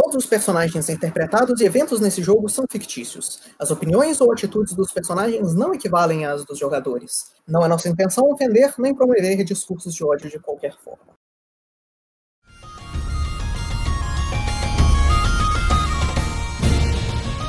Todos 0.00 0.14
os 0.14 0.26
personagens 0.26 0.88
interpretados 0.88 1.60
e 1.60 1.64
eventos 1.64 1.98
nesse 1.98 2.22
jogo 2.22 2.48
são 2.48 2.64
fictícios. 2.70 3.40
As 3.58 3.72
opiniões 3.72 4.20
ou 4.20 4.32
atitudes 4.32 4.72
dos 4.72 4.92
personagens 4.92 5.56
não 5.56 5.74
equivalem 5.74 6.24
às 6.24 6.44
dos 6.44 6.56
jogadores. 6.56 7.32
Não 7.48 7.64
é 7.64 7.68
nossa 7.68 7.88
intenção 7.88 8.30
ofender 8.30 8.72
nem 8.78 8.94
promover 8.94 9.42
discursos 9.42 9.92
de 9.92 10.04
ódio 10.04 10.30
de 10.30 10.38
qualquer 10.38 10.76
forma. 10.78 11.14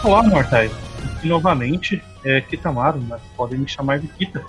Olá, 0.04 0.24
mortais. 0.24 0.72
E 1.24 1.28
novamente, 1.28 2.04
é 2.26 2.42
Kitamaru, 2.42 3.00
mas 3.02 3.22
podem 3.38 3.60
me 3.60 3.68
chamar 3.68 4.00
de 4.00 4.08
Kita. 4.08 4.44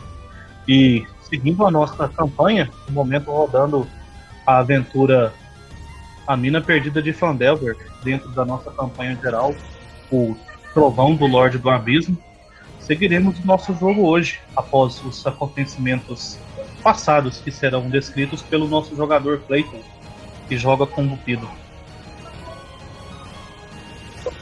E 0.66 1.06
seguindo 1.28 1.66
a 1.66 1.70
nossa 1.70 2.08
campanha, 2.08 2.70
no 2.88 2.94
momento 2.94 3.30
rodando 3.30 3.86
a 4.46 4.60
aventura 4.60 5.34
A 6.26 6.34
Mina 6.34 6.62
Perdida 6.62 7.02
de 7.02 7.12
Fandelver, 7.12 7.89
dentro 8.02 8.28
da 8.30 8.44
nossa 8.44 8.70
campanha 8.70 9.18
geral, 9.20 9.54
o 10.10 10.36
Trovão 10.72 11.14
do 11.14 11.26
Lorde 11.26 11.58
do 11.58 11.70
Abismo, 11.70 12.16
seguiremos 12.80 13.38
o 13.38 13.46
nosso 13.46 13.74
jogo 13.74 14.06
hoje, 14.06 14.40
após 14.56 15.02
os 15.04 15.26
acontecimentos 15.26 16.38
passados 16.82 17.38
que 17.38 17.50
serão 17.50 17.88
descritos 17.88 18.42
pelo 18.42 18.66
nosso 18.66 18.96
jogador 18.96 19.40
Clayton, 19.46 19.80
que 20.48 20.56
joga 20.56 20.86
com 20.86 21.02
Lupido. 21.02 21.48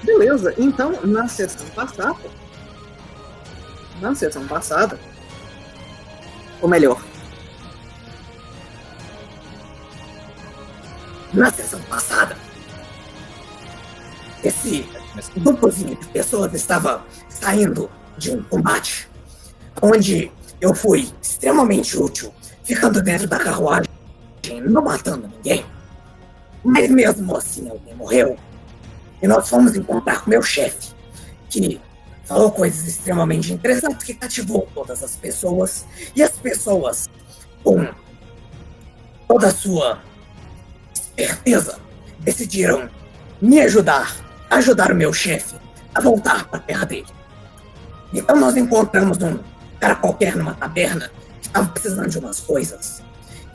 Beleza, 0.03 0.55
então 0.57 0.93
na 1.05 1.29
sessão 1.29 1.69
passada. 1.71 2.19
Na 4.01 4.15
sessão 4.15 4.47
passada. 4.47 4.99
Ou 6.63 6.69
melhor. 6.69 7.03
Na 11.35 11.51
sessão 11.51 11.81
passada. 11.83 12.48
Esse 14.43 14.87
grupozinho 15.37 15.97
de 15.97 16.07
pessoas 16.09 16.55
estava 16.55 17.05
saindo 17.29 17.91
de 18.17 18.31
um 18.33 18.43
combate 18.43 19.09
onde 19.83 20.31
eu 20.61 20.75
fui 20.75 21.09
extremamente 21.23 21.97
útil, 21.97 22.33
ficando 22.65 23.01
dentro 23.03 23.29
da 23.29 23.39
carruagem, 23.39 23.89
não 24.65 24.83
matando 24.83 25.29
ninguém. 25.29 25.65
Mas 26.65 26.91
mesmo 26.91 27.37
assim 27.37 27.69
alguém 27.69 27.95
morreu. 27.95 28.37
E 29.23 29.27
nós 29.27 29.49
fomos 29.49 29.75
encontrar 29.75 30.23
com 30.23 30.31
meu 30.31 30.43
chefe, 30.43 30.93
que 31.49 31.81
falou 32.25 32.51
coisas 32.51 32.87
extremamente 32.87 33.53
interessantes 33.53 34.05
que 34.05 34.15
cativou 34.15 34.69
todas 34.75 35.03
as 35.03 35.17
pessoas. 35.17 35.87
E 36.15 36.23
as 36.23 36.33
pessoas, 36.33 37.09
com 37.65 37.87
toda 39.27 39.49
a 39.49 39.55
sua 39.55 40.01
esperteza, 40.93 41.79
decidiram 42.21 42.89
me 43.41 43.61
ajudar, 43.61 44.17
ajudar 44.51 44.93
o 44.93 44.95
meu 44.95 45.13
chefe 45.13 45.57
a 45.95 46.01
voltar 46.01 46.47
para 46.47 46.59
a 46.59 46.63
terra 46.63 46.85
dele. 46.85 47.07
Então 48.13 48.37
nós 48.37 48.57
encontramos 48.57 49.19
um 49.19 49.39
cara 49.79 49.97
qualquer 49.97 50.37
numa 50.37 50.55
taberna 50.55 51.11
que 51.41 51.49
estava 51.49 51.69
precisando 51.69 52.09
de 52.09 52.19
umas 52.19 52.41
coisas. 52.41 53.03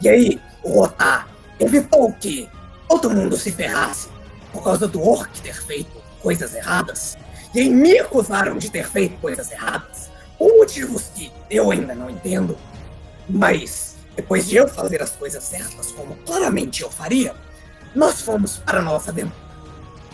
E 0.02 0.10
aí 0.10 0.42
o 0.64 0.80
Rotar 0.80 1.28
evitou 1.60 2.12
que 2.14 2.50
todo 2.88 3.10
mundo 3.10 3.36
se 3.38 3.52
ferrasse 3.52 4.10
por 4.52 4.64
causa 4.64 4.88
do 4.88 5.02
orc 5.02 5.42
ter 5.42 5.56
feito 5.56 5.92
coisas 6.22 6.54
erradas, 6.54 7.18
e 7.54 7.60
aí 7.60 7.70
me 7.70 8.00
acusaram 8.00 8.58
de 8.58 8.70
ter 8.70 8.88
feito 8.88 9.20
coisas 9.20 9.52
erradas, 9.52 10.10
por 10.38 10.50
motivos 10.58 11.10
que 11.16 11.32
eu 11.50 11.72
ainda 11.72 11.94
não 11.94 12.10
entendo, 12.10 12.58
mas 13.28 13.96
depois 14.16 14.48
de 14.48 14.56
eu 14.56 14.68
fazer 14.68 15.02
as 15.02 15.12
coisas 15.12 15.44
certas, 15.44 15.92
como 15.92 16.16
claramente 16.18 16.84
eu 16.84 16.90
faria, 16.90 17.36
nós 17.96 18.22
fomos 18.22 18.58
para 18.58 18.80
a 18.80 18.82
nossa 18.82 19.12
aventura. 19.12 19.44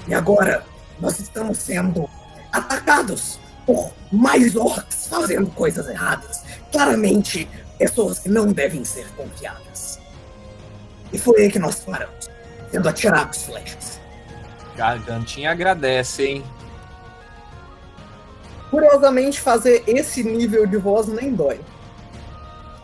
E 0.07 0.13
agora 0.13 0.65
nós 0.99 1.19
estamos 1.19 1.57
sendo 1.57 2.09
atacados 2.51 3.39
por 3.65 3.93
mais 4.11 4.55
orcs 4.55 5.07
fazendo 5.07 5.49
coisas 5.51 5.87
erradas. 5.87 6.43
Claramente, 6.71 7.47
pessoas 7.77 8.19
que 8.19 8.29
não 8.29 8.51
devem 8.51 8.83
ser 8.83 9.07
confiadas. 9.15 9.99
E 11.11 11.17
foi 11.17 11.41
aí 11.41 11.51
que 11.51 11.59
nós 11.59 11.79
paramos, 11.79 12.29
sendo 12.71 12.89
atirados 12.89 13.43
flechas. 13.43 13.99
Gargantinha 14.75 15.51
agradece, 15.51 16.25
hein? 16.25 16.43
Curiosamente, 18.69 19.41
fazer 19.41 19.83
esse 19.87 20.23
nível 20.23 20.67
de 20.67 20.77
voz 20.77 21.07
nem 21.07 21.33
dói. 21.33 21.59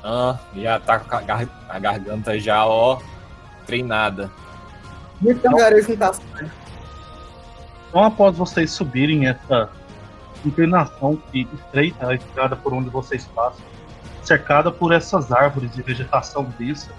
Ah, 0.04 0.40
já 0.56 0.80
tá 0.80 1.00
com 1.00 1.16
a, 1.16 1.22
gar 1.22 1.48
a 1.70 1.80
garganta 1.80 2.40
já, 2.40 2.66
ó, 2.66 3.00
treinada. 3.66 4.32
Muito 5.22 5.42
garoto 5.42 5.90
não 5.90 5.98
tá 5.98 6.14
Então, 7.96 8.04
após 8.04 8.36
vocês 8.36 8.72
subirem 8.72 9.26
essa 9.26 9.70
inclinação 10.46 11.16
que 11.32 11.48
estreita 11.54 12.10
a 12.10 12.14
estrada 12.14 12.54
por 12.54 12.74
onde 12.74 12.90
vocês 12.90 13.26
passam, 13.28 13.64
cercada 14.22 14.70
por 14.70 14.92
essas 14.92 15.32
árvores 15.32 15.78
e 15.78 15.82
vegetação 15.82 16.44
densa, 16.60 16.92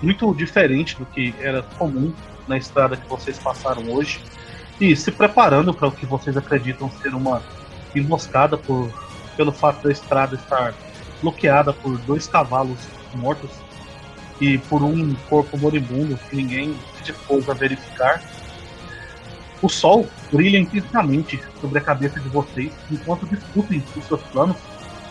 muito 0.00 0.34
diferente 0.34 0.96
do 0.96 1.04
que 1.04 1.34
era 1.38 1.60
comum 1.76 2.10
na 2.46 2.56
estrada 2.56 2.96
que 2.96 3.06
vocês 3.06 3.38
passaram 3.38 3.86
hoje 3.92 4.24
e 4.80 4.96
se 4.96 5.12
preparando 5.12 5.74
para 5.74 5.88
o 5.88 5.92
que 5.92 6.06
vocês 6.06 6.38
acreditam 6.38 6.90
ser 6.90 7.14
uma 7.14 7.42
emboscada 7.94 8.56
por, 8.56 8.90
pelo 9.36 9.52
fato 9.52 9.82
da 9.82 9.92
estrada 9.92 10.36
estar 10.36 10.72
bloqueada 11.20 11.70
por 11.70 11.98
dois 11.98 12.26
cavalos 12.26 12.78
mortos 13.14 13.50
e 14.40 14.56
por 14.56 14.82
um 14.82 15.14
corpo 15.28 15.58
moribundo 15.58 16.18
que 16.30 16.36
ninguém 16.36 16.74
se 16.96 17.12
dispôs 17.12 17.46
a 17.46 17.52
verificar. 17.52 18.22
O 19.60 19.68
sol 19.68 20.08
brilha 20.32 20.58
intensamente 20.58 21.40
sobre 21.60 21.78
a 21.78 21.82
cabeça 21.82 22.20
de 22.20 22.28
vocês 22.28 22.72
enquanto 22.90 23.26
discutem 23.26 23.82
os 23.96 24.04
seus 24.04 24.22
planos. 24.24 24.56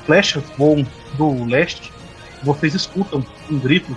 Flechas 0.05 0.43
voam 0.57 0.85
do 1.17 1.43
leste. 1.45 1.91
Vocês 2.43 2.73
escutam 2.73 3.25
um 3.49 3.59
grito 3.59 3.95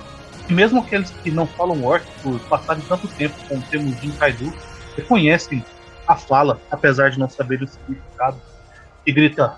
mesmo 0.51 0.81
aqueles 0.81 1.11
que 1.11 1.31
não 1.31 1.47
falam 1.47 1.85
orc, 1.85 2.05
por 2.23 2.39
passarem 2.41 2.83
tanto 2.83 3.09
tempo 3.09 3.37
com 3.49 3.57
o 3.57 3.63
Temujin 3.63 4.11
Kaido, 4.13 4.53
reconhecem 4.97 5.65
a 6.07 6.17
fala, 6.17 6.61
apesar 6.71 7.11
de 7.11 7.19
não 7.19 7.29
saber 7.29 7.63
o 7.63 7.69
significado, 7.69 8.41
e 9.07 9.13
grita: 9.13 9.57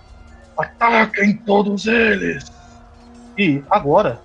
Ataquem 0.56 1.36
todos 1.38 1.86
eles! 1.86 2.44
E 3.38 3.62
agora, 3.70 4.20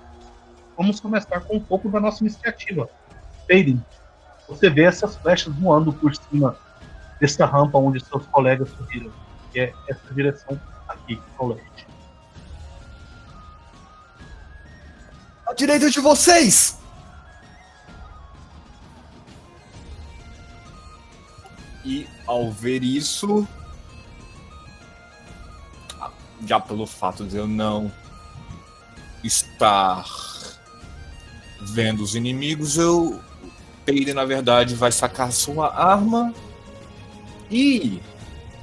vamos 0.77 0.99
começar 0.99 1.39
com 1.41 1.55
um 1.55 1.59
pouco 1.59 1.89
da 1.89 1.99
nossa 1.99 2.23
iniciativa. 2.23 2.89
Aiden, 3.49 3.83
você 4.47 4.69
vê 4.69 4.83
essas 4.83 5.15
flechas 5.17 5.53
voando 5.55 5.91
por 5.91 6.15
cima 6.15 6.55
dessa 7.19 7.45
rampa 7.45 7.77
onde 7.77 8.03
seus 8.03 8.25
colegas 8.27 8.69
subiram, 8.69 9.11
que 9.51 9.59
é 9.59 9.73
essa 9.87 10.13
direção 10.13 10.59
aqui, 10.87 11.19
ao 11.37 11.49
leste. 11.49 11.87
à 15.47 15.53
direita 15.53 15.89
de 15.89 15.99
vocês! 15.99 16.77
E 21.85 22.05
ao 22.27 22.51
ver 22.51 22.83
isso, 22.83 23.47
já 26.45 26.59
pelo 26.59 26.85
fato 26.85 27.25
de 27.25 27.37
eu 27.37 27.47
não 27.47 27.89
estar 29.23 30.05
vendo 31.61 32.03
os 32.03 32.13
inimigos, 32.13 32.77
eu 32.77 33.21
Peide, 33.87 34.13
na 34.13 34.23
verdade, 34.23 34.75
vai 34.75 34.91
sacar 34.91 35.31
sua 35.31 35.73
arma 35.73 36.31
e, 37.49 37.99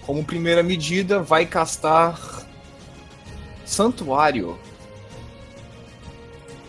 como 0.07 0.25
primeira 0.25 0.63
medida, 0.63 1.21
vai 1.21 1.47
castar 1.47 2.47
Santuário 3.65 4.57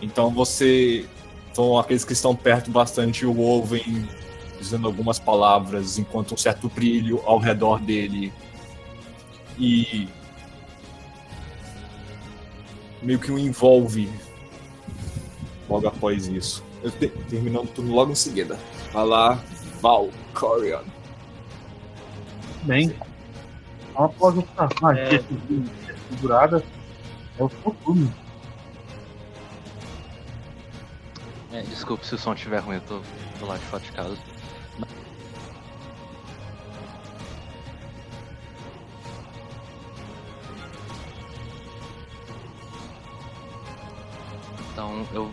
então 0.02 0.30
você. 0.30 1.06
Então 1.52 1.78
aqueles 1.78 2.04
que 2.04 2.14
estão 2.14 2.36
perto 2.36 2.70
bastante 2.70 3.26
o 3.26 3.38
ouvem 3.38 4.08
dizendo 4.60 4.88
algumas 4.88 5.20
palavras 5.20 5.98
enquanto 5.98 6.34
um 6.34 6.38
certo 6.38 6.68
brilho 6.70 7.22
ao 7.26 7.40
redor 7.40 7.80
dele. 7.80 8.32
E 9.58 10.08
meio 13.02 13.20
que 13.20 13.32
o 13.32 13.40
envolve 13.40 14.10
logo 15.70 15.88
após 15.88 16.28
isso. 16.28 16.65
Eu 16.86 16.92
te, 16.92 17.08
terminando 17.08 17.68
tudo 17.74 17.92
logo 17.92 18.12
em 18.12 18.16
seguida. 18.16 18.60
Vai 18.94 19.06
lá, 19.08 19.44
Valkyrian. 19.82 20.84
Bem, 22.62 22.96
após 23.96 24.38
essa 24.38 24.70
magia 24.80 25.26
segurada, 26.12 26.64
é 27.40 27.44
o 27.44 27.50
seu 27.50 27.76
turno. 27.84 28.14
É, 31.52 31.62
desculpe 31.64 32.06
se 32.06 32.14
o 32.14 32.20
som 32.20 32.34
estiver 32.34 32.60
ruim, 32.60 32.76
eu 32.76 32.82
tô 32.82 33.02
do 33.40 33.48
lado 33.48 33.60
de 33.62 33.66
fora 33.66 33.82
de 33.82 33.92
casa. 33.92 34.18
Então 44.72 45.08
eu. 45.12 45.32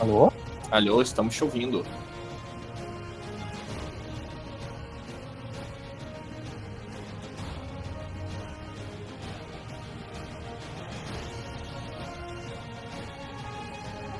Alô? 0.00 0.32
Alô, 0.70 1.02
estamos 1.02 1.34
te 1.34 1.44
ouvindo. 1.44 1.84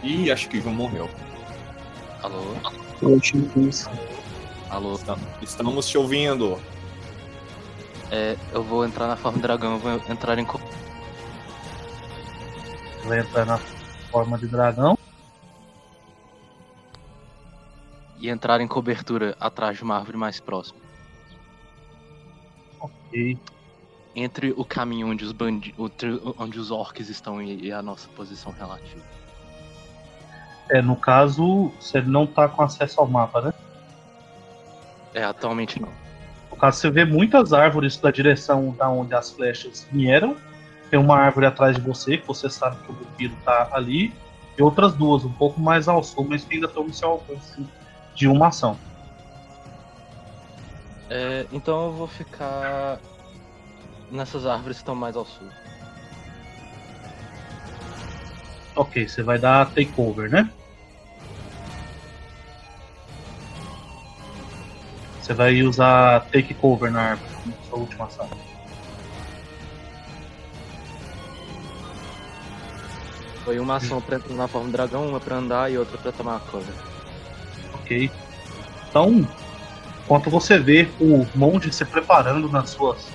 Ih, 0.03 0.31
acho 0.31 0.49
que 0.49 0.59
Ivan 0.59 0.73
morreu. 0.73 1.09
Alô? 2.23 2.55
Eu 3.03 3.17
isso. 3.69 3.91
Alô? 4.71 4.95
Estam- 4.95 5.19
Estamos 5.43 5.87
te 5.89 5.99
ouvindo. 5.99 6.59
É, 8.11 8.37
eu 8.53 8.63
vou 8.63 8.85
entrar 8.87 9.07
na 9.07 9.17
forma 9.17 9.39
dragão, 9.39 9.73
eu 9.75 9.79
vou 9.79 9.93
entrar 10.09 10.39
em. 10.39 10.47
Vai 13.05 13.21
entrar 13.21 13.45
na 13.45 13.59
forma 14.11 14.39
de 14.39 14.47
dragão. 14.47 14.98
E 18.29 18.31
entrar 18.31 18.61
em 18.61 18.69
cobertura 18.69 19.35
atrás 19.41 19.79
de 19.79 19.83
uma 19.83 19.97
árvore 19.97 20.19
mais 20.19 20.39
próxima. 20.39 20.79
E 23.11 23.39
Entre 24.15 24.53
o 24.55 24.67
caminho 24.67 25.09
onde 25.09 25.25
os 25.25 25.33
bandi 25.33 25.75
onde 25.79 26.59
os 26.59 26.71
orcs 26.71 27.09
estão 27.09 27.41
e 27.41 27.73
a 27.73 27.81
nossa 27.81 28.07
posição 28.11 28.53
relativa. 28.53 29.03
é, 30.69 30.83
no 30.83 30.95
caso, 30.95 31.73
você 31.81 32.03
não 32.03 32.27
tá 32.27 32.47
com 32.47 32.61
acesso 32.61 33.01
ao 33.01 33.09
mapa, 33.09 33.41
né? 33.41 33.55
É, 35.15 35.25
atualmente 35.25 35.81
não. 35.81 35.89
No 36.51 36.57
caso, 36.59 36.81
você 36.81 36.91
vê 36.91 37.07
muitas 37.07 37.55
árvores 37.55 37.97
da 37.97 38.11
direção 38.11 38.77
da 38.79 38.91
onde 38.91 39.15
as 39.15 39.31
flechas 39.31 39.89
vieram. 39.91 40.37
Tem 40.91 41.01
uma 41.01 41.17
árvore 41.17 41.47
atrás 41.47 41.77
de 41.77 41.81
você, 41.81 42.19
que 42.19 42.27
você 42.27 42.51
sabe 42.51 42.77
que 42.85 42.91
o 42.91 42.95
Bupido 42.95 43.35
tá 43.43 43.71
ali. 43.73 44.13
E 44.59 44.63
outras 44.63 44.93
duas, 44.93 45.25
um 45.25 45.33
pouco 45.33 45.59
mais 45.59 45.89
ao 45.89 46.03
sul, 46.05 46.27
mas 46.29 46.45
que 46.45 46.57
ainda 46.57 46.67
estão 46.67 46.85
no 46.85 46.93
seu 46.93 47.09
alcance 47.09 47.67
de 48.19 48.26
uma 48.26 48.49
ação. 48.49 48.76
É, 51.09 51.47
então 51.53 51.87
eu 51.87 51.93
vou 51.93 52.09
ficar 52.09 52.99
nessas 54.11 54.44
árvores 54.44 54.79
que 54.79 54.82
estão 54.82 54.97
mais 54.97 55.17
ao 55.17 55.25
sul. 55.25 55.49
Ok, 58.75 59.09
você 59.09 59.23
vai 59.23 59.38
dar 59.38 59.70
takeover, 59.70 60.29
né? 60.29 60.50
Você 65.23 65.32
vai 65.32 65.62
usar 65.62 66.26
takeover 66.26 66.91
na 66.91 67.11
árvore, 67.11 67.31
na 67.47 67.53
sua 67.69 67.79
última 67.79 68.06
ação. 68.06 68.29
Foi 73.44 73.61
uma 73.61 73.76
ação 73.76 74.00
pra 74.00 74.17
entrar 74.17 74.35
na 74.35 74.49
forma 74.49 74.70
dragão, 74.70 75.06
uma 75.09 75.20
pra 75.20 75.37
andar 75.37 75.70
e 75.70 75.79
outra 75.79 75.97
pra 75.99 76.11
tomar 76.11 76.37
a 76.37 76.41
cover. 76.41 76.88
Ok. 77.88 78.11
Então, 78.90 79.26
enquanto 80.05 80.29
você 80.29 80.58
vê 80.58 80.88
o 81.00 81.26
monge 81.35 81.73
se 81.73 81.85
preparando 81.87 82.50
nas 82.50 82.70
suas 82.70 83.08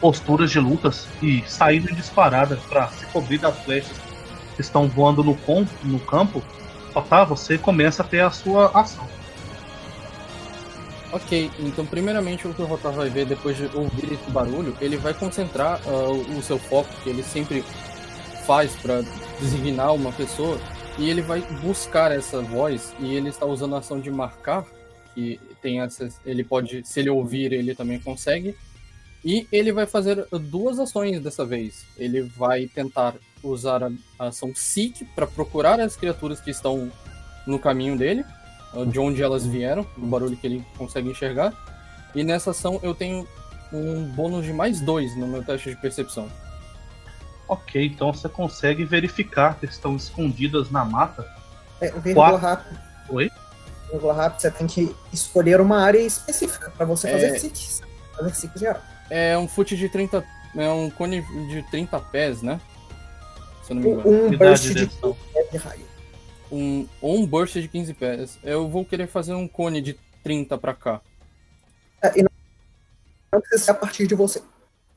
posturas 0.00 0.50
de 0.50 0.58
lutas 0.58 1.06
e 1.22 1.44
saindo 1.46 1.94
disparada 1.94 2.56
para 2.68 2.88
se 2.88 3.06
cobrir 3.06 3.38
das 3.38 3.56
flechas 3.60 3.96
que 4.56 4.60
estão 4.60 4.88
voando 4.88 5.22
no, 5.22 5.36
com, 5.36 5.64
no 5.84 6.00
campo, 6.00 6.42
só 6.92 7.00
tá, 7.00 7.24
você 7.24 7.56
começa 7.56 8.02
a 8.02 8.06
ter 8.06 8.20
a 8.20 8.30
sua 8.30 8.66
ação. 8.74 9.06
Ok, 11.12 11.50
então 11.60 11.86
primeiramente 11.86 12.48
o 12.48 12.54
que 12.54 12.62
o 12.62 12.64
Rotar 12.64 12.92
vai 12.92 13.08
ver 13.08 13.26
depois 13.26 13.56
de 13.56 13.70
ouvir 13.74 14.14
esse 14.14 14.30
barulho, 14.30 14.74
ele 14.80 14.96
vai 14.96 15.14
concentrar 15.14 15.80
o 15.86 16.38
o 16.38 16.42
seu 16.42 16.58
foco, 16.58 16.88
que 17.04 17.10
ele 17.10 17.22
sempre 17.22 17.62
faz 18.46 18.72
para 18.76 19.02
designar 19.38 19.94
uma 19.94 20.10
pessoa, 20.10 20.58
e 20.98 21.08
ele 21.08 21.22
vai 21.22 21.40
buscar 21.62 22.12
essa 22.12 22.40
voz, 22.40 22.94
e 22.98 23.14
ele 23.14 23.28
está 23.28 23.46
usando 23.46 23.74
a 23.74 23.78
ação 23.78 24.00
de 24.00 24.10
marcar, 24.10 24.66
que 25.14 25.40
tem 25.60 25.80
essa, 25.80 26.08
ele 26.24 26.44
pode, 26.44 26.86
se 26.86 27.00
ele 27.00 27.10
ouvir, 27.10 27.52
ele 27.52 27.74
também 27.74 27.98
consegue, 27.98 28.56
e 29.24 29.46
ele 29.52 29.72
vai 29.72 29.86
fazer 29.86 30.26
duas 30.32 30.78
ações 30.78 31.20
dessa 31.20 31.44
vez. 31.44 31.84
Ele 31.96 32.22
vai 32.22 32.66
tentar 32.66 33.14
usar 33.42 33.82
a, 33.84 34.26
ação 34.26 34.52
Seek 34.54 35.04
para 35.14 35.26
procurar 35.26 35.80
as 35.80 35.96
criaturas 35.96 36.40
que 36.40 36.50
estão 36.50 36.90
no 37.46 37.58
caminho 37.58 37.96
dele, 37.96 38.24
de 38.88 38.98
onde 38.98 39.22
elas 39.22 39.46
vieram, 39.46 39.86
o 39.96 40.06
barulho 40.06 40.36
que 40.36 40.46
ele 40.46 40.64
consegue 40.76 41.08
enxergar. 41.08 41.52
E 42.14 42.24
nessa 42.24 42.50
ação 42.50 42.80
eu 42.82 42.94
tenho 42.94 43.26
um 43.72 44.04
bônus 44.04 44.44
de 44.44 44.52
mais 44.52 44.80
dois 44.80 45.16
no 45.16 45.26
meu 45.26 45.42
teste 45.44 45.70
de 45.70 45.76
percepção. 45.76 46.28
Ok, 47.52 47.84
então 47.84 48.12
você 48.12 48.28
consegue 48.30 48.82
verificar 48.84 49.58
que 49.58 49.66
estão 49.66 49.94
escondidas 49.94 50.70
na 50.70 50.84
mata. 50.86 51.30
É, 51.82 51.90
vírgula 51.90 52.30
Quatro. 52.30 52.38
rápido. 52.46 52.80
Oi? 53.10 53.30
Vírgula 53.90 54.14
rápido, 54.14 54.40
você 54.40 54.50
tem 54.50 54.66
que 54.66 54.96
escolher 55.12 55.60
uma 55.60 55.78
área 55.82 55.98
específica 55.98 56.70
para 56.70 56.86
você 56.86 57.10
fazer 57.12 57.26
É. 57.26 57.38
SIC. 57.38 57.82
Fazer 58.16 58.34
SIC 58.34 58.58
geral. 58.58 58.80
É 59.10 59.36
um 59.36 59.46
foot 59.46 59.76
de 59.76 59.86
30. 59.90 60.24
É 60.56 60.68
um 60.70 60.88
cone 60.88 61.20
de 61.48 61.62
30 61.70 62.00
pés, 62.00 62.40
né? 62.40 62.58
Se 63.64 63.72
eu 63.72 63.76
não 63.76 63.82
me 63.82 63.90
engano. 63.90 64.08
Um 64.08 64.26
Unidade 64.28 64.50
burst 64.50 64.62
de 64.62 64.68
de 64.74 64.86
direção. 64.86 65.16
de 65.50 65.56
raio. 65.58 65.86
Um, 66.50 66.88
ou 67.02 67.18
um 67.18 67.26
burst 67.26 67.54
de 67.60 67.68
15 67.68 67.92
pés. 67.92 68.38
Eu 68.42 68.66
vou 68.70 68.82
querer 68.84 69.08
fazer 69.08 69.34
um 69.34 69.46
cone 69.46 69.82
de 69.82 69.98
30 70.24 70.56
pra 70.56 70.72
cá. 70.74 71.02
É, 72.02 72.18
e 72.18 72.22
não, 72.22 73.40
precisa 73.40 73.64
ser 73.64 73.70
a 73.72 73.74
partir 73.74 74.06
de 74.06 74.14
você. 74.14 74.42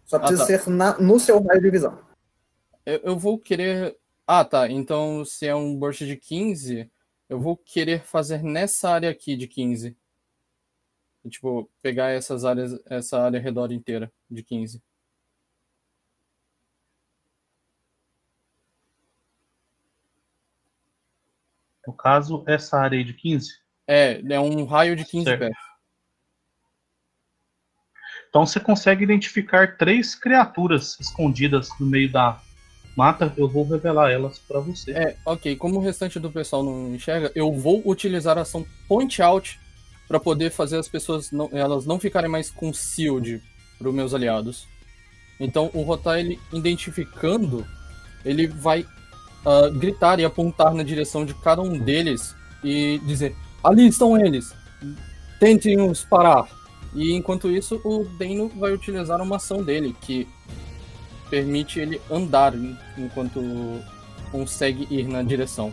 Só 0.06 0.20
precisa 0.20 0.40
tá. 0.42 0.46
ser 0.46 0.70
na- 0.70 0.98
no 1.00 1.20
seu 1.20 1.44
raio 1.44 1.62
de 1.62 1.70
visão. 1.70 1.98
Eu, 2.86 3.00
eu 3.04 3.18
vou 3.18 3.40
querer. 3.40 3.98
Ah, 4.28 4.46
tá. 4.46 4.70
Então, 4.70 5.26
se 5.26 5.48
é 5.48 5.56
um 5.56 5.76
burst 5.78 6.04
de 6.04 6.16
15, 6.16 6.90
eu 7.28 7.40
vou 7.40 7.58
querer 7.58 8.04
fazer 8.04 8.44
nessa 8.44 8.90
área 8.90 9.10
aqui 9.10 9.36
de 9.36 9.48
15. 9.48 9.98
E, 11.24 11.30
tipo, 11.30 11.70
pegar 11.82 12.10
essas 12.10 12.46
áreas, 12.46 12.80
essa 12.86 13.20
área 13.20 13.40
ao 13.40 13.44
redor 13.44 13.72
inteira 13.72 14.12
de 14.30 14.44
15. 14.44 14.82
No 21.88 21.94
caso, 21.94 22.44
essa 22.48 22.78
área 22.78 22.98
aí 22.98 23.04
de 23.04 23.14
15. 23.14 23.54
É, 23.88 24.22
é 24.34 24.40
um 24.40 24.66
raio 24.66 24.96
de 24.96 25.06
15 25.06 25.26
Certo. 25.26 25.40
pés. 25.40 25.56
Então 28.30 28.46
você 28.46 28.60
consegue 28.60 29.04
identificar 29.04 29.78
três 29.78 30.14
criaturas 30.14 31.00
escondidas 31.00 31.70
no 31.80 31.86
meio 31.86 32.12
da 32.12 32.42
mata. 32.96 33.34
Eu 33.36 33.48
vou 33.48 33.68
revelar 33.68 34.12
elas 34.12 34.40
para 34.40 34.60
você. 34.60 34.92
É, 34.92 35.16
ok. 35.26 35.56
Como 35.56 35.78
o 35.78 35.82
restante 35.82 36.20
do 36.20 36.32
pessoal 36.32 36.64
não 36.64 36.96
enxerga, 36.96 37.32
eu 37.36 37.52
vou 37.52 37.82
utilizar 37.86 38.38
a 38.38 38.42
ação 38.42 38.66
Point 38.88 39.22
Out 39.22 39.60
para 40.08 40.20
poder 40.20 40.52
fazer 40.52 40.78
as 40.78 40.88
pessoas 40.88 41.32
não, 41.32 41.50
elas 41.52 41.86
não 41.86 42.00
ficarem 42.00 42.30
mais 42.30 42.50
com 42.50 42.72
shield 42.72 43.42
para 43.78 43.90
os 43.90 43.96
meus 43.96 44.14
aliados. 44.14 44.68
Então, 45.40 45.70
o 45.74 45.82
Rotar, 45.82 46.20
ele 46.20 46.40
identificando, 46.54 47.66
ele 48.24 48.48
vai 48.48 48.86
ah, 49.46 49.70
gritar 49.70 50.20
e 50.20 50.26
apontar 50.26 50.74
na 50.74 50.84
direção 50.84 51.26
de 51.26 51.34
cada 51.36 51.62
um 51.62 51.78
deles 51.78 52.36
e 52.64 53.00
dizer: 53.06 53.36
Ali 53.64 53.88
estão 53.88 54.18
eles! 54.18 54.54
Tentem 55.40 55.80
os 55.80 56.04
parar! 56.04 56.48
E 56.94 57.14
enquanto 57.14 57.52
isso, 57.52 57.82
o 57.84 58.06
Dano 58.18 58.50
vai 58.56 58.72
utilizar 58.74 59.22
uma 59.22 59.36
ação 59.36 59.62
dele 59.62 59.94
que 60.02 60.26
permite 61.30 61.80
ele 61.80 62.02
andar 62.10 62.54
en- 62.56 62.78
enquanto 62.98 63.40
consegue 64.32 64.88
ir 64.90 65.08
na 65.08 65.22
direção. 65.24 65.72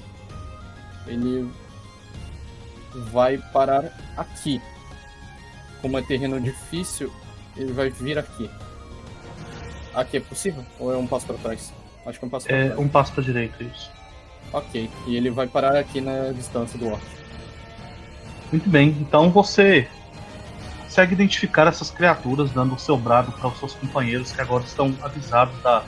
Ele 1.07 1.49
vai 3.11 3.39
parar 3.39 3.85
aqui. 4.17 4.61
Como 5.81 5.99
é 5.99 6.03
terreno 6.03 6.41
difícil, 6.41 7.13
ele 7.57 7.73
vai 7.73 7.91
vir 7.91 8.19
aqui. 8.19 8.49
Aqui 9.95 10.17
é 10.19 10.21
possível? 10.21 10.65
Ou 10.79 10.93
é 10.93 10.97
um 10.97 11.07
passo 11.07 11.27
para 11.27 11.37
trás? 11.39 11.73
Acho 12.07 12.19
que 12.19 12.25
é 12.25 12.27
um 12.27 12.31
passo 12.31 12.47
para 12.47 12.57
É 12.57 12.65
trás. 12.67 12.81
um 12.81 12.89
passo 12.89 13.13
para 13.13 13.23
direita, 13.25 13.63
isso. 13.65 13.91
Ok. 14.53 14.91
E 15.07 15.17
ele 15.17 15.31
vai 15.31 15.47
parar 15.47 15.77
aqui 15.77 16.01
na 16.01 16.31
distância 16.33 16.79
do 16.79 16.89
orc. 16.89 17.03
Muito 18.51 18.69
bem, 18.69 18.89
então 19.01 19.31
você 19.31 19.89
consegue 20.93 21.15
identificar 21.15 21.67
essas 21.67 21.91
criaturas, 21.91 22.51
dando 22.51 22.75
o 22.75 22.79
seu 22.79 22.99
brado 22.99 23.33
para 23.33 23.49
os 23.49 23.59
seus 23.59 23.73
companheiros 23.73 24.31
que 24.31 24.43
agora 24.43 24.63
estão 24.63 24.95
avisados 25.03 25.59
da 25.63 25.83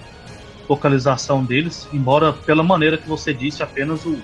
localização 0.66 1.44
deles, 1.44 1.86
embora 1.92 2.32
pela 2.32 2.62
maneira 2.62 2.96
que 2.96 3.06
você 3.06 3.34
disse, 3.34 3.62
apenas 3.62 4.06
o 4.06 4.18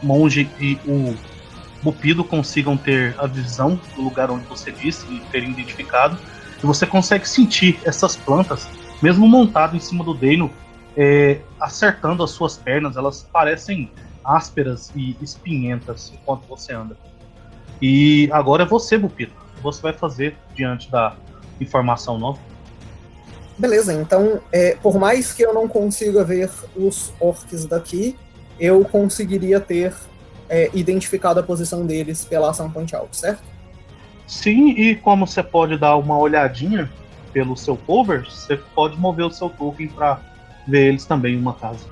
monge 0.00 0.48
e 0.60 0.78
o 0.86 1.16
Bupido 1.82 2.22
consigam 2.22 2.76
ter 2.76 3.16
a 3.18 3.26
visão 3.26 3.80
do 3.96 4.02
lugar 4.02 4.30
onde 4.30 4.44
você 4.44 4.70
disse 4.70 5.04
e 5.12 5.18
terem 5.32 5.50
identificado. 5.50 6.16
E 6.62 6.64
você 6.64 6.86
consegue 6.86 7.28
sentir 7.28 7.80
essas 7.84 8.14
plantas, 8.14 8.68
mesmo 9.02 9.26
montado 9.26 9.76
em 9.76 9.80
cima 9.80 10.04
do 10.04 10.14
Deno, 10.14 10.48
é, 10.96 11.40
acertando 11.58 12.22
as 12.22 12.30
suas 12.30 12.56
pernas, 12.56 12.96
elas 12.96 13.28
parecem 13.32 13.90
ásperas 14.24 14.92
e 14.94 15.16
espinhentas 15.20 16.12
enquanto 16.14 16.46
você 16.46 16.72
anda. 16.72 16.96
E 17.82 18.28
agora 18.30 18.62
é 18.62 18.66
você, 18.66 18.96
Bupito. 18.96 19.39
Você 19.62 19.82
vai 19.82 19.92
fazer 19.92 20.36
diante 20.54 20.90
da 20.90 21.16
informação 21.60 22.18
nova? 22.18 22.38
Beleza, 23.58 23.92
então, 23.92 24.40
é, 24.50 24.74
por 24.76 24.98
mais 24.98 25.32
que 25.32 25.42
eu 25.42 25.52
não 25.52 25.68
consiga 25.68 26.24
ver 26.24 26.50
os 26.74 27.12
orcs 27.20 27.66
daqui, 27.66 28.16
eu 28.58 28.82
conseguiria 28.84 29.60
ter 29.60 29.94
é, 30.48 30.70
identificado 30.72 31.40
a 31.40 31.42
posição 31.42 31.86
deles 31.86 32.24
pela 32.24 32.50
ação 32.50 32.70
point 32.70 32.94
out, 32.96 33.14
certo? 33.14 33.42
Sim, 34.26 34.70
e 34.70 34.96
como 34.96 35.26
você 35.26 35.42
pode 35.42 35.76
dar 35.76 35.96
uma 35.96 36.16
olhadinha 36.16 36.90
pelo 37.32 37.56
seu 37.56 37.76
cover, 37.76 38.24
você 38.24 38.56
pode 38.56 38.96
mover 38.98 39.26
o 39.26 39.30
seu 39.30 39.50
token 39.50 39.88
para 39.88 40.20
ver 40.66 40.88
eles 40.88 41.04
também 41.04 41.34
em 41.34 41.38
uma 41.38 41.54
casa. 41.54 41.84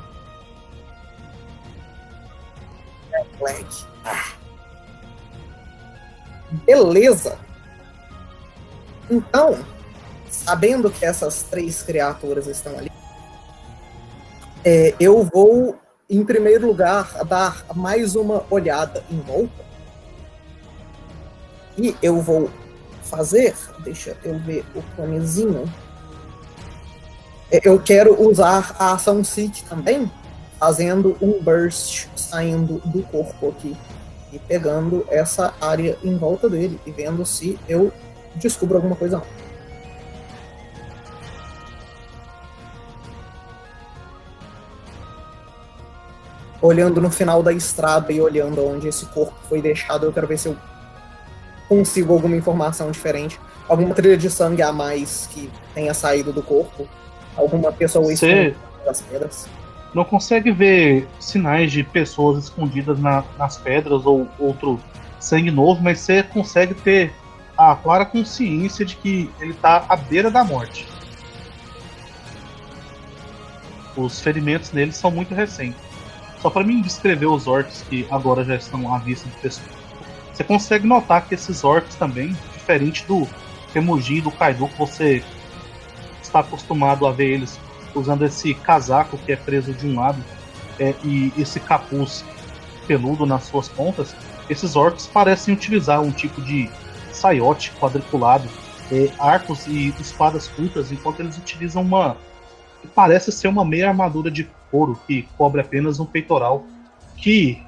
Black. 3.38 3.84
Ah. 4.04 4.32
Beleza. 6.66 7.38
Então, 9.10 9.58
sabendo 10.30 10.90
que 10.90 11.04
essas 11.04 11.42
três 11.42 11.82
criaturas 11.82 12.46
estão 12.46 12.76
ali, 12.78 12.90
é, 14.64 14.94
eu 15.00 15.22
vou, 15.22 15.76
em 16.10 16.24
primeiro 16.24 16.66
lugar, 16.66 17.24
dar 17.24 17.64
mais 17.74 18.14
uma 18.14 18.44
olhada 18.50 19.02
em 19.10 19.20
volta. 19.20 19.64
E 21.76 21.96
eu 22.02 22.20
vou 22.20 22.50
fazer, 23.02 23.54
deixa 23.80 24.16
eu 24.24 24.38
ver 24.40 24.64
o 24.74 24.82
planezinho. 24.94 25.64
É, 27.50 27.60
Eu 27.64 27.80
quero 27.80 28.20
usar 28.20 28.74
a 28.78 28.92
ação 28.92 29.24
Seek 29.24 29.64
também, 29.64 30.10
fazendo 30.58 31.16
um 31.22 31.40
burst 31.42 32.08
saindo 32.16 32.78
do 32.84 33.02
corpo 33.04 33.48
aqui 33.48 33.76
e 34.32 34.38
pegando 34.38 35.06
essa 35.08 35.54
área 35.60 35.96
em 36.02 36.16
volta 36.18 36.50
dele 36.50 36.78
e 36.84 36.90
vendo 36.90 37.24
se 37.24 37.58
eu 37.68 37.92
descubro 38.38 38.76
alguma 38.76 38.96
coisa. 38.96 39.22
Olhando 46.60 47.00
no 47.00 47.10
final 47.10 47.42
da 47.42 47.52
estrada 47.52 48.12
e 48.12 48.20
olhando 48.20 48.64
onde 48.66 48.88
esse 48.88 49.06
corpo 49.06 49.34
foi 49.48 49.62
deixado, 49.62 50.06
eu 50.06 50.12
quero 50.12 50.26
ver 50.26 50.38
se 50.38 50.48
eu 50.48 50.56
consigo 51.68 52.12
alguma 52.12 52.36
informação 52.36 52.90
diferente. 52.90 53.38
Alguma 53.68 53.94
trilha 53.94 54.16
de 54.16 54.28
sangue 54.28 54.62
a 54.62 54.72
mais 54.72 55.28
que 55.32 55.48
tenha 55.74 55.94
saído 55.94 56.32
do 56.32 56.42
corpo. 56.42 56.88
Alguma 57.36 57.70
pessoa 57.70 58.12
escondida 58.12 58.56
das 58.84 59.00
pedras. 59.02 59.46
não 59.94 60.04
consegue 60.04 60.50
ver 60.52 61.08
sinais 61.18 61.70
de 61.72 61.82
pessoas 61.82 62.44
escondidas 62.44 62.98
na- 62.98 63.24
nas 63.38 63.56
pedras 63.56 64.04
ou 64.04 64.28
outro 64.38 64.78
sangue 65.18 65.50
novo, 65.50 65.82
mas 65.82 66.00
você 66.00 66.22
consegue 66.22 66.74
ter 66.74 67.10
a 67.58 67.74
clara 67.74 68.06
consciência 68.06 68.84
de 68.84 68.94
que 68.94 69.28
ele 69.40 69.50
está 69.50 69.84
à 69.88 69.96
beira 69.96 70.30
da 70.30 70.44
morte. 70.44 70.86
Os 73.96 74.20
ferimentos 74.20 74.70
nele 74.70 74.92
são 74.92 75.10
muito 75.10 75.34
recentes. 75.34 75.80
Só 76.40 76.48
para 76.48 76.62
mim 76.62 76.80
descrever 76.80 77.26
os 77.26 77.48
orcs 77.48 77.84
que 77.90 78.06
agora 78.12 78.44
já 78.44 78.54
estão 78.54 78.94
à 78.94 78.98
vista 78.98 79.28
de 79.28 79.36
pessoas. 79.38 79.68
Você 80.32 80.44
consegue 80.44 80.86
notar 80.86 81.26
que 81.26 81.34
esses 81.34 81.64
orcs 81.64 81.96
também, 81.96 82.36
diferente 82.54 83.04
do 83.06 83.26
Temujin 83.72 84.18
e 84.18 84.20
do 84.20 84.30
Kaido, 84.30 84.68
que 84.68 84.78
você 84.78 85.24
está 86.22 86.38
acostumado 86.38 87.08
a 87.08 87.12
ver 87.12 87.34
eles 87.34 87.58
usando 87.92 88.24
esse 88.24 88.54
casaco 88.54 89.18
que 89.18 89.32
é 89.32 89.36
preso 89.36 89.74
de 89.74 89.88
um 89.88 89.98
lado 89.98 90.22
é, 90.78 90.94
e 91.02 91.32
esse 91.36 91.58
capuz 91.58 92.24
peludo 92.86 93.26
nas 93.26 93.44
suas 93.44 93.68
pontas, 93.68 94.14
esses 94.48 94.76
orcs 94.76 95.08
parecem 95.08 95.52
utilizar 95.52 96.00
um 96.00 96.12
tipo 96.12 96.40
de 96.40 96.70
saiote 97.18 97.72
quadriculado, 97.72 98.48
é, 98.90 99.10
arcos 99.18 99.66
e 99.66 99.88
espadas 100.00 100.48
curtas, 100.48 100.90
enquanto 100.90 101.20
eles 101.20 101.36
utilizam 101.36 101.82
uma 101.82 102.16
que 102.80 102.88
parece 102.88 103.32
ser 103.32 103.48
uma 103.48 103.64
meia 103.64 103.88
armadura 103.88 104.30
de 104.30 104.48
couro 104.70 104.98
que 105.06 105.22
cobre 105.36 105.60
apenas 105.60 105.98
um 105.98 106.06
peitoral. 106.06 106.64
Que 107.16 107.60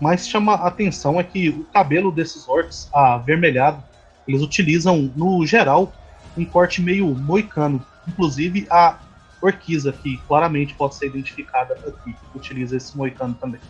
mais 0.00 0.26
chama 0.26 0.54
a 0.54 0.68
atenção 0.68 1.20
é 1.20 1.24
que 1.24 1.50
o 1.50 1.64
cabelo 1.64 2.10
desses 2.10 2.48
orcs, 2.48 2.88
avermelhado, 2.92 3.82
eles 4.26 4.42
utilizam 4.42 5.12
no 5.14 5.44
geral 5.46 5.92
um 6.36 6.44
corte 6.44 6.82
meio 6.82 7.14
moicano, 7.14 7.84
inclusive 8.08 8.66
a 8.70 8.98
orquiza, 9.40 9.92
que 9.92 10.16
claramente 10.26 10.74
pode 10.74 10.94
ser 10.94 11.06
identificada 11.06 11.74
aqui, 11.74 12.14
utiliza 12.34 12.76
esse 12.76 12.96
moicano 12.96 13.34
também. 13.34 13.60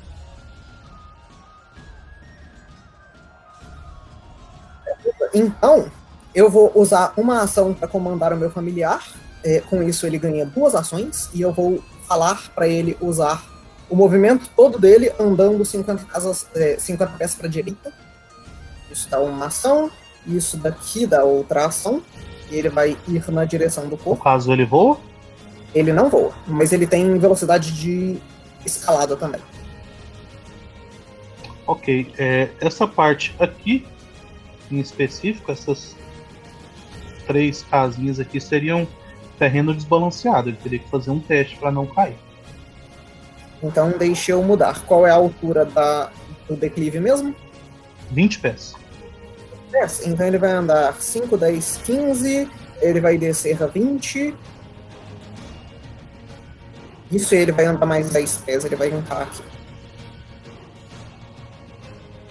Então, 5.32 5.90
eu 6.34 6.50
vou 6.50 6.72
usar 6.74 7.12
uma 7.16 7.42
ação 7.42 7.72
para 7.72 7.88
comandar 7.88 8.32
o 8.32 8.36
meu 8.36 8.50
familiar. 8.50 9.02
É, 9.42 9.60
com 9.60 9.82
isso, 9.82 10.06
ele 10.06 10.18
ganha 10.18 10.44
duas 10.44 10.74
ações. 10.74 11.30
E 11.32 11.40
eu 11.40 11.52
vou 11.52 11.82
falar 12.08 12.50
para 12.54 12.66
ele 12.66 12.96
usar 13.00 13.42
o 13.88 13.96
movimento 13.96 14.50
todo 14.56 14.78
dele 14.78 15.12
andando 15.18 15.64
50, 15.64 16.04
casas, 16.06 16.46
é, 16.54 16.76
50 16.78 17.12
pés 17.18 17.34
para 17.34 17.48
direita. 17.48 17.92
Isso 18.90 19.08
dá 19.08 19.20
uma 19.20 19.46
ação. 19.46 19.90
Isso 20.26 20.56
daqui 20.56 21.06
dá 21.06 21.24
outra 21.24 21.66
ação. 21.66 22.02
E 22.50 22.56
ele 22.56 22.68
vai 22.68 22.96
ir 23.08 23.30
na 23.30 23.44
direção 23.44 23.84
do 23.84 23.90
No 23.90 23.98
corpo. 23.98 24.22
caso, 24.24 24.52
ele 24.52 24.64
voa. 24.64 24.98
Ele 25.74 25.92
não 25.92 26.08
voa, 26.08 26.32
mas 26.46 26.72
ele 26.72 26.86
tem 26.86 27.18
velocidade 27.18 27.72
de 27.72 28.16
escalada 28.64 29.16
também. 29.16 29.40
Ok, 31.66 32.12
é, 32.18 32.50
essa 32.60 32.86
parte 32.86 33.34
aqui, 33.40 33.86
em 34.70 34.80
específico, 34.80 35.50
essas 35.50 35.96
três 37.26 37.62
casinhas 37.62 38.20
aqui 38.20 38.40
seriam 38.40 38.86
terreno 39.38 39.74
desbalanceado. 39.74 40.50
Ele 40.50 40.58
teria 40.62 40.78
que 40.78 40.88
fazer 40.88 41.10
um 41.10 41.20
teste 41.20 41.56
para 41.56 41.70
não 41.70 41.86
cair. 41.86 42.16
Então, 43.62 43.90
deixa 43.90 44.32
eu 44.32 44.42
mudar. 44.42 44.84
Qual 44.84 45.06
é 45.06 45.10
a 45.10 45.14
altura 45.14 45.64
da, 45.64 46.10
do 46.48 46.56
declive 46.56 47.00
mesmo? 47.00 47.34
20 48.10 48.40
pés. 48.40 48.74
10. 49.74 50.06
Então 50.06 50.26
ele 50.26 50.38
vai 50.38 50.52
andar 50.52 50.94
5, 51.00 51.36
10, 51.36 51.80
15. 51.84 52.48
Ele 52.80 53.00
vai 53.00 53.18
descer 53.18 53.60
a 53.62 53.66
20. 53.66 54.34
Isso 57.10 57.34
ele 57.34 57.52
vai 57.52 57.64
andar 57.66 57.86
mais 57.86 58.10
10 58.10 58.36
pés. 58.38 58.64
Ele 58.64 58.76
vai 58.76 58.90
juntar 58.90 59.22
aqui. 59.22 59.42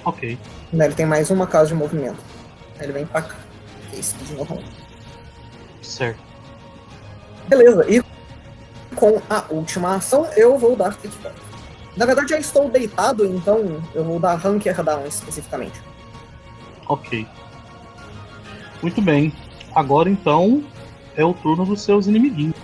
Ok. 0.05 0.37
Né, 0.73 0.85
Ele 0.85 0.95
tem 0.95 1.05
mais 1.05 1.29
uma 1.29 1.45
casa 1.45 1.67
de 1.67 1.75
movimento. 1.75 2.17
Aí 2.79 2.85
Ele 2.85 2.93
vem 2.93 3.05
pra 3.05 3.21
cá. 3.21 3.35
Que 3.89 3.99
é 3.99 4.01
speed 4.01 4.31
normal. 4.31 4.59
Certo. 5.81 6.19
Beleza. 7.47 7.85
E 7.89 8.01
com 8.95 9.21
a 9.29 9.45
última 9.49 9.95
ação, 9.95 10.27
eu 10.35 10.57
vou 10.57 10.75
dar 10.75 10.95
kickback. 10.95 11.35
Na 11.95 12.05
verdade, 12.05 12.29
já 12.29 12.39
estou 12.39 12.69
deitado, 12.69 13.23
então 13.25 13.83
eu 13.93 14.03
vou 14.03 14.19
dar 14.19 14.43
Hunker 14.43 14.83
Down 14.83 15.05
especificamente. 15.05 15.79
Ok. 16.87 17.27
Muito 18.81 19.01
bem. 19.01 19.31
Agora 19.75 20.09
então 20.09 20.63
é 21.15 21.23
o 21.23 21.33
turno 21.33 21.65
dos 21.65 21.81
seus 21.81 22.07
inimiguinhos. 22.07 22.62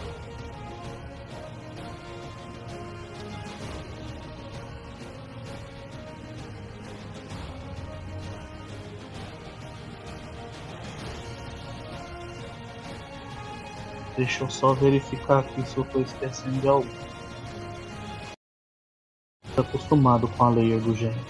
Deixa 14.19 14.43
eu 14.43 14.49
só 14.49 14.73
verificar 14.73 15.39
aqui 15.39 15.65
se 15.65 15.77
eu 15.77 15.85
tô 15.85 16.01
esquecendo 16.01 16.59
de 16.59 16.67
algo. 16.67 16.89
Acostumado 19.55 20.27
com 20.27 20.43
a 20.43 20.49
layer 20.49 20.81
do 20.81 20.93
gênero. 20.93 21.25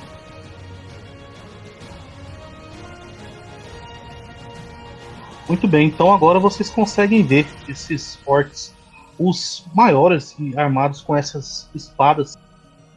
Muito 5.47 5.67
bem, 5.67 5.85
então 5.89 6.11
agora 6.11 6.39
vocês 6.39 6.71
conseguem 6.71 7.21
ver 7.21 7.45
esses 7.67 8.15
fortes, 8.15 8.73
os 9.19 9.67
maiores 9.75 10.35
e 10.39 10.57
armados 10.57 10.99
com 10.99 11.15
essas 11.15 11.69
espadas, 11.75 12.39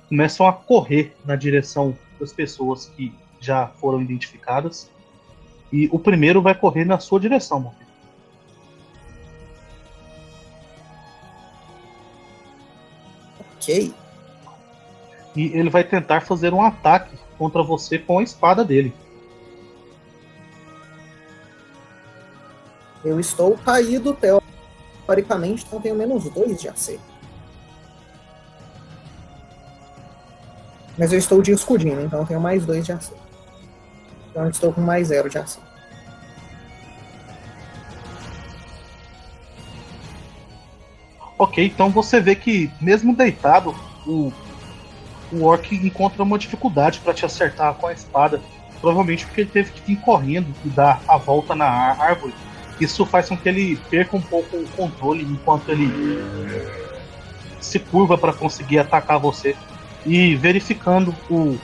começam 0.08 0.46
a 0.46 0.54
correr 0.54 1.14
na 1.26 1.36
direção 1.36 1.94
das 2.18 2.32
pessoas 2.32 2.86
que 2.96 3.12
já 3.38 3.66
foram 3.66 4.00
identificadas. 4.00 4.90
E 5.70 5.86
o 5.92 5.98
primeiro 5.98 6.40
vai 6.40 6.54
correr 6.54 6.86
na 6.86 6.98
sua 6.98 7.20
direção, 7.20 7.74
Ok. 13.62 13.94
E 15.36 15.46
ele 15.56 15.70
vai 15.70 15.84
tentar 15.84 16.20
fazer 16.22 16.52
um 16.52 16.60
ataque 16.60 17.16
contra 17.38 17.62
você 17.62 17.96
com 17.98 18.18
a 18.18 18.22
espada 18.22 18.64
dele. 18.64 18.92
Eu 23.04 23.18
estou 23.18 23.56
caído 23.56 24.16
teoricamente, 25.06 25.64
então 25.64 25.80
tenho 25.80 25.94
menos 25.94 26.28
2 26.28 26.60
de 26.60 26.68
AC. 26.68 27.00
Mas 30.98 31.12
eu 31.12 31.18
estou 31.18 31.40
de 31.40 31.52
escudinho, 31.52 32.00
então 32.02 32.20
eu 32.20 32.26
tenho 32.26 32.40
mais 32.40 32.66
2 32.66 32.84
de 32.84 32.92
AC. 32.92 33.12
Então 34.30 34.44
eu 34.44 34.50
estou 34.50 34.72
com 34.72 34.80
mais 34.80 35.08
0 35.08 35.30
de 35.30 35.38
AC. 35.38 35.58
Ok, 41.42 41.64
então 41.64 41.90
você 41.90 42.20
vê 42.20 42.36
que 42.36 42.70
mesmo 42.80 43.16
deitado, 43.16 43.74
o 44.06 44.32
o 45.32 45.44
orc 45.44 45.74
encontra 45.74 46.22
uma 46.22 46.38
dificuldade 46.38 47.00
para 47.00 47.12
te 47.12 47.26
acertar 47.26 47.74
com 47.74 47.88
a 47.88 47.92
espada. 47.92 48.40
Provavelmente 48.80 49.26
porque 49.26 49.40
ele 49.40 49.50
teve 49.50 49.72
que 49.72 49.80
vir 49.80 50.00
correndo 50.02 50.54
e 50.64 50.68
dar 50.68 51.02
a 51.08 51.16
volta 51.16 51.52
na 51.56 51.66
árvore. 51.66 52.32
Isso 52.80 53.04
faz 53.04 53.28
com 53.28 53.36
que 53.36 53.48
ele 53.48 53.76
perca 53.90 54.16
um 54.16 54.20
pouco 54.20 54.56
o 54.56 54.68
controle 54.76 55.24
enquanto 55.24 55.68
ele 55.70 55.90
se 57.60 57.80
curva 57.80 58.16
para 58.16 58.32
conseguir 58.32 58.78
atacar 58.78 59.18
você. 59.18 59.56
E 60.06 60.36
verificando 60.36 61.12
o, 61.28 61.58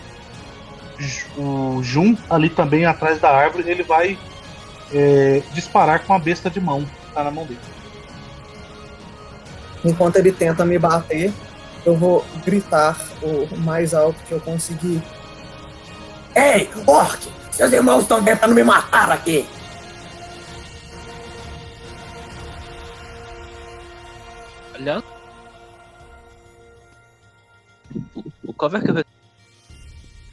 o 1.37 1.83
Jun 1.85 2.17
ali 2.29 2.51
também 2.51 2.85
atrás 2.85 3.21
da 3.21 3.31
árvore, 3.31 3.71
ele 3.71 3.85
vai 3.85 4.19
é, 4.93 5.41
disparar 5.53 6.05
com 6.05 6.15
a 6.15 6.19
besta 6.19 6.51
de 6.51 6.61
mão 6.61 6.81
que 6.81 7.15
tá 7.15 7.23
na 7.23 7.31
mão 7.31 7.45
dele. 7.45 7.61
Enquanto 9.85 10.17
ele 10.17 10.33
tenta 10.33 10.65
me 10.65 10.79
bater, 10.79 11.33
eu 11.85 11.97
vou 11.97 12.25
gritar 12.45 12.97
o 13.23 13.57
mais 13.59 13.95
alto 13.95 14.23
que 14.25 14.33
eu 14.33 14.41
conseguir. 14.41 15.03
Ei, 16.35 16.69
Orc! 16.87 17.29
Seus 17.51 17.73
irmãos 17.73 18.03
estão 18.03 18.23
tentando 18.23 18.55
me 18.55 18.63
matar 18.63 19.11
aqui! 19.11 19.49
Aliás. 24.75 25.03
O, 28.15 28.25
o 28.45 28.53
cover 28.53 28.83
que 28.83 28.91
eu. 28.91 29.05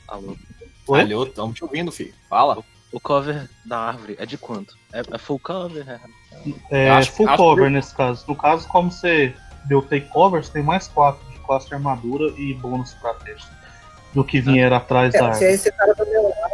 Alô? 0.07 0.37
Oi? 0.87 1.01
Alô, 1.01 1.23
estamos 1.23 1.55
te 1.55 1.63
ouvindo, 1.63 1.91
filho. 1.91 2.13
Fala. 2.29 2.63
O 2.91 2.99
cover 2.99 3.49
da 3.65 3.79
árvore 3.79 4.15
é 4.19 4.25
de 4.25 4.37
quanto? 4.37 4.77
É, 4.93 4.99
é 4.99 5.17
full 5.17 5.39
cover? 5.39 5.89
É... 5.89 5.99
É 6.69 6.89
Acho- 6.89 7.11
full 7.11 7.27
acho 7.27 7.37
cover 7.37 7.65
que- 7.65 7.71
nesse 7.71 7.95
caso. 7.95 8.23
No 8.27 8.35
caso, 8.35 8.67
como 8.67 8.91
você 8.91 9.35
deu 9.65 9.81
take 9.81 10.07
cover, 10.09 10.43
você 10.43 10.51
tem 10.51 10.63
mais 10.63 10.87
4 10.87 11.19
de 11.31 11.39
classe 11.39 11.67
de 11.67 11.73
armadura 11.73 12.31
e 12.37 12.53
bônus 12.53 12.93
pra 12.95 13.13
teste. 13.15 13.47
Do 14.13 14.23
que 14.23 14.39
vier 14.39 14.71
atrás 14.71 15.11
da 15.13 15.29
É, 15.29 15.33
se 15.33 15.43
é 15.45 15.51
esse 15.53 15.71
cara 15.71 15.93
do 15.93 16.05
meu 16.05 16.23
lado, 16.23 16.53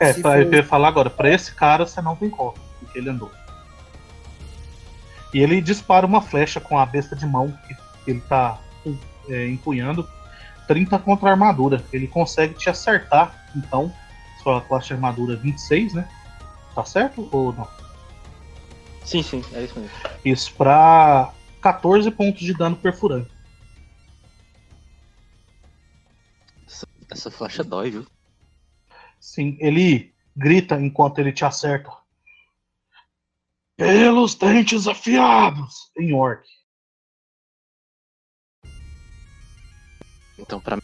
É, 0.00 0.12
pra, 0.14 0.32
for- 0.32 0.40
eu 0.42 0.52
ia 0.54 0.64
falar 0.64 0.88
agora, 0.88 1.10
pra 1.10 1.30
esse 1.30 1.52
cara 1.54 1.84
você 1.86 2.00
não 2.00 2.16
tem 2.16 2.30
cover, 2.30 2.60
porque 2.80 2.98
ele 2.98 3.10
andou. 3.10 3.30
E 5.32 5.40
ele 5.40 5.60
dispara 5.60 6.06
uma 6.06 6.20
flecha 6.22 6.60
com 6.60 6.78
a 6.78 6.86
besta 6.86 7.16
de 7.16 7.26
mão 7.26 7.52
que 7.66 7.76
ele 8.10 8.20
tá 8.20 8.58
é, 9.28 9.48
empunhando. 9.48 10.08
30 10.68 10.98
contra 10.98 11.28
a 11.28 11.32
armadura. 11.32 11.82
Ele 11.92 12.06
consegue 12.06 12.54
te 12.54 12.70
acertar, 12.70 13.34
então. 13.56 13.92
Sua 14.42 14.60
classe 14.60 14.86
de 14.88 14.92
armadura 14.94 15.36
26, 15.36 15.92
né? 15.94 16.06
Tá 16.74 16.84
certo 16.84 17.28
ou 17.32 17.52
não? 17.52 17.66
Sim, 19.04 19.22
sim, 19.22 19.46
é 19.52 19.62
isso 19.62 19.78
mesmo. 19.78 19.94
Isso, 20.24 20.54
pra 20.56 21.36
14 21.60 22.10
pontos 22.10 22.40
de 22.42 22.54
dano 22.54 22.76
perfurante. 22.76 23.34
Essa, 26.66 26.86
essa 27.10 27.30
flecha 27.30 27.64
dói, 27.64 27.90
viu? 27.90 28.06
Sim, 29.20 29.56
ele 29.60 30.14
grita 30.36 30.80
enquanto 30.80 31.18
ele 31.18 31.32
te 31.32 31.44
acerta. 31.44 31.90
Pelos 33.78 34.36
dentes 34.36 34.86
afiados! 34.86 35.90
Em 35.98 36.12
orc. 36.14 36.44
Então, 40.38 40.60
pra 40.60 40.76
mim. 40.76 40.80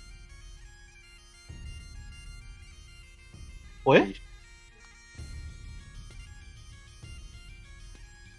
Oi? 3.85 4.15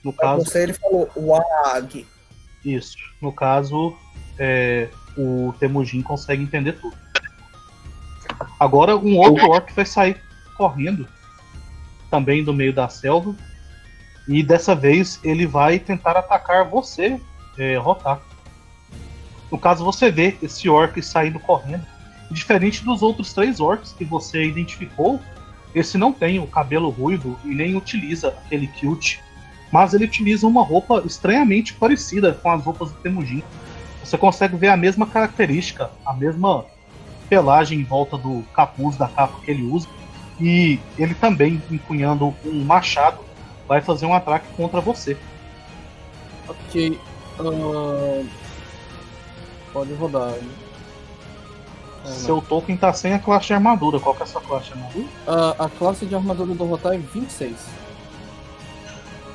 No 0.03 0.11
caso, 0.11 0.45
você 0.45 0.63
ele 0.63 0.73
falou 0.73 1.09
WAG. 1.15 2.07
isso. 2.65 2.97
No 3.21 3.31
caso, 3.31 3.95
é, 4.37 4.89
o 5.17 5.53
Temujin 5.59 6.01
consegue 6.01 6.41
entender 6.43 6.73
tudo. 6.73 6.95
Agora, 8.59 8.95
um 8.95 9.17
outro 9.17 9.49
orc 9.49 9.71
vai 9.73 9.85
sair 9.85 10.21
correndo, 10.57 11.07
também 12.09 12.43
do 12.43 12.53
meio 12.53 12.73
da 12.73 12.87
selva. 12.89 13.35
E 14.27 14.43
dessa 14.43 14.75
vez 14.75 15.19
ele 15.23 15.45
vai 15.45 15.79
tentar 15.79 16.17
atacar 16.17 16.67
você, 16.69 17.19
é, 17.57 17.77
Rotar. 17.77 18.21
No 19.51 19.57
caso, 19.57 19.83
você 19.83 20.09
vê 20.09 20.37
esse 20.41 20.69
orc 20.69 21.01
saindo 21.01 21.39
correndo. 21.39 21.85
Diferente 22.29 22.83
dos 22.85 23.01
outros 23.01 23.33
três 23.33 23.59
orcs 23.59 23.91
que 23.91 24.05
você 24.05 24.45
identificou, 24.45 25.19
esse 25.75 25.97
não 25.97 26.13
tem 26.13 26.39
o 26.39 26.47
cabelo 26.47 26.89
ruivo 26.89 27.37
e 27.43 27.49
nem 27.49 27.75
utiliza 27.75 28.29
aquele 28.29 28.67
kilt. 28.67 29.19
Mas 29.71 29.93
ele 29.93 30.05
utiliza 30.05 30.45
uma 30.45 30.63
roupa 30.63 31.01
estranhamente 31.05 31.73
parecida 31.73 32.33
com 32.33 32.51
as 32.51 32.63
roupas 32.63 32.89
do 32.89 32.95
Temujin. 32.97 33.43
Você 34.03 34.17
consegue 34.17 34.57
ver 34.57 34.67
a 34.67 34.77
mesma 34.77 35.05
característica, 35.05 35.89
a 36.05 36.13
mesma 36.13 36.65
pelagem 37.29 37.79
em 37.79 37.83
volta 37.83 38.17
do 38.17 38.43
capuz 38.53 38.97
da 38.97 39.07
capa 39.07 39.39
que 39.43 39.49
ele 39.49 39.63
usa. 39.63 39.87
E 40.39 40.79
ele 40.97 41.13
também, 41.13 41.61
empunhando 41.71 42.35
um 42.43 42.63
machado, 42.65 43.19
vai 43.67 43.79
fazer 43.79 44.05
um 44.05 44.13
ataque 44.13 44.47
contra 44.57 44.81
você. 44.81 45.15
Ok. 46.47 46.99
ah, 47.39 48.23
Pode 49.71 49.93
rodar. 49.93 50.33
É, 50.33 50.41
não. 52.03 52.11
Seu 52.11 52.41
token 52.41 52.75
tá 52.75 52.91
sem 52.91 53.13
a 53.13 53.19
classe 53.19 53.47
de 53.47 53.53
armadura. 53.53 53.99
Qual 53.99 54.13
que 54.15 54.21
é 54.21 54.25
a 54.25 54.27
sua 54.27 54.41
classe 54.41 54.65
de 54.67 54.73
armadura? 54.73 55.05
Ah, 55.27 55.55
a 55.65 55.69
classe 55.69 56.05
de 56.05 56.15
armadura 56.15 56.53
do 56.53 56.65
Rotar 56.65 56.93
é 56.93 56.97
26. 56.97 57.55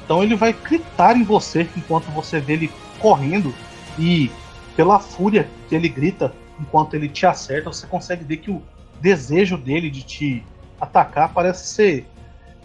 Então 0.07 0.23
ele 0.23 0.37
vai 0.37 0.53
gritar 0.53 1.17
em 1.17 1.25
você 1.25 1.69
enquanto 1.77 2.05
você 2.13 2.39
vê 2.39 2.53
ele 2.53 2.73
correndo 3.01 3.53
e 3.99 4.31
pela 4.77 5.01
fúria 5.01 5.49
que 5.69 5.75
ele 5.75 5.89
grita 5.89 6.33
enquanto 6.61 6.95
ele 6.95 7.09
te 7.09 7.27
acerta, 7.27 7.73
você 7.73 7.89
consegue 7.89 8.23
ver 8.25 8.37
que 8.37 8.51
o 8.51 8.63
desejo 9.01 9.59
dele 9.59 9.91
de 9.91 10.05
te 10.05 10.45
atacar 10.81 11.35
parece 11.35 11.67
ser 11.67 12.07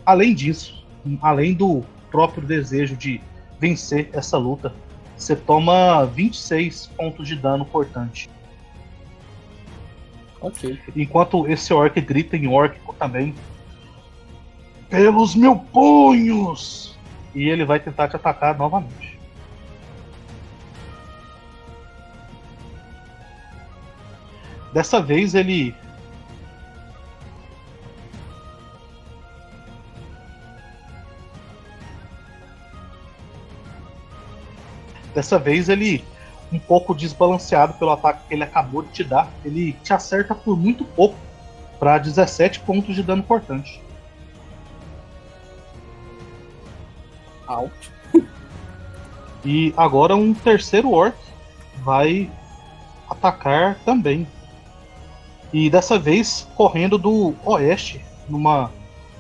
além 0.05 0.35
disso, 0.35 0.85
além 1.19 1.55
do 1.55 1.83
próprio 2.11 2.45
desejo 2.45 2.95
de 2.95 3.19
vencer 3.59 4.11
essa 4.13 4.37
luta. 4.37 4.71
Você 5.17 5.35
toma 5.35 6.05
26 6.05 6.91
pontos 6.95 7.27
de 7.27 7.35
dano 7.35 7.65
cortante. 7.65 8.29
Ok. 10.39 10.79
Enquanto 10.95 11.47
esse 11.47 11.73
orc 11.73 11.99
grita 12.01 12.37
em 12.37 12.47
órquico 12.47 12.95
também. 12.99 13.33
Pelos 14.89 15.35
meus 15.35 15.59
punhos! 15.71 16.90
E 17.33 17.47
ele 17.47 17.65
vai 17.65 17.79
tentar 17.79 18.07
te 18.07 18.15
atacar 18.15 18.57
novamente. 18.57 19.19
Dessa 24.73 25.01
vez 25.01 25.35
ele. 25.35 25.75
Dessa 35.13 35.37
vez 35.37 35.67
ele, 35.67 36.05
um 36.53 36.57
pouco 36.57 36.95
desbalanceado 36.95 37.73
pelo 37.73 37.91
ataque 37.91 38.27
que 38.29 38.33
ele 38.33 38.43
acabou 38.43 38.81
de 38.81 38.91
te 38.91 39.03
dar, 39.03 39.29
ele 39.43 39.73
te 39.83 39.93
acerta 39.93 40.33
por 40.33 40.57
muito 40.57 40.85
pouco 40.85 41.17
para 41.77 41.97
17 41.97 42.61
pontos 42.61 42.95
de 42.95 43.03
dano 43.03 43.21
cortante. 43.21 43.81
Out. 47.51 47.91
E 49.43 49.73
agora 49.75 50.15
um 50.15 50.33
terceiro 50.33 50.91
orc 50.91 51.15
vai 51.83 52.29
atacar 53.09 53.75
também. 53.85 54.27
E 55.51 55.69
dessa 55.69 55.99
vez 55.99 56.47
correndo 56.55 56.97
do 56.97 57.33
oeste, 57.43 58.01
numa 58.29 58.71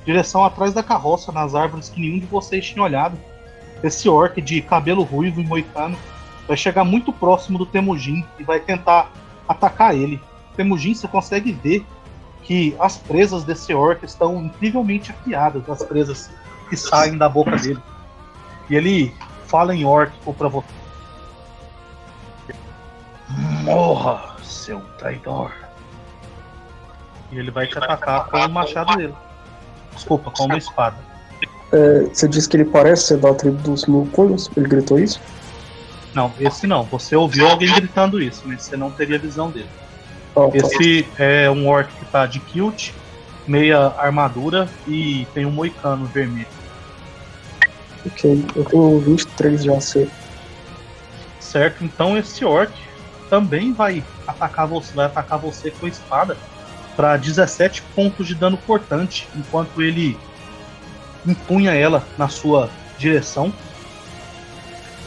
direção 0.05 0.43
atrás 0.43 0.73
da 0.73 0.83
carroça, 0.83 1.31
nas 1.31 1.55
árvores 1.55 1.89
que 1.89 1.99
nenhum 1.99 2.19
de 2.19 2.25
vocês 2.25 2.65
tinha 2.65 2.83
olhado. 2.83 3.17
Esse 3.83 4.07
orc 4.07 4.39
de 4.41 4.61
cabelo 4.61 5.03
ruivo 5.03 5.41
e 5.41 5.45
moicano 5.45 5.97
vai 6.47 6.55
chegar 6.55 6.83
muito 6.83 7.11
próximo 7.11 7.57
do 7.57 7.65
Temujin 7.65 8.23
e 8.39 8.43
vai 8.43 8.59
tentar 8.59 9.11
atacar 9.47 9.95
ele. 9.95 10.21
Temujin, 10.55 10.93
você 10.93 11.07
consegue 11.07 11.51
ver 11.51 11.85
que 12.43 12.75
as 12.79 12.97
presas 12.97 13.43
desse 13.43 13.73
orc 13.73 14.03
estão 14.05 14.45
incrivelmente 14.45 15.11
afiadas, 15.11 15.69
as 15.69 15.83
presas 15.83 16.29
que 16.69 16.77
saem 16.77 17.17
da 17.17 17.27
boca 17.27 17.55
dele. 17.57 17.79
E 18.69 18.75
ele 18.75 19.13
fala 19.47 19.75
em 19.75 19.85
órquico 19.85 20.33
pra 20.33 20.47
você. 20.47 20.67
Morra, 23.63 24.35
seu 24.43 24.79
traidor. 24.97 25.51
E 27.31 27.37
ele 27.37 27.51
vai 27.51 27.67
te 27.67 27.77
atacar 27.77 28.27
com 28.27 28.37
o 28.37 28.49
machado 28.49 28.95
dele. 28.97 29.13
Desculpa, 29.93 30.31
com 30.31 30.45
uma 30.45 30.57
espada. 30.57 30.97
É, 31.71 32.01
você 32.01 32.27
disse 32.27 32.49
que 32.49 32.57
ele 32.57 32.65
parece 32.65 33.07
ser 33.07 33.17
da 33.17 33.33
tribo 33.33 33.57
dos 33.61 33.85
punhos? 33.85 34.49
Ele 34.57 34.67
gritou 34.67 34.99
isso? 34.99 35.21
Não, 36.13 36.31
esse 36.39 36.67
não. 36.67 36.83
Você 36.83 37.15
ouviu 37.15 37.47
alguém 37.47 37.73
gritando 37.73 38.21
isso, 38.21 38.43
mas 38.45 38.63
você 38.63 38.75
não 38.75 38.91
teria 38.91 39.17
visão 39.17 39.49
dele. 39.49 39.69
Ah, 40.35 40.49
tá. 40.49 40.57
Esse 40.57 41.07
é 41.17 41.49
um 41.49 41.67
orc 41.67 41.89
que 41.93 42.05
tá 42.05 42.25
de 42.25 42.39
kilt, 42.39 42.91
meia 43.47 43.93
armadura 43.97 44.69
e 44.87 45.25
tem 45.33 45.45
um 45.45 45.51
moicano 45.51 46.05
vermelho. 46.05 46.47
Ok, 48.05 48.45
eu 48.55 48.65
tenho 48.65 48.99
23 48.99 49.63
de 49.63 49.71
AC. 49.71 50.09
Certo? 51.39 51.83
Então 51.83 52.17
esse 52.17 52.43
orc 52.43 52.71
também 53.29 53.73
vai 53.73 54.03
atacar 54.27 54.67
você, 54.67 54.93
vai 54.93 55.05
atacar 55.05 55.39
você 55.39 55.71
com 55.71 55.85
a 55.85 55.89
espada 55.89 56.37
para 56.95 57.17
17 57.17 57.81
pontos 57.95 58.27
de 58.27 58.35
dano 58.35 58.57
cortante, 58.57 59.27
enquanto 59.35 59.81
ele 59.81 60.17
empunha 61.25 61.73
ela 61.73 62.05
na 62.17 62.27
sua 62.27 62.69
direção. 62.97 63.53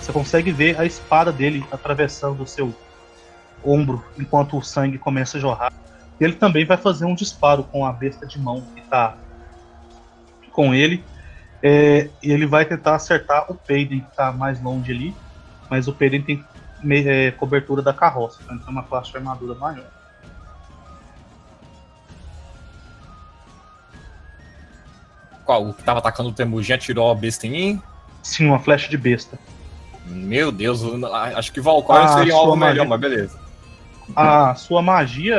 Você 0.00 0.12
consegue 0.12 0.52
ver 0.52 0.78
a 0.78 0.84
espada 0.84 1.32
dele 1.32 1.64
atravessando 1.70 2.42
o 2.42 2.46
seu 2.46 2.74
ombro 3.64 4.04
enquanto 4.18 4.58
o 4.58 4.62
sangue 4.62 4.98
começa 4.98 5.38
a 5.38 5.40
jorrar. 5.40 5.72
Ele 6.20 6.34
também 6.34 6.64
vai 6.64 6.76
fazer 6.76 7.04
um 7.04 7.14
disparo 7.14 7.64
com 7.64 7.84
a 7.84 7.92
besta 7.92 8.26
de 8.26 8.38
mão 8.38 8.62
que 8.74 8.80
está 8.80 9.16
com 10.52 10.74
ele. 10.74 11.02
É, 11.66 12.10
e 12.22 12.30
ele 12.30 12.44
vai 12.46 12.66
tentar 12.66 12.94
acertar 12.94 13.50
o 13.50 13.54
Peiden, 13.54 14.00
que 14.00 14.10
está 14.10 14.30
mais 14.30 14.60
longe 14.60 14.92
ali. 14.92 15.14
Mas 15.70 15.88
o 15.88 15.94
Peiden 15.94 16.20
tem 16.20 16.44
me- 16.82 17.06
é, 17.08 17.30
cobertura 17.30 17.80
da 17.80 17.94
carroça, 17.94 18.38
então 18.44 18.58
tem 18.58 18.68
uma 18.68 18.82
classe 18.82 19.10
de 19.10 19.16
armadura 19.16 19.54
maior. 19.54 19.86
Qual? 25.42 25.68
O 25.70 25.72
que 25.74 25.82
tava 25.82 26.00
atacando 26.00 26.28
o 26.28 26.32
Temujin 26.32 26.74
atirou 26.74 27.10
a 27.10 27.14
besta 27.14 27.46
em 27.46 27.50
mim? 27.50 27.82
Sim, 28.22 28.46
uma 28.46 28.58
flecha 28.58 28.88
de 28.90 28.98
besta. 28.98 29.38
Meu 30.04 30.52
Deus, 30.52 30.82
eu- 30.82 31.14
acho 31.14 31.50
que 31.50 31.62
Valkyrie 31.62 32.04
Ah, 32.04 32.08
seria 32.08 32.34
alvo 32.34 32.48
sua 32.48 32.56
melhor, 32.56 32.86
magia. 32.86 32.88
mas 32.88 33.00
beleza. 33.00 33.38
A 34.14 34.54
sua 34.54 34.82
magia 34.82 35.36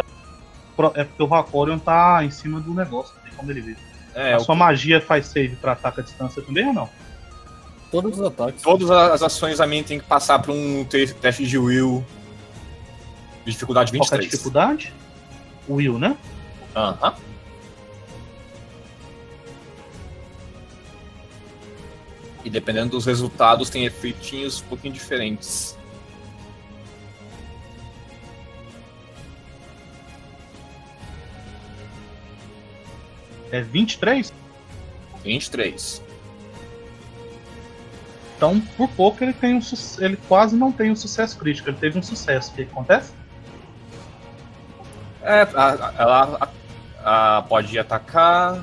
é 0.95 1.03
porque 1.03 1.21
o 1.23 1.27
Valkorion 1.27 1.77
tá 1.77 2.23
em 2.23 2.31
cima 2.31 2.59
do 2.59 2.73
negócio, 2.73 3.13
não 3.15 3.23
tem 3.23 3.33
como 3.33 3.51
ele 3.51 3.61
ver. 3.61 3.77
É, 4.15 4.33
a 4.33 4.37
o- 4.37 4.39
sua 4.39 4.55
magia 4.55 4.99
faz 5.01 5.27
save 5.27 5.55
pra 5.57 5.73
ataque 5.73 5.99
à 5.99 6.03
distância 6.03 6.41
também 6.41 6.65
ou 6.67 6.73
não? 6.73 6.89
Todos 7.91 8.17
os 8.19 8.25
ataques. 8.25 8.61
todas 8.63 8.89
as 8.89 9.21
ações 9.21 9.59
a 9.59 9.67
minha 9.67 9.83
tem 9.83 9.99
que 9.99 10.05
passar 10.05 10.39
por 10.41 10.51
um 10.51 10.83
te- 10.85 11.13
teste 11.13 11.45
de 11.45 11.57
will. 11.57 12.03
de 13.45 13.51
Dificuldade 13.51 13.91
Qual 13.91 14.07
que 14.07 14.15
é 14.15 14.17
a 14.17 14.21
23. 14.21 14.31
dificuldade? 14.31 14.93
Will, 15.69 15.99
né? 15.99 16.17
Aham. 16.75 17.13
E 22.43 22.49
dependendo 22.49 22.91
dos 22.91 23.05
resultados, 23.05 23.69
tem 23.69 23.85
efeitinhos 23.85 24.61
um 24.61 24.65
pouquinho 24.65 24.93
diferentes. 24.93 25.77
É 33.51 33.61
23? 33.61 34.33
23. 35.23 36.01
Então, 38.37 38.59
por 38.75 38.89
pouco 38.89 39.23
ele 39.23 39.33
tem 39.33 39.55
um 39.55 39.61
ele 39.99 40.17
quase 40.27 40.55
não 40.55 40.71
tem 40.71 40.91
um 40.91 40.95
sucesso 40.95 41.37
crítico, 41.37 41.69
ele 41.69 41.77
teve 41.77 41.97
um 41.97 42.03
sucesso. 42.03 42.51
O 42.51 42.55
que 42.55 42.63
acontece? 42.63 43.13
É, 45.23 45.47
ela 45.97 46.37
a- 47.03 47.37
a- 47.37 47.41
pode 47.43 47.79
atacar. 47.79 48.61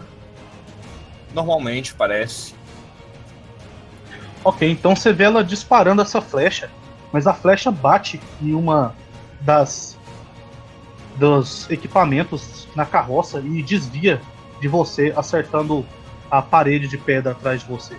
Normalmente, 1.34 1.94
parece. 1.94 2.54
Ok, 4.44 4.70
então 4.70 4.94
você 4.94 5.12
vê 5.12 5.24
ela 5.24 5.42
disparando 5.42 6.02
essa 6.02 6.20
flecha, 6.20 6.70
mas 7.12 7.26
a 7.26 7.32
flecha 7.32 7.70
bate 7.70 8.20
em 8.40 8.52
uma 8.54 8.94
das 9.40 9.96
dos 11.16 11.68
equipamentos 11.70 12.66
na 12.74 12.84
carroça 12.86 13.40
e 13.40 13.62
desvia 13.62 14.20
de 14.62 14.68
você, 14.68 15.12
acertando 15.16 15.84
a 16.30 16.40
parede 16.40 16.88
de 16.88 16.96
pedra 16.96 17.32
atrás 17.32 17.60
de 17.60 17.66
você. 17.66 17.96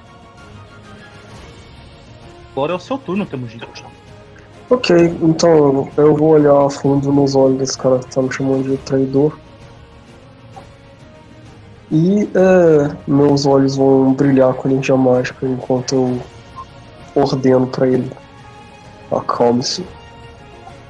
Agora 2.53 2.71
é 2.71 2.75
o 2.75 2.79
seu 2.79 2.97
turno, 2.97 3.25
Temujin. 3.25 3.59
Ok, 4.69 4.95
então 5.21 5.91
eu 5.97 6.15
vou 6.15 6.29
olhar 6.29 6.65
a 6.65 6.69
fundo 6.69 7.11
nos 7.11 7.35
olhos 7.35 7.59
desse 7.59 7.77
cara 7.77 7.99
que 7.99 8.07
tá 8.07 8.21
me 8.21 8.31
chamando 8.31 8.71
de 8.71 8.77
traidor. 8.77 9.37
E 11.91 12.23
é, 12.23 12.95
meus 13.05 13.45
olhos 13.45 13.75
vão 13.75 14.13
brilhar 14.13 14.53
com 14.53 14.69
energia 14.69 14.95
mágica 14.95 15.45
enquanto 15.45 15.93
eu 15.93 16.21
ordeno 17.13 17.67
pra 17.67 17.87
ele. 17.87 18.09
Acalme-se. 19.11 19.85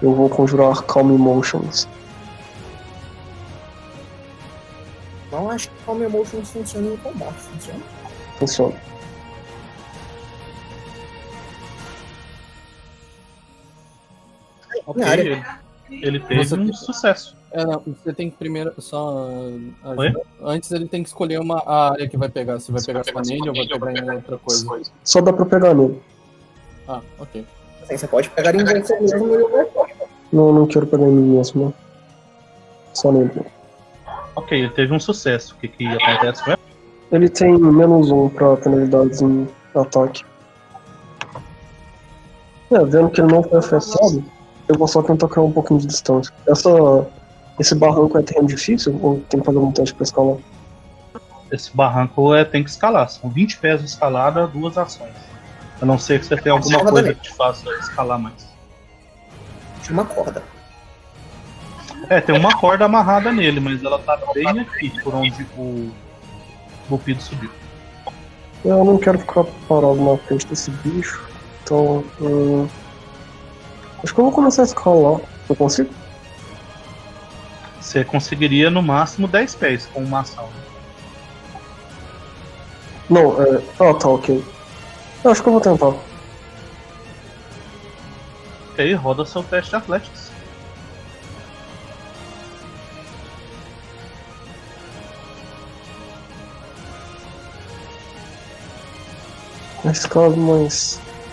Eu 0.02 0.14
vou 0.14 0.30
conjurar 0.30 0.82
Calm 0.84 1.14
Emotions. 1.14 1.88
Acho 5.54 5.70
que 5.70 5.76
Calm 5.86 6.02
Emotions 6.04 6.50
funciona 6.50 6.88
em 6.94 6.98
combate, 6.98 7.34
funciona? 7.40 7.80
Funciona. 8.40 8.76
Ok, 14.86 14.96
Minha 14.96 15.08
área. 15.12 15.22
ele, 15.90 16.06
ele 16.06 16.20
teve 16.20 16.44
Você- 16.44 16.56
um 16.56 16.74
sucesso. 16.74 17.36
É, 17.52 17.64
não, 17.66 17.84
você 17.86 18.12
tem 18.14 18.32
que 18.32 18.38
primeiro 18.38 18.74
só. 18.82 19.28
ah, 19.84 19.94
Oi? 19.96 20.12
Antes 20.42 20.72
ele 20.72 20.88
tem 20.88 21.04
que 21.04 21.10
escolher 21.10 21.40
uma 21.40 21.60
a 21.66 21.92
área 21.92 22.10
que 22.10 22.18
vai 22.18 22.28
pegar. 22.28 22.60
Se 22.60 22.72
vai 22.72 22.82
pegar 22.82 23.04
só 23.04 23.20
nele 23.22 23.48
ou 23.50 23.56
vai 23.56 23.68
pegar 23.68 23.92
em 24.14 24.16
outra 24.16 24.38
coisa. 24.40 24.82
Só 25.04 25.22
dá 25.22 25.32
pra 25.32 25.46
pegar 25.46 25.74
nele. 25.76 26.02
Ah, 26.88 27.00
ok. 27.20 27.46
Assim, 27.84 27.98
você 27.98 28.08
pode 28.08 28.30
pegar 28.32 28.56
em 28.56 28.64
você 28.66 29.00
mesmo 29.00 29.28
e 29.28 29.34
eu 29.36 29.50
vou 29.50 29.88
Não, 30.32 30.52
não 30.52 30.66
quero 30.68 30.88
pegar 30.88 31.04
em 31.06 31.12
mim 31.12 31.38
mesmo, 31.38 31.66
não. 31.66 31.74
Só 32.94 33.12
nele. 33.12 33.32
Ok, 34.36 34.58
ele 34.58 34.70
teve 34.70 34.94
um 34.94 35.00
sucesso. 35.00 35.54
O 35.54 35.58
que, 35.58 35.68
que 35.68 35.88
acontece 35.88 36.44
com 36.44 36.52
ele? 36.52 36.60
Ele 37.12 37.30
tem 37.30 37.58
menos 37.58 38.10
um 38.10 38.30
pra 38.30 38.58
penalidades 38.58 39.22
em 39.22 39.48
ataque. 39.76 40.24
É, 42.72 42.84
vendo 42.86 43.10
que 43.10 43.22
ele 43.22 43.32
não 43.32 43.44
foi 43.44 43.60
afetado, 43.60 44.24
eu 44.68 44.78
vou 44.78 44.88
só 44.88 45.04
tentar 45.04 45.28
criar 45.28 45.44
um 45.44 45.52
pouquinho 45.52 45.80
de 45.80 45.88
distância. 45.88 46.34
Essa, 46.48 47.08
esse 47.60 47.76
barranco 47.76 48.18
é 48.18 48.24
terreno 48.24 48.48
difícil 48.48 49.00
ou 49.02 49.20
tem 49.30 49.40
que 49.40 49.46
fazer 49.46 49.60
um 49.60 49.72
teste 49.72 49.94
pra 49.94 50.04
escalar? 50.04 50.38
Esse 51.52 51.76
barranco 51.76 52.34
é, 52.34 52.44
tem 52.44 52.64
que 52.64 52.72
escalar. 52.72 53.08
São 53.10 53.30
20 53.30 53.60
pés 53.60 53.80
de 53.80 53.86
escalada, 53.86 54.48
duas 54.48 54.76
ações. 54.76 55.14
A 55.80 55.86
não 55.86 56.00
ser 56.00 56.20
que 56.20 56.26
você 56.26 56.38
tenha 56.38 56.54
alguma 56.54 56.80
coisa 56.80 57.14
que 57.14 57.22
te 57.22 57.34
faça 57.36 57.70
escalar 57.76 58.18
mais. 58.18 58.48
de 59.84 59.92
uma 59.92 60.06
corda. 60.06 60.42
É, 62.10 62.20
tem 62.20 62.36
uma 62.38 62.58
corda 62.58 62.86
amarrada 62.86 63.32
nele, 63.32 63.60
mas 63.60 63.84
ela 63.84 64.00
tá 64.00 64.20
bem 64.34 64.60
aqui, 64.60 64.90
por 65.02 65.16
onde 65.16 65.48
o 65.58 65.90
Bupido 66.90 67.22
subiu. 67.22 67.50
Eu 68.64 68.84
não 68.84 68.98
quero 68.98 69.20
ficar 69.20 69.44
parado 69.68 69.96
na 69.96 70.18
frente 70.18 70.48
desse 70.48 70.72
bicho, 70.72 71.22
então. 71.64 72.04
hum, 72.22 72.68
acho 74.04 74.14
que 74.14 74.20
eu 74.20 74.26
vou 74.26 74.34
começar 74.34 74.62
a 74.62 74.66
escalar. 74.66 75.20
Eu 75.50 75.56
consigo? 75.56 75.90
Você 77.80 78.04
conseguiria 78.04 78.70
no 78.70 78.82
máximo 78.82 79.28
10 79.28 79.56
pés 79.56 79.86
com 79.88 80.02
uma 80.02 80.22
ação. 80.22 80.50
Não, 83.10 83.42
é. 83.42 83.62
Ah, 83.80 83.94
tá, 83.94 84.08
ok. 84.10 84.44
Eu 85.24 85.32
acho 85.32 85.44
que 85.44 85.50
eu 85.50 85.54
vou 85.54 85.62
tentar. 85.62 85.94
Ok, 88.72 88.94
roda 88.96 89.26
seu 89.26 89.44
teste 89.44 89.72
de 89.72 89.76
Athletics. 89.76 90.23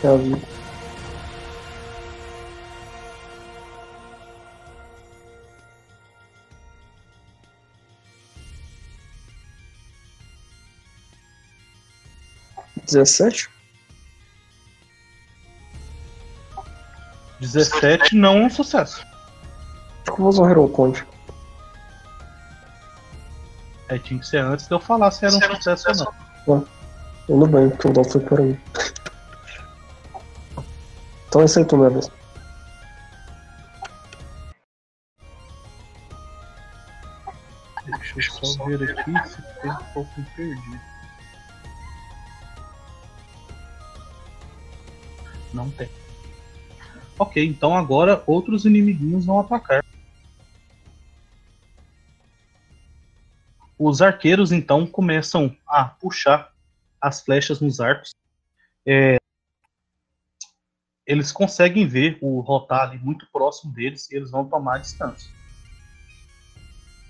É 0.02 0.08
a 0.08 0.16
vida. 0.16 0.40
Dezessete? 12.84 13.48
17 17.40 18.16
não 18.16 18.36
é 18.36 18.44
um 18.46 18.50
sucesso. 18.50 19.00
Acho 19.00 20.04
que 20.04 20.10
eu 20.10 20.16
vou 20.16 20.28
usar 20.28 20.42
o 20.42 20.48
Hero 20.50 20.68
Point. 20.68 21.06
Aí 23.88 23.98
tinha 24.00 24.20
que 24.20 24.26
ser 24.26 24.38
antes 24.38 24.66
de 24.66 24.74
eu 24.74 24.80
falar 24.80 25.10
se 25.10 25.24
era 25.24 25.34
um 25.34 25.56
sucesso 25.56 25.88
ou 25.88 25.94
não. 26.56 26.79
Tudo 27.30 27.46
bem, 27.46 27.70
porque 27.70 27.86
o 27.86 27.92
dado 27.92 28.10
foi 28.10 28.20
por 28.22 28.40
aí. 28.40 28.58
Então 31.28 31.42
é 31.42 31.44
isso 31.44 31.60
aí, 31.60 31.64
tu, 31.64 31.78
vez. 31.78 32.10
Deixa 37.86 38.18
eu 38.18 38.44
só 38.44 38.64
ver 38.64 38.82
aqui 38.82 39.28
se 39.28 39.42
tem 39.62 39.70
um 39.70 39.76
pouco 39.94 40.10
perdido. 40.34 40.80
Não 45.54 45.70
tem. 45.70 45.88
Ok, 47.16 47.46
então 47.46 47.76
agora 47.76 48.24
outros 48.26 48.64
inimiguinhos 48.64 49.24
vão 49.24 49.38
atacar. 49.38 49.84
Os 53.78 54.02
arqueiros 54.02 54.50
então 54.50 54.84
começam 54.84 55.56
a 55.64 55.84
puxar 55.84 56.49
as 57.00 57.22
flechas 57.22 57.60
nos 57.60 57.80
arcos. 57.80 58.14
É, 58.86 59.16
eles 61.06 61.32
conseguem 61.32 61.86
ver 61.86 62.18
o 62.20 62.40
Rotar 62.40 62.88
ali 62.88 62.98
muito 62.98 63.26
próximo 63.32 63.72
deles 63.72 64.10
e 64.10 64.16
eles 64.16 64.30
vão 64.30 64.44
tomar 64.44 64.78
distância. 64.78 65.30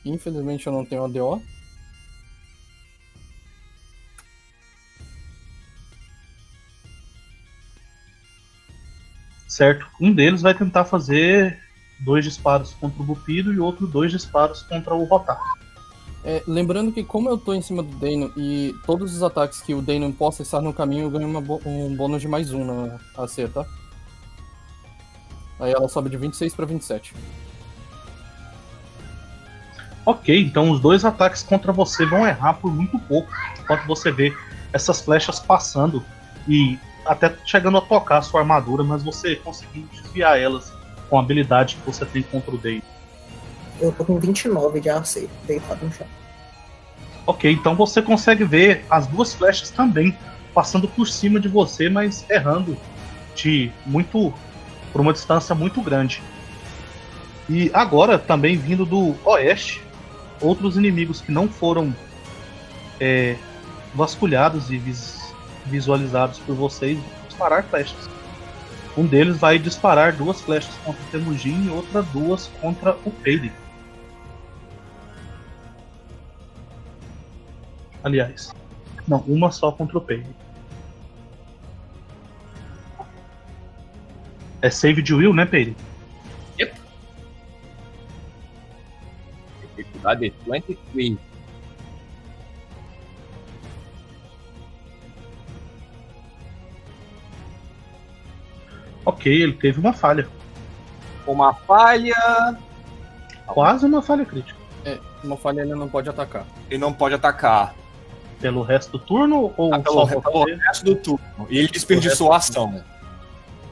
Infelizmente 0.04 0.66
eu 0.66 0.72
não 0.72 0.84
tenho 0.84 1.04
ADO. 1.04 1.42
Certo? 9.46 9.86
Um 10.00 10.14
deles 10.14 10.40
vai 10.40 10.54
tentar 10.54 10.86
fazer 10.86 11.60
dois 12.00 12.24
disparos 12.24 12.72
contra 12.74 13.02
o 13.02 13.04
Bupido 13.04 13.52
e 13.52 13.58
outro 13.58 13.86
dois 13.86 14.10
disparos 14.10 14.62
contra 14.62 14.94
o 14.94 15.04
Rotar. 15.04 15.59
É, 16.22 16.42
lembrando 16.46 16.92
que 16.92 17.02
como 17.02 17.30
eu 17.30 17.38
tô 17.38 17.54
em 17.54 17.62
cima 17.62 17.82
do 17.82 17.96
Dano 17.96 18.30
e 18.36 18.74
todos 18.84 19.14
os 19.14 19.22
ataques 19.22 19.62
que 19.62 19.72
o 19.72 19.80
Dano 19.80 20.12
possa 20.12 20.42
estar 20.42 20.60
no 20.60 20.72
caminho, 20.72 21.04
eu 21.06 21.10
ganho 21.10 21.28
um 21.64 21.96
bônus 21.96 22.20
de 22.20 22.28
mais 22.28 22.52
um 22.52 22.64
na 22.64 22.98
AC, 23.16 23.48
tá? 23.48 23.64
Aí 25.58 25.72
ela 25.72 25.88
sobe 25.88 26.10
de 26.10 26.18
26 26.18 26.54
pra 26.54 26.66
27. 26.66 27.14
Ok, 30.04 30.42
então 30.42 30.70
os 30.70 30.80
dois 30.80 31.04
ataques 31.04 31.42
contra 31.42 31.72
você 31.72 32.04
vão 32.04 32.26
errar 32.26 32.54
por 32.54 32.72
muito 32.72 32.98
pouco, 32.98 33.30
enquanto 33.58 33.86
você 33.86 34.10
vê 34.10 34.34
essas 34.72 35.00
flechas 35.00 35.38
passando 35.38 36.04
e 36.46 36.78
até 37.06 37.34
chegando 37.46 37.78
a 37.78 37.80
tocar 37.80 38.18
a 38.18 38.22
sua 38.22 38.40
armadura, 38.40 38.84
mas 38.84 39.02
você 39.02 39.36
conseguiu 39.36 39.86
desviar 39.90 40.38
elas 40.38 40.72
com 41.08 41.18
a 41.18 41.20
habilidade 41.20 41.76
que 41.76 41.86
você 41.90 42.04
tem 42.04 42.22
contra 42.22 42.54
o 42.54 42.58
Dane. 42.58 42.82
Eu 43.80 43.92
tô 43.92 44.04
com 44.04 44.18
29 44.18 44.80
de 44.80 44.90
AC, 44.90 45.28
deitado 45.46 45.84
no 45.84 45.92
chão. 45.92 46.06
Ok, 47.26 47.50
então 47.50 47.74
você 47.74 48.02
consegue 48.02 48.44
ver 48.44 48.84
as 48.90 49.06
duas 49.06 49.32
flechas 49.34 49.70
também 49.70 50.16
passando 50.54 50.88
por 50.88 51.06
cima 51.06 51.38
de 51.38 51.48
você, 51.48 51.88
mas 51.88 52.24
errando 52.28 52.76
de 53.34 53.70
muito 53.86 54.32
por 54.92 55.00
uma 55.00 55.12
distância 55.12 55.54
muito 55.54 55.80
grande. 55.80 56.22
E 57.48 57.70
agora 57.72 58.18
também 58.18 58.56
vindo 58.56 58.84
do 58.84 59.14
oeste, 59.24 59.82
outros 60.40 60.76
inimigos 60.76 61.20
que 61.20 61.30
não 61.30 61.48
foram 61.48 61.94
é, 62.98 63.36
vasculhados 63.94 64.70
e 64.70 64.78
vis- 64.78 65.32
visualizados 65.66 66.38
por 66.40 66.54
vocês 66.54 66.98
disparar 67.28 67.64
flechas. 67.64 68.08
Um 68.96 69.06
deles 69.06 69.36
vai 69.38 69.58
disparar 69.58 70.12
duas 70.12 70.40
flechas 70.40 70.74
contra 70.84 71.00
o 71.00 71.06
Temujin 71.06 71.66
e 71.66 71.70
outra 71.70 72.02
duas 72.02 72.50
contra 72.60 72.96
o 73.04 73.10
Peide. 73.10 73.52
Aliás, 78.02 78.52
não, 79.06 79.18
uma 79.20 79.50
só 79.50 79.72
contra 79.72 79.98
o 79.98 80.00
Peide. 80.00 80.28
É 84.62 84.70
save 84.70 85.02
de 85.02 85.14
Will, 85.14 85.34
né, 85.34 85.46
Peide? 85.46 85.76
Dificuldade 89.76 90.32
23. 90.46 91.18
Ok, 99.04 99.42
ele 99.42 99.54
teve 99.54 99.80
uma 99.80 99.92
falha. 99.92 100.28
Uma 101.26 101.54
falha. 101.54 102.58
Quase 103.46 103.86
uma 103.86 104.02
falha 104.02 104.24
crítica. 104.24 104.58
É, 104.84 104.98
uma 105.24 105.36
falha 105.36 105.62
ele 105.62 105.74
não 105.74 105.88
pode 105.88 106.08
atacar. 106.08 106.46
Ele 106.68 106.78
não 106.78 106.92
pode 106.92 107.14
atacar 107.14 107.74
Pelo 108.40 108.62
resto 108.62 108.92
do 108.92 108.98
turno 108.98 109.52
ou 109.56 109.74
Ah, 109.74 109.80
pelo, 109.80 110.08
só 110.08 110.20
pelo 110.20 110.44
resto 110.44 110.84
do 110.84 110.96
turno. 110.96 111.20
E 111.48 111.58
ele 111.58 111.68
desperdiçou 111.68 112.32
a 112.32 112.36
ação. 112.36 112.82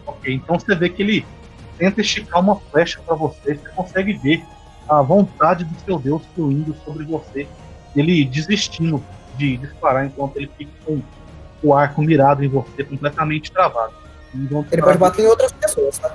Ok, 0.07 0.35
então 0.35 0.59
você 0.59 0.75
vê 0.75 0.89
que 0.89 1.03
ele 1.03 1.27
tenta 1.77 2.01
esticar 2.01 2.41
uma 2.41 2.57
flecha 2.57 3.01
pra 3.05 3.15
você. 3.15 3.55
Você 3.55 3.69
consegue 3.71 4.13
ver 4.15 4.45
a 4.89 5.01
vontade 5.03 5.65
do 5.65 5.75
seu 5.85 5.99
Deus 5.99 6.23
fluindo 6.35 6.75
sobre 6.85 7.05
você. 7.05 7.47
Ele 7.97 8.25
desistindo 8.25 9.03
de 9.37 9.57
disparar 9.57 10.07
enquanto 10.07 10.37
ele 10.37 10.51
fica 10.59 10.73
com 10.85 11.01
o 11.63 11.75
arco 11.75 12.03
mirado 12.03 12.45
em 12.45 12.49
você, 12.49 12.85
completamente 12.85 13.51
travado. 13.51 13.93
Então, 14.35 14.65
Ele 14.71 14.83
pode 14.83 14.99
bater 14.99 15.25
em 15.25 15.29
outras 15.29 15.53
pessoas, 15.53 15.99
tá? 15.99 16.15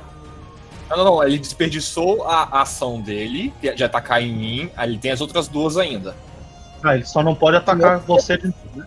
Não, 0.89 0.97
não, 0.97 1.05
não. 1.05 1.23
Ele 1.23 1.39
desperdiçou 1.39 2.27
a 2.27 2.61
ação 2.61 3.01
dele 3.01 3.53
de 3.75 3.83
atacar 3.83 4.21
em 4.21 4.33
mim. 4.33 4.69
Aí 4.75 4.89
ele 4.89 4.97
tem 4.97 5.11
as 5.11 5.21
outras 5.21 5.47
duas 5.47 5.77
ainda. 5.77 6.15
Ah, 6.83 6.95
ele 6.95 7.05
só 7.05 7.23
não 7.23 7.33
pode 7.33 7.57
atacar 7.57 7.99
você 7.99 8.37
de 8.37 8.47
novo, 8.47 8.57
né? 8.75 8.85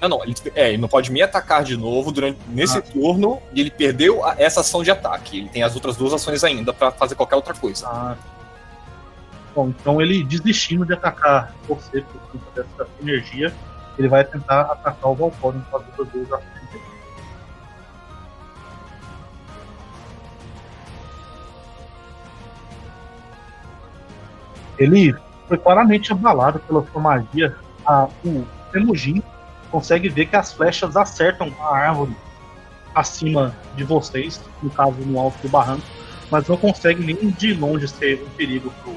Não, 0.00 0.08
não. 0.08 0.22
Ele, 0.24 0.34
é, 0.54 0.68
ele 0.70 0.78
não 0.78 0.88
pode 0.88 1.10
me 1.12 1.20
atacar 1.22 1.62
de 1.64 1.76
novo 1.76 2.10
durante 2.12 2.38
nesse 2.48 2.78
Ah. 2.78 2.82
turno 2.82 3.40
e 3.52 3.60
ele 3.60 3.70
perdeu 3.70 4.24
a- 4.24 4.34
essa 4.38 4.60
ação 4.60 4.82
de 4.82 4.90
ataque. 4.90 5.38
Ele 5.40 5.48
tem 5.48 5.62
as 5.62 5.74
outras 5.74 5.96
duas 5.96 6.12
ações 6.12 6.42
ainda 6.44 6.72
pra 6.72 6.90
fazer 6.90 7.14
qualquer 7.14 7.36
outra 7.36 7.54
coisa. 7.54 7.86
Ah. 7.88 8.16
Bom, 9.54 9.68
então 9.68 10.00
ele 10.00 10.24
desistindo 10.24 10.84
de 10.86 10.94
atacar 10.94 11.54
você 11.68 12.00
por 12.00 12.20
conta 12.32 12.62
dessa 12.62 12.90
energia, 13.00 13.52
ele 13.98 14.08
vai 14.08 14.24
tentar 14.24 14.62
atacar 14.62 15.10
o 15.10 15.14
Valcorion 15.14 15.60
com 15.70 15.76
as 15.76 15.82
outras 15.88 16.08
duas 16.08 16.32
ações 16.32 16.70
dele. 16.70 16.84
Ele 24.78 25.14
foi 25.48 25.58
claramente 25.58 26.12
abalado 26.12 26.58
pela 26.60 26.84
sua 26.90 27.00
magia. 27.00 27.56
A, 27.84 28.08
o 28.24 28.46
Temujin 28.72 29.22
consegue 29.70 30.08
ver 30.08 30.26
que 30.26 30.36
as 30.36 30.52
flechas 30.52 30.96
acertam 30.96 31.52
a 31.60 31.76
árvore 31.76 32.16
acima 32.94 33.54
de 33.74 33.84
vocês, 33.84 34.40
no 34.62 34.70
caso 34.70 34.96
no 35.00 35.18
alto 35.18 35.38
do 35.42 35.48
barranco 35.48 35.82
mas 36.32 36.48
não 36.48 36.56
consegue 36.56 37.04
nem 37.04 37.30
de 37.30 37.52
longe 37.52 37.86
ser 37.86 38.22
um 38.22 38.30
perigo 38.30 38.72
pro, 38.82 38.96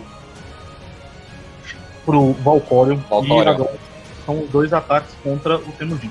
pro 2.06 2.34
Valcorion. 2.42 2.98
E 3.26 3.48
agora 3.48 3.78
são 4.26 4.42
os 4.42 4.50
dois 4.50 4.72
ataques 4.72 5.14
contra 5.22 5.58
o 5.58 5.72
Temujin. 5.74 6.10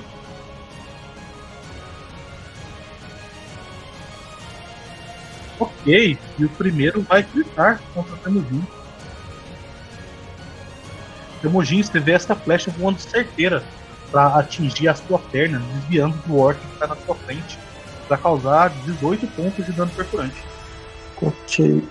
Ok, 5.59 6.19
e 6.39 6.45
o 6.45 6.49
primeiro 6.51 7.01
vai 7.01 7.23
gritar 7.23 7.81
contra 7.95 8.13
o 8.13 8.19
Temujin. 8.19 8.63
Temujin, 11.45 11.83
você 11.83 12.01
vê 12.01 12.13
essa 12.13 12.35
flecha 12.35 12.71
voando 12.71 12.99
certeira 12.99 13.63
para 14.11 14.39
atingir 14.39 14.89
a 14.89 14.95
sua 14.95 15.19
perna, 15.19 15.59
desviando 15.59 16.17
do 16.27 16.39
orc 16.39 16.59
que 16.59 16.67
está 16.67 16.87
na 16.87 16.97
sua 16.97 17.15
frente, 17.17 17.59
para 18.09 18.17
causar 18.17 18.71
18 18.71 19.27
pontos 19.29 19.67
de 19.67 19.73
dano 19.73 19.91
perfurante. 19.91 20.43
Ok. 21.21 21.87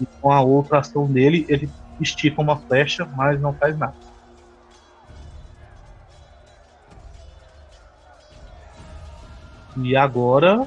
E 0.00 0.06
com 0.20 0.30
a 0.30 0.40
outra 0.40 0.78
ação 0.78 1.12
dele, 1.12 1.44
ele 1.48 1.68
estica 2.00 2.40
uma 2.40 2.56
flecha, 2.56 3.04
mas 3.16 3.40
não 3.40 3.52
faz 3.54 3.76
nada. 3.76 3.96
E 9.76 9.96
agora 9.96 10.64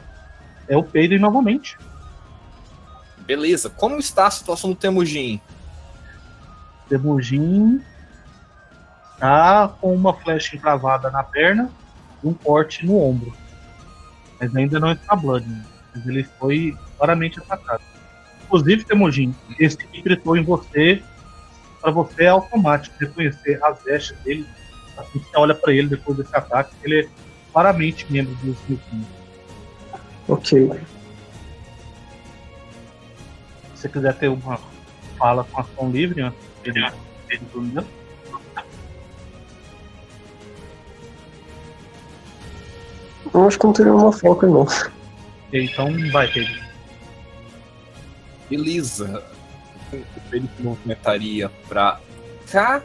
é 0.68 0.76
o 0.76 0.84
Peiden 0.84 1.20
novamente. 1.20 1.78
Beleza. 3.28 3.70
Como 3.70 4.00
está 4.00 4.26
a 4.26 4.32
situação 4.32 4.70
do 4.70 4.76
Temujin? 4.78 5.42
Temujin 6.88 7.82
tá 9.20 9.68
com 9.82 9.94
uma 9.94 10.14
flecha 10.14 10.56
encravada 10.56 11.12
na 11.12 11.24
perna 11.24 11.70
e 12.24 12.28
um 12.28 12.34
corte 12.34 12.86
no 12.86 12.98
ombro. 12.98 13.34
Mas 14.40 14.56
ainda 14.56 14.80
não 14.80 14.94
está 14.94 15.14
Blood. 15.14 15.46
né? 15.46 15.66
Mas 15.94 16.08
ele 16.08 16.24
foi 16.40 16.78
claramente 16.98 17.38
atacado. 17.40 17.84
Inclusive, 18.46 18.86
Temujin, 18.86 19.36
esse 19.60 19.76
que 19.76 20.02
gritou 20.02 20.38
em 20.38 20.44
você, 20.44 21.04
para 21.82 21.92
você 21.92 22.24
é 22.24 22.28
automático 22.30 22.96
reconhecer 22.98 23.62
as 23.62 23.84
vestes 23.84 24.18
dele. 24.20 24.48
Assim 24.98 25.20
que 25.20 25.30
você 25.30 25.38
olha 25.38 25.54
para 25.54 25.74
ele 25.74 25.90
depois 25.90 26.18
desse 26.18 26.34
ataque, 26.34 26.74
ele 26.82 27.02
é 27.02 27.10
claramente 27.52 28.10
membro 28.10 28.34
do. 28.36 28.56
Ok. 30.30 30.72
Se 33.78 33.84
você 33.84 33.90
quiser 33.90 34.16
ter 34.16 34.28
uma 34.28 34.60
fala 35.20 35.44
com 35.44 35.62
ação 35.62 35.92
livre 35.92 36.22
antes 36.22 36.40
dele, 36.64 36.92
dele 37.28 37.42
dormir, 37.54 37.86
Eu 43.32 43.46
acho 43.46 43.60
que 43.60 43.66
não 43.68 43.74
teria 43.74 43.94
uma 43.94 44.12
foca, 44.12 44.48
não. 44.48 44.66
então 45.54 45.88
vai, 46.12 46.28
Pedro. 46.28 46.60
Beleza. 48.50 49.24
Ele 50.32 50.50
se 50.58 50.64
movimentaria 50.64 51.52
pra 51.68 52.00
cá. 52.50 52.82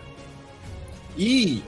E. 1.16 1.62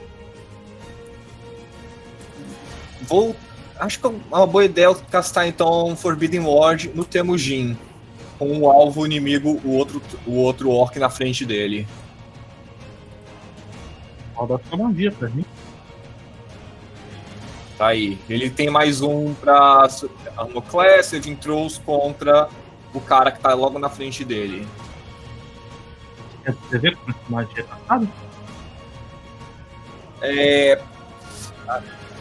Vou. 3.01 3.35
Acho 3.79 3.99
que 3.99 4.05
é 4.05 4.09
uma 4.09 4.45
boa 4.45 4.65
ideia 4.65 4.85
eu 4.85 4.95
castar 5.09 5.47
então 5.47 5.95
Forbidden 5.95 6.41
Ward 6.41 6.91
no 6.93 7.03
Temujin. 7.03 7.75
Com 8.37 8.59
o 8.59 8.69
alvo 8.69 9.05
inimigo, 9.05 9.61
o 9.63 9.75
outro, 9.75 10.01
o 10.25 10.35
outro 10.35 10.69
orc 10.69 10.97
na 10.99 11.09
frente 11.09 11.45
dele. 11.45 11.87
Roda 14.33 14.59
sua 14.67 14.77
magia 14.77 15.11
pra 15.11 15.29
mim. 15.29 15.45
Tá 17.77 17.87
aí. 17.87 18.17
Ele 18.29 18.49
tem 18.49 18.69
mais 18.69 19.01
um 19.01 19.33
pra 19.33 19.87
Armor 20.37 20.61
Class, 20.63 21.07
Saving 21.07 21.35
Throws 21.35 21.77
contra 21.77 22.49
o 22.93 23.01
cara 23.01 23.31
que 23.31 23.39
tá 23.39 23.53
logo 23.53 23.79
na 23.79 23.89
frente 23.89 24.23
dele. 24.23 24.67
Você 26.45 26.91
como 26.91 27.09
essa 27.09 27.19
magia 27.29 27.63
tá 27.63 27.75
passada? 27.75 28.07
É. 30.21 30.81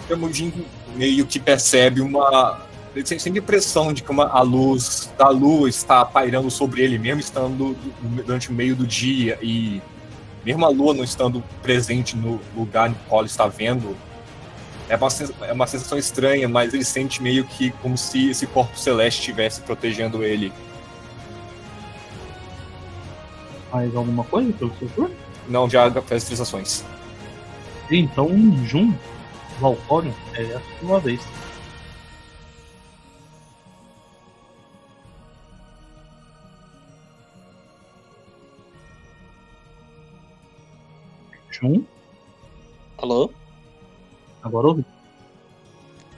Temujin 0.09 0.53
meio 0.95 1.27
que 1.27 1.39
percebe 1.39 2.01
uma. 2.01 2.61
Ele 2.95 3.05
tem 3.05 3.19
sempre 3.19 3.41
a 3.41 3.43
impressão 3.43 3.93
de 3.93 4.03
que 4.03 4.11
uma, 4.11 4.27
a 4.27 4.41
luz 4.41 5.13
da 5.19 5.29
lua 5.29 5.69
está 5.69 6.05
pairando 6.05 6.51
sobre 6.51 6.83
ele, 6.83 6.97
mesmo 6.97 7.21
estando 7.21 7.77
durante 8.01 8.51
o 8.51 8.53
meio 8.53 8.77
do 8.77 8.87
dia 8.87 9.37
e 9.43 9.83
mesmo 10.45 10.65
a 10.65 10.69
lua 10.69 10.95
não 10.95 11.03
estando 11.03 11.43
presente 11.61 12.17
no 12.17 12.41
lugar 12.55 12.91
no 12.91 12.97
qual 13.09 13.23
ele 13.23 13.29
está 13.31 13.49
vendo. 13.49 13.97
É 14.89 14.97
uma, 14.97 15.09
é 15.49 15.53
uma 15.53 15.67
sensação 15.67 15.99
estranha, 15.99 16.49
mas 16.49 16.73
ele 16.73 16.85
sente 16.85 17.23
meio 17.23 17.45
que 17.45 17.71
como 17.83 17.97
se 17.97 18.31
esse 18.31 18.47
corpo 18.47 18.79
celeste 18.79 19.21
estivesse 19.21 19.61
protegendo 19.63 20.23
ele. 20.23 20.53
Mais 23.73 23.95
alguma 23.97 24.23
coisa 24.25 24.53
pelo 24.53 24.73
seu 24.79 24.89
turno? 24.91 25.15
Não, 25.49 25.69
já 25.69 25.91
fez 26.03 26.25
três 26.25 26.41
ações. 26.41 26.85
Então, 27.91 28.29
Jun, 28.65 28.95
Valcório, 29.59 30.15
é 30.35 30.43
a 30.43 30.61
sua 30.81 31.01
vez. 31.01 31.21
Jun, 41.55 41.85
Alô? 42.99 43.31
agora 44.43 44.67
ouvi. 44.67 44.85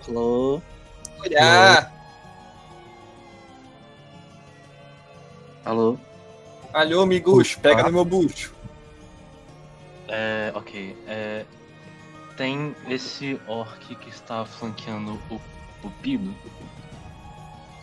Alô? 0.09 0.63
Olha! 1.21 1.91
Alô? 5.63 5.99
Alô, 6.73 7.05
miguxo, 7.05 7.61
pega 7.61 7.83
no 7.83 7.93
meu 7.93 8.05
bucho. 8.05 8.55
É, 10.09 10.53
ok. 10.55 10.97
É, 11.07 11.45
tem 12.39 12.75
esse 12.89 13.39
orc 13.47 13.95
que 13.95 14.09
está 14.09 14.43
flanqueando 14.47 15.21
o, 15.31 15.35
o 15.87 15.91
Pido. 16.01 16.35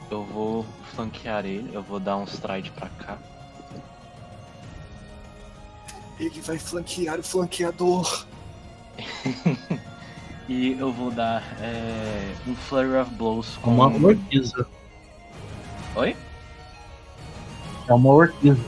Eu 0.10 0.24
vou 0.24 0.66
flanquear 0.96 1.46
ele, 1.46 1.76
eu 1.76 1.84
vou 1.84 2.00
dar 2.00 2.18
um 2.18 2.24
stride 2.24 2.72
pra 2.72 2.90
cá. 2.90 3.20
Ele 6.26 6.42
vai 6.42 6.58
flanquear 6.58 7.20
o 7.20 7.24
flanqueador. 7.24 8.26
E 10.48 10.78
eu 10.78 10.92
vou 10.92 11.10
dar 11.10 11.42
é, 11.62 12.34
um 12.46 12.54
Flurry 12.54 12.98
of 12.98 13.10
Blows 13.12 13.58
com. 13.62 13.72
Uma 13.72 13.88
orquiza. 13.88 14.68
Oi? 15.96 16.16
É 17.88 17.94
uma 17.94 18.10
orquiza. 18.10 18.60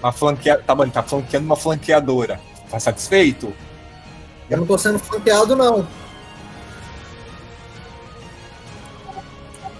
Uma 0.00 0.12
flanquea... 0.12 0.58
Tá 0.58 0.74
bom, 0.76 0.88
tá 0.88 1.02
flanqueando 1.02 1.46
uma 1.46 1.56
flanqueadora. 1.56 2.40
Tá 2.70 2.78
satisfeito? 2.78 3.52
Eu 4.48 4.58
não 4.58 4.66
tô 4.66 4.78
sendo 4.78 4.98
flanqueado, 5.00 5.56
não. 5.56 5.86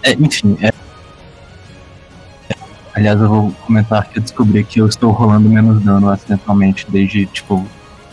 É, 0.03 0.11
enfim, 0.11 0.57
é... 0.61 0.78
Aliás, 2.93 3.19
eu 3.19 3.29
vou 3.29 3.51
comentar 3.65 4.07
que 4.07 4.17
eu 4.17 4.21
descobri 4.21 4.63
que 4.63 4.81
eu 4.81 4.87
estou 4.87 5.11
rolando 5.11 5.47
menos 5.47 5.81
dano 5.81 6.09
acidentalmente 6.09 6.85
desde, 6.89 7.25
tipo, 7.27 7.65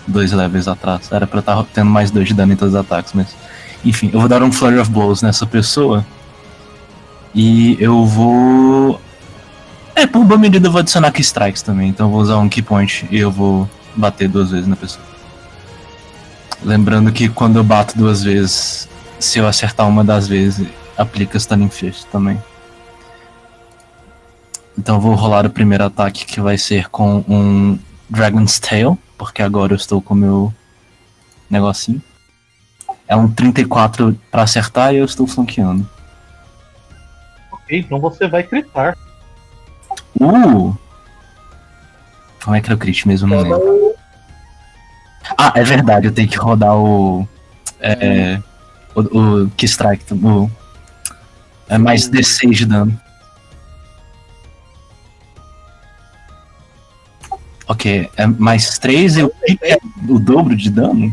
dois 0.07 0.33
levels 0.33 0.69
atrás. 0.69 1.11
Era 1.11 1.27
pra 1.27 1.41
estar 1.41 1.65
tendo 1.73 1.91
mais 1.91 2.11
dois 2.11 2.29
de 2.29 2.35
dano 2.35 2.53
em 2.53 2.57
todos 2.57 2.75
os 2.75 2.81
ataques, 2.81 3.13
mas. 3.15 3.35
Enfim, 3.85 4.11
eu 4.13 4.21
vou 4.21 4.29
dar 4.29 4.43
um 4.43 4.51
Flurry 4.51 4.79
of 4.79 4.91
Blows 4.91 5.23
nessa 5.23 5.47
pessoa. 5.47 6.05
E 7.35 7.77
eu 7.81 8.05
vou. 8.05 9.01
É, 9.95 10.07
por 10.07 10.25
boa 10.25 10.39
medida 10.39 10.69
eu 10.69 10.73
vou 10.73 10.81
adicionar 10.81 11.11
Key 11.11 11.23
Strikes 11.23 11.63
também. 11.63 11.89
Então 11.89 12.07
eu 12.07 12.13
vou 12.13 12.21
usar 12.21 12.39
um 12.39 12.49
Key 12.49 12.63
Point 12.63 13.07
e 13.11 13.19
eu 13.19 13.31
vou 13.31 13.69
bater 13.95 14.29
duas 14.29 14.51
vezes 14.51 14.67
na 14.67 14.77
pessoa. 14.77 15.05
Lembrando 16.63 17.13
que 17.13 17.29
quando 17.29 17.57
eu 17.57 17.65
bato 17.65 17.97
duas 17.97 18.23
vezes, 18.23 18.89
se 19.19 19.39
eu 19.39 19.47
acertar 19.47 19.87
uma 19.89 20.03
das 20.03 20.27
vezes, 20.27 20.67
aplica 20.97 21.39
Stunning 21.39 21.69
Fist 21.69 22.07
também. 22.11 22.43
Então 24.79 24.97
eu 24.97 25.01
vou 25.01 25.15
rolar 25.15 25.47
o 25.47 25.51
primeiro 25.51 25.85
ataque 25.85 26.27
que 26.27 26.41
vai 26.41 26.59
ser 26.59 26.89
com 26.89 27.25
um 27.29 27.79
Dragon's 28.09 28.59
Tail, 28.59 28.99
porque 29.17 29.43
agora 29.43 29.73
eu 29.73 29.77
estou 29.77 30.03
com 30.03 30.15
o 30.15 30.17
meu 30.17 30.55
negocinho. 31.49 32.03
É 33.09 33.17
um 33.17 33.29
34 33.29 34.19
pra 34.31 34.43
acertar 34.43 34.93
e 34.93 34.99
eu 34.99 35.05
estou 35.05 35.27
flanqueando. 35.27 35.89
Ok, 37.53 37.79
então 37.79 38.01
você 38.01 38.29
vai 38.29 38.43
gritar. 38.43 38.97
Uh! 40.21 40.77
Como 42.45 42.55
é 42.55 42.61
que 42.61 42.67
era 42.67 42.75
o 42.75 42.79
crit 42.79 43.07
mesmo? 43.09 43.29
Não 43.29 43.41
lembro. 43.43 43.59
o. 43.59 43.95
Ah, 45.37 45.53
é 45.57 45.65
verdade, 45.65 46.07
eu 46.07 46.13
tenho 46.13 46.29
que 46.29 46.39
rodar 46.39 46.77
o. 46.77 47.27
É. 47.81 48.41
O, 48.95 49.01
o 49.01 49.51
Key 49.51 49.67
Strike. 49.67 50.15
O, 50.15 50.51
é 51.69 51.79
mais 51.79 52.09
D6 52.09 52.51
de 52.53 52.67
dano. 52.67 53.01
Ok, 57.69 58.09
é 58.17 58.27
mais 58.27 58.79
3 58.79 59.17
e 59.17 59.23
o 59.25 59.31
crit 59.31 59.59
é 59.63 59.79
o 60.09 60.19
dobro 60.19 60.55
de 60.55 60.71
dano? 60.71 61.13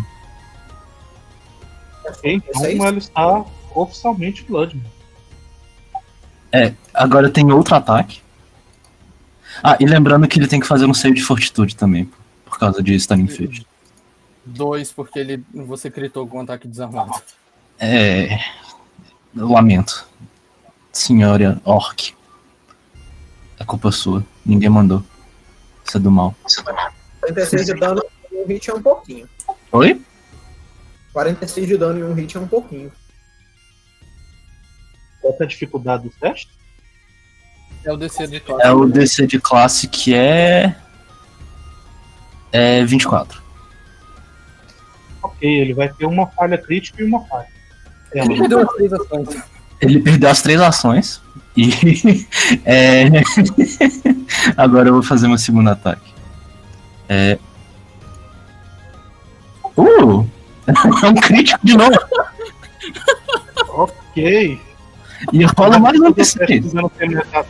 Ok, 2.05 2.33
então 2.33 2.61
Seis? 2.61 2.83
ele 2.83 2.97
está 2.99 3.45
oficialmente 3.73 4.43
Blood. 4.43 4.79
É, 6.51 6.73
agora 6.93 7.29
tem 7.29 7.51
outro 7.51 7.75
ataque. 7.75 8.21
Ah, 9.63 9.77
e 9.79 9.85
lembrando 9.85 10.27
que 10.27 10.37
ele 10.37 10.47
tem 10.47 10.59
que 10.59 10.67
fazer 10.67 10.85
um 10.85 10.93
save 10.93 11.15
de 11.15 11.23
fortitude 11.23 11.75
também, 11.75 12.09
por 12.45 12.59
causa 12.59 12.83
de 12.83 12.93
Stunning 12.99 13.27
Fist. 13.27 13.65
Dois, 14.45 14.91
porque 14.91 15.19
ele, 15.19 15.43
você 15.53 15.89
gritou 15.89 16.27
com 16.27 16.37
um 16.37 16.41
ataque 16.41 16.67
desarmado. 16.67 17.13
É. 17.79 18.39
Lamento. 19.35 20.07
Senhora 20.91 21.59
Orc. 21.65 22.13
É 23.59 23.65
culpa 23.65 23.91
sua. 23.91 24.23
Ninguém 24.45 24.69
mandou. 24.69 25.03
Isso 25.85 25.97
é 25.97 25.99
do 25.99 26.11
mal. 26.11 26.35
46 27.21 27.65
de 27.65 27.73
dano 27.75 28.03
e 28.31 28.35
um 28.35 28.45
hit 28.47 28.69
é 28.69 28.73
um 28.73 28.81
pouquinho. 28.81 29.29
Oi? 29.71 30.01
46 31.13 31.67
de 31.67 31.77
dano 31.77 31.99
e 31.99 32.03
um 32.03 32.13
hit 32.13 32.37
é 32.37 32.39
um 32.39 32.47
pouquinho. 32.47 32.91
Qual 35.21 35.35
é 35.39 35.43
a 35.43 35.47
dificuldade 35.47 36.03
do 36.03 36.09
teste? 36.19 36.49
É 37.85 37.91
o 37.91 37.97
DC 37.97 38.27
de 38.27 38.39
classe. 38.39 38.65
É 38.65 38.71
o 38.71 38.85
DC 38.85 39.27
de 39.27 39.39
classe 39.39 39.87
que 39.87 40.13
é. 40.13 40.75
É 42.51 42.85
24. 42.85 43.41
Ok, 45.21 45.49
ele 45.49 45.73
vai 45.73 45.91
ter 45.91 46.05
uma 46.05 46.27
falha 46.27 46.57
crítica 46.57 47.01
e 47.01 47.05
uma 47.05 47.25
falha. 47.27 47.47
É, 48.13 48.19
Ele 48.19 48.47
três 48.75 48.93
ações. 48.93 49.52
Ele 49.83 49.99
perdeu 49.99 50.29
as 50.29 50.41
três 50.41 50.61
ações. 50.61 51.21
E. 51.55 52.25
é... 52.65 53.05
Agora 54.57 54.89
eu 54.89 54.93
vou 54.93 55.03
fazer 55.03 55.27
meu 55.27 55.37
segundo 55.37 55.69
ataque. 55.69 56.13
É. 57.09 57.37
Uh! 59.77 60.25
É 60.67 61.07
um 61.07 61.15
crítico 61.15 61.59
de 61.65 61.75
novo. 61.75 61.91
ok. 63.69 64.59
E 65.31 65.43
rola 65.57 65.79
mais 65.79 65.99
um 65.99 66.11
teste 66.13 66.39
D6. 66.39 66.45
precisando 66.45 66.89
ter 66.89 67.09
metade. 67.09 67.47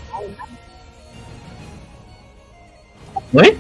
Oi? 3.33 3.57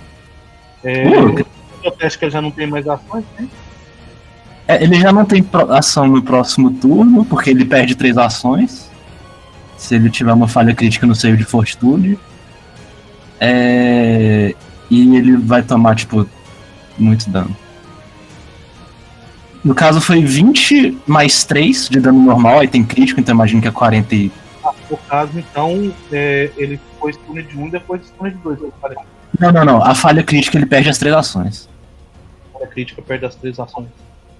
É, 0.83 1.07
Uh. 1.07 1.45
o 1.85 1.91
teste 1.91 2.19
que 2.19 2.25
ele 2.25 2.31
já 2.31 2.41
não 2.41 2.51
tem 2.51 2.67
mais 2.67 2.87
ações, 2.87 3.25
né? 3.39 3.47
É, 4.67 4.81
ele 4.81 4.95
já 4.99 5.11
não 5.11 5.25
tem 5.25 5.45
ação 5.69 6.07
no 6.07 6.21
próximo 6.21 6.71
turno, 6.71 7.25
porque 7.25 7.49
ele 7.49 7.65
perde 7.65 7.95
três 7.95 8.17
ações. 8.17 8.89
Se 9.77 9.95
ele 9.95 10.09
tiver 10.09 10.31
uma 10.31 10.47
falha 10.47 10.73
crítica 10.73 11.05
no 11.05 11.15
save 11.15 11.37
de 11.37 11.43
fortitude. 11.43 12.17
É, 13.39 14.55
e 14.89 15.15
ele 15.15 15.35
vai 15.35 15.61
tomar, 15.61 15.95
tipo, 15.95 16.27
muito 16.97 17.29
dano. 17.29 17.55
No 19.63 19.73
caso 19.73 20.01
foi 20.01 20.23
20 20.23 20.97
mais 21.07 21.43
3 21.43 21.89
de 21.89 21.99
dano 21.99 22.21
normal, 22.21 22.59
aí 22.59 22.67
tem 22.67 22.83
crítico, 22.83 23.19
então 23.19 23.33
imagino 23.33 23.61
que 23.61 23.67
é 23.67 23.71
40 23.71 24.15
e... 24.15 24.31
No 24.89 24.97
caso, 24.97 25.31
então, 25.39 25.93
é, 26.11 26.51
ele 26.57 26.79
foi 26.99 27.13
stun 27.13 27.33
de 27.33 27.57
1 27.57 27.67
e 27.67 27.71
depois 27.71 28.01
stun 28.05 28.29
de 28.29 28.35
2. 28.35 28.59
A 28.63 28.71
falha 28.81 28.95
Não, 29.39 29.51
não, 29.51 29.65
não. 29.65 29.83
A 29.83 29.95
falha 29.95 30.23
crítica 30.23 30.57
ele 30.57 30.65
perde 30.65 30.89
as 30.89 30.97
três 30.97 31.15
ações. 31.15 31.69
crítica 32.71 33.01
perde 33.01 33.25
as 33.25 33.35
três 33.35 33.59
ações. 33.59 33.87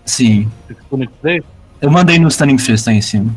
Sim. 0.06 0.50
Fica 0.68 0.82
stun 0.84 1.00
de 1.00 1.08
3. 1.22 1.44
Eu 1.82 1.92
mandei 1.92 2.18
no 2.20 2.30
Stunning 2.30 2.58
Fist 2.58 2.88
aí 2.88 2.98
em 2.98 3.02
cima. 3.02 3.34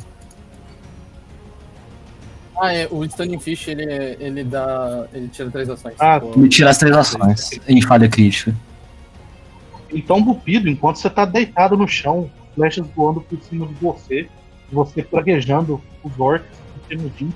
Ah, 2.61 2.73
é. 2.73 2.89
O 2.91 3.05
Stunning 3.05 3.39
Fish, 3.39 3.69
ele, 3.69 3.85
é- 3.85 4.17
ele 4.19 4.43
dá. 4.45 5.07
Ele 5.13 5.29
tira 5.29 5.51
três 5.51 5.69
ações. 5.69 5.95
Ah, 5.99 6.21
Me 6.37 6.49
tira 6.49 6.71
as 6.71 6.79
três 6.79 6.97
ações 6.97 7.51
em 7.69 7.83
falha 7.83 8.09
crítica. 8.09 8.55
Então, 9.93 10.23
Bupido, 10.23 10.69
enquanto 10.69 10.97
você 10.97 11.11
tá 11.11 11.25
deitado 11.25 11.77
no 11.77 11.87
chão, 11.87 12.31
flechas 12.55 12.87
voando 12.95 13.21
por 13.21 13.39
cima 13.43 13.67
de 13.67 13.75
você, 13.75 14.29
e 14.71 14.75
você 14.75 15.03
praguejando 15.03 15.81
os 16.03 16.19
orcs. 16.19 16.47
Você 16.89 17.27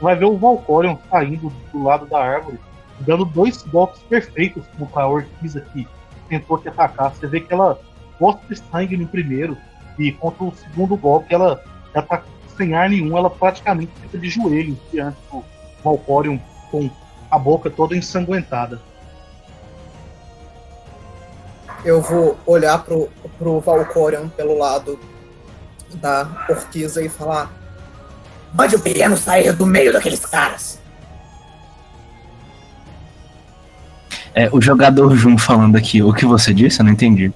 vai 0.00 0.14
ver 0.16 0.24
o 0.26 0.36
Valkorion 0.36 0.96
saindo 1.10 1.52
do 1.72 1.82
lado 1.82 2.06
da 2.06 2.18
árvore, 2.22 2.58
dando 3.00 3.24
dois 3.24 3.62
golpes 3.62 4.00
perfeitos 4.02 4.62
para 4.92 5.02
a 5.04 5.08
orquiza 5.08 5.60
que 5.72 5.86
tentou 6.28 6.58
te 6.58 6.68
atacar. 6.68 7.14
Você 7.14 7.26
vê 7.26 7.40
que 7.40 7.52
ela 7.52 7.78
gosta 8.18 8.42
de 8.48 8.60
sangue 8.70 8.96
no 8.96 9.06
primeiro, 9.06 9.56
e 9.98 10.12
contra 10.12 10.44
o 10.44 10.54
segundo 10.54 10.96
golpe 10.96 11.34
ela 11.34 11.62
já 11.94 12.02
tá 12.02 12.22
sem 12.56 12.74
ar 12.74 12.88
nenhum, 12.88 13.16
ela 13.16 13.30
praticamente 13.30 13.92
fica 14.00 14.18
de 14.18 14.28
joelho 14.28 14.78
diante 14.90 15.16
do 15.30 15.44
Valkorion 15.82 16.38
com 16.70 16.90
a 17.30 17.38
boca 17.38 17.70
toda 17.70 17.96
ensanguentada. 17.96 18.80
Eu 21.84 22.00
vou 22.00 22.36
olhar 22.46 22.82
pro, 22.82 23.08
pro 23.38 23.60
Valkorion 23.60 24.28
pelo 24.28 24.58
lado 24.58 24.98
da 25.94 26.46
Orquiza 26.48 27.02
e 27.02 27.08
falar: 27.08 27.52
Mande 28.52 28.74
o 28.74 28.80
pequeno 28.80 29.16
sair 29.16 29.52
do 29.52 29.66
meio 29.66 29.92
daqueles 29.92 30.24
caras. 30.24 30.80
É, 34.34 34.50
o 34.52 34.60
jogador 34.60 35.16
Jun 35.16 35.38
falando 35.38 35.76
aqui, 35.76 36.02
o 36.02 36.12
que 36.12 36.26
você 36.26 36.52
disse? 36.52 36.80
Eu 36.80 36.84
não 36.84 36.92
entendi. 36.92 37.32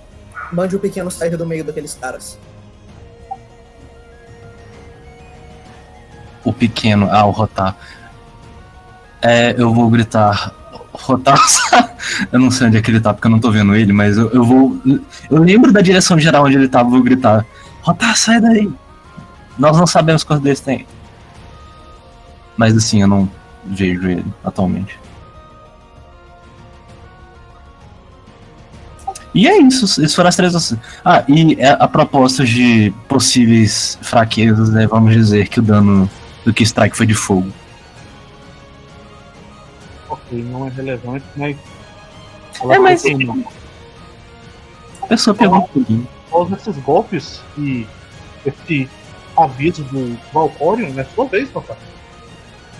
Mande 0.52 0.76
o 0.76 0.80
pequeno 0.80 1.10
sair 1.10 1.36
do 1.36 1.46
meio 1.46 1.64
daqueles 1.64 1.94
caras. 1.94 2.38
O 6.44 6.52
pequeno, 6.52 7.08
ah, 7.10 7.24
o 7.24 7.30
Rotar. 7.30 7.76
É, 9.22 9.54
eu 9.56 9.72
vou 9.72 9.88
gritar. 9.90 10.54
Rotar, 10.92 11.38
eu 12.32 12.38
não 12.38 12.50
sei 12.50 12.66
onde 12.66 12.76
é 12.76 12.82
que 12.82 12.90
ele 12.90 13.00
tá, 13.00 13.14
porque 13.14 13.26
eu 13.26 13.30
não 13.30 13.38
tô 13.38 13.50
vendo 13.50 13.74
ele, 13.74 13.92
mas 13.92 14.16
eu, 14.16 14.30
eu 14.30 14.44
vou. 14.44 14.80
Eu 15.30 15.42
lembro 15.42 15.72
da 15.72 15.80
direção 15.80 16.18
geral 16.18 16.44
onde 16.44 16.56
ele 16.56 16.68
tava, 16.68 16.90
vou 16.90 17.02
gritar. 17.02 17.46
Rotar, 17.82 18.16
sai 18.16 18.40
daí! 18.40 18.70
Nós 19.58 19.76
não 19.76 19.86
sabemos 19.86 20.24
quantos 20.24 20.42
deles 20.42 20.60
tem. 20.60 20.86
Mas 22.56 22.76
assim, 22.76 23.02
eu 23.02 23.08
não 23.08 23.30
vejo 23.64 24.08
ele 24.08 24.24
atualmente. 24.42 24.98
E 29.34 29.46
é 29.46 29.58
isso, 29.58 30.02
isso 30.02 30.16
foram 30.16 30.28
as 30.28 30.36
três 30.36 30.54
ações. 30.54 30.80
Ah, 31.04 31.22
e 31.28 31.62
a, 31.62 31.74
a 31.74 31.88
propósito 31.88 32.44
de 32.44 32.92
possíveis 33.08 33.96
fraquezas, 34.02 34.70
né, 34.70 34.86
vamos 34.86 35.12
dizer 35.12 35.48
que 35.48 35.60
o 35.60 35.62
dano 35.62 36.10
do 36.44 36.52
que 36.52 36.62
strike 36.64 36.96
foi 36.96 37.06
de 37.06 37.14
fogo. 37.14 37.50
Ok, 40.08 40.42
não 40.50 40.66
é 40.66 40.70
relevante, 40.70 41.24
mas. 41.36 41.56
É, 42.70 42.78
mas- 42.78 43.02
vai 43.02 43.14
ter 43.14 43.28
um- 43.30 43.44
A 45.02 45.06
pessoa 45.06 45.34
pegou 45.34 45.58
um 45.58 45.62
pouquinho. 45.62 46.08
Todos 46.30 46.58
esses 46.58 46.76
golpes 46.82 47.40
e 47.58 47.86
esse 48.44 48.88
aviso 49.36 49.82
do 49.84 50.18
Valkorion, 50.32 50.98
é 50.98 51.04
sua 51.04 51.24
vez, 51.26 51.48
papai. 51.50 51.76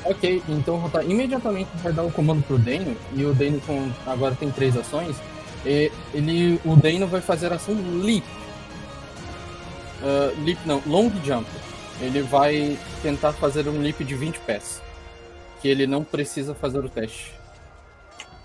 Ok, 0.04 0.42
então 0.48 0.74
o 0.74 0.78
Rotar 0.78 1.04
imediatamente 1.04 1.68
vai 1.82 1.92
dar 1.92 2.02
o 2.02 2.10
comando 2.10 2.42
pro 2.42 2.58
Dano, 2.58 2.96
e 3.14 3.24
o 3.24 3.34
Dano 3.34 3.60
com, 3.66 3.88
agora 4.06 4.34
tem 4.34 4.50
três 4.50 4.76
ações. 4.76 5.16
Ele, 5.64 6.60
o 6.64 6.74
Dano 6.76 7.06
vai 7.06 7.20
fazer 7.20 7.52
a 7.52 7.56
ação 7.56 7.74
Leap. 8.02 8.24
Ah, 10.02 10.32
leap 10.44 10.58
não, 10.66 10.82
Long 10.86 11.10
Jump. 11.24 11.48
Ele 12.00 12.22
vai 12.22 12.78
tentar 13.02 13.32
fazer 13.32 13.68
um 13.68 13.80
Leap 13.80 14.00
de 14.00 14.14
20 14.14 14.38
pés. 14.40 14.80
Que 15.60 15.68
ele 15.68 15.86
não 15.86 16.02
precisa 16.02 16.54
fazer 16.54 16.78
o 16.78 16.88
teste. 16.88 17.34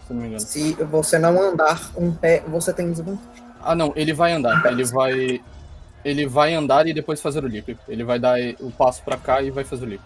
Se 0.05 0.13
não 0.13 0.21
me 0.21 0.27
engano. 0.27 0.41
Se 0.41 0.73
você 0.73 1.17
não 1.17 1.41
andar 1.41 1.89
um 1.95 2.13
pé, 2.13 2.43
você 2.47 2.73
tem 2.73 2.91
desvantagem. 2.91 3.43
Ah 3.61 3.73
não, 3.73 3.93
ele 3.95 4.13
vai 4.13 4.33
andar. 4.33 4.65
Ele 4.65 4.83
vai. 4.83 5.41
Ele 6.03 6.27
vai 6.27 6.53
andar 6.53 6.85
e 6.85 6.93
depois 6.93 7.21
fazer 7.21 7.43
o 7.43 7.47
leap. 7.47 7.77
Ele 7.87 8.03
vai 8.03 8.19
dar 8.19 8.37
o 8.59 8.69
passo 8.69 9.01
pra 9.01 9.17
cá 9.17 9.41
e 9.41 9.49
vai 9.49 9.63
fazer 9.63 9.85
o 9.85 9.89
leap. 9.89 10.05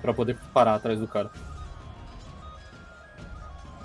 Pra 0.00 0.14
poder 0.14 0.38
parar 0.54 0.76
atrás 0.76 0.98
do 0.98 1.08
cara. 1.08 1.30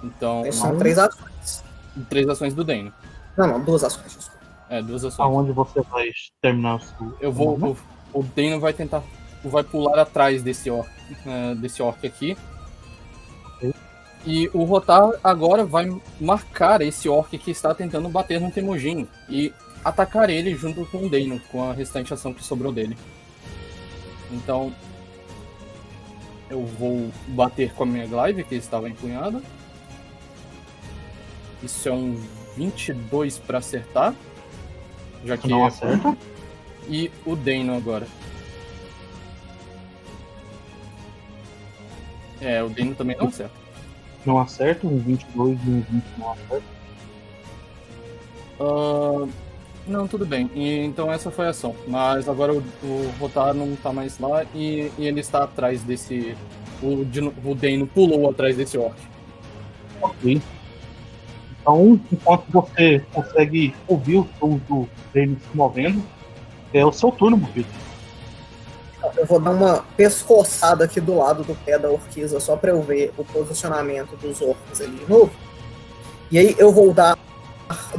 Então. 0.03 0.49
São 0.51 0.77
três 0.77 0.97
ações. 0.97 1.63
Três 2.09 2.27
ações 2.27 2.53
do 2.53 2.63
Dano. 2.63 2.93
Não, 3.37 3.47
não, 3.47 3.59
duas 3.59 3.83
ações. 3.83 4.15
desculpa. 4.15 4.41
É, 4.69 4.81
duas 4.81 5.03
ações. 5.03 5.19
Aonde 5.19 5.51
você 5.51 5.81
vai 5.81 6.09
terminar 6.41 6.75
o 6.75 6.79
seu. 6.79 7.17
Eu 7.19 7.31
vou. 7.31 7.57
O, 8.13 8.19
o 8.19 8.23
Dano 8.23 8.59
vai 8.59 8.73
tentar. 8.73 9.03
Vai 9.43 9.63
pular 9.63 9.99
atrás 9.99 10.43
desse 10.43 10.69
orc, 10.69 10.89
eh, 11.25 11.55
desse 11.55 11.81
orc 11.81 12.05
aqui. 12.05 12.37
E 14.25 14.49
o 14.53 14.63
Rotar 14.63 15.09
agora 15.23 15.65
vai 15.65 15.89
marcar 16.19 16.81
esse 16.81 17.09
orc 17.09 17.35
que 17.37 17.49
está 17.49 17.73
tentando 17.73 18.07
bater 18.07 18.39
no 18.39 18.51
Temujin 18.51 19.07
e 19.27 19.51
atacar 19.83 20.29
ele 20.29 20.53
junto 20.55 20.85
com 20.85 21.05
o 21.05 21.09
Dano, 21.09 21.41
com 21.51 21.63
a 21.63 21.73
restante 21.73 22.13
ação 22.13 22.33
que 22.33 22.43
sobrou 22.43 22.71
dele. 22.71 22.95
Então. 24.31 24.73
Eu 26.49 26.65
vou 26.65 27.09
bater 27.29 27.73
com 27.73 27.83
a 27.83 27.85
minha 27.85 28.05
glaive, 28.05 28.43
que 28.43 28.55
estava 28.55 28.89
empunhada. 28.89 29.41
Isso 31.63 31.87
é 31.89 31.91
um 31.91 32.19
22 32.57 33.37
para 33.39 33.59
acertar. 33.59 34.13
Já 35.25 35.37
que 35.37 35.47
Não 35.47 35.65
acerta. 35.65 36.17
e 36.89 37.11
o 37.25 37.35
Dano 37.35 37.75
agora. 37.75 38.07
É, 42.39 42.63
o 42.63 42.69
Dano 42.69 42.95
também 42.95 43.15
não 43.17 43.27
acerta. 43.27 43.53
Não 44.25 44.37
acerta, 44.39 44.87
um 44.87 44.97
22 44.97 45.59
e 45.65 45.69
um 45.69 45.81
20 45.81 46.03
não 46.17 46.31
acerta. 46.31 46.63
Ah, 48.59 49.27
não, 49.87 50.07
tudo 50.07 50.25
bem. 50.25 50.49
E, 50.55 50.79
então 50.79 51.11
essa 51.11 51.29
foi 51.31 51.47
a 51.47 51.49
ação. 51.49 51.75
Mas 51.87 52.27
agora 52.27 52.53
o, 52.53 52.57
o 52.83 53.13
Rotar 53.19 53.53
não 53.53 53.75
tá 53.75 53.93
mais 53.93 54.17
lá 54.19 54.43
e, 54.55 54.91
e 54.97 55.05
ele 55.07 55.19
está 55.19 55.43
atrás 55.43 55.83
desse. 55.83 56.35
O, 56.81 57.05
Dino- 57.05 57.33
o 57.45 57.53
Dano 57.53 57.85
pulou 57.85 58.29
atrás 58.29 58.57
desse 58.57 58.77
orc. 58.77 58.95
Ok. 60.01 60.41
Então, 61.61 61.99
enquanto 62.11 62.43
você 62.51 63.05
consegue 63.13 63.73
ouvir 63.87 64.17
os 64.17 64.27
sons 64.39 64.59
do 64.67 64.89
dele 65.13 65.37
se 65.39 65.55
movendo, 65.55 66.03
é 66.73 66.83
o 66.85 66.91
seu 66.91 67.11
turno, 67.11 67.37
Mufito. 67.37 67.69
Eu 69.17 69.25
vou 69.25 69.39
dar 69.39 69.51
uma 69.51 69.83
pescoçada 69.95 70.85
aqui 70.85 70.99
do 70.99 71.17
lado 71.17 71.43
do 71.43 71.55
pé 71.55 71.77
da 71.77 71.89
orquiza, 71.89 72.39
só 72.39 72.55
pra 72.55 72.71
eu 72.71 72.81
ver 72.81 73.13
o 73.17 73.23
posicionamento 73.23 74.15
dos 74.17 74.41
orcs 74.41 74.81
ali 74.81 74.95
de 74.95 75.09
novo. 75.09 75.31
E 76.31 76.37
aí 76.37 76.55
eu 76.57 76.71
vou 76.71 76.93
dar 76.93 77.17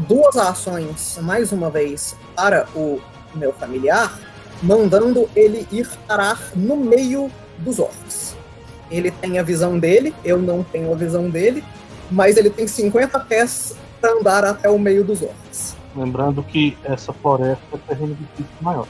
duas 0.09 0.37
ações, 0.37 1.19
mais 1.23 1.53
uma 1.53 1.71
vez, 1.71 2.17
para 2.35 2.67
o 2.75 3.01
meu 3.35 3.53
familiar, 3.53 4.19
mandando 4.63 5.29
ele 5.35 5.67
ir 5.71 5.89
parar 6.07 6.51
no 6.55 6.77
meio 6.77 7.31
dos 7.59 7.79
orcs. 7.79 8.37
Ele 8.91 9.11
tem 9.11 9.39
a 9.39 9.43
visão 9.43 9.79
dele, 9.79 10.15
eu 10.25 10.39
não 10.39 10.63
tenho 10.63 10.93
a 10.93 10.97
visão 10.97 11.29
dele, 11.31 11.65
mas 12.13 12.37
ele 12.37 12.51
tem 12.51 12.69
50 12.69 13.19
pés 13.21 13.75
para 14.01 14.13
andar 14.13 14.45
até 14.45 14.69
o 14.69 14.79
meio 14.79 15.03
dos 15.03 15.23
orcs. 15.23 15.77
Lembrando 15.97 16.43
que 16.43 16.77
essa 16.85 17.13
floresta 17.13 17.63
é 17.73 17.77
terreno 17.79 18.15
difícil 18.15 18.47
maior. 18.61 18.87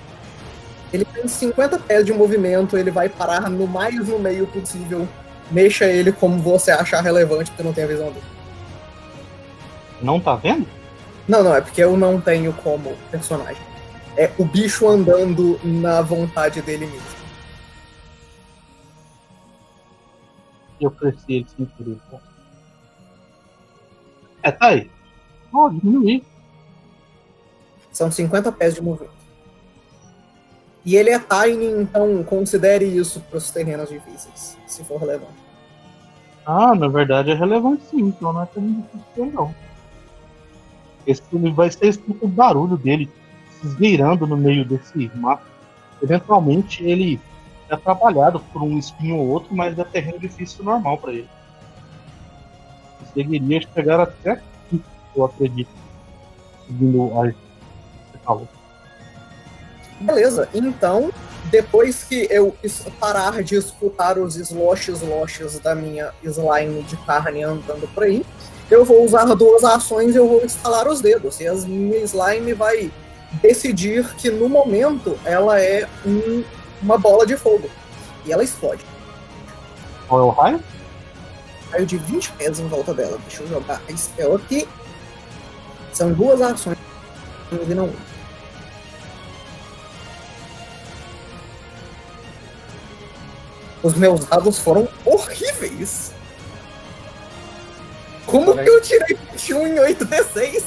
Ele 0.92 1.04
tem 1.04 1.26
50 1.26 1.78
pés 1.78 2.04
de 2.04 2.12
movimento, 2.12 2.76
ele 2.76 2.90
vai 2.90 3.08
parar 3.08 3.48
no 3.48 3.66
mais 3.66 4.06
no 4.06 4.18
meio 4.18 4.46
possível. 4.46 5.08
Mexa 5.50 5.86
ele 5.86 6.12
como 6.12 6.38
você 6.38 6.70
achar 6.70 7.02
relevante, 7.02 7.50
porque 7.50 7.62
não 7.62 7.72
tenho 7.72 7.86
a 7.86 7.90
visão 7.90 8.06
dele. 8.08 8.26
Não 10.00 10.20
tá 10.20 10.34
vendo? 10.36 10.66
Não, 11.26 11.42
não, 11.42 11.54
é 11.54 11.60
porque 11.60 11.82
eu 11.82 11.96
não 11.96 12.20
tenho 12.20 12.52
como 12.52 12.96
personagem. 13.10 13.62
É 14.16 14.30
o 14.36 14.44
bicho 14.44 14.88
andando 14.88 15.58
na 15.62 16.02
vontade 16.02 16.60
dele 16.60 16.86
mesmo. 16.86 17.22
Eu 20.80 20.92
sem 21.00 21.44
querer. 21.44 21.96
tá? 22.10 22.31
É, 24.43 24.51
tá 24.51 24.68
aí. 24.68 24.90
Ó, 25.53 25.68
diminuir. 25.68 26.24
São 27.93 28.11
50 28.11 28.51
pés 28.53 28.74
de 28.74 28.82
movimento. 28.82 29.22
E 30.84 30.97
ele 30.97 31.11
é 31.11 31.18
tiny, 31.18 31.66
então 31.82 32.24
considere 32.24 32.84
isso 32.84 33.20
para 33.20 33.38
os 33.38 33.51
terrenos 33.51 33.88
difíceis, 33.88 34.59
se 34.66 34.82
for 34.82 34.99
relevante. 34.99 35.43
Ah, 36.45 36.74
na 36.74 36.88
verdade 36.88 37.30
é 37.30 37.34
relevante 37.34 37.84
sim, 37.84 38.01
então 38.01 38.32
não 38.32 38.43
é 38.43 38.47
terreno 38.47 38.84
difícil 38.93 39.32
não. 39.32 39.55
Esse 41.07 41.22
vai 41.55 41.70
ser 41.70 41.86
escuta 41.86 42.24
o 42.24 42.28
barulho 42.28 42.76
dele 42.76 43.09
se 43.61 43.68
esgueirando 43.68 44.26
no 44.26 44.36
meio 44.36 44.64
desse 44.64 45.11
mato. 45.14 45.47
Eventualmente 46.03 46.82
ele 46.84 47.20
é 47.68 47.74
atrapalhado 47.74 48.40
por 48.53 48.62
um 48.62 48.76
espinho 48.76 49.18
ou 49.18 49.28
outro, 49.28 49.55
mas 49.55 49.78
é 49.78 49.84
terreno 49.84 50.18
difícil 50.18 50.64
normal 50.64 50.99
para 50.99 51.12
ele. 51.12 51.28
Conseguiria 53.14 53.61
chegar 53.74 54.00
até 54.00 54.32
aqui, 54.32 54.82
eu 55.16 55.24
acredito. 55.24 55.70
Seguindo 56.66 57.12
a 57.20 57.32
falou. 58.24 58.48
Beleza, 60.00 60.48
então, 60.53 61.12
depois 61.44 62.03
que 62.03 62.26
eu 62.30 62.57
parar 62.98 63.42
de 63.42 63.55
escutar 63.55 64.18
os 64.18 64.36
sloshes 64.36 65.00
sloshes 65.00 65.59
da 65.61 65.74
minha 65.74 66.12
slime 66.24 66.82
de 66.82 66.96
carne 66.98 67.42
andando 67.44 67.88
por 67.94 68.05
aí, 68.05 68.24
eu 68.70 68.84
vou 68.84 69.05
usar 69.05 69.26
duas 69.34 69.62
ações 69.62 70.14
e 70.14 70.18
eu 70.18 70.28
vou 70.28 70.44
instalar 70.44 70.88
os 70.88 71.00
dedos. 71.00 71.40
E 71.40 71.46
a 71.46 71.55
minha 71.55 71.98
slime 71.98 72.53
vai 72.55 72.90
decidir 73.40 74.14
que 74.16 74.30
no 74.30 74.48
momento 74.48 75.16
ela 75.24 75.61
é 75.61 75.88
um- 76.07 76.42
uma 76.82 76.98
bola 76.98 77.26
de 77.26 77.36
fogo. 77.36 77.68
E 78.24 78.32
ela 78.32 78.42
explode. 78.42 78.84
Qual 80.09 80.20
é 80.20 80.24
o 80.24 80.30
raio? 80.30 80.61
Raio 81.72 81.86
de 81.86 81.96
20 81.96 82.32
pés 82.32 82.60
em 82.60 82.68
volta 82.68 82.92
dela. 82.92 83.18
Deixa 83.26 83.42
eu 83.42 83.48
jogar 83.48 83.80
a 83.88 83.96
spell 83.96 84.36
aqui. 84.36 84.68
São 85.92 86.12
duas 86.12 86.40
ações 86.40 86.76
e 87.50 87.74
não 87.74 87.86
uma. 87.86 88.12
Os 93.82 93.94
meus 93.94 94.24
dados 94.26 94.58
foram 94.58 94.88
horríveis. 95.04 96.12
Como 98.26 98.54
que 98.56 98.68
eu 98.68 98.80
tirei 98.80 99.18
21 99.32 99.66
em 99.66 99.74
8d6? 99.94 100.64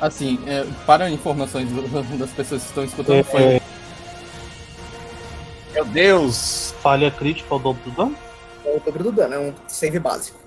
Assim, 0.00 0.38
é, 0.46 0.66
para 0.84 1.08
informações 1.10 1.68
das 2.18 2.30
pessoas 2.30 2.62
que 2.62 2.68
estão 2.68 2.84
escutando, 2.84 3.16
É, 3.18 3.22
foi 3.22 3.42
é, 3.42 3.62
Meu 5.72 5.84
Deus! 5.86 6.74
falha 6.82 7.10
crítica 7.10 7.48
ao 7.54 7.58
dobro 7.58 7.82
do 7.84 7.90
dano? 7.92 8.16
É 8.64 8.76
o 8.76 8.80
dobro 8.80 9.04
do 9.04 9.12
dano, 9.12 9.34
é 9.34 9.38
um 9.38 9.54
save 9.68 9.98
básico. 9.98 10.38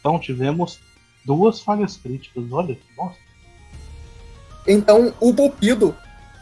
Então 0.00 0.18
tivemos 0.18 0.80
duas 1.24 1.60
falhas 1.60 1.96
críticas. 1.96 2.44
Olha 2.50 2.74
que 2.74 2.94
bosta. 2.96 3.20
Então 4.66 5.14
o 5.20 5.32
Pupido 5.32 5.94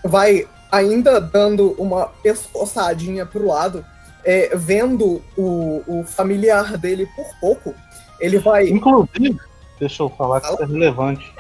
vai 0.04 0.48
ainda 0.72 1.20
dando 1.20 1.72
uma 1.72 2.06
pescoçadinha 2.06 3.26
pro 3.26 3.46
lado, 3.46 3.84
é, 4.24 4.56
vendo 4.56 5.22
o, 5.36 5.82
o 5.86 6.04
familiar 6.04 6.76
dele 6.78 7.06
por 7.14 7.26
pouco. 7.40 7.74
Ele 8.18 8.38
vai. 8.38 8.68
Inclusive, 8.68 9.38
deixa 9.78 10.02
eu 10.02 10.08
falar 10.10 10.40
que 10.40 10.46
isso 10.52 10.62
é 10.62 10.66
relevante. 10.66 11.34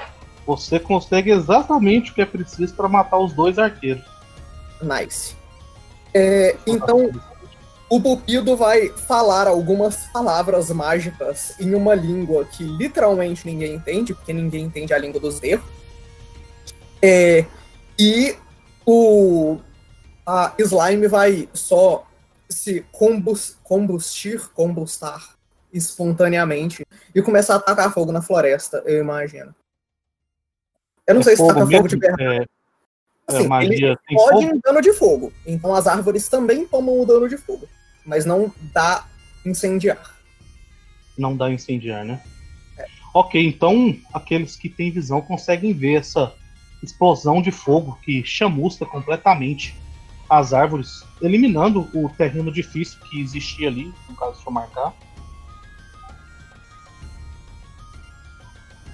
Você 0.56 0.80
consegue 0.80 1.30
exatamente 1.30 2.10
o 2.10 2.14
que 2.14 2.22
é 2.22 2.26
preciso 2.26 2.74
para 2.74 2.88
matar 2.88 3.18
os 3.18 3.32
dois 3.32 3.58
arqueiros. 3.58 4.04
Nice. 4.82 5.36
É, 6.12 6.56
então 6.66 7.10
o 7.88 8.00
Pupido 8.00 8.56
vai 8.56 8.88
falar 8.88 9.46
algumas 9.46 10.06
palavras 10.12 10.70
mágicas 10.70 11.54
em 11.60 11.74
uma 11.74 11.94
língua 11.94 12.44
que 12.44 12.64
literalmente 12.64 13.46
ninguém 13.46 13.74
entende, 13.74 14.14
porque 14.14 14.32
ninguém 14.32 14.64
entende 14.64 14.92
a 14.92 14.98
língua 14.98 15.20
dos 15.20 15.42
erros. 15.42 15.64
É, 17.02 17.44
e 17.98 18.36
o 18.84 19.58
a 20.26 20.52
slime 20.58 21.08
vai 21.08 21.48
só 21.52 22.06
se 22.48 22.84
combus, 22.92 23.56
combustir, 23.62 24.48
combustar 24.50 25.34
espontaneamente 25.72 26.84
e 27.14 27.22
começar 27.22 27.54
a 27.54 27.56
atacar 27.58 27.92
fogo 27.92 28.12
na 28.12 28.20
floresta, 28.20 28.82
eu 28.86 29.00
imagino. 29.00 29.54
Eu 31.10 31.14
não 31.14 31.20
É 31.20 31.24
sei 31.24 31.36
se 31.36 31.42
fogo 31.42 31.54
taca 31.54 31.66
fogo 31.70 31.88
de 31.88 31.96
verdade. 31.96 32.22
É, 32.22 32.36
é 32.36 32.46
Assim, 33.36 33.48
magia 33.48 33.98
ele 34.08 34.18
pode 34.18 34.46
fogo? 34.46 34.60
dano 34.64 34.80
de 34.80 34.92
fogo. 34.92 35.32
Então 35.46 35.74
as 35.74 35.86
árvores 35.86 36.28
também 36.28 36.66
tomam 36.66 37.00
o 37.00 37.04
dano 37.06 37.28
de 37.28 37.36
fogo. 37.36 37.68
Mas 38.06 38.24
não 38.24 38.52
dá 38.72 39.04
incendiar. 39.44 40.16
Não 41.18 41.36
dá 41.36 41.50
incendiar, 41.50 42.04
né? 42.04 42.20
Ok, 43.12 43.44
então 43.44 43.96
aqueles 44.14 44.56
que 44.56 44.68
têm 44.68 44.90
visão 44.90 45.20
conseguem 45.20 45.72
ver 45.72 45.94
essa 45.96 46.32
explosão 46.82 47.42
de 47.42 47.50
fogo 47.50 47.98
que 48.04 48.22
chamusca 48.24 48.86
completamente 48.86 49.76
as 50.28 50.52
árvores, 50.52 51.04
eliminando 51.20 51.90
o 51.92 52.08
terreno 52.08 52.52
difícil 52.52 53.00
que 53.00 53.20
existia 53.20 53.66
ali, 53.66 53.92
no 54.08 54.14
caso, 54.14 54.34
deixa 54.34 54.48
eu 54.48 54.52
marcar. 54.52 54.94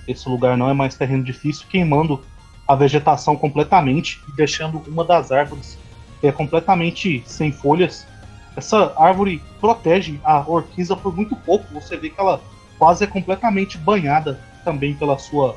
Esse 0.07 0.29
lugar 0.29 0.57
não 0.57 0.69
é 0.69 0.73
mais 0.73 0.95
terreno 0.95 1.25
difícil, 1.25 1.67
queimando 1.69 2.23
a 2.67 2.75
vegetação 2.75 3.37
completamente 3.37 4.21
e 4.29 4.37
deixando 4.37 4.83
uma 4.87 5.05
das 5.05 5.31
árvores 5.31 5.79
é 6.23 6.33
completamente 6.33 7.23
sem 7.27 7.53
folhas. 7.53 8.07
Essa 8.57 8.93
árvore 8.97 9.43
protege 9.61 10.19
a 10.25 10.41
orquiza 10.49 10.97
por 10.97 11.15
muito 11.15 11.37
pouco. 11.37 11.73
Você 11.75 11.97
vê 11.97 12.11
que 12.11 12.19
ela 12.19 12.41
quase 12.79 13.05
é 13.05 13.07
completamente 13.07 13.77
banhada 13.79 14.41
também 14.65 14.95
pela 14.95 15.19
sua 15.19 15.57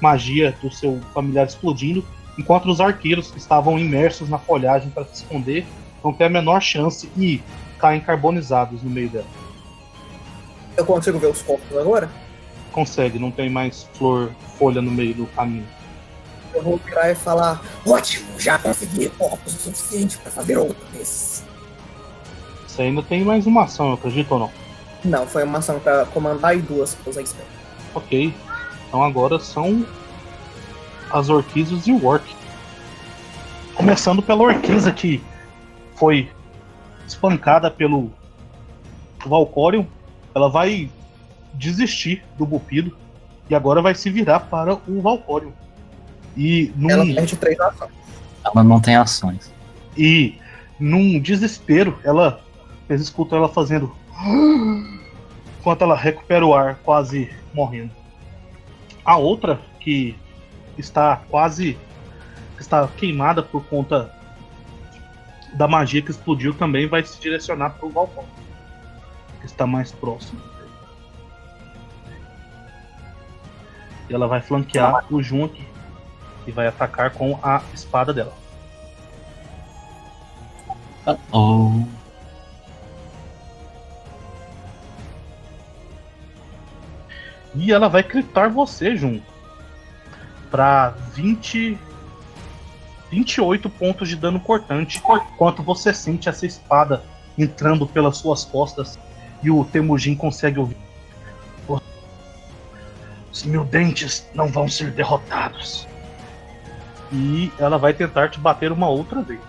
magia 0.00 0.56
do 0.62 0.70
seu 0.70 1.00
familiar 1.12 1.46
explodindo, 1.46 2.04
enquanto 2.38 2.66
os 2.66 2.80
arqueiros 2.80 3.30
que 3.30 3.38
estavam 3.38 3.78
imersos 3.78 4.28
na 4.28 4.38
folhagem 4.38 4.90
para 4.90 5.04
se 5.04 5.22
esconder 5.22 5.66
não 6.02 6.12
têm 6.12 6.26
a 6.26 6.30
menor 6.30 6.60
chance 6.60 7.10
e 7.16 7.42
caem 7.78 8.00
carbonizados 8.00 8.82
no 8.82 8.90
meio 8.90 9.08
dela. 9.08 9.26
Eu 10.76 10.84
consigo 10.84 11.18
ver 11.18 11.28
os 11.28 11.42
corpos 11.42 11.76
agora? 11.76 12.10
Consegue, 12.74 13.20
não 13.20 13.30
tem 13.30 13.48
mais 13.48 13.88
flor, 13.94 14.32
folha 14.58 14.82
no 14.82 14.90
meio 14.90 15.14
do 15.14 15.26
caminho. 15.26 15.64
Eu 16.52 16.60
vou 16.60 16.76
virar 16.76 17.08
e 17.12 17.14
falar: 17.14 17.62
Ótimo, 17.86 18.26
já 18.36 18.58
consegui 18.58 19.08
corpos 19.10 19.54
o 19.54 19.58
suficiente 19.58 20.18
para 20.18 20.32
fazer 20.32 20.58
outro 20.58 20.84
desses. 20.92 21.44
Você 22.66 22.82
ainda 22.82 23.00
tem 23.00 23.24
mais 23.24 23.46
uma 23.46 23.62
ação, 23.62 23.86
eu 23.86 23.92
acredito 23.94 24.32
ou 24.32 24.40
não? 24.40 24.50
Não, 25.04 25.24
foi 25.24 25.44
uma 25.44 25.58
ação 25.58 25.78
pra 25.78 26.04
comandar 26.06 26.56
e 26.56 26.62
duas 26.62 26.96
pra 26.96 27.10
usar 27.10 27.24
spell. 27.24 27.46
Ok. 27.94 28.34
Então 28.88 29.04
agora 29.04 29.38
são 29.38 29.86
as 31.12 31.28
orquídeas 31.28 31.86
e 31.86 31.92
o 31.92 32.04
orc. 32.04 32.24
Começando 33.76 34.20
pela 34.20 34.42
orquiza 34.42 34.90
que 34.90 35.22
foi 35.94 36.28
espancada 37.06 37.70
pelo 37.70 38.10
Valcorion. 39.24 39.84
Ela 40.34 40.48
vai 40.48 40.90
desistir 41.54 42.22
do 42.36 42.46
Bupido 42.46 42.96
e 43.48 43.54
agora 43.54 43.80
vai 43.82 43.94
se 43.94 44.10
virar 44.10 44.40
para 44.40 44.74
o 44.74 45.00
Valcorion. 45.00 45.52
E 46.36 46.72
num, 46.76 46.90
Ela 46.90 47.04
perde 47.06 47.36
três 47.36 47.58
ações. 47.60 47.90
Ela 48.44 48.64
não 48.64 48.80
tem 48.80 48.96
ações. 48.96 49.52
e 49.96 50.38
num 50.78 51.20
desespero, 51.20 51.98
ela 52.04 52.40
vocês 52.86 53.00
escutam 53.00 53.38
ela 53.38 53.48
fazendo 53.48 53.94
enquanto 55.58 55.82
ela 55.82 55.96
recupera 55.96 56.44
o 56.44 56.52
ar, 56.54 56.76
quase 56.82 57.30
morrendo. 57.54 57.90
A 59.04 59.16
outra 59.16 59.60
que 59.80 60.16
está 60.76 61.16
quase 61.28 61.78
está 62.58 62.86
queimada 62.88 63.42
por 63.42 63.64
conta 63.66 64.12
da 65.54 65.68
magia 65.68 66.02
que 66.02 66.10
explodiu 66.10 66.52
também 66.54 66.86
vai 66.86 67.04
se 67.04 67.20
direcionar 67.20 67.70
para 67.70 67.86
o 67.86 67.90
balcão 67.90 68.24
que 69.40 69.46
está 69.46 69.66
mais 69.66 69.92
próximo. 69.92 70.40
E 74.08 74.14
ela 74.14 74.26
vai 74.26 74.40
flanquear 74.40 75.04
o 75.10 75.22
Jun 75.22 75.44
aqui 75.44 75.66
e 76.46 76.52
vai 76.52 76.66
atacar 76.66 77.10
com 77.10 77.38
a 77.42 77.62
espada 77.72 78.12
dela. 78.12 78.32
Oh. 81.32 81.84
E 87.54 87.72
ela 87.72 87.88
vai 87.88 88.02
critar 88.02 88.48
você, 88.48 88.96
Jun. 88.96 89.20
Pra 90.50 90.90
20. 91.14 91.78
28 93.10 93.70
pontos 93.70 94.08
de 94.08 94.16
dano 94.16 94.40
cortante. 94.40 94.98
Enquanto 94.98 95.62
você 95.62 95.94
sente 95.94 96.28
essa 96.28 96.46
espada 96.46 97.02
entrando 97.38 97.86
pelas 97.86 98.16
suas 98.16 98.44
costas. 98.44 98.98
E 99.42 99.50
o 99.50 99.64
Temujin 99.64 100.14
consegue 100.14 100.58
ouvir. 100.58 100.83
Os 103.34 103.42
mil 103.42 103.64
dentes 103.64 104.24
não 104.32 104.46
vão 104.46 104.68
ser 104.68 104.92
derrotados. 104.92 105.88
E 107.12 107.52
ela 107.58 107.76
vai 107.76 107.92
tentar 107.92 108.28
te 108.28 108.38
bater 108.38 108.70
uma 108.70 108.88
outra 108.88 109.22
vez. 109.22 109.40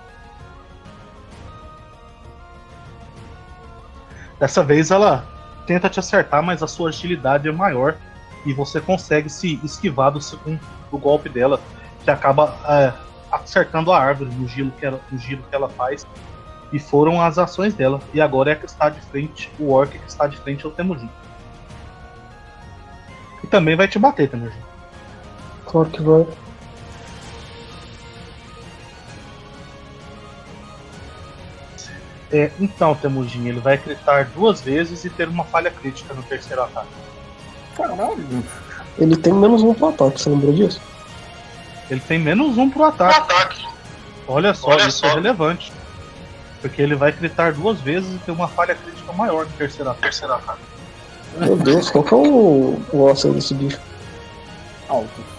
Dessa 4.39 4.63
vez 4.63 4.89
ela 4.89 5.23
tenta 5.67 5.87
te 5.87 5.99
acertar, 5.99 6.41
mas 6.41 6.63
a 6.63 6.67
sua 6.67 6.89
agilidade 6.89 7.47
é 7.47 7.51
maior 7.51 7.95
e 8.43 8.53
você 8.53 8.81
consegue 8.81 9.29
se 9.29 9.59
esquivar 9.63 10.11
do, 10.11 10.19
do 10.19 10.97
golpe 10.97 11.29
dela, 11.29 11.61
que 12.03 12.09
acaba 12.09 12.57
é, 12.67 12.91
acertando 13.31 13.91
a 13.91 13.99
árvore 13.99 14.31
no 14.31 14.47
giro, 14.47 14.71
que 14.71 14.85
ela, 14.85 14.99
no 15.11 15.19
giro 15.19 15.43
que 15.47 15.55
ela 15.55 15.69
faz. 15.69 16.07
E 16.73 16.79
foram 16.79 17.21
as 17.21 17.37
ações 17.37 17.75
dela. 17.75 18.01
E 18.15 18.19
agora 18.19 18.51
é 18.51 18.55
que 18.55 18.65
está 18.65 18.89
de 18.89 18.99
frente, 19.01 19.51
o 19.59 19.71
orc 19.71 19.97
que 19.97 20.09
está 20.09 20.25
de 20.25 20.37
frente 20.37 20.65
ao 20.65 20.71
Temujin. 20.71 21.09
E 23.43 23.47
também 23.47 23.75
vai 23.75 23.87
te 23.87 23.99
bater, 23.99 24.29
Temujin. 24.29 24.57
Claro 25.65 25.89
que 25.89 26.01
vai. 26.01 26.25
É, 32.31 32.51
então, 32.59 32.95
Temujin, 32.95 33.47
ele 33.47 33.59
vai 33.59 33.77
critar 33.77 34.25
duas 34.25 34.61
vezes 34.61 35.05
e 35.05 35.09
ter 35.09 35.27
uma 35.27 35.43
falha 35.43 35.71
crítica 35.71 36.13
no 36.13 36.23
terceiro 36.23 36.63
ataque. 36.63 36.87
Caralho. 37.75 38.43
Ele 38.97 39.15
tem 39.15 39.33
menos 39.33 39.61
um 39.61 39.73
pro 39.73 39.89
ataque, 39.89 40.21
você 40.21 40.29
lembrou 40.29 40.53
disso? 40.53 40.81
Ele 41.89 41.99
tem 41.99 42.17
menos 42.17 42.57
um 42.57 42.69
pro 42.69 42.85
ataque. 42.85 43.65
Olha 44.27 44.53
só, 44.53 44.75
isso 44.77 45.05
é 45.05 45.13
relevante. 45.13 45.71
Porque 46.61 46.81
ele 46.81 46.95
vai 46.95 47.11
critar 47.11 47.53
duas 47.53 47.79
vezes 47.79 48.15
e 48.15 48.19
ter 48.19 48.31
uma 48.31 48.47
falha 48.47 48.73
crítica 48.73 49.13
maior 49.13 49.45
no 49.45 49.51
terceiro 49.51 49.91
ataque. 49.91 50.07
Meu 51.37 51.57
Deus, 51.57 51.89
qual 51.89 52.03
que 52.03 52.13
é 52.13 52.17
o, 52.17 52.79
o 52.93 53.09
AC 53.09 53.25
desse 53.33 53.53
bicho? 53.53 53.79
Alto. 54.87 55.35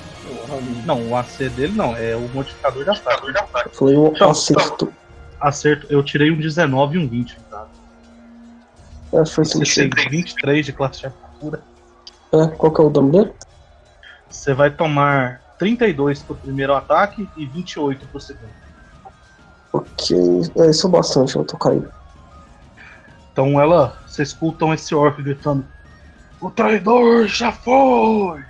Não, 0.85 1.09
o 1.09 1.17
AC 1.17 1.49
dele 1.51 1.73
não, 1.75 1.97
é 1.97 2.15
o 2.15 2.29
modificador 2.29 2.85
de 2.85 2.91
ataque. 2.91 3.31
Eu 3.67 3.71
falei 3.73 3.97
um 3.97 4.09
Então, 4.09 4.31
acerto. 4.31 4.93
Acerto, 5.41 5.87
eu 5.91 6.03
tirei 6.03 6.31
um 6.31 6.39
19 6.39 6.97
e 6.97 7.05
um 7.05 7.09
20, 7.09 7.37
tá? 7.51 7.67
É, 9.13 9.25
faz 9.25 9.49
Você 9.49 9.55
tem 9.59 9.65
sentido. 9.65 10.11
23 10.11 10.67
de 10.67 10.73
classe 10.73 11.01
de 11.01 11.07
armadura. 11.07 11.63
É, 12.33 12.47
qual 12.57 12.73
que 12.73 12.81
é 12.81 12.85
o 12.85 12.91
dano 12.91 13.11
dele? 13.11 13.33
Você 14.29 14.53
vai 14.53 14.71
tomar 14.71 15.41
32 15.59 16.23
pro 16.23 16.35
primeiro 16.35 16.75
ataque 16.75 17.29
e 17.37 17.47
28 17.47 18.07
pro 18.09 18.21
segundo. 18.21 18.51
Ok, 19.73 20.17
é, 20.57 20.71
isso 20.71 20.87
é 20.87 20.91
bastante, 20.91 21.37
eu 21.37 21.45
tô 21.45 21.57
caindo. 21.57 21.91
Então 23.33 23.61
ela, 23.61 23.97
vocês 24.07 24.29
escutam 24.29 24.73
esse 24.73 24.95
orc 24.95 25.23
gritando: 25.23 25.65
O 26.41 26.51
traidor 26.51 27.27
já 27.27 27.51
foi! 27.53 28.43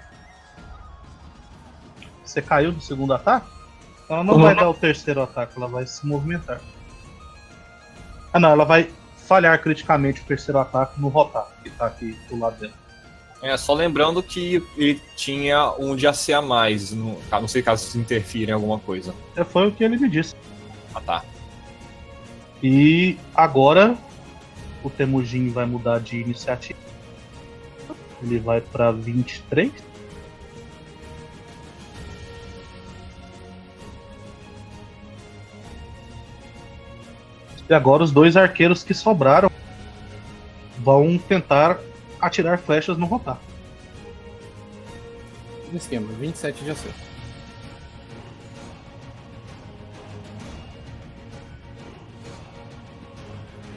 Você 2.25 2.43
caiu 2.43 2.73
do 2.73 2.81
segundo 2.81 3.15
ataque? 3.15 3.47
Ela 4.09 4.23
não 4.25 4.35
Uhum. 4.35 4.43
vai 4.43 4.55
dar 4.55 4.69
o 4.69 4.75
terceiro 4.75 5.23
ataque, 5.23 5.55
ela 5.57 5.69
vai 5.69 5.87
se 5.87 6.07
movimentar. 6.07 6.61
Ah 8.33 8.39
não, 8.41 8.51
ela 8.51 8.65
vai 8.65 8.91
falhar 9.27 9.61
criticamente 9.61 10.21
o 10.21 10.25
terceiro 10.25 10.59
ataque 10.59 11.01
no 11.01 11.09
Rotar, 11.09 11.47
que 11.63 11.71
tá 11.71 11.87
aqui 11.87 12.17
do 12.29 12.39
lado 12.39 12.59
dela. 12.61 12.73
É, 13.43 13.57
só 13.57 13.75
lembrando 13.75 14.23
que 14.23 14.63
ele 14.77 15.01
tinha 15.15 15.73
um 15.79 15.95
de 15.95 16.07
AC 16.07 16.33
a 16.33 16.41
mais, 16.43 16.91
no- 16.93 17.19
não 17.31 17.49
sei 17.49 17.63
caso 17.63 17.85
isso 17.87 17.99
interfira 17.99 18.51
em 18.53 18.55
alguma 18.55 18.79
coisa. 18.79 19.15
É, 19.37 19.45
Foi 19.45 19.69
o 19.69 19.73
que 19.73 19.85
ele 19.85 19.97
me 19.97 20.09
disse. 20.09 20.35
Ah 20.95 21.01
tá. 21.01 21.25
E 22.63 23.19
agora 23.35 23.97
o 24.83 24.89
Temujin 24.91 25.51
vai 25.51 25.67
mudar 25.67 26.01
de 26.01 26.19
iniciativa. 26.21 26.79
Ele 28.27 28.41
vai 28.41 28.61
pra 28.61 28.91
23. 28.91 29.73
E 37.69 37.75
agora 37.75 38.03
os 38.03 38.11
dois 38.11 38.37
arqueiros 38.37 38.83
que 38.83 38.93
sobraram 38.93 39.51
vão 40.79 41.17
tentar 41.19 41.79
atirar 42.21 42.59
flechas 42.59 42.99
no 42.99 43.07
Rotar. 43.07 43.39
No 45.71 45.79
esquema, 45.79 46.13
27 46.15 46.65
de 46.65 46.71
acerto. 46.71 47.07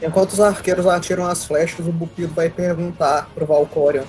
Enquanto 0.01 0.31
os 0.31 0.39
arqueiros 0.39 0.87
atiram 0.87 1.25
as 1.25 1.43
flechas, 1.43 1.85
o 1.85 1.91
Bupido 1.91 2.33
vai 2.33 2.49
perguntar 2.49 3.29
pro 3.35 3.45
Valcorion. 3.45 4.05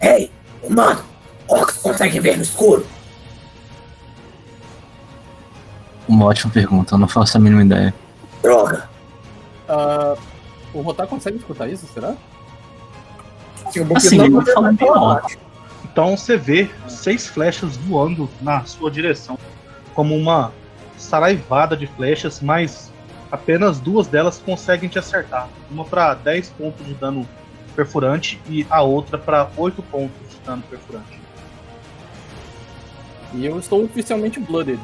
Ei, 0.00 0.30
humano, 0.62 1.02
orcs 1.48 1.78
conseguem 1.78 2.20
ver 2.20 2.36
no 2.36 2.42
escuro? 2.42 2.86
Uma 6.08 6.26
ótima 6.26 6.52
pergunta, 6.52 6.94
eu 6.94 6.98
não 6.98 7.08
faço 7.08 7.36
a 7.36 7.40
mínima 7.40 7.62
ideia. 7.62 7.94
Droga. 8.42 8.88
Ah, 9.68 10.16
o 10.72 10.80
Rotar 10.82 11.06
consegue 11.06 11.38
escutar 11.38 11.68
isso, 11.68 11.86
será? 11.92 12.14
Se 13.70 13.80
o 13.80 13.96
Assim, 13.96 14.18
não 14.18 14.26
eu 14.26 14.32
puder 14.32 14.54
falo 14.54 14.72
bem 14.72 14.88
alto. 14.88 15.38
Então 15.84 16.16
você 16.16 16.36
vê 16.36 16.70
seis 16.88 17.26
flechas 17.26 17.76
voando 17.76 18.28
na 18.40 18.64
sua 18.64 18.90
direção, 18.90 19.38
como 19.94 20.14
uma 20.14 20.52
saraivada 20.96 21.76
de 21.76 21.86
flechas, 21.86 22.40
mas 22.40 22.92
apenas 23.30 23.80
duas 23.80 24.06
delas 24.06 24.38
conseguem 24.38 24.88
te 24.88 24.98
acertar. 24.98 25.48
Uma 25.70 25.84
para 25.84 26.14
10 26.14 26.50
pontos 26.50 26.86
de 26.86 26.94
dano 26.94 27.26
perfurante 27.76 28.40
e 28.48 28.66
a 28.70 28.82
outra 28.82 29.18
para 29.18 29.50
8 29.56 29.82
pontos 29.82 30.30
de 30.30 30.38
dano 30.38 30.62
perfurante. 30.62 31.20
E 33.34 33.44
eu 33.44 33.58
estou 33.58 33.84
oficialmente 33.84 34.40
blooded. 34.40 34.80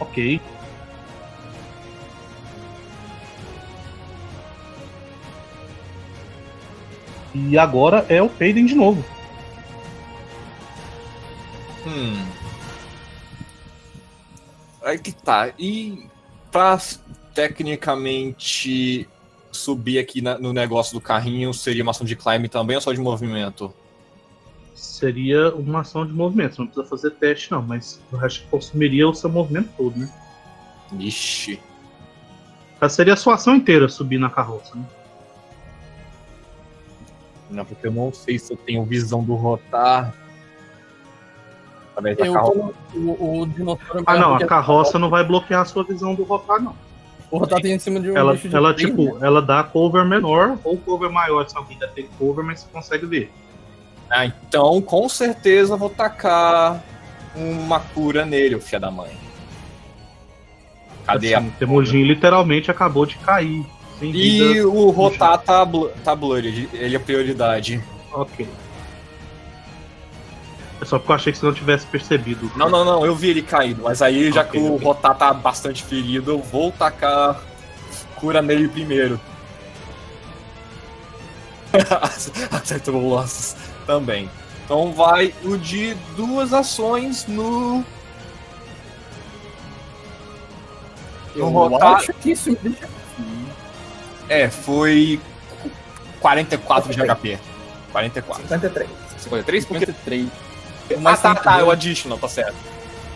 Ok. 0.00 0.40
E 7.34 7.56
agora 7.58 8.04
é 8.08 8.20
o 8.20 8.28
Peiden 8.28 8.66
de 8.66 8.74
novo. 8.74 9.04
Hum. 11.86 12.26
Aí 14.82 14.98
que 14.98 15.12
tá. 15.12 15.52
E 15.58 16.08
pra 16.50 16.78
tecnicamente 17.34 19.06
subir 19.56 19.98
aqui 19.98 20.20
na- 20.20 20.38
no 20.38 20.52
negócio 20.52 20.94
do 20.94 21.00
carrinho, 21.00 21.52
seria 21.52 21.82
uma 21.82 21.90
ação 21.90 22.06
de 22.06 22.14
climb 22.14 22.48
também 22.48 22.76
ou 22.76 22.80
só 22.82 22.92
de 22.92 23.00
movimento? 23.00 23.72
Seria 24.74 25.54
uma 25.54 25.80
ação 25.80 26.06
de 26.06 26.12
movimento, 26.12 26.56
você 26.56 26.60
não 26.62 26.68
precisa 26.68 26.86
fazer 26.88 27.10
teste 27.12 27.50
não, 27.50 27.62
mas 27.62 28.00
eu 28.12 28.20
acho 28.24 28.42
que 28.42 28.48
consumiria 28.48 29.08
o 29.08 29.14
seu 29.14 29.30
movimento 29.30 29.70
todo, 29.76 29.98
né? 29.98 30.08
Ixi. 30.98 31.60
Essa 32.80 32.94
seria 32.96 33.14
a 33.14 33.16
sua 33.16 33.34
ação 33.34 33.56
inteira 33.56 33.88
subir 33.88 34.18
na 34.18 34.28
carroça, 34.30 34.76
né? 34.76 34.84
Não, 37.50 37.64
porque 37.64 37.86
eu 37.86 37.92
não 37.92 38.12
sei 38.12 38.38
se 38.38 38.52
eu 38.52 38.56
tenho 38.56 38.84
visão 38.84 39.22
do 39.22 39.34
rotar. 39.34 40.12
Através 41.92 42.18
da 42.18 42.26
Eu 42.26 42.32
carroça. 42.34 42.74
o, 42.94 43.40
o 43.40 43.46
dinossauro 43.46 44.00
é 44.00 44.02
Ah 44.06 44.16
não, 44.18 44.34
a 44.34 44.44
carroça 44.46 44.98
não 44.98 45.08
vai 45.08 45.24
bloquear 45.24 45.62
a 45.62 45.64
sua 45.64 45.84
visão 45.84 46.14
do 46.14 46.24
rotar, 46.24 46.60
não. 46.60 46.76
O 47.30 47.38
Rotar 47.38 47.60
tem 47.60 47.72
em 47.72 47.78
cima 47.78 47.98
de 48.00 48.10
um 48.10 48.16
Ela, 48.16 48.36
de 48.36 48.54
ela 48.54 48.72
três, 48.72 48.88
tipo, 48.90 49.18
né? 49.18 49.26
ela 49.26 49.42
dá 49.42 49.62
cover 49.64 50.04
menor 50.04 50.58
ou 50.62 50.76
cover 50.78 51.10
maior, 51.10 51.48
se 51.48 51.56
alguém 51.56 51.74
ainda 51.74 51.88
tem 51.88 52.06
cover, 52.18 52.44
mas 52.44 52.60
você 52.60 52.66
consegue 52.72 53.06
ver. 53.06 53.32
Ah, 54.08 54.24
então 54.26 54.80
com 54.80 55.08
certeza 55.08 55.74
eu 55.74 55.78
vou 55.78 55.90
tacar 55.90 56.82
uma 57.34 57.80
cura 57.80 58.24
nele, 58.24 58.54
o 58.54 58.60
filho 58.60 58.80
da 58.80 58.90
mãe. 58.90 59.10
Cadê 61.04 61.34
assim, 61.34 61.46
a. 61.46 61.48
O 61.48 61.52
Temujin 61.52 62.02
literalmente 62.04 62.70
acabou 62.70 63.04
de 63.06 63.16
cair. 63.16 63.64
Sem 63.98 64.10
E 64.10 64.54
vida. 64.54 64.68
o 64.68 64.90
rotar 64.90 65.38
tá, 65.38 65.64
bl 65.64 65.86
tá 66.04 66.14
blurred, 66.14 66.68
ele 66.72 66.96
é 66.96 66.98
prioridade. 66.98 67.82
Ok. 68.12 68.46
É 70.80 70.84
só 70.84 70.98
porque 70.98 71.12
eu 71.12 71.16
achei 71.16 71.32
que 71.32 71.38
você 71.38 71.46
não 71.46 71.54
tivesse 71.54 71.86
percebido. 71.86 72.50
Não, 72.56 72.68
não, 72.68 72.84
não, 72.84 73.04
eu 73.04 73.14
vi 73.14 73.30
ele 73.30 73.42
caído, 73.42 73.82
mas 73.84 74.02
aí 74.02 74.30
já 74.30 74.42
Ok, 74.42 74.60
que 74.60 74.66
o 74.66 74.76
rotar 74.76 75.16
tá 75.16 75.32
bastante 75.32 75.82
ferido, 75.82 76.30
eu 76.30 76.38
vou 76.38 76.70
tacar 76.70 77.40
cura 78.16 78.42
nele 78.42 78.68
primeiro. 78.68 79.20
Acertou 82.50 82.96
o 82.96 83.08
Losses 83.08 83.56
também. 83.86 84.30
Então 84.64 84.92
vai 84.92 85.32
o 85.44 85.56
de 85.56 85.94
duas 86.16 86.52
ações 86.52 87.26
no. 87.26 87.84
Eu 91.34 91.48
rotar. 91.48 91.94
acho 91.96 92.12
que 92.14 92.32
isso 92.32 92.56
deixa. 92.62 92.88
É, 94.28 94.50
foi 94.50 95.20
44 96.20 96.92
de 96.92 97.06
HP. 97.06 97.38
44. 97.92 98.42
53. 98.42 98.90
53? 99.18 99.64
Porque 99.64 99.86
53. 99.86 100.45
Ah, 101.04 101.16
tá, 101.16 101.34
tá, 101.34 101.54
é 101.58 101.62
o 101.62 101.66
eu 101.66 101.70
additional, 101.70 102.18
tá 102.18 102.28
certo. 102.28 102.56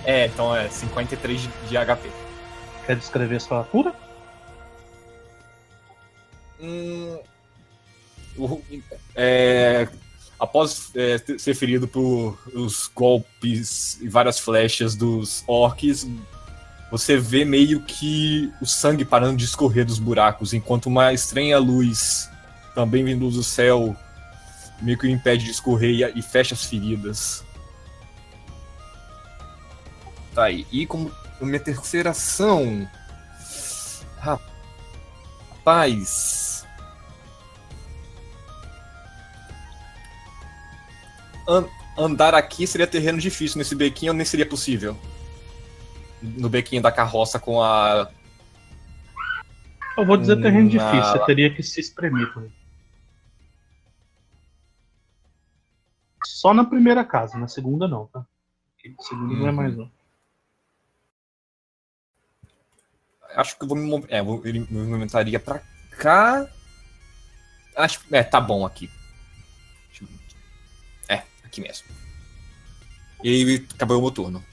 É, 0.05 0.27
então 0.27 0.55
é 0.55 0.69
53 0.69 1.41
de, 1.43 1.49
de 1.69 1.77
HP. 1.77 2.11
Quer 2.87 2.97
descrever 2.97 3.41
sua 3.41 3.63
cura? 3.65 3.95
Hum, 6.61 7.19
o- 8.37 8.61
é, 9.15 9.89
após 10.39 10.91
é, 10.95 11.19
ser 11.39 11.55
ferido 11.55 11.87
por 11.89 12.39
os 12.55 12.91
golpes 12.95 13.99
e 14.01 14.09
várias 14.09 14.39
flechas 14.39 14.95
dos 14.95 15.43
orcs, 15.47 16.07
você 16.91 17.17
vê 17.17 17.45
meio 17.45 17.83
que 17.83 18.53
o 18.61 18.67
sangue 18.67 19.05
parando 19.05 19.37
de 19.37 19.45
escorrer 19.45 19.85
dos 19.87 19.99
buracos, 19.99 20.53
enquanto 20.53 20.87
uma 20.87 21.13
estranha 21.13 21.59
luz, 21.59 22.29
também 22.75 23.05
vindo 23.05 23.31
do 23.31 23.43
céu, 23.45 23.95
meio 24.83 24.99
que 24.99 25.07
o 25.07 25.11
impede 25.11 25.45
de 25.45 25.51
escorrer 25.53 25.91
e, 26.15 26.19
e 26.19 26.23
fecha 26.23 26.55
as 26.55 26.65
feridas. 26.65 27.45
Tá 30.35 30.45
aí. 30.45 30.67
E 30.71 30.87
como 30.87 31.11
minha 31.41 31.61
terceira 31.61 32.11
ação. 32.11 32.89
Rapaz. 35.61 36.67
An- 41.49 41.69
andar 41.99 42.35
aqui 42.35 42.67
seria 42.67 42.87
terreno 42.87 43.19
difícil 43.19 43.59
nesse 43.59 43.75
bequinho 43.75 44.13
nem 44.13 44.25
seria 44.25 44.47
possível? 44.47 44.97
No 46.23 46.49
bequinho 46.49 46.83
da 46.83 46.93
carroça 46.93 47.39
com 47.41 47.63
a. 47.63 48.11
Eu 49.97 50.05
vou 50.07 50.17
dizer 50.17 50.37
terreno 50.41 50.67
Hum, 50.67 50.71
difícil, 50.71 51.03
você 51.13 51.25
teria 51.27 51.53
que 51.55 51.63
se 51.63 51.81
espremer 51.81 52.33
por 52.33 52.43
aí. 52.45 52.51
Só 56.25 56.55
na 56.55 56.65
primeira 56.65 57.05
casa, 57.05 57.37
na 57.39 57.49
segunda 57.49 57.89
não, 57.89 58.07
tá? 58.07 58.21
Na 58.21 59.03
segunda 59.05 59.35
não 59.35 59.47
é 59.47 59.51
Uhum. 59.51 59.57
mais 59.57 59.79
um. 59.79 59.91
Acho 63.35 63.57
que 63.57 63.65
eu 63.65 63.69
vou 63.69 63.77
me. 63.77 64.05
É, 64.09 64.23
vou- 64.23 64.45
ele 64.47 64.61
me 64.61 64.67
movimentaria 64.85 65.39
pra 65.41 65.61
cá. 65.99 66.47
Acho. 67.77 68.01
É, 68.11 68.23
tá 68.23 68.41
bom 68.41 68.65
aqui. 68.67 68.91
Aqui 71.51 71.61
mesmo. 71.61 71.89
E 73.25 73.67
acabou 73.75 73.99
o 73.99 74.03
meu 74.03 74.13
turno. 74.13 74.45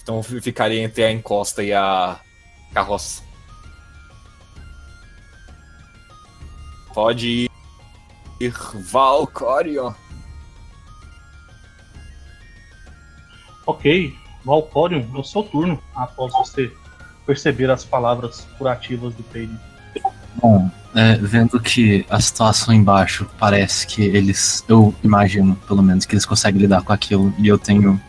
Então 0.00 0.18
eu 0.18 0.22
ficaria 0.40 0.80
entre 0.84 1.02
a 1.02 1.10
encosta 1.10 1.64
e 1.64 1.72
a 1.72 2.20
carroça. 2.72 3.24
Pode 6.94 7.50
ir 8.40 8.52
Valcorion. 8.92 9.92
Ok, 13.66 14.16
É 14.46 15.18
o 15.18 15.24
seu 15.24 15.42
turno 15.42 15.78
após 15.94 16.32
você 16.32 16.70
perceber 17.26 17.70
as 17.70 17.84
palavras 17.84 18.46
curativas 18.58 19.14
do 19.14 19.22
Peide. 19.22 19.54
Bom, 20.36 20.70
é, 20.94 21.16
vendo 21.16 21.58
que 21.58 22.04
a 22.10 22.20
situação 22.20 22.74
embaixo 22.74 23.26
parece 23.38 23.86
que 23.86 24.02
eles, 24.02 24.64
eu 24.68 24.94
imagino 25.02 25.56
pelo 25.66 25.82
menos 25.82 26.04
que 26.04 26.14
eles 26.14 26.26
conseguem 26.26 26.60
lidar 26.60 26.82
com 26.82 26.92
aquilo 26.92 27.32
e 27.38 27.48
eu 27.48 27.58
tenho 27.58 28.00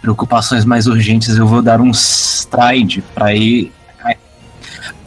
preocupações 0.00 0.64
mais 0.64 0.86
urgentes, 0.86 1.36
eu 1.36 1.46
vou 1.46 1.62
dar 1.62 1.80
um 1.80 1.90
stride 1.90 3.02
pra 3.14 3.32
ir. 3.34 3.72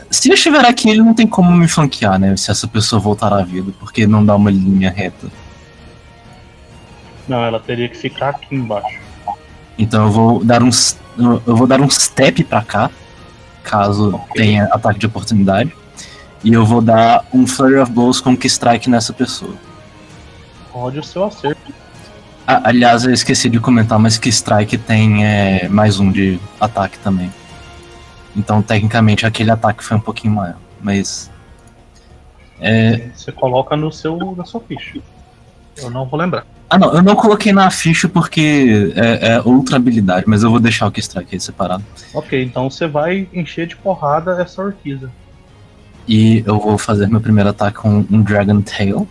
Se 0.10 0.30
eu 0.30 0.36
estiver 0.36 0.66
aqui, 0.66 0.90
ele 0.90 1.02
não 1.02 1.14
tem 1.14 1.28
como 1.28 1.52
me 1.52 1.68
flanquear, 1.68 2.18
né? 2.18 2.38
Se 2.38 2.50
essa 2.50 2.68
pessoa 2.68 3.02
voltar 3.02 3.34
à 3.34 3.44
vida, 3.44 3.74
porque 3.80 4.08
não 4.08 4.26
dá 4.26 4.34
uma 4.36 4.50
linha 4.50 4.90
reta. 4.90 5.28
Não, 7.28 7.44
ela 7.44 7.60
teria 7.60 7.90
que 7.90 7.98
ficar 7.98 8.30
aqui 8.30 8.56
embaixo. 8.56 9.05
Então 9.78 10.06
eu 10.06 10.12
vou 10.12 10.44
dar 10.44 10.64
um, 10.64 10.70
eu 11.18 11.56
vou 11.56 11.68
dar 11.68 11.82
um 11.82 11.90
step 11.90 12.44
pra 12.44 12.62
cá, 12.62 12.90
caso 13.64 14.20
tenha 14.34 14.66
ataque 14.66 15.00
de 15.00 15.06
oportunidade. 15.06 15.76
E 16.44 16.54
eu 16.54 16.66
vou 16.66 16.82
dar 16.82 17.26
um 17.34 17.48
Flurry 17.48 17.78
of 17.78 17.92
Blows 17.92 18.22
com 18.22 18.38
que 18.38 18.48
strike 18.48 18.90
nessa 18.90 19.12
pessoa. 19.12 19.56
Pode 20.72 21.00
o 21.00 21.04
seu 21.04 21.24
acerto. 21.24 21.74
Ah, 22.46 22.62
aliás, 22.66 23.04
eu 23.04 23.12
esqueci 23.12 23.50
de 23.50 23.60
comentar, 23.60 23.98
mas 23.98 24.20
que 24.20 24.30
strike 24.30 24.78
tem 24.78 25.26
é, 25.26 25.68
mais 25.68 26.00
um 26.00 26.12
de 26.12 26.40
ataque 26.60 27.00
também. 27.00 27.34
Então, 28.36 28.62
tecnicamente, 28.62 29.26
aquele 29.26 29.50
ataque 29.50 29.84
foi 29.84 29.98
um 29.98 30.02
pouquinho 30.02 30.36
maior. 30.36 30.58
Mas. 30.80 31.32
É... 32.60 33.10
Você 33.16 33.32
coloca 33.32 33.76
no 33.76 33.92
seu, 33.92 34.36
na 34.36 34.46
sua 34.46 34.62
ficha. 34.62 35.00
Eu 35.78 35.90
não 35.90 36.06
vou 36.06 36.20
lembrar. 36.20 36.46
Ah, 36.76 36.78
não, 36.78 36.94
eu 36.94 37.02
não 37.02 37.16
coloquei 37.16 37.54
na 37.54 37.70
ficha 37.72 38.10
porque 38.10 38.92
é, 38.96 39.36
é 39.36 39.42
outra 39.42 39.78
habilidade, 39.78 40.26
mas 40.28 40.44
eu 40.44 40.50
vou 40.52 40.60
deixar 40.60 40.88
o 40.88 40.92
que 40.92 41.00
strike 41.00 41.34
aí 41.36 41.40
separado. 41.40 41.84
Ok, 42.14 42.44
então 42.44 42.70
você 42.70 42.86
vai 42.88 43.28
encher 43.34 43.66
de 43.68 43.76
porrada 43.78 44.42
essa 44.42 44.62
orquiza. 44.62 45.10
E 46.08 46.44
eu 46.46 46.60
vou 46.60 46.78
fazer 46.78 47.08
meu 47.08 47.22
primeiro 47.22 47.50
ataque 47.50 47.78
com 47.78 48.06
um 48.12 48.22
Dragon 48.22 48.62
Tail. 48.62 49.08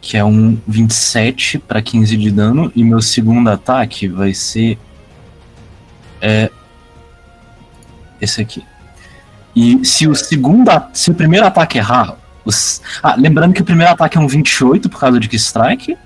Que 0.00 0.16
é 0.16 0.24
um 0.24 0.56
27 0.66 1.58
para 1.58 1.82
15 1.82 2.16
de 2.16 2.30
dano. 2.30 2.72
E 2.74 2.82
meu 2.82 3.00
segundo 3.02 3.48
ataque 3.50 4.08
vai 4.08 4.32
ser. 4.32 4.78
É. 6.20 6.50
Esse 8.20 8.40
aqui. 8.40 8.64
E 9.54 9.84
se 9.84 10.06
o 10.08 10.14
segundo. 10.14 10.68
a- 10.70 10.88
Se 10.92 11.10
o 11.10 11.14
primeiro 11.14 11.46
ataque 11.46 11.78
errar. 11.78 12.16
Os, 12.46 12.80
ah, 13.02 13.16
lembrando 13.16 13.52
que 13.52 13.60
o 13.60 13.64
primeiro 13.64 13.92
ataque 13.92 14.16
é 14.16 14.20
um 14.20 14.28
28 14.28 14.88
por 14.88 15.00
causa 15.00 15.18
de 15.20 15.28
que 15.28 15.36
strike. 15.36 15.98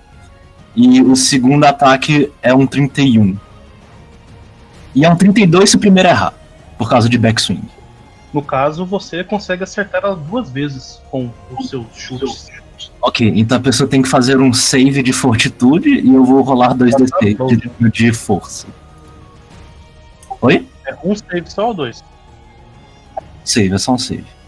E 0.75 1.03
o 1.03 1.15
segundo 1.15 1.65
ataque 1.65 2.33
é 2.43 2.55
um 2.55 2.67
31. 2.67 3.37
E 4.95 5.05
é 5.05 5.11
um 5.11 5.15
32 5.15 5.71
se 5.71 5.77
o 5.77 5.79
primeiro 5.79 6.09
errar. 6.09 6.33
Por 6.79 6.89
causa 6.89 7.09
de 7.09 7.19
backswing. 7.19 7.63
No 8.33 8.43
caso, 8.43 8.87
você 8.87 9.23
consegue 9.23 9.65
acertar 9.65 10.03
ela 10.03 10.17
duas 10.17 10.51
vezes 10.51 11.01
com 11.11 11.31
os 11.59 11.69
seus 11.69 11.87
chutes. 11.95 12.49
Ok, 13.03 13.31
então 13.37 13.59
a 13.59 13.61
pessoa 13.61 13.89
tem 13.89 14.01
que 14.01 14.09
fazer 14.09 14.41
um 14.41 14.53
save 14.53 15.03
de 15.03 15.13
fortitude 15.13 16.01
e 16.01 16.15
eu 16.15 16.25
vou 16.25 16.41
rolar 16.41 16.75
2d6 16.75 17.47
de, 17.49 17.69
dano 17.69 17.91
de 17.91 18.13
força. 18.13 18.67
Oi? 20.41 20.67
É 20.87 20.97
um 21.05 21.15
save 21.15 21.51
só 21.51 21.69
ou 21.69 21.75
dois? 21.75 22.03
Save, 23.45 23.75
é 23.75 23.79
só 23.79 23.93
um 23.93 23.99
save. 23.99 24.40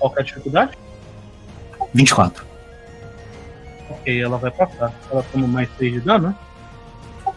Qual 0.00 0.10
que 0.10 0.18
é 0.18 0.22
a 0.22 0.24
dificuldade? 0.24 0.76
24. 1.94 2.44
Ok, 3.90 4.20
ela 4.22 4.38
vai 4.38 4.50
passar. 4.50 4.92
Ela 5.10 5.22
toma 5.30 5.46
mais 5.46 5.68
6 5.78 5.92
de 5.92 6.00
dano, 6.00 6.28
né? 6.28 6.34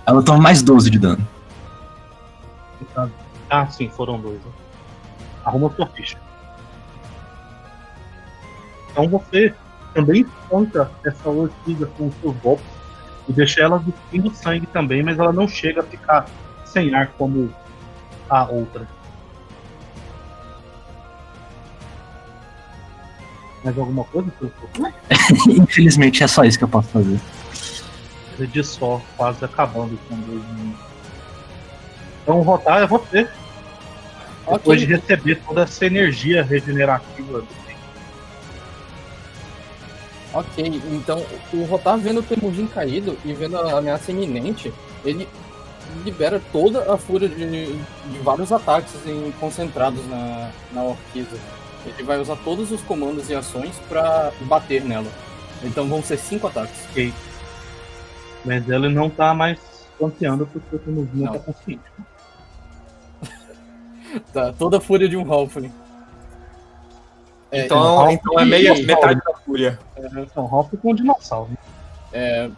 Ela 0.05 0.24
toma 0.24 0.39
mais 0.39 0.64
12 0.64 0.89
de 0.89 0.97
dano. 0.97 1.28
Ah, 3.49 3.68
sim, 3.68 3.89
foram 3.89 4.20
dois. 4.20 4.39
né? 4.43 4.51
Arruma 5.45 5.72
sua 5.76 5.86
ficha. 5.88 6.18
Então 8.91 9.07
você 9.09 9.53
também 9.93 10.22
espanca 10.22 10.89
essa 11.05 11.30
orquídea 11.30 11.88
com 11.97 12.07
os 12.07 12.16
seus 12.22 12.36
golpes 12.38 12.66
e 13.28 13.34
deixa 13.34 13.61
ela 13.61 13.80
cuspindo 13.80 14.34
sangue 14.34 14.66
também, 14.68 15.03
mas 15.03 15.20
ela 15.20 15.34
não 15.34 15.47
chega 15.47 15.82
a 15.82 15.84
ficar 15.84 16.26
sem 16.66 16.93
ar 16.95 17.07
como 17.18 17.53
a 18.30 18.45
outra. 18.45 18.88
Mais 23.64 23.78
alguma 23.78 24.03
coisa? 24.05 24.30
professor? 24.32 24.93
Infelizmente 25.49 26.24
é 26.24 26.28
só 26.28 26.43
isso 26.43 26.57
que 26.57 26.64
eu 26.64 26.70
posso 26.70 26.89
fazer. 26.89 27.20
Ele 28.38 28.47
de 28.47 28.64
só, 28.64 29.01
quase 29.16 29.45
acabando 29.45 29.97
com 30.09 30.16
dois 30.16 30.43
minutos. 30.49 30.82
Então, 32.24 32.41
Rotar 32.41 32.82
é 32.84 32.88
você. 32.88 33.28
Depois 34.51 34.80
de 34.82 34.86
receber 34.88 35.36
toda 35.47 35.61
essa 35.64 35.86
energia 35.86 36.43
regenerativa 36.43 37.39
do 37.39 37.47
tempo. 37.47 37.80
Ok, 40.34 40.82
então 40.91 41.24
o 41.53 41.64
Rotar 41.66 41.97
vendo 41.97 42.20
o 42.20 42.24
Temujin 42.24 42.66
caído 42.68 43.18
e 43.24 43.34
vendo 43.34 43.57
a 43.57 43.78
ameaça 43.78 44.11
iminente, 44.11 44.74
ele 45.05 45.28
libera 46.03 46.41
toda 46.51 46.91
a 46.91 46.97
fúria 46.97 47.30
de, 47.30 47.45
de 47.68 48.20
vários 48.24 48.51
ataques 48.51 48.93
em- 49.05 49.32
concentrados 49.39 50.05
na, 50.09 50.49
na 50.72 50.84
Orquiza. 50.84 51.38
Ele 51.86 52.04
vai 52.04 52.20
usar 52.20 52.36
todos 52.38 52.72
os 52.72 52.82
comandos 52.82 53.30
e 53.30 53.36
ações 53.36 53.78
pra 53.90 54.32
bater 54.42 54.84
nela. 54.84 55.08
Então 55.62 55.88
vão 55.88 56.02
ser 56.02 56.18
cinco 56.18 56.48
ataques. 56.48 56.86
Ok. 56.92 57.14
Mas 58.46 58.68
ele 58.70 58.90
não 58.90 59.10
tá 59.10 59.34
mais 59.34 59.60
campeando 60.00 60.46
porque 60.48 60.76
o 60.76 60.80
Temujin 60.80 61.10
não 61.14 61.26
Não. 61.26 61.34
tá 61.34 61.40
consciente. 61.40 61.84
Tá, 64.32 64.54
toda 64.54 64.78
a 64.78 64.82
fúria 64.82 65.10
de 65.10 65.18
um 65.18 65.32
Halfling. 65.34 65.72
É, 67.52 67.66
Então, 67.66 68.10
então 68.12 68.40
é 68.40 68.46
meia, 68.46 68.78
e- 68.78 68.86
metade 68.86 69.20
da 69.26 69.34
fúria. 69.38 69.80
Então, 69.98 70.46
Ralph 70.46 70.72
com 70.82 70.92
um 70.92 70.96
dinossauro. 70.96 71.50
né? 71.50 71.58
É... 72.14 72.50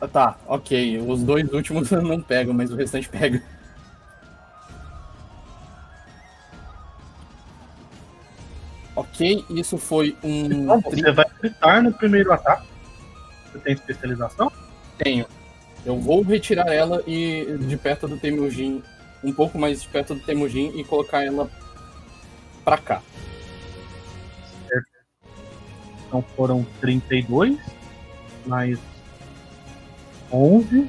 Ah, 0.00 0.08
Tá, 0.08 0.36
ok. 0.46 0.98
Os 1.06 1.22
dois 1.22 1.52
últimos 1.52 1.90
não 1.92 2.20
pegam, 2.20 2.54
mas 2.54 2.70
o 2.72 2.76
restante 2.76 3.08
pega. 3.08 3.42
Ok, 8.98 9.44
isso 9.50 9.78
foi 9.78 10.16
um. 10.24 10.46
Então, 10.46 10.80
você 10.80 11.12
vai 11.12 11.24
gritar 11.40 11.80
no 11.80 11.92
primeiro 11.92 12.32
ataque. 12.32 12.66
Você 13.52 13.58
tem 13.60 13.72
especialização? 13.74 14.50
Tenho. 14.98 15.24
Eu 15.86 16.00
vou 16.00 16.20
retirar 16.22 16.66
ela 16.72 17.00
e 17.06 17.46
de 17.60 17.76
perto 17.76 18.08
do 18.08 18.18
Temujin, 18.18 18.82
um 19.22 19.32
pouco 19.32 19.56
mais 19.56 19.80
de 19.80 19.88
perto 19.88 20.16
do 20.16 20.20
Temujin 20.20 20.72
e 20.74 20.82
colocar 20.82 21.24
ela 21.24 21.48
pra 22.64 22.76
cá. 22.76 23.00
Então 26.08 26.24
foram 26.36 26.66
32, 26.80 27.56
mais 28.46 28.80
11. 30.32 30.88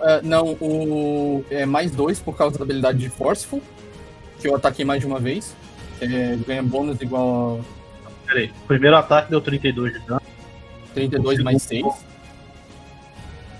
Ah, 0.00 0.20
não, 0.22 0.52
o 0.60 1.44
é 1.50 1.66
mais 1.66 1.90
dois 1.90 2.20
por 2.20 2.36
causa 2.36 2.56
da 2.56 2.62
habilidade 2.62 2.98
de 2.98 3.10
Forceful, 3.10 3.60
que 4.38 4.46
eu 4.46 4.54
ataquei 4.54 4.84
mais 4.84 5.00
de 5.00 5.08
uma 5.08 5.18
vez. 5.18 5.56
É, 6.00 6.36
ganha 6.46 6.62
bônus 6.62 7.00
igual 7.00 7.60
Peraí, 8.26 8.50
o 8.64 8.66
primeiro 8.66 8.96
ataque 8.96 9.30
deu 9.30 9.40
32 9.40 9.94
de 9.94 9.98
dano. 10.00 10.20
a 10.90 10.94
32 10.94 11.42
mais 11.42 11.62
6. 11.62 11.84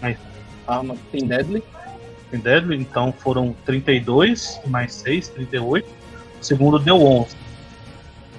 Mais. 0.03 0.19
Arma 0.67 0.95
tem 1.11 1.27
Deadly. 1.27 1.63
Tem 2.31 2.39
Deadly, 2.39 2.77
então 2.77 3.11
foram 3.11 3.55
32 3.65 4.61
mais 4.67 4.95
6, 4.95 5.29
38. 5.29 5.89
O 6.41 6.45
segundo 6.45 6.79
deu 6.79 7.01
11. 7.01 7.35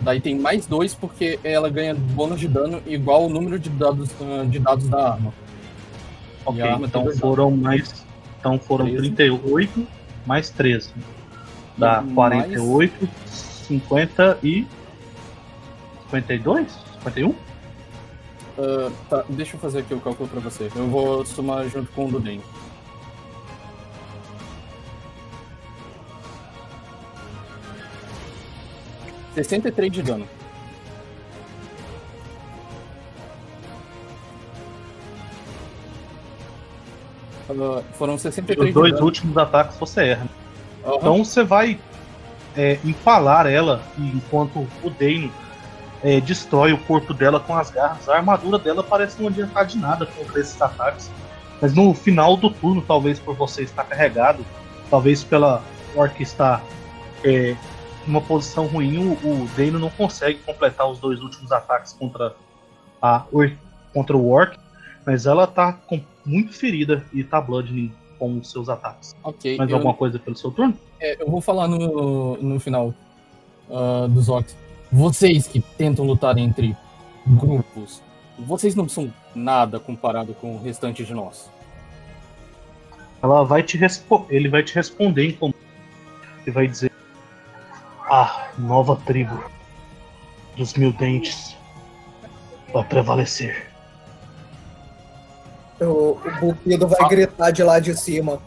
Daí 0.01 0.21
tem 0.21 0.37
mais 0.37 0.65
dois 0.65 0.93
porque 0.93 1.39
ela 1.43 1.69
ganha 1.69 1.93
bônus 1.93 2.39
de 2.39 2.47
dano 2.47 2.81
igual 2.85 3.25
o 3.25 3.29
número 3.29 3.59
de 3.59 3.69
dados, 3.69 4.09
ah, 4.21 4.45
de 4.45 4.59
dados 4.59 4.87
da 4.87 5.13
arma. 5.13 5.33
Ok, 6.45 6.61
a 6.61 6.79
então 6.81 7.11
foram 7.15 7.51
mais. 7.51 8.05
Então 8.39 8.57
foram 8.59 8.85
13. 8.85 8.97
38 9.01 9.87
mais 10.25 10.49
13. 10.51 10.91
Dá 11.77 12.01
Mais- 12.01 12.13
48, 12.13 13.09
50 13.69 14.39
e. 14.43 14.67
52? 16.09 16.71
51? 17.03 17.29
Uh, 17.29 17.35
tá, 19.07 19.23
deixa 19.29 19.55
eu 19.55 19.59
fazer 19.59 19.79
aqui 19.79 19.93
o 19.93 19.99
cálculo 20.01 20.27
pra 20.27 20.39
você. 20.39 20.69
Eu 20.75 20.87
vou 20.87 21.23
somar 21.23 21.69
junto 21.69 21.91
com 21.91 22.07
o 22.07 22.11
do 22.11 22.19
Den. 22.19 22.41
Sessenta 29.35 29.71
de 29.71 30.01
dano. 30.01 30.27
Uh, 37.49 37.83
foram 37.93 38.17
63 38.17 38.67
Os 38.67 38.73
dois 38.73 38.99
últimos 38.99 39.37
ataques 39.37 39.77
você 39.77 40.07
erra. 40.07 40.27
Uhum. 40.83 40.95
Então 40.95 41.23
você 41.23 41.43
vai 41.43 41.79
é, 42.59 42.77
empalar 42.83 43.47
ela 43.47 43.81
enquanto 43.97 44.67
o 44.83 44.89
Dane 44.89 45.31
é, 46.03 46.19
destrói 46.19 46.73
o 46.73 46.77
corpo 46.77 47.13
dela 47.13 47.39
com 47.39 47.55
as 47.55 47.71
garras. 47.71 48.09
A 48.09 48.17
armadura 48.17 48.59
dela 48.59 48.83
parece 48.83 49.21
não 49.21 49.29
adiantar 49.29 49.65
de 49.65 49.77
nada 49.77 50.05
contra 50.05 50.41
esses 50.41 50.61
ataques. 50.61 51.09
Mas 51.61 51.73
no 51.73 51.93
final 51.93 52.35
do 52.35 52.49
turno, 52.49 52.81
talvez 52.81 53.17
por 53.17 53.33
você 53.33 53.63
estar 53.63 53.85
carregado, 53.85 54.45
talvez 54.89 55.23
pela 55.23 55.63
Orc 55.95 56.21
estar 56.21 56.61
é, 57.23 57.51
em 57.51 58.09
uma 58.09 58.19
posição 58.19 58.67
ruim, 58.67 58.97
o, 58.97 59.13
o 59.13 59.79
não 59.79 59.89
consegue 59.91 60.39
completar 60.39 60.89
os 60.89 60.99
dois 60.99 61.21
últimos 61.21 61.53
ataques 61.53 61.93
contra, 61.93 62.35
a, 63.01 63.23
contra 63.93 64.17
o 64.17 64.29
Orc. 64.29 64.57
Mas 65.05 65.25
ela 65.25 65.47
tá 65.47 65.71
com, 65.71 66.01
muito 66.25 66.51
ferida 66.53 67.05
e 67.13 67.23
tá 67.23 67.39
bludgeoning 67.39 67.93
com 68.19 68.37
os 68.37 68.51
seus 68.51 68.69
ataques. 68.69 69.15
Ok. 69.23 69.57
Mais 69.57 69.69
eu- 69.69 69.77
alguma 69.77 69.93
coisa 69.93 70.19
pelo 70.19 70.35
seu 70.35 70.51
turno? 70.51 70.77
É, 70.99 71.21
eu 71.21 71.31
vou 71.31 71.39
falar 71.41 71.67
no, 71.67 72.37
no 72.37 72.59
final 72.59 72.93
ah, 73.71 74.07
dos 74.09 74.27
orcs. 74.29 74.55
Vocês 74.91 75.47
que 75.47 75.61
tentam 75.61 76.05
lutar 76.05 76.37
entre 76.37 76.75
grupos, 77.25 78.01
vocês 78.37 78.75
não 78.75 78.89
são 78.89 79.13
nada 79.35 79.79
comparado 79.79 80.33
com 80.33 80.55
o 80.55 80.61
restante 80.61 81.05
de 81.05 81.13
nós. 81.13 81.49
Ela 83.21 83.43
vai 83.43 83.63
te 83.63 83.79
ele 84.29 84.49
vai 84.49 84.63
te 84.63 84.73
responder 84.73 85.29
em 85.29 85.33
comum. 85.33 85.53
Ele 86.45 86.51
vai 86.51 86.67
dizer: 86.67 86.91
A 88.09 88.49
nova 88.57 88.95
tribo 88.95 89.43
dos 90.57 90.73
mil 90.73 90.91
dentes 90.93 91.55
vai 92.73 92.83
prevalecer. 92.83 93.68
O, 95.81 96.17
o 96.17 96.31
Bupido 96.39 96.87
vai 96.87 97.07
gritar 97.09 97.51
de 97.51 97.63
lá 97.63 97.79
de 97.79 97.97
cima. 97.97 98.41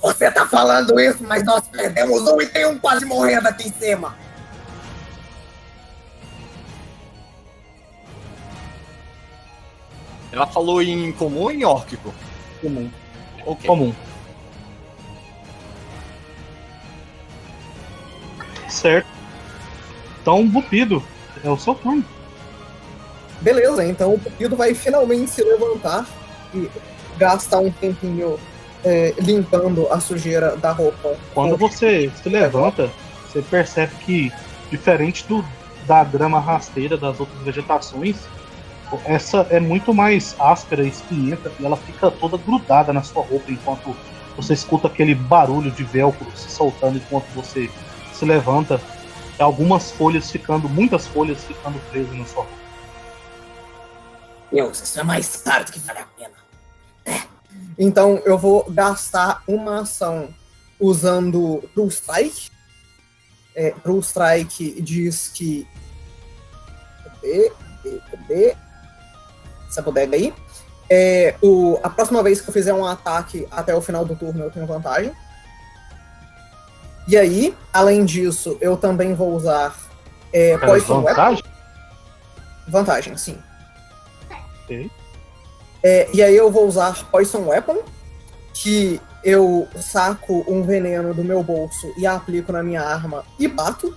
Você 0.00 0.30
tá 0.30 0.46
falando 0.46 0.98
isso, 1.00 1.24
mas 1.24 1.44
nós 1.44 1.66
perdemos 1.68 2.22
um 2.30 2.40
e 2.40 2.46
tem 2.46 2.66
um 2.66 2.78
quase 2.78 3.04
morrendo 3.04 3.48
aqui 3.48 3.68
em 3.68 3.72
cima. 3.72 4.14
Ela 10.30 10.46
falou 10.46 10.82
em 10.82 11.12
comum 11.12 11.42
ou 11.42 11.50
em 11.50 11.64
órquico? 11.64 12.14
Comum. 12.60 12.90
Ok. 13.44 13.66
Comum. 13.66 13.94
Certo. 18.68 19.08
Então, 20.20 20.46
Bupido, 20.46 21.02
é 21.42 21.48
o 21.48 21.58
seu 21.58 21.74
turno. 21.74 22.04
Beleza, 23.40 23.84
então 23.84 24.14
o 24.14 24.18
Bupido 24.18 24.56
vai 24.56 24.74
finalmente 24.74 25.30
se 25.30 25.42
levantar 25.42 26.06
e 26.56 26.70
gastar 27.18 27.58
um 27.58 27.70
tempinho 27.70 28.38
é, 28.84 29.14
limpando 29.18 29.90
a 29.92 30.00
sujeira 30.00 30.56
da 30.56 30.72
roupa. 30.72 31.16
Quando 31.34 31.56
você 31.56 32.10
se 32.22 32.28
levanta, 32.28 32.90
você 33.26 33.42
percebe 33.42 33.92
que, 34.04 34.32
diferente 34.70 35.26
do, 35.26 35.44
da 35.86 36.04
grama 36.04 36.38
rasteira 36.38 36.96
das 36.96 37.18
outras 37.20 37.38
vegetações, 37.42 38.16
essa 39.04 39.46
é 39.50 39.58
muito 39.58 39.92
mais 39.92 40.36
áspera 40.38 40.84
e 40.84 40.88
espinhenta 40.88 41.50
e 41.58 41.66
ela 41.66 41.76
fica 41.76 42.10
toda 42.10 42.36
grudada 42.36 42.92
na 42.92 43.02
sua 43.02 43.22
roupa 43.22 43.50
enquanto 43.50 43.96
você 44.36 44.52
escuta 44.52 44.86
aquele 44.86 45.14
barulho 45.14 45.70
de 45.70 45.82
velcro 45.82 46.26
se 46.36 46.50
soltando 46.50 46.98
enquanto 46.98 47.26
você 47.34 47.70
se 48.12 48.24
levanta. 48.24 48.80
Algumas 49.38 49.90
folhas 49.90 50.30
ficando, 50.30 50.68
muitas 50.68 51.06
folhas 51.06 51.44
ficando 51.44 51.78
presas 51.90 52.16
na 52.16 52.24
sua 52.24 52.42
roupa. 52.42 52.66
Deus, 54.52 54.80
isso 54.80 55.00
é 55.00 55.02
mais 55.02 55.36
caro 55.36 55.64
do 55.64 55.72
que 55.72 55.80
vale 55.80 55.98
a 55.98 56.06
pena. 56.16 56.45
Então 57.78 58.20
eu 58.24 58.38
vou 58.38 58.64
gastar 58.70 59.42
uma 59.46 59.80
ação 59.80 60.28
usando 60.80 61.62
True 61.74 61.88
Strike. 61.88 62.50
É, 63.54 63.70
True 63.82 64.00
Strike 64.00 64.80
diz 64.80 65.28
que. 65.28 65.66
Cadê? 67.04 67.52
Cadê? 67.82 68.00
Cadê? 68.10 68.56
Essa 69.68 69.82
bodega 69.82 70.16
aí. 70.16 70.32
É, 70.88 71.34
o, 71.42 71.78
a 71.82 71.90
próxima 71.90 72.22
vez 72.22 72.40
que 72.40 72.48
eu 72.48 72.52
fizer 72.54 72.72
um 72.72 72.84
ataque 72.84 73.46
até 73.50 73.74
o 73.74 73.82
final 73.82 74.04
do 74.04 74.14
turno 74.14 74.44
eu 74.44 74.50
tenho 74.50 74.66
vantagem. 74.66 75.12
E 77.08 77.16
aí, 77.16 77.56
além 77.72 78.04
disso, 78.04 78.56
eu 78.60 78.76
também 78.76 79.14
vou 79.14 79.34
usar 79.34 79.76
é, 80.32 80.56
Poison 80.58 81.02
Weapon. 81.02 81.08
vantagem? 81.08 81.44
Vantagem, 82.68 83.16
sim. 83.16 83.38
Ok. 84.64 84.90
É, 85.88 86.08
e 86.12 86.20
aí 86.20 86.34
eu 86.34 86.50
vou 86.50 86.66
usar 86.66 87.08
Poison 87.12 87.46
Weapon, 87.46 87.78
que 88.52 89.00
eu 89.22 89.68
saco 89.80 90.44
um 90.48 90.60
veneno 90.64 91.14
do 91.14 91.22
meu 91.22 91.44
bolso 91.44 91.94
e 91.96 92.04
aplico 92.04 92.50
na 92.50 92.60
minha 92.60 92.82
arma 92.82 93.24
e 93.38 93.46
bato. 93.46 93.96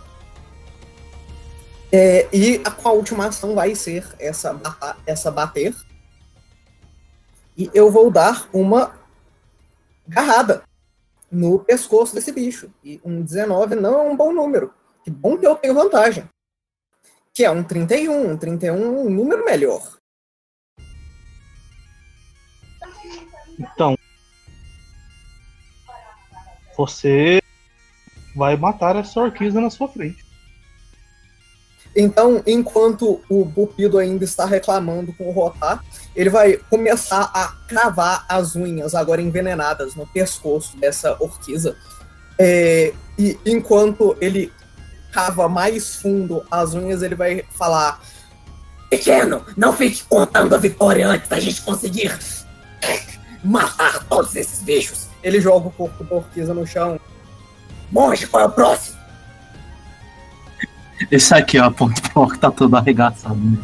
É, 1.92 2.28
e 2.32 2.62
a, 2.64 2.88
a 2.88 2.92
última 2.92 3.26
ação 3.26 3.56
vai 3.56 3.74
ser 3.74 4.08
essa, 4.20 4.56
essa 5.04 5.32
bater. 5.32 5.76
E 7.58 7.72
eu 7.74 7.90
vou 7.90 8.12
dar 8.12 8.48
uma 8.54 8.94
garrada 10.08 10.62
no 11.32 11.58
pescoço 11.58 12.14
desse 12.14 12.32
bicho. 12.32 12.70
E 12.84 13.02
um 13.04 13.24
19 13.24 13.74
não 13.74 13.96
é 13.96 14.02
um 14.04 14.16
bom 14.16 14.32
número. 14.32 14.72
Que 15.04 15.10
bom 15.10 15.36
que 15.36 15.48
eu 15.48 15.56
tenho 15.56 15.74
vantagem. 15.74 16.30
Que 17.34 17.46
é 17.46 17.50
um 17.50 17.64
31. 17.64 18.34
Um 18.34 18.38
31 18.38 18.76
é 18.76 18.88
um 18.88 19.10
número 19.10 19.44
melhor. 19.44 19.99
Então, 23.60 23.98
você 26.78 27.42
vai 28.34 28.56
matar 28.56 28.96
essa 28.96 29.20
orquiza 29.20 29.60
na 29.60 29.70
sua 29.70 29.90
frente. 29.90 30.24
Então, 31.94 32.42
enquanto 32.48 33.20
o 33.28 33.44
Bupido 33.44 33.98
ainda 33.98 34.24
está 34.24 34.46
reclamando 34.46 35.12
com 35.14 35.28
o 35.28 35.32
Rotar, 35.32 35.84
ele 36.16 36.30
vai 36.30 36.56
começar 36.70 37.30
a 37.34 37.48
cravar 37.68 38.26
as 38.30 38.56
unhas, 38.56 38.96
agora 38.96 39.22
envenenadas, 39.22 39.96
no 39.96 40.08
pescoço 40.08 40.78
dessa 40.78 41.18
orquiza. 41.20 41.76
É, 42.38 42.94
e 43.18 43.38
enquanto 43.46 44.16
ele 44.22 44.54
cava 45.12 45.50
mais 45.50 45.96
fundo 45.96 46.46
as 46.50 46.74
unhas, 46.74 47.02
ele 47.02 47.16
vai 47.16 47.44
falar: 47.52 48.00
Pequeno, 48.90 49.44
não 49.58 49.74
fique 49.74 50.04
contando 50.04 50.56
a 50.56 50.58
vitória 50.58 51.08
antes 51.08 51.28
da 51.28 51.40
gente 51.40 51.62
conseguir 51.64 52.18
matar 53.44 54.04
todos 54.06 54.36
esses 54.36 54.62
bichos. 54.62 55.08
Ele 55.24 55.40
joga 55.42 55.68
o 55.68 55.72
corpo 55.72 56.04
da 56.04 56.16
orquiza 56.16 56.54
no 56.54 56.66
chão. 56.66 57.00
Monge, 57.92 58.28
qual 58.28 58.44
é 58.44 58.46
o 58.48 58.52
próximo? 58.52 58.98
Esse 61.10 61.34
aqui, 61.34 61.58
ó, 61.60 61.66
aponta 61.66 62.02
pro 62.10 62.28
que 62.28 62.38
tá 62.38 62.52
todo 62.52 62.76
arregaçado. 62.76 63.36
né? 63.36 63.58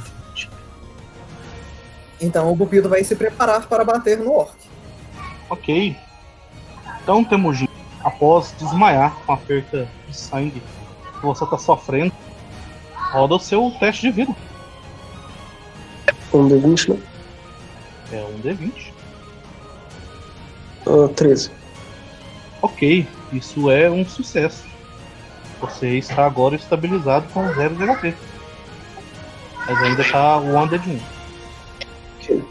Então 2.19 2.51
o 2.51 2.55
Bupido 2.55 2.89
vai 2.89 3.03
se 3.03 3.15
preparar 3.15 3.67
para 3.67 3.83
bater 3.83 4.17
no 4.17 4.31
orc. 4.31 4.55
Ok. 5.49 5.95
Então, 7.03 7.23
Temujin, 7.23 7.67
após 8.03 8.53
desmaiar 8.57 9.15
com 9.25 9.33
a 9.33 9.37
perca 9.37 9.87
de 10.07 10.17
sangue 10.17 10.61
que 11.19 11.25
você 11.25 11.45
tá 11.45 11.57
sofrendo, 11.57 12.13
roda 13.11 13.35
o 13.35 13.39
seu 13.39 13.71
teste 13.79 14.03
de 14.03 14.11
vida. 14.11 14.35
Um 16.33 16.47
D20, 16.49 16.89
né? 16.89 16.99
É 18.11 18.23
um 18.23 18.39
D20. 18.41 18.94
Ah, 20.85 21.09
13. 21.15 21.51
Ok, 22.61 23.07
isso 23.31 23.69
é 23.71 23.89
um 23.89 24.05
sucesso. 24.05 24.63
Você 25.61 25.97
está 25.97 26.25
agora 26.25 26.55
estabilizado 26.55 27.27
com 27.33 27.47
0 27.53 27.75
de 27.75 27.85
HP. 27.85 28.13
Mas 29.67 29.83
ainda 29.83 30.03
tá 30.03 30.37
o 30.37 30.57
under 30.57 30.79
de 30.79 30.91
1. 30.91 30.99
Ok. 32.19 32.43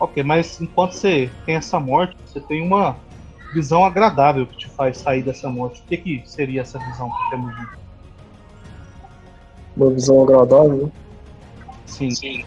Ok, 0.00 0.22
mas 0.22 0.60
enquanto 0.60 0.92
você 0.92 1.30
tem 1.44 1.56
essa 1.56 1.78
morte, 1.78 2.16
você 2.26 2.40
tem 2.40 2.62
uma 2.62 2.96
visão 3.52 3.84
agradável 3.84 4.46
que 4.46 4.56
te 4.56 4.68
faz 4.70 4.98
sair 4.98 5.22
dessa 5.22 5.48
morte. 5.48 5.80
O 5.82 5.84
que, 5.86 5.96
que 5.96 6.22
seria 6.26 6.62
essa 6.62 6.78
visão 6.78 7.10
que 7.10 7.30
temos 7.30 7.54
Uma 9.76 9.90
visão 9.90 10.22
agradável. 10.22 10.90
Sim. 11.86 12.44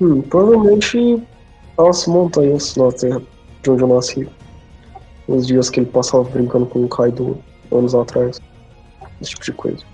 Hum, 0.00 0.20
provavelmente 0.22 1.22
as 1.78 2.06
montanhas 2.06 2.76
na 2.76 2.92
terra 2.92 3.35
de 3.66 3.70
onde 3.70 3.82
eu 3.82 3.88
nasci. 3.88 4.28
Os 5.26 5.46
dias 5.46 5.68
que 5.68 5.80
ele 5.80 5.90
passava 5.90 6.22
brincando 6.22 6.66
com 6.66 6.84
o 6.84 6.88
Kaido 6.88 7.42
anos 7.72 7.94
atrás. 7.94 8.40
Esse 9.20 9.30
tipo 9.30 9.44
de 9.44 9.52
coisa. 9.52 9.84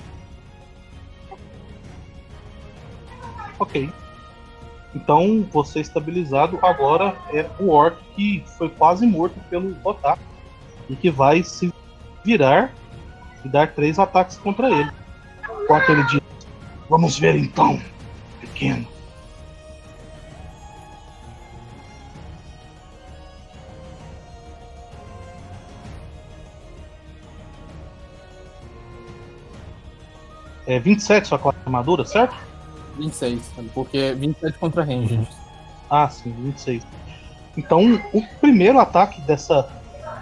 Ok. 3.59 3.89
Então, 4.95 5.47
você 5.51 5.81
estabilizado 5.81 6.59
agora 6.61 7.17
é 7.33 7.49
o 7.59 7.71
Orc 7.71 7.97
que 8.15 8.45
foi 8.59 8.69
quase 8.69 9.07
morto 9.07 9.41
pelo 9.49 9.73
Rotar. 9.83 10.19
E 10.91 10.95
que 10.95 11.11
vai 11.11 11.43
se 11.43 11.73
virar 12.23 12.75
e 13.43 13.49
dar 13.49 13.73
três 13.73 13.99
ataques 13.99 14.37
contra 14.37 14.69
ele. 14.69 14.91
Enquanto 15.63 15.89
ele 15.91 16.05
diz: 16.05 16.21
Vamos 16.91 17.19
ver 17.19 17.37
então, 17.37 17.81
pequeno. 18.41 18.87
É 30.67 30.79
27 30.79 31.29
sua 31.29 31.39
classe 31.39 31.59
de 31.59 31.65
armadura, 31.67 32.05
certo? 32.05 32.35
26, 32.97 33.53
porque 33.75 33.99
é 33.99 34.15
27 34.15 34.59
contra 34.59 34.85
range. 34.85 35.27
Ah, 35.91 36.09
sim, 36.09 36.33
26. 36.33 36.83
Então, 37.57 38.01
o 38.13 38.23
primeiro 38.41 38.79
ataque 38.79 39.21
dessa, 39.23 39.69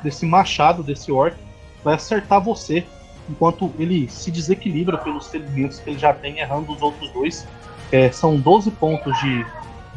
desse 0.03 0.27
machado, 0.27 0.83
desse 0.83 1.13
orc, 1.13 1.37
vai 1.85 1.95
acertar 1.95 2.43
você, 2.43 2.87
enquanto 3.29 3.73
ele 3.79 4.09
se 4.09 4.31
desequilibra 4.31 4.99
pelos 4.99 5.29
ferimentos 5.29 5.79
que 5.79 5.91
ele 5.91 5.99
já 5.99 6.13
tem, 6.13 6.39
errando 6.39 6.73
os 6.73 6.83
outros 6.83 7.11
dois. 7.13 7.47
É, 7.93 8.11
são 8.11 8.37
12 8.37 8.71
pontos 8.73 9.17
de 9.21 9.47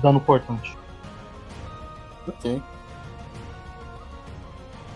dano 0.01 0.19
cortante. 0.19 0.75
Ok. 2.27 2.61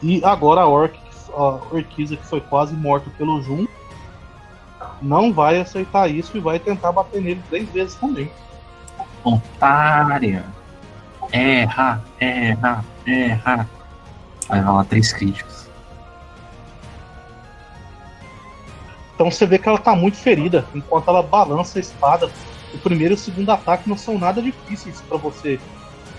E 0.02 0.24
agora 0.24 0.62
a 0.62 0.68
orc, 0.68 0.96
a 1.34 1.60
orquiza 1.72 2.16
que 2.16 2.26
foi 2.26 2.42
quase 2.42 2.76
morta 2.76 3.10
pelo 3.18 3.42
Jun, 3.42 3.68
não 5.02 5.34
vai 5.34 5.60
aceitar 5.60 6.10
isso 6.10 6.38
e 6.38 6.40
vai 6.40 6.60
tentar 6.60 6.92
bater 6.92 7.22
nele 7.22 7.42
três 7.50 7.70
vezes 7.70 7.96
também. 7.96 8.32
Otária. 9.24 10.46
Erra, 11.32 12.02
erra, 12.20 12.86
erra. 13.06 13.70
Vai 14.48 14.62
rolar 14.62 14.86
três 14.86 15.12
críticos. 15.12 15.68
Então 19.14 19.32
você 19.32 19.46
vê 19.46 19.58
que 19.58 19.68
ela 19.68 19.80
tá 19.80 19.96
muito 19.96 20.18
ferida, 20.18 20.66
enquanto 20.76 21.08
ela 21.10 21.24
balança 21.24 21.80
a 21.80 21.82
espada. 21.82 22.30
O 22.74 22.78
primeiro 22.78 23.14
e 23.14 23.16
o 23.16 23.18
segundo 23.18 23.50
ataque 23.50 23.90
não 23.90 23.98
são 23.98 24.18
nada 24.18 24.42
difíceis 24.42 25.02
para 25.02 25.18
você 25.18 25.60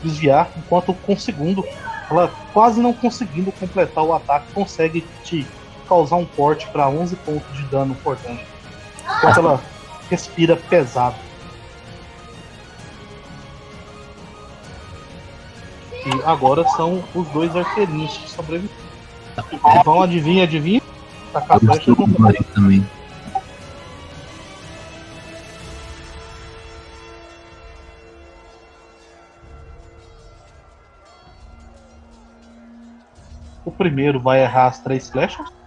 desviar, 0.02 0.50
enquanto 0.56 0.92
com 0.94 1.12
o 1.12 1.18
segundo, 1.18 1.64
ela 2.10 2.32
quase 2.52 2.80
não 2.80 2.92
conseguindo 2.92 3.52
completar 3.52 4.02
o 4.02 4.12
ataque, 4.12 4.52
consegue 4.52 5.04
te 5.24 5.46
causar 5.88 6.16
um 6.16 6.24
corte 6.24 6.66
para 6.68 6.88
11 6.88 7.16
pontos 7.16 7.56
de 7.56 7.62
dano 7.64 7.92
importante. 7.92 8.44
Enquanto 9.16 9.38
ela 9.38 9.62
respira 10.10 10.56
pesado. 10.56 11.16
E 16.06 16.22
agora 16.24 16.66
são 16.70 17.04
os 17.14 17.28
dois 17.28 17.54
arqueirinhos 17.54 18.16
que 18.16 18.30
sobreviveram. 18.30 18.88
Vão, 19.84 20.02
adivinha, 20.02 20.44
adivinha? 20.44 20.80
Tacar 21.32 21.56
Eu 21.56 21.60
flecha 21.60 21.78
estou 21.80 21.96
com 21.96 22.06
no 22.06 22.14
40 22.14 22.44
também. 22.54 22.86
O 33.64 33.70
primeiro 33.70 34.18
vai 34.18 34.42
errar 34.42 34.68
as 34.68 34.78
três 34.78 35.10
flechas. 35.10 35.57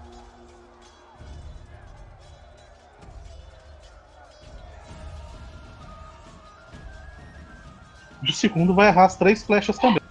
E 8.23 8.29
o 8.29 8.33
segundo 8.33 8.73
vai 8.73 8.87
errar 8.87 9.05
as 9.05 9.15
três 9.15 9.43
flechas 9.43 9.77
também. 9.77 10.01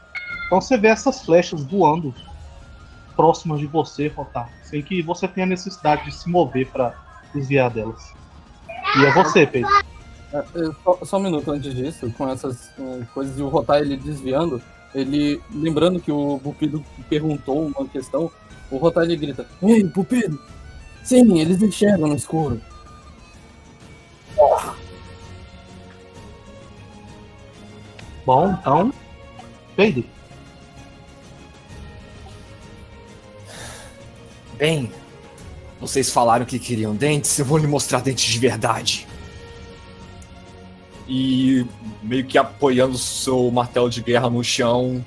Então 0.46 0.60
você 0.60 0.76
vê 0.76 0.88
essas 0.88 1.22
flechas 1.22 1.62
voando 1.62 2.14
próximas 3.14 3.60
de 3.60 3.66
você, 3.66 4.08
Rotar, 4.08 4.48
sem 4.64 4.82
que 4.82 5.02
você 5.02 5.28
tenha 5.28 5.46
necessidade 5.46 6.06
de 6.06 6.12
se 6.12 6.28
mover 6.28 6.66
para 6.68 6.94
desviar 7.34 7.70
delas. 7.70 8.12
E 8.98 9.04
é 9.04 9.12
você, 9.12 9.46
Pedro. 9.46 9.70
É, 10.32 10.38
é, 10.38 10.70
Só, 10.82 10.98
só 11.04 11.18
um 11.18 11.22
minuto 11.22 11.50
antes 11.50 11.74
disso, 11.74 12.12
com 12.16 12.28
essas 12.28 12.70
é, 12.78 13.04
coisas 13.12 13.38
e 13.38 13.42
o 13.42 13.48
Rotar 13.48 13.80
ele 13.80 13.96
desviando, 13.96 14.62
ele. 14.94 15.40
Lembrando 15.52 16.00
que 16.00 16.10
o 16.10 16.40
Pupido 16.42 16.84
perguntou 17.08 17.66
uma 17.66 17.86
questão, 17.86 18.30
o 18.70 18.76
Rotar 18.76 19.04
ele 19.04 19.16
grita: 19.16 19.46
Ei, 19.62 19.84
Pupido! 19.84 20.40
Sim, 21.02 21.38
eles 21.38 21.62
enxergam 21.62 22.08
no 22.08 22.14
escuro. 22.14 22.60
Bom, 28.30 28.52
então. 28.52 28.94
Pedro. 29.74 30.04
Bem, 34.56 34.92
vocês 35.80 36.12
falaram 36.12 36.46
que 36.46 36.56
queriam 36.60 36.94
dentes, 36.94 37.36
eu 37.40 37.44
vou 37.44 37.58
lhe 37.58 37.66
mostrar 37.66 38.00
dentes 38.00 38.32
de 38.32 38.38
verdade. 38.38 39.04
E 41.08 41.66
meio 42.04 42.24
que 42.24 42.38
apoiando 42.38 42.94
o 42.94 42.98
seu 42.98 43.50
martelo 43.50 43.90
de 43.90 44.00
guerra 44.00 44.30
no 44.30 44.44
chão. 44.44 45.04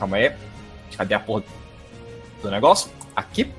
Calma 0.00 0.16
aí. 0.16 0.32
Cadê 0.96 1.14
a 1.14 1.20
porra 1.20 1.44
do 2.42 2.50
negócio? 2.50 2.90
Aqui. 3.14 3.52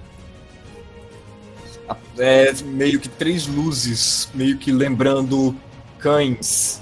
É 2.17 2.51
meio 2.63 2.99
que 2.99 3.07
três 3.07 3.47
luzes, 3.47 4.29
meio 4.33 4.57
que 4.57 4.73
lembrando 4.73 5.55
cães 5.99 6.81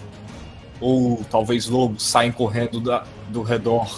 ou 0.88 1.24
talvez 1.32 1.66
lobos 1.66 2.04
saem 2.04 2.32
correndo 2.32 2.80
da- 2.80 3.04
do 3.30 3.42
redor 3.42 3.90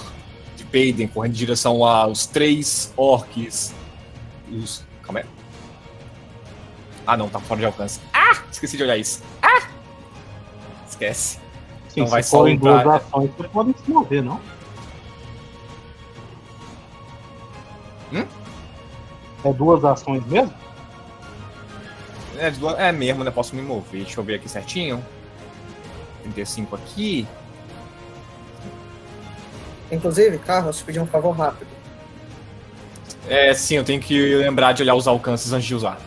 de 0.55 0.63
Peiden, 0.63 1.05
correndo 1.09 1.33
em 1.33 1.37
direção 1.37 1.83
aos 1.83 2.25
três 2.25 2.93
orcs. 2.95 3.73
Os... 4.49 4.85
Calma 5.03 5.19
aí. 5.19 5.25
Ah, 7.05 7.17
não, 7.17 7.27
tá 7.27 7.39
fora 7.41 7.59
de 7.59 7.65
alcance. 7.65 7.99
Ah! 8.13 8.41
Esqueci 8.49 8.77
de 8.77 8.83
olhar 8.83 8.95
isso. 8.95 9.21
Ah! 9.41 9.67
Esquece. 10.87 11.39
Sim, 11.89 12.01
Não 12.01 12.07
vai 12.07 12.23
só 12.23 12.37
forem 12.37 12.57
duas 12.57 12.79
entrar- 12.79 12.95
ações, 12.95 13.31
você 13.37 13.47
pode 13.49 13.75
se 13.83 13.91
mover, 13.91 14.23
não? 14.23 14.39
Hum? 18.13 18.25
É 19.43 19.51
duas 19.51 19.83
ações 19.83 20.25
mesmo? 20.25 20.53
É, 22.37 22.87
é 22.87 22.91
mesmo, 22.93 23.25
né? 23.25 23.31
Posso 23.31 23.53
me 23.55 23.61
mover. 23.61 24.03
Deixa 24.05 24.19
eu 24.19 24.23
ver 24.23 24.35
aqui 24.35 24.47
certinho. 24.47 25.03
35 26.31 26.75
aqui. 26.75 27.27
Inclusive, 29.91 30.37
Carlos, 30.39 30.81
pedi 30.81 30.99
um 30.99 31.05
favor 31.07 31.31
rápido. 31.31 31.67
É, 33.27 33.53
sim, 33.53 33.75
eu 33.75 33.83
tenho 33.83 34.01
que 34.01 34.35
lembrar 34.35 34.73
de 34.73 34.83
olhar 34.83 34.95
os 34.95 35.07
alcances 35.07 35.51
antes 35.51 35.67
de 35.67 35.75
usar. 35.75 35.99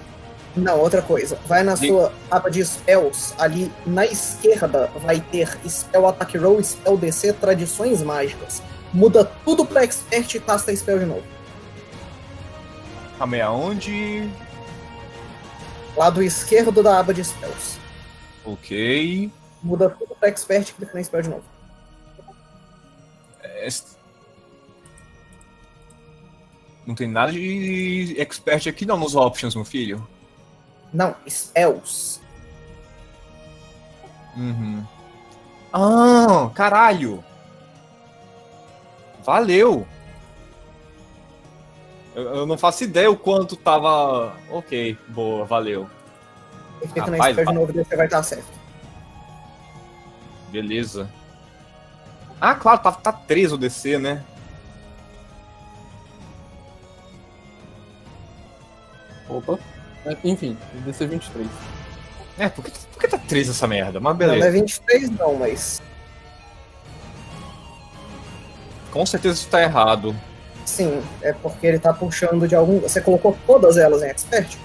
Não, 0.56 0.78
outra 0.78 1.00
coisa. 1.00 1.38
Vai 1.46 1.62
na 1.62 1.76
Sim. 1.76 1.88
sua 1.88 2.12
aba 2.30 2.50
de 2.50 2.64
spells, 2.64 3.34
ali 3.38 3.70
na 3.86 4.04
esquerda 4.04 4.90
vai 5.02 5.20
ter 5.20 5.48
Spell 5.68 6.08
Attack 6.08 6.36
Roll, 6.38 6.62
Spell 6.62 6.96
DC, 6.96 7.32
Tradições 7.34 8.02
Mágicas. 8.02 8.62
Muda 8.92 9.24
tudo 9.44 9.64
pra 9.64 9.84
Expert 9.84 10.34
e 10.34 10.40
casta 10.40 10.74
Spell 10.74 10.98
de 10.98 11.06
novo. 11.06 11.22
Calma 13.18 13.36
aí, 13.36 13.42
aonde? 13.42 14.28
Lado 15.96 16.22
esquerdo 16.22 16.82
da 16.82 16.98
aba 16.98 17.14
de 17.14 17.22
spells. 17.22 17.78
Ok. 18.44 19.30
Muda 19.62 19.90
tudo 19.90 20.14
pra 20.14 20.28
Expert 20.28 20.68
e 20.68 20.72
clica 20.72 20.94
na 20.94 21.04
Spell 21.04 21.22
de 21.22 21.28
novo. 21.28 21.44
É, 23.42 23.68
Não 26.86 26.94
tem 26.94 27.06
nada 27.08 27.30
de 27.30 28.16
expert 28.18 28.66
aqui 28.66 28.84
não 28.84 28.96
nos 28.96 29.14
options, 29.14 29.54
meu 29.54 29.64
filho. 29.64 30.06
Não, 30.92 31.14
spells. 31.28 32.20
Uhum. 34.36 34.84
Ah, 35.72 36.50
caralho! 36.54 37.22
Valeu! 39.22 39.86
Eu, 42.14 42.22
eu 42.22 42.46
não 42.46 42.58
faço 42.58 42.82
ideia 42.82 43.10
o 43.10 43.16
quanto 43.16 43.54
tava. 43.54 44.36
Ok, 44.50 44.98
boa, 45.08 45.44
valeu. 45.44 45.88
Clica 46.80 47.10
na 47.10 47.30
Spell 47.30 47.46
de 47.46 47.52
novo 47.52 47.70
e 47.70 47.84
você 47.84 47.94
vai 47.94 48.06
estar 48.06 48.22
certo. 48.22 48.59
Beleza. 50.50 51.08
Ah, 52.40 52.54
claro, 52.54 52.80
tá, 52.80 52.92
tá 52.92 53.12
3 53.12 53.52
o 53.52 53.58
DC, 53.58 53.98
né? 53.98 54.24
Opa. 59.28 59.58
É, 60.06 60.16
Enfim, 60.24 60.56
DC 60.84 61.06
23. 61.06 61.46
É, 62.38 62.48
por 62.48 62.64
que, 62.64 62.70
por 62.92 63.00
que 63.00 63.08
tá 63.08 63.18
3 63.18 63.50
essa 63.50 63.66
merda? 63.66 64.00
Mas 64.00 64.16
Não, 64.18 64.26
não 64.26 64.32
é 64.32 64.36
beleza. 64.38 64.50
23 64.50 65.10
não, 65.10 65.36
mas 65.36 65.82
Com 68.90 69.04
certeza 69.06 69.34
isso 69.34 69.48
tá 69.48 69.62
errado. 69.62 70.16
sim, 70.64 71.02
é 71.22 71.32
porque 71.32 71.66
ele 71.66 71.78
tá 71.78 71.92
puxando 71.92 72.48
de 72.48 72.54
algum. 72.56 72.80
Você 72.80 73.00
colocou 73.00 73.36
todas 73.46 73.76
elas 73.76 74.02
em 74.02 74.06
Expert? 74.08 74.56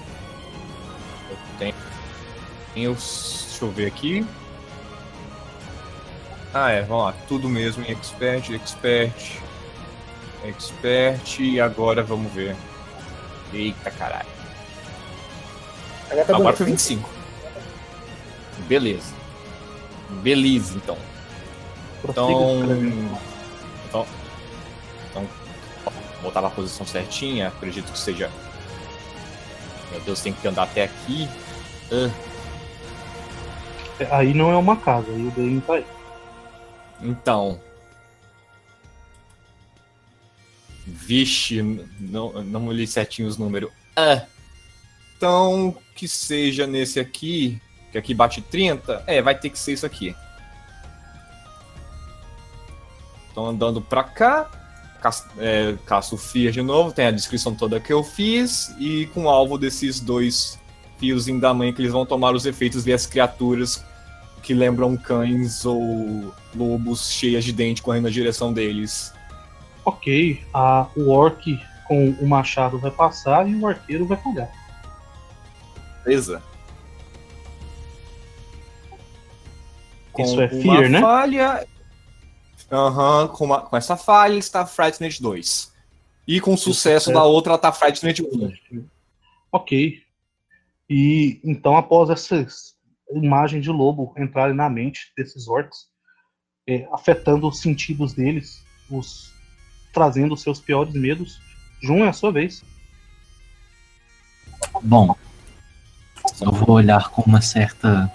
Tem 2.74 2.88
os. 2.88 3.46
Deixa 3.48 3.64
eu 3.64 3.70
ver 3.70 3.86
aqui. 3.86 4.26
Ah, 6.58 6.70
é, 6.70 6.80
vamos 6.80 7.04
lá. 7.04 7.14
Tudo 7.28 7.50
mesmo 7.50 7.84
em 7.84 7.92
Expert, 7.92 8.50
Expert, 8.50 9.42
Expert. 10.42 11.38
E 11.38 11.60
agora 11.60 12.02
vamos 12.02 12.32
ver. 12.32 12.56
Eita 13.52 13.90
caralho. 13.90 14.24
Agora 16.10 16.52
tá 16.52 16.56
foi 16.56 16.66
25. 16.66 17.06
Beleza. 18.66 19.12
Beleza, 20.22 20.76
então. 20.76 20.96
Então. 22.08 22.30
Então. 23.86 24.06
Então. 25.10 25.26
Voltar 26.22 26.40
pra 26.40 26.48
posição 26.48 26.86
certinha. 26.86 27.48
Acredito 27.48 27.92
que 27.92 27.98
seja. 27.98 28.30
Meu 29.90 30.00
Deus, 30.00 30.22
tem 30.22 30.32
que 30.32 30.48
andar 30.48 30.62
até 30.62 30.84
aqui. 30.84 31.28
Ah, 31.92 32.10
Aí 34.18 34.32
não 34.32 34.50
é 34.50 34.56
uma 34.56 34.76
casa, 34.76 35.10
aí 35.10 35.26
o 35.26 35.30
Dane 35.30 35.60
tá 35.60 35.74
aí. 35.74 35.95
Então. 37.00 37.60
Vixe, 40.86 41.60
não, 41.98 42.42
não 42.44 42.70
li 42.72 42.86
certinho 42.86 43.26
os 43.26 43.36
números. 43.36 43.70
Ah. 43.96 44.22
Então, 45.16 45.76
que 45.94 46.06
seja 46.06 46.66
nesse 46.66 47.00
aqui, 47.00 47.60
que 47.90 47.98
aqui 47.98 48.14
bate 48.14 48.40
30. 48.40 49.02
É, 49.06 49.20
vai 49.20 49.36
ter 49.36 49.50
que 49.50 49.58
ser 49.58 49.72
isso 49.72 49.84
aqui. 49.86 50.14
Então, 53.32 53.46
andando 53.46 53.80
pra 53.80 54.04
cá. 54.04 54.50
Cas- 55.00 55.26
É, 55.38 55.74
caço 55.86 56.14
o 56.14 56.18
de 56.52 56.62
novo, 56.62 56.92
tem 56.92 57.06
a 57.06 57.10
descrição 57.10 57.54
toda 57.54 57.80
que 57.80 57.92
eu 57.92 58.02
fiz. 58.04 58.74
E 58.78 59.06
com 59.08 59.24
o 59.24 59.28
alvo 59.28 59.58
desses 59.58 60.00
dois 60.00 60.58
fiozinhos 60.98 61.40
da 61.42 61.52
mãe 61.52 61.72
que 61.72 61.82
eles 61.82 61.92
vão 61.92 62.06
tomar 62.06 62.34
os 62.34 62.46
efeitos 62.46 62.84
ver 62.84 62.94
as 62.94 63.06
criaturas 63.06 63.82
que 64.46 64.54
lembram 64.54 64.96
cães 64.96 65.64
ou 65.66 66.32
lobos 66.54 67.10
cheias 67.10 67.44
de 67.44 67.52
dente 67.52 67.82
correndo 67.82 68.04
na 68.04 68.10
direção 68.10 68.52
deles. 68.52 69.12
Ok, 69.84 70.40
a, 70.54 70.86
o 70.96 71.10
orc 71.10 71.58
com 71.88 72.10
o 72.10 72.28
machado 72.28 72.78
vai 72.78 72.92
passar 72.92 73.48
e 73.48 73.56
o 73.56 73.66
arqueiro 73.66 74.06
vai 74.06 74.16
falhar. 74.16 74.48
Beleza? 76.04 76.40
Isso 80.16 80.40
é 80.40 80.46
uma 80.46 80.62
fear, 80.62 80.88
né? 80.88 81.00
falha. 81.00 81.66
Aham, 82.70 83.26
com, 83.28 83.44
uma- 83.46 83.62
com 83.62 83.76
essa 83.76 83.96
falha 83.96 84.30
ele 84.32 84.38
está 84.38 84.64
Frightened 84.64 85.20
2. 85.20 85.72
E 86.28 86.40
com 86.40 86.56
sucesso 86.56 87.12
da 87.12 87.24
outra 87.24 87.52
ela 87.52 87.58
tá 87.58 87.72
Frightened 87.72 88.22
1. 88.22 88.84
Ok. 89.50 90.00
E 90.88 91.40
então, 91.42 91.76
após 91.76 92.10
essas 92.10 92.75
imagens 93.12 93.62
de 93.62 93.70
lobo 93.70 94.14
entrarem 94.16 94.54
na 94.54 94.68
mente 94.68 95.12
desses 95.16 95.48
orcs, 95.48 95.86
é, 96.68 96.86
afetando 96.92 97.46
os 97.48 97.60
sentidos 97.60 98.12
deles, 98.12 98.64
os 98.90 99.32
trazendo 99.92 100.34
os 100.34 100.42
seus 100.42 100.60
piores 100.60 100.92
medos, 100.94 101.40
Jun 101.82 102.04
é 102.04 102.08
a 102.08 102.12
sua 102.12 102.30
vez. 102.30 102.62
Bom, 104.82 105.16
eu 106.40 106.52
vou 106.52 106.76
olhar 106.76 107.08
com 107.08 107.22
uma 107.22 107.40
certa 107.40 108.12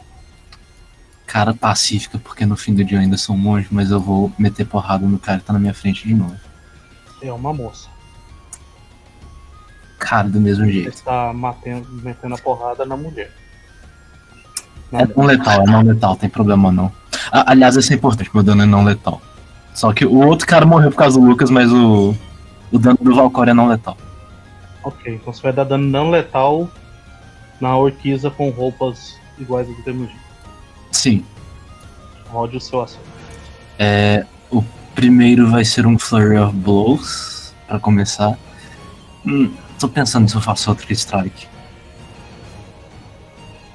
cara 1.26 1.54
pacífica, 1.54 2.20
porque 2.20 2.46
no 2.46 2.56
fim 2.56 2.76
do 2.76 2.84
dia 2.84 2.98
eu 2.98 3.02
ainda 3.02 3.18
sou 3.18 3.36
um 3.36 3.40
monge, 3.40 3.68
mas 3.72 3.90
eu 3.90 4.00
vou 4.00 4.32
meter 4.38 4.66
porrada 4.68 5.08
no 5.08 5.18
cara 5.18 5.40
que 5.40 5.46
tá 5.46 5.54
na 5.54 5.60
minha 5.60 5.74
frente 5.74 6.08
de 6.08 6.14
novo. 6.14 6.38
É 7.22 7.32
uma 7.32 7.54
moça. 7.54 7.90
Cara, 9.98 10.28
do 10.28 10.42
mesmo 10.42 10.66
Você 10.66 10.72
jeito. 10.72 10.90
está 10.90 11.32
matendo, 11.32 11.88
metendo 12.04 12.36
a 12.36 12.38
porrada 12.38 12.86
na 12.86 12.98
mulher. 12.98 13.32
É 14.94 15.08
não 15.16 15.26
letal, 15.26 15.62
é 15.62 15.66
não 15.66 15.82
letal, 15.82 16.16
tem 16.16 16.30
problema 16.30 16.72
não. 16.72 16.92
Ah, 17.32 17.52
aliás, 17.52 17.76
isso 17.76 17.94
é 17.94 17.96
importante, 17.96 18.30
meu 18.34 18.44
dano 18.44 18.64
é 18.64 18.66
não 18.66 18.84
letal. 18.84 19.22
Só 19.74 19.94
que 19.94 20.06
o 20.06 20.26
outro 20.26 20.46
cara 20.46 20.66
morreu 20.66 20.92
por 20.92 20.98
causa 20.98 21.20
do 21.20 21.26
Lucas, 21.26 21.50
mas 21.50 21.72
o, 21.72 22.16
o 22.72 22.80
dano 22.80 22.98
do 23.02 23.16
Valkyrie 23.16 23.52
é 23.52 23.54
não 23.54 23.68
letal. 23.68 23.98
Ok, 24.84 25.14
então 25.14 25.32
você 25.32 25.42
vai 25.42 25.54
dar 25.54 25.64
dano 25.64 25.88
não 25.88 26.10
letal 26.10 26.70
na 27.60 27.78
orquiza 27.78 28.30
com 28.30 28.50
roupas 28.50 29.16
iguais 29.38 29.70
a 29.70 29.72
do 29.72 29.84
Temujin. 29.84 30.16
Sim. 30.92 31.26
Rode 32.30 32.58
o 32.58 32.62
seu 32.62 32.82
acerto. 32.82 33.06
É, 33.78 34.26
o 34.50 34.64
primeiro 34.94 35.50
vai 35.50 35.64
ser 35.64 35.86
um 35.86 35.98
Flurry 35.98 36.38
of 36.38 36.56
Blows, 36.56 37.54
pra 37.68 37.80
começar. 37.80 38.38
Hum, 39.26 39.54
tô 39.80 39.88
pensando 39.88 40.28
se 40.30 40.36
eu 40.36 40.42
faço 40.42 40.70
outro 40.70 40.86
que 40.86 40.94
strike. 40.94 41.48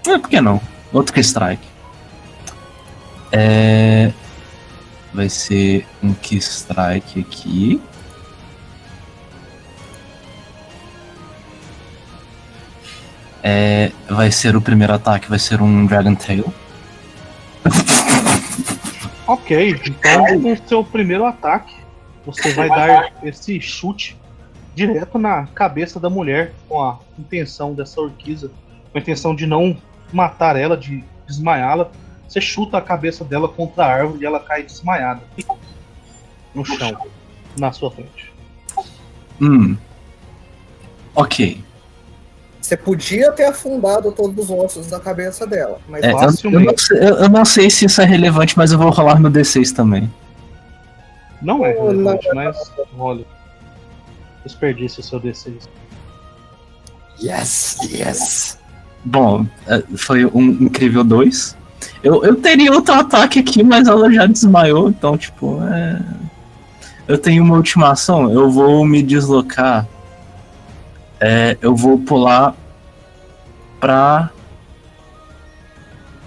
É, 0.07 0.19
por 0.19 0.29
que 0.29 0.41
não? 0.41 0.61
Outro 0.93 1.13
que 1.13 1.21
strike. 1.21 1.67
É, 3.33 4.13
vai 5.13 5.29
ser 5.29 5.87
um 6.03 6.15
que 6.15 6.37
strike 6.37 7.21
aqui. 7.21 7.81
É, 13.43 13.93
vai 14.09 14.31
ser 14.31 14.57
o 14.57 14.61
primeiro 14.61 14.93
ataque, 14.93 15.29
vai 15.29 15.39
ser 15.39 15.61
um 15.63 15.87
Dragon 15.87 16.15
Tail. 16.15 16.53
Ok, 19.27 19.81
então 19.87 20.39
no 20.39 20.69
seu 20.69 20.85
primeiro 20.85 21.25
ataque, 21.25 21.75
você 22.25 22.53
vai 22.53 22.69
dar 22.69 23.13
esse 23.23 23.61
chute 23.61 24.17
direto 24.75 25.19
na 25.19 25.47
cabeça 25.47 25.99
da 25.99 26.11
mulher 26.11 26.53
com 26.69 26.83
a 26.83 26.99
intenção 27.19 27.73
dessa 27.73 28.01
orquiza, 28.01 28.51
com 28.93 28.99
a 28.99 29.01
intenção 29.01 29.35
de 29.35 29.47
não 29.47 29.77
matar 30.13 30.57
ela, 30.57 30.77
de 30.77 31.03
desmaiá-la. 31.27 31.91
Você 32.29 32.41
chuta 32.41 32.79
a 32.79 32.83
cabeça 32.83 33.25
dela 33.25 33.49
contra 33.49 33.85
a 33.85 33.89
árvore 33.89 34.23
e 34.23 34.27
ela 34.27 34.41
cai 34.41 34.63
desmaiada 34.63 35.23
no 36.55 36.65
chão, 36.65 36.97
na 37.59 37.71
sua 37.73 37.91
frente. 37.91 38.33
Hum. 39.41 39.77
Ok. 41.15 41.63
Você 42.61 42.77
podia 42.77 43.31
ter 43.31 43.45
afundado 43.45 44.11
todos 44.11 44.45
os 44.45 44.51
ossos 44.51 44.89
da 44.89 44.99
cabeça 44.99 45.47
dela, 45.47 45.79
mas 45.89 46.03
É, 46.03 46.11
eu, 46.11 46.51
eu 46.51 46.61
não 46.61 46.77
sei, 46.77 46.99
eu- 46.99 47.17
eu 47.19 47.29
não 47.29 47.45
sei 47.45 47.71
se 47.71 47.85
isso 47.85 48.01
é 48.01 48.05
relevante, 48.05 48.57
mas 48.59 48.73
eu 48.73 48.79
vou 48.79 48.91
rolar 48.91 49.21
no 49.21 49.31
D6 49.31 49.73
também. 49.73 50.13
Não 51.41 51.65
é 51.65 51.73
relevante, 51.73 52.27
não. 52.29 52.35
mas 52.35 52.73
olha, 52.99 53.25
desperdício 54.45 55.01
o 55.01 55.05
seu 55.05 55.21
D6. 55.21 55.69
Yes, 57.23 57.79
yes. 57.85 58.59
Bom, 59.07 59.47
é, 59.69 59.85
foi 59.97 60.27
um 60.27 60.43
incrível 60.43 61.05
2. 61.05 61.57
Eu, 62.03 62.25
eu 62.25 62.35
teria 62.35 62.73
outro 62.73 62.93
ataque 62.93 63.39
aqui, 63.39 63.63
mas 63.63 63.87
ela 63.87 64.13
já 64.13 64.27
desmaiou, 64.27 64.89
então, 64.89 65.17
tipo, 65.17 65.63
é... 65.63 66.01
Eu 67.07 67.17
tenho 67.17 67.45
uma 67.45 67.55
ultimação, 67.55 68.33
eu 68.33 68.51
vou 68.51 68.85
me 68.85 69.01
deslocar. 69.01 69.87
É, 71.21 71.57
eu 71.63 71.75
vou 71.75 72.01
pular 72.01 72.53
pra. 73.79 74.31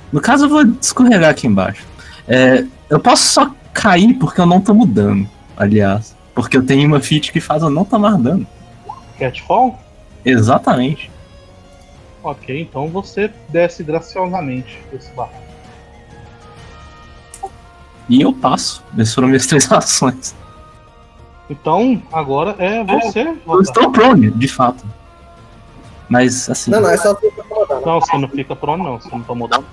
No 0.10 0.22
caso, 0.22 0.46
eu 0.46 0.50
vou 0.50 0.64
escorregar 0.80 1.32
aqui 1.32 1.48
embaixo. 1.48 1.86
É, 2.26 2.64
eu 2.90 2.98
posso 2.98 3.24
só 3.24 3.52
cair 3.74 4.14
porque 4.14 4.40
eu 4.40 4.46
não 4.46 4.62
tô 4.62 4.74
mudando, 4.74 5.28
aliás. 5.58 6.16
Porque 6.34 6.56
eu 6.56 6.66
tenho 6.66 6.88
uma 6.88 7.02
feat 7.02 7.34
que 7.34 7.42
faz 7.42 7.62
eu 7.62 7.70
não 7.70 7.84
tomar 7.84 8.18
dano. 8.18 8.48
Catfall? 9.20 9.78
Exatamente. 10.24 11.12
Ok, 12.22 12.62
então 12.62 12.90
você 12.90 13.32
desce 13.48 13.84
graciosamente 13.84 14.84
esse 14.92 15.12
barranco. 15.14 15.50
E 18.10 18.22
eu 18.22 18.34
passo. 18.34 18.84
Essas 18.98 19.14
foram 19.14 19.28
minhas 19.28 19.46
três 19.48 19.72
ações. 19.72 20.36
Então, 21.50 22.02
agora 22.12 22.56
é 22.60 22.84
você. 22.84 23.22
Eu 23.22 23.40
Rotar. 23.46 23.62
estou 23.62 23.92
prone, 23.92 24.32
de 24.32 24.48
fato. 24.48 24.86
Mas 26.10 26.50
assim. 26.50 26.72
Não, 26.72 26.82
não, 26.82 26.90
é 26.90 26.98
só 26.98 27.14
você 27.14 27.32
tá 27.32 27.44
rodando. 27.50 27.86
Não, 27.86 28.00
você 28.00 28.18
não 28.18 28.28
fica 28.28 28.56
prone, 28.56 28.84
não. 28.84 29.00
Você 29.00 29.10
não 29.10 29.22
tomou 29.22 29.48
dano. 29.48 29.66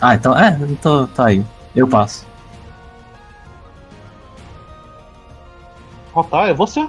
Ah, 0.00 0.14
então. 0.14 0.36
É, 0.36 0.58
então 0.68 1.06
tá 1.06 1.26
aí. 1.26 1.44
Eu 1.74 1.88
passo. 1.88 2.26
Rotar, 6.12 6.48
é 6.48 6.54
você. 6.54 6.88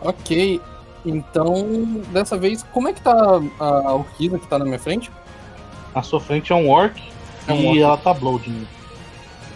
Ok, 0.00 0.60
então 1.04 2.02
dessa 2.12 2.36
vez, 2.36 2.64
como 2.72 2.88
é 2.88 2.92
que 2.92 3.00
tá 3.00 3.14
a 3.58 3.94
orquídea 3.94 4.38
que 4.38 4.46
tá 4.46 4.58
na 4.58 4.64
minha 4.64 4.78
frente? 4.78 5.10
Na 5.94 6.02
sua 6.02 6.20
frente 6.20 6.52
é 6.52 6.54
um 6.54 6.68
orc 6.70 7.00
É 7.48 7.52
um 7.52 7.60
e 7.60 7.66
orc. 7.66 7.78
ela 7.80 7.96
tá 7.96 8.14
blooding. 8.14 8.66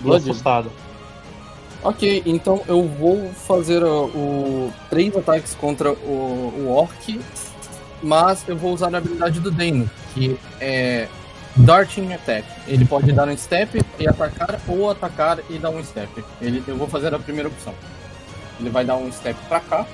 Blooding? 0.01 0.31
assustada. 0.31 0.71
Ok, 1.83 2.23
então 2.25 2.63
eu 2.67 2.89
vou 2.89 3.29
fazer 3.33 3.83
uh, 3.83 4.07
o 4.07 4.73
três 4.89 5.15
ataques 5.15 5.55
contra 5.55 5.93
o, 5.93 6.53
o 6.57 6.69
Orc, 6.71 7.21
mas 8.03 8.43
eu 8.49 8.57
vou 8.57 8.73
usar 8.73 8.95
a 8.95 8.97
habilidade 8.99 9.39
do 9.39 9.51
Dano, 9.51 9.89
que 10.15 10.39
é 10.63 11.07
Darting 11.57 12.11
Attack. 12.15 12.47
Ele 12.67 12.87
pode 12.87 13.13
dar 13.13 13.29
um 13.29 13.37
step 13.37 13.83
e 13.99 14.09
atacar, 14.09 14.59
ou 14.67 14.91
atacar 14.91 15.41
e 15.51 15.59
dar 15.59 15.69
um 15.69 15.85
step. 15.85 16.25
Ele, 16.41 16.65
eu 16.67 16.75
vou 16.77 16.89
fazer 16.89 17.15
a 17.15 17.19
primeira 17.19 17.51
opção. 17.51 17.75
Ele 18.59 18.71
vai 18.71 18.83
dar 18.87 18.97
um 18.97 19.13
step 19.13 19.39
pra 19.47 19.61
cá, 19.61 19.87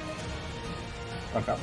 pra 1.32 1.42
cá, 1.42 1.56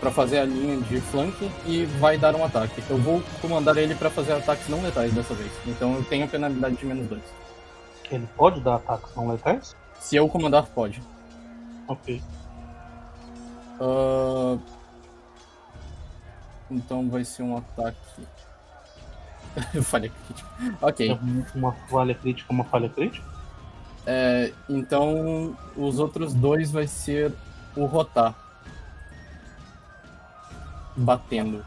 pra 0.00 0.10
fazer 0.10 0.38
a 0.38 0.44
linha 0.44 0.80
de 0.80 1.00
flank 1.00 1.50
e 1.66 1.84
vai 1.84 2.16
dar 2.18 2.34
um 2.34 2.44
ataque. 2.44 2.82
Eu 2.88 2.98
vou 2.98 3.22
comandar 3.40 3.76
ele 3.76 3.94
pra 3.94 4.10
fazer 4.10 4.32
ataques 4.32 4.68
não 4.68 4.82
letais 4.82 5.12
dessa 5.12 5.34
vez. 5.34 5.50
Então 5.66 5.94
eu 5.94 6.04
tenho 6.04 6.24
a 6.24 6.28
penalidade 6.28 6.76
de 6.76 6.86
menos 6.86 7.06
dois. 7.08 7.22
Ele 8.10 8.26
pode 8.36 8.60
dar 8.60 8.76
ataques 8.76 9.14
não 9.14 9.28
letais? 9.28 9.76
Se 10.00 10.16
eu 10.16 10.28
comandar, 10.28 10.66
pode. 10.66 11.02
Ok. 11.86 12.22
Ah, 13.80 14.56
Então 16.70 17.08
vai 17.08 17.24
ser 17.24 17.42
um 17.42 17.56
ataque. 17.56 17.98
falha 19.82 20.10
crítica. 20.10 20.48
Ok. 20.80 21.18
Uma 21.54 21.72
falha 21.88 22.14
crítica, 22.14 22.52
uma 22.52 22.64
falha 22.64 22.88
crítica? 22.88 23.26
É, 24.06 24.52
então 24.68 25.56
os 25.76 25.98
outros 25.98 26.32
dois 26.32 26.70
vai 26.70 26.86
ser 26.86 27.32
o 27.78 27.86
Rotar. 27.86 28.34
Batendo. 30.96 31.64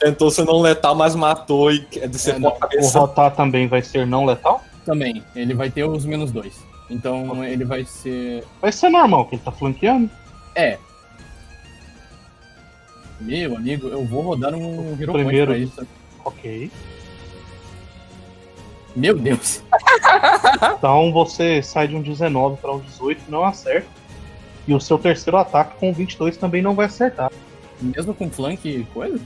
Tentou 0.00 0.30
ser 0.30 0.44
não 0.44 0.60
letal, 0.60 0.94
mas 0.94 1.14
matou 1.14 1.70
e 1.70 1.80
decepou 2.08 2.50
a 2.50 2.54
O 2.54 2.58
cabeça. 2.58 2.98
rotar 2.98 3.34
também 3.34 3.66
vai 3.68 3.82
ser 3.82 4.06
não 4.06 4.24
letal? 4.24 4.62
Também. 4.84 5.22
Ele 5.34 5.54
vai 5.54 5.70
ter 5.70 5.84
os 5.84 6.04
menos 6.04 6.30
dois. 6.32 6.62
Então 6.90 7.44
ele 7.44 7.64
vai 7.64 7.84
ser. 7.84 8.44
Vai 8.60 8.72
ser 8.72 8.88
normal, 8.88 9.26
que 9.26 9.36
ele 9.36 9.42
tá 9.42 9.52
flanqueando. 9.52 10.10
É. 10.54 10.78
Meu 13.20 13.56
amigo, 13.56 13.88
eu 13.88 14.04
vou 14.04 14.22
rodar 14.22 14.54
um 14.54 14.92
Hero 15.00 15.12
Point 15.12 15.24
Primeiro. 15.24 15.46
pra 15.52 15.58
isso. 15.58 15.86
Ok. 16.24 16.70
Meu 18.96 19.16
Deus. 19.16 19.62
Então 20.78 21.12
você 21.12 21.62
sai 21.62 21.88
de 21.88 21.96
um 21.96 22.02
19 22.02 22.56
para 22.58 22.72
um 22.72 22.80
18, 22.80 23.22
não 23.30 23.44
acerta. 23.44 23.88
E 24.66 24.74
o 24.74 24.80
seu 24.80 24.98
terceiro 24.98 25.36
ataque 25.36 25.78
com 25.78 25.92
22 25.92 26.36
também 26.36 26.62
não 26.62 26.74
vai 26.74 26.86
acertar. 26.86 27.30
Mesmo 27.80 28.14
com 28.14 28.30
flank 28.30 28.66
e 28.68 28.84
coisa? 28.94 29.20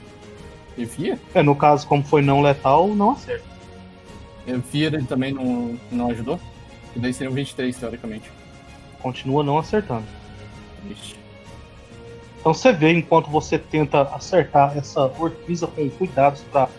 E 0.77 0.85
Fia? 0.85 1.19
É, 1.33 1.41
no 1.41 1.55
caso, 1.55 1.87
como 1.87 2.03
foi 2.03 2.21
não 2.21 2.41
letal, 2.41 2.87
não 2.89 3.11
acerta. 3.11 3.45
E 4.47 4.59
Fia 4.61 4.87
ele 4.87 5.03
também 5.03 5.33
não, 5.33 5.77
não 5.91 6.09
ajudou? 6.09 6.39
Que 6.93 6.99
daí 6.99 7.13
seriam 7.13 7.33
23, 7.33 7.75
teoricamente. 7.75 8.31
Continua 9.01 9.43
não 9.43 9.57
acertando. 9.57 10.05
Ixi. 10.89 11.15
Então 12.39 12.53
você 12.53 12.71
vê 12.71 12.91
enquanto 12.93 13.29
você 13.29 13.59
tenta 13.59 14.03
acertar 14.03 14.77
essa 14.77 15.01
orquiza 15.19 15.67
com 15.67 15.89
cuidados 15.89 16.41
para 16.51 16.69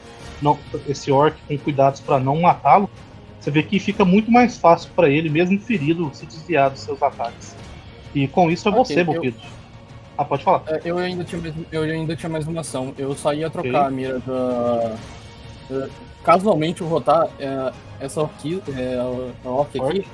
não 0.41 0.59
esse 0.89 1.13
orc 1.13 1.37
com 1.47 1.59
cuidados 1.59 2.01
para 2.01 2.19
não 2.19 2.41
matá-lo, 2.41 2.89
você 3.39 3.51
vê 3.51 3.63
que 3.63 3.79
fica 3.79 4.05
muito 4.05 4.31
mais 4.31 4.57
fácil 4.57 4.91
para 4.97 5.09
ele 5.09 5.29
mesmo 5.29 5.59
ferido 5.61 6.11
se 6.15 6.25
desviar 6.27 6.71
dos 6.71 6.81
seus 6.81 7.03
ataques. 7.03 7.55
E 8.15 8.27
com 8.29 8.51
isso 8.51 8.69
é 8.69 8.73
Ok, 8.73 8.85
você, 8.85 9.01
eu- 9.01 9.05
Bopido. 9.05 9.39
Ah, 10.19 10.25
pode 10.25 10.45
falar. 10.45 10.63
É, 10.67 10.81
Eu 10.85 10.99
ainda, 10.99 11.25
tinha 11.25 11.41
mais, 11.41 11.55
eu 11.73 11.83
ainda 11.83 12.15
tinha 12.17 12.29
mais 12.29 12.47
uma 12.47 12.61
ação. 12.61 12.93
Eu 12.99 13.15
só 13.15 13.33
ia 13.33 13.49
trocar 13.49 13.69
Ok. 13.69 13.81
a 13.81 13.91
mira 13.91 14.19
da. 14.21 14.97
Casualmente 16.23 16.83
o 16.83 16.87
Rotar, 16.87 17.29
é, 17.39 17.73
essa 18.01 18.21
orqui, 18.21 18.63
é, 18.77 18.99
a 19.45 19.49
orc 19.49 19.81
aqui, 19.81 20.07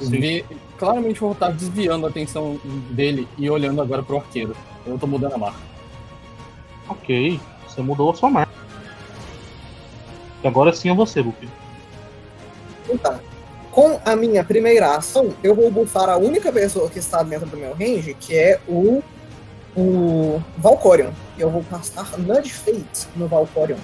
vê 0.00 0.44
claramente 0.76 1.22
o 1.22 1.28
Rotar 1.28 1.52
desviando 1.52 2.06
a 2.06 2.08
atenção 2.08 2.58
dele 2.90 3.28
e 3.38 3.48
olhando 3.48 3.80
agora 3.80 4.02
pro 4.02 4.16
arqueiro. 4.16 4.56
Eu 4.84 4.98
tô 4.98 5.06
mudando 5.06 5.34
a 5.34 5.38
marca. 5.38 5.58
Ok, 6.88 7.38
você 7.68 7.80
mudou 7.82 8.10
a 8.10 8.14
sua 8.14 8.28
marca. 8.30 8.52
E 10.42 10.48
agora 10.48 10.72
sim 10.72 10.90
é 10.90 10.94
você, 10.94 11.22
Bopido. 11.22 11.52
Então, 12.90 13.20
com 13.72 13.98
a 14.04 14.14
minha 14.14 14.44
primeira 14.44 14.94
ação, 14.94 15.34
eu 15.42 15.54
vou 15.54 15.70
bufar 15.70 16.08
a 16.10 16.18
única 16.18 16.52
pessoa 16.52 16.90
que 16.90 16.98
está 16.98 17.22
dentro 17.22 17.46
do 17.46 17.56
meu 17.56 17.72
range, 17.72 18.14
que 18.20 18.36
é 18.36 18.60
o, 18.68 19.02
o 19.74 20.42
Valcorion. 20.58 21.10
Eu 21.38 21.50
vou 21.50 21.64
castar 21.64 22.18
Nudge 22.18 22.52
Fate 22.52 23.08
no 23.16 23.26
Valcorion. 23.26 23.78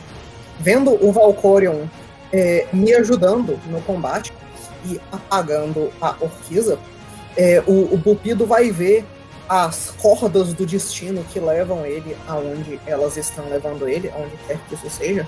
Vendo 0.60 0.92
o 1.02 1.10
Valcorion 1.10 1.86
é, 2.30 2.66
me 2.70 2.92
ajudando 2.92 3.58
no 3.66 3.80
combate 3.80 4.30
e 4.84 5.00
apagando 5.10 5.90
a 6.02 6.14
Orquiza, 6.20 6.78
é, 7.34 7.62
o, 7.66 7.94
o 7.94 7.96
Bupido 7.96 8.46
vai 8.46 8.70
ver 8.70 9.06
as 9.48 9.94
cordas 10.02 10.52
do 10.52 10.66
destino 10.66 11.24
que 11.32 11.40
levam 11.40 11.86
ele 11.86 12.14
aonde 12.26 12.78
elas 12.86 13.16
estão 13.16 13.48
levando 13.48 13.88
ele, 13.88 14.10
aonde 14.10 14.36
quer 14.46 14.58
que 14.68 14.74
isso 14.74 14.90
seja. 14.90 15.26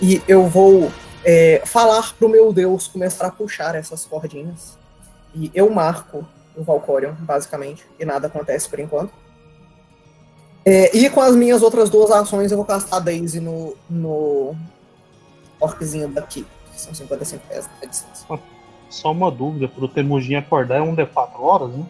E 0.00 0.22
eu 0.26 0.46
vou 0.46 0.90
é, 1.24 1.62
falar 1.64 2.14
pro 2.14 2.28
meu 2.28 2.52
Deus 2.52 2.88
começar 2.88 3.26
a 3.26 3.30
puxar 3.30 3.74
essas 3.74 4.04
cordinhas. 4.04 4.78
E 5.34 5.50
eu 5.54 5.70
marco 5.70 6.26
o 6.56 6.62
Valcorion, 6.62 7.14
basicamente, 7.20 7.86
e 7.98 8.04
nada 8.04 8.26
acontece 8.26 8.68
por 8.68 8.78
enquanto. 8.78 9.12
É, 10.64 10.94
e 10.96 11.08
com 11.08 11.20
as 11.20 11.34
minhas 11.34 11.62
outras 11.62 11.88
duas 11.88 12.10
ações 12.10 12.50
eu 12.50 12.56
vou 12.56 12.66
castar 12.66 13.00
a 13.00 13.02
Daisy 13.02 13.40
no, 13.40 13.74
no 13.88 14.54
orczinho 15.58 16.08
daqui, 16.08 16.46
que 16.72 16.80
são 16.80 16.92
55 16.92 17.46
pés 17.48 17.68
de 17.80 17.86
distância. 17.86 18.26
Só 18.90 19.12
uma 19.12 19.30
dúvida, 19.30 19.68
pro 19.68 19.88
Temujin 19.88 20.34
acordar 20.34 20.78
é 20.78 20.82
um 20.82 20.94
D4 20.94 21.40
horas, 21.40 21.70
né? 21.70 21.86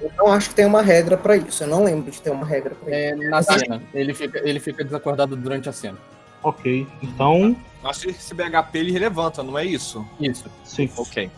Eu 0.00 0.12
não 0.16 0.32
acho 0.32 0.50
que 0.50 0.54
tem 0.54 0.66
uma 0.66 0.82
regra 0.82 1.16
pra 1.16 1.36
isso, 1.36 1.64
eu 1.64 1.68
não 1.68 1.82
lembro 1.82 2.10
de 2.10 2.20
ter 2.20 2.30
uma 2.30 2.46
regra 2.46 2.74
pra 2.74 2.94
É, 2.94 3.14
na 3.14 3.42
cena. 3.42 3.82
Ele 3.92 4.14
fica, 4.14 4.38
ele 4.48 4.60
fica 4.60 4.84
desacordado 4.84 5.34
durante 5.34 5.68
a 5.68 5.72
cena. 5.72 5.98
Ok, 6.42 6.86
então, 7.02 7.56
Acho 7.84 8.00
que 8.02 8.08
esse 8.10 8.34
BHP 8.34 8.78
ele 8.78 8.98
levanta, 8.98 9.42
não 9.42 9.56
é 9.58 9.64
isso? 9.64 10.04
Isso. 10.20 10.50
sim. 10.64 10.90
Ok. 10.96 11.30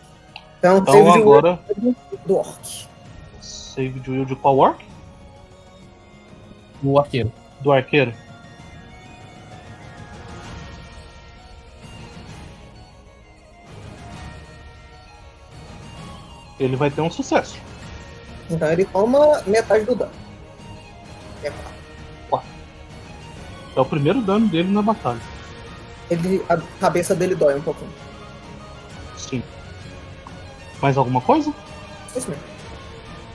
Então, 0.57 0.77
Então 0.79 0.93
save 0.93 1.11
de 1.11 1.17
agora, 1.19 1.59
will 1.77 1.95
do 2.25 2.37
orc. 2.37 2.87
save 3.41 3.99
de 3.99 4.09
will 4.11 4.25
de 4.25 4.35
qual 4.35 4.57
orc? 4.57 4.83
O 6.83 6.97
arqueiro. 6.99 7.31
Do 7.61 7.71
arqueiro. 7.71 8.13
Ele 16.59 16.75
vai 16.75 16.89
ter 16.91 17.01
um 17.01 17.09
sucesso. 17.09 17.57
Então 18.49 18.71
ele 18.71 18.85
toma 18.85 19.41
metade 19.47 19.85
do 19.85 19.95
dano. 19.95 20.11
É 21.43 21.51
quatro. 22.29 22.47
É 23.75 23.79
o 23.81 23.85
primeiro 23.85 24.21
dano 24.21 24.47
dele 24.47 24.69
na 24.71 24.81
batalha. 24.81 25.21
Ele, 26.11 26.43
a 26.49 26.57
cabeça 26.79 27.15
dele 27.15 27.33
dói 27.33 27.55
um 27.55 27.61
pouquinho. 27.61 27.89
Sim. 29.17 29.41
Mais 30.81 30.97
alguma 30.97 31.21
coisa? 31.21 31.53
Isso 32.15 32.29
mesmo. 32.29 32.43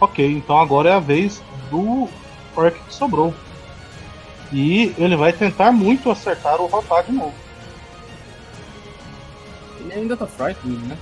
Ok, 0.01 0.31
então 0.31 0.61
agora 0.61 0.91
é 0.91 0.93
a 0.93 1.01
vez 1.01 1.43
do 1.71 2.09
orc 2.55 2.79
que 2.79 2.95
sobrou. 2.95 3.35
E 4.53 4.95
ele 4.99 5.17
vai 5.17 5.33
tentar 5.33 5.73
muito 5.73 6.11
acertar 6.11 6.61
o 6.61 6.67
Rotar 6.67 7.03
de 7.03 7.13
novo. 7.13 7.35
Ele 9.81 9.95
ainda 9.95 10.17
tá 10.17 10.27
frightened, 10.27 10.87
né? 10.87 10.99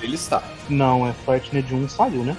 Ele 0.00 0.14
está. 0.14 0.42
Não, 0.68 1.06
é 1.06 1.12
Frightned 1.12 1.66
de 1.66 1.74
1 1.74 1.88
saiu, 1.88 2.24
né? 2.24 2.36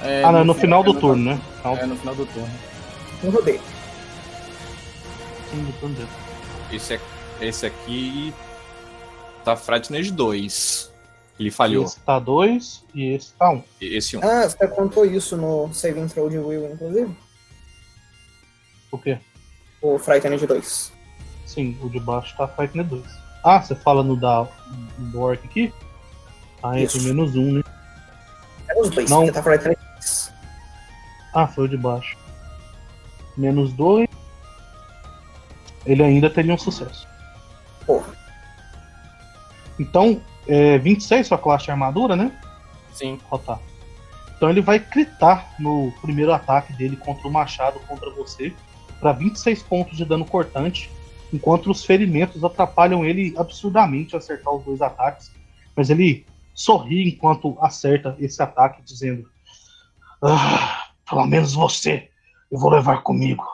É, 0.00 0.22
ah, 0.24 0.32
não, 0.32 0.44
no 0.44 0.54
final 0.54 0.82
do 0.82 0.96
é, 0.96 1.00
turno, 1.00 1.24
né? 1.32 1.40
Final 1.56 1.76
É, 1.76 1.86
no 1.86 1.96
final 1.96 2.14
do 2.14 2.26
turno. 2.26 2.50
Um 3.24 3.30
rodeio. 3.30 3.60
Turno 5.48 5.94
dele. 5.94 6.08
Esse, 6.72 6.94
é- 6.94 7.00
esse 7.40 7.66
aqui 7.66 8.34
tá 9.44 9.56
Frightened 9.56 10.10
2. 10.12 10.92
Ele 11.38 11.50
falhou. 11.50 11.84
Esse 11.84 12.00
tá 12.00 12.18
2 12.18 12.84
e 12.94 13.14
esse 13.14 13.32
tá 13.34 13.50
1. 13.50 13.54
Um. 13.56 13.62
Esse 13.80 14.16
um. 14.16 14.20
Ah, 14.24 14.48
você 14.48 14.66
contou 14.68 15.04
isso 15.04 15.36
no 15.36 15.72
Saving 15.72 16.08
Throw 16.08 16.28
de 16.28 16.38
Will, 16.38 16.72
inclusive? 16.72 17.16
O 18.90 18.98
quê? 18.98 19.18
O 19.80 19.98
Frightened 19.98 20.44
2. 20.46 20.92
Sim, 21.46 21.78
o 21.82 21.88
de 21.88 22.00
baixo 22.00 22.36
tá 22.36 22.46
Frightned 22.46 22.88
2. 22.88 23.04
Ah, 23.44 23.60
você 23.62 23.74
fala 23.74 24.02
no 24.02 24.16
da, 24.16 24.46
do 24.98 25.20
orc 25.20 25.44
aqui? 25.46 25.72
Ah, 26.62 26.78
é 26.78 26.82
Isso. 26.82 26.98
tem 26.98 27.06
menos 27.06 27.34
1, 27.36 27.40
um, 27.40 27.52
né? 27.54 27.62
É 28.68 28.80
os 28.80 28.90
dois, 28.90 29.08
Não. 29.08 29.18
porque 29.18 29.32
tá 29.32 29.42
Frightened 29.42 29.78
2. 29.94 30.32
Ah, 31.34 31.46
foi 31.46 31.64
o 31.64 31.68
de 31.68 31.76
baixo. 31.76 32.18
Menos 33.36 33.72
2. 33.72 34.08
Ele 35.88 36.02
ainda 36.02 36.28
teria 36.30 36.54
um 36.54 36.58
sucesso. 36.58 37.08
Porra. 37.86 38.12
Então, 39.78 40.20
é 40.46 40.78
26 40.78 41.26
sua 41.26 41.38
classe 41.38 41.64
de 41.64 41.70
armadura, 41.70 42.14
né? 42.14 42.32
Sim. 42.92 43.18
Rotar. 43.28 43.60
Então 44.36 44.48
ele 44.48 44.60
vai 44.60 44.78
critar 44.78 45.52
no 45.58 45.92
primeiro 46.00 46.32
ataque 46.32 46.72
dele 46.72 46.96
contra 46.96 47.26
o 47.26 47.30
machado 47.30 47.80
contra 47.80 48.08
você 48.10 48.54
para 49.00 49.12
26 49.12 49.62
pontos 49.64 49.96
de 49.96 50.04
dano 50.04 50.24
cortante, 50.24 50.90
enquanto 51.32 51.70
os 51.70 51.84
ferimentos 51.84 52.44
atrapalham 52.44 53.04
ele 53.04 53.34
absurdamente 53.36 54.14
a 54.14 54.18
acertar 54.18 54.54
os 54.54 54.64
dois 54.64 54.80
ataques. 54.80 55.32
Mas 55.74 55.90
ele 55.90 56.24
sorri 56.54 57.08
enquanto 57.08 57.56
acerta 57.60 58.16
esse 58.20 58.40
ataque, 58.40 58.82
dizendo: 58.82 59.28
ah, 60.22 60.88
pelo 61.08 61.26
menos 61.26 61.54
você 61.54 62.08
eu 62.50 62.58
vou 62.58 62.70
levar 62.70 63.02
comigo. 63.02 63.44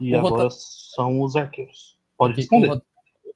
E 0.00 0.14
O 0.14 0.18
agora 0.18 0.44
Rotar- 0.44 0.50
são 0.50 1.20
os 1.20 1.36
arqueiros. 1.36 1.96
Pode 2.16 2.34
O 2.34 2.36
responder. 2.36 2.68
Rot- 2.68 2.82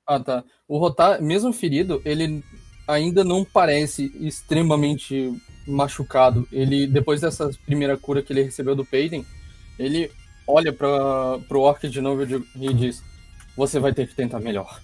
Ah, 0.06 0.20
tá. 0.20 0.44
O 0.68 0.78
Rotar, 0.78 1.22
mesmo 1.22 1.52
ferido, 1.52 2.00
ele 2.04 2.42
ainda 2.86 3.22
não 3.24 3.44
parece 3.44 4.12
extremamente 4.20 5.32
machucado. 5.66 6.46
Ele, 6.52 6.86
depois 6.86 7.20
dessa 7.20 7.50
primeira 7.64 7.96
cura 7.96 8.22
que 8.22 8.32
ele 8.32 8.42
recebeu 8.42 8.74
do 8.76 8.84
Peyton, 8.84 9.24
ele 9.78 10.10
olha 10.46 10.72
para 10.72 11.38
pro 11.48 11.60
Orc 11.62 11.88
de 11.88 12.00
novo 12.00 12.22
e 12.22 12.74
diz- 12.74 13.02
Você 13.56 13.78
vai 13.78 13.92
ter 13.94 14.06
que 14.08 14.14
tentar 14.14 14.40
melhor. 14.40 14.80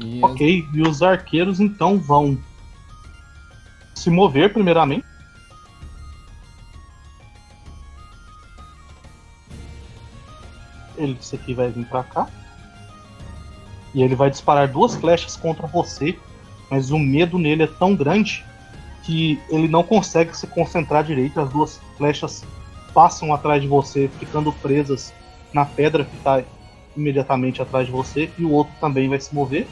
E 0.00 0.20
Ok, 0.24 0.64
e 0.74 0.82
os 0.82 1.02
arqueiros 1.02 1.60
então 1.60 1.98
vão 1.98 2.38
se 3.94 4.10
mover 4.10 4.52
primeiramente. 4.52 5.04
Ele, 10.96 11.16
esse 11.20 11.34
aqui 11.34 11.54
vai 11.54 11.70
vir 11.70 11.86
pra 11.86 12.02
cá. 12.04 12.28
E 13.94 14.02
ele 14.02 14.14
vai 14.14 14.30
disparar 14.30 14.68
duas 14.68 14.94
flechas 14.94 15.36
contra 15.36 15.66
você, 15.66 16.18
mas 16.70 16.90
o 16.90 16.98
medo 16.98 17.38
nele 17.38 17.64
é 17.64 17.66
tão 17.66 17.94
grande 17.94 18.44
que 19.04 19.40
ele 19.50 19.68
não 19.68 19.82
consegue 19.82 20.36
se 20.36 20.46
concentrar 20.46 21.04
direito. 21.04 21.40
As 21.40 21.50
duas 21.50 21.80
flechas 21.96 22.44
passam 22.94 23.34
atrás 23.34 23.60
de 23.60 23.68
você, 23.68 24.08
ficando 24.18 24.52
presas 24.52 25.12
na 25.52 25.64
pedra 25.64 26.04
que 26.04 26.16
está 26.16 26.42
imediatamente 26.96 27.60
atrás 27.60 27.86
de 27.86 27.92
você, 27.92 28.30
e 28.38 28.44
o 28.44 28.50
outro 28.50 28.72
também 28.80 29.08
vai 29.08 29.20
se 29.20 29.34
mover. 29.34 29.66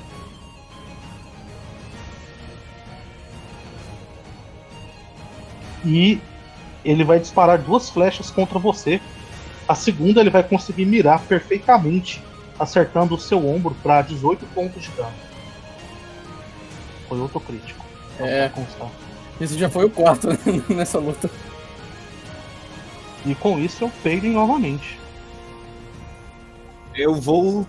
E 5.84 6.20
ele 6.84 7.04
vai 7.04 7.18
disparar 7.18 7.58
duas 7.58 7.90
flechas 7.90 8.30
contra 8.30 8.58
você. 8.58 9.00
A 9.68 9.74
segunda 9.74 10.20
ele 10.20 10.30
vai 10.30 10.42
conseguir 10.42 10.84
mirar 10.84 11.20
perfeitamente, 11.20 12.22
acertando 12.58 13.14
o 13.14 13.18
seu 13.18 13.46
ombro 13.46 13.76
para 13.82 14.02
18 14.02 14.44
pontos 14.46 14.82
de 14.82 14.90
dano. 14.90 15.12
Foi 17.08 17.18
outro 17.18 17.40
crítico. 17.40 17.84
É. 18.18 18.48
Pra 18.48 18.62
constar. 18.62 18.90
Esse 19.40 19.58
já 19.58 19.70
foi 19.70 19.86
o 19.86 19.90
quarto 19.90 20.28
nessa 20.68 20.98
luta. 20.98 21.30
E 23.24 23.34
com 23.34 23.58
isso 23.58 23.84
eu 23.84 23.92
Peiden 24.02 24.32
novamente. 24.32 24.98
Eu 26.94 27.14
vou 27.14 27.66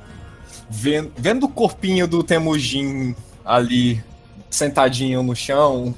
vendo, 0.69 1.11
vendo 1.15 1.45
o 1.45 1.49
corpinho 1.49 2.07
do 2.07 2.23
Temujin 2.23 3.15
ali 3.45 4.03
sentadinho 4.49 5.23
no 5.23 5.35
chão. 5.35 5.93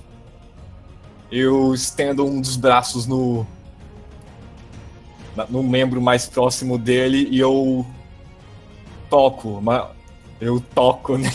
Eu 1.35 1.73
estendo 1.73 2.23
um 2.23 2.39
dos 2.39 2.55
braços 2.55 3.07
no 3.07 3.43
no 5.49 5.63
membro 5.63 5.99
mais 5.99 6.27
próximo 6.27 6.77
dele 6.77 7.27
e 7.31 7.39
eu 7.39 7.83
toco, 9.09 9.59
eu 10.39 10.59
toco, 10.75 11.17
né? 11.17 11.31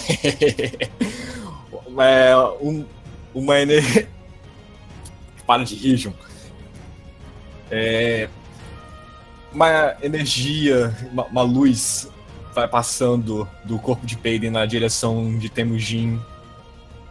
É, 1.99 2.37
um, 2.61 2.85
uma 3.35 3.59
energia. 3.59 4.09
Para 5.45 5.65
de 5.65 5.75
rir, 5.75 5.97
Jun. 5.97 6.13
É, 7.69 8.29
uma 9.53 9.97
energia, 10.01 10.95
uma, 11.11 11.25
uma 11.25 11.43
luz 11.43 12.09
vai 12.55 12.69
passando 12.69 13.49
do 13.65 13.81
corpo 13.81 14.07
de 14.07 14.17
Peiden 14.17 14.51
na 14.51 14.65
direção 14.65 15.37
de 15.39 15.49
Temujin, 15.49 16.21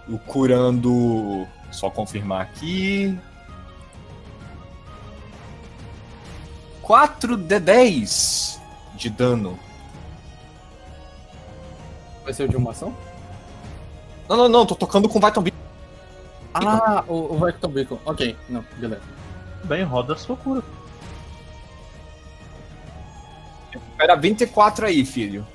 o 0.07 0.18
curando. 0.18 1.45
Só 1.72 1.89
confirmar 1.89 2.41
aqui. 2.41 3.18
4 6.81 7.35
de 7.35 7.60
10 7.60 8.61
de 8.95 9.10
dano. 9.10 9.60
Vai 12.23 12.34
ser 12.34 12.44
o 12.44 12.49
de 12.49 12.56
uma 12.56 12.72
ação? 12.72 12.94
Não, 14.27 14.35
não, 14.35 14.49
não, 14.49 14.65
tô 14.65 14.76
tocando 14.76 15.07
com 15.07 15.19
Viton 15.19 15.41
Beacon. 15.41 15.57
Ah, 16.53 17.03
o, 17.07 17.35
o 17.35 17.39
Vector 17.39 17.69
Beacon. 17.69 17.99
Ok, 18.06 18.35
não, 18.49 18.64
beleza. 18.77 19.02
Bem, 19.64 19.84
roda 19.84 20.14
a 20.14 20.18
sua 20.18 20.35
cura. 20.35 20.64
Era 23.99 24.15
24 24.15 24.88
aí, 24.88 25.06
filho. 25.06 25.45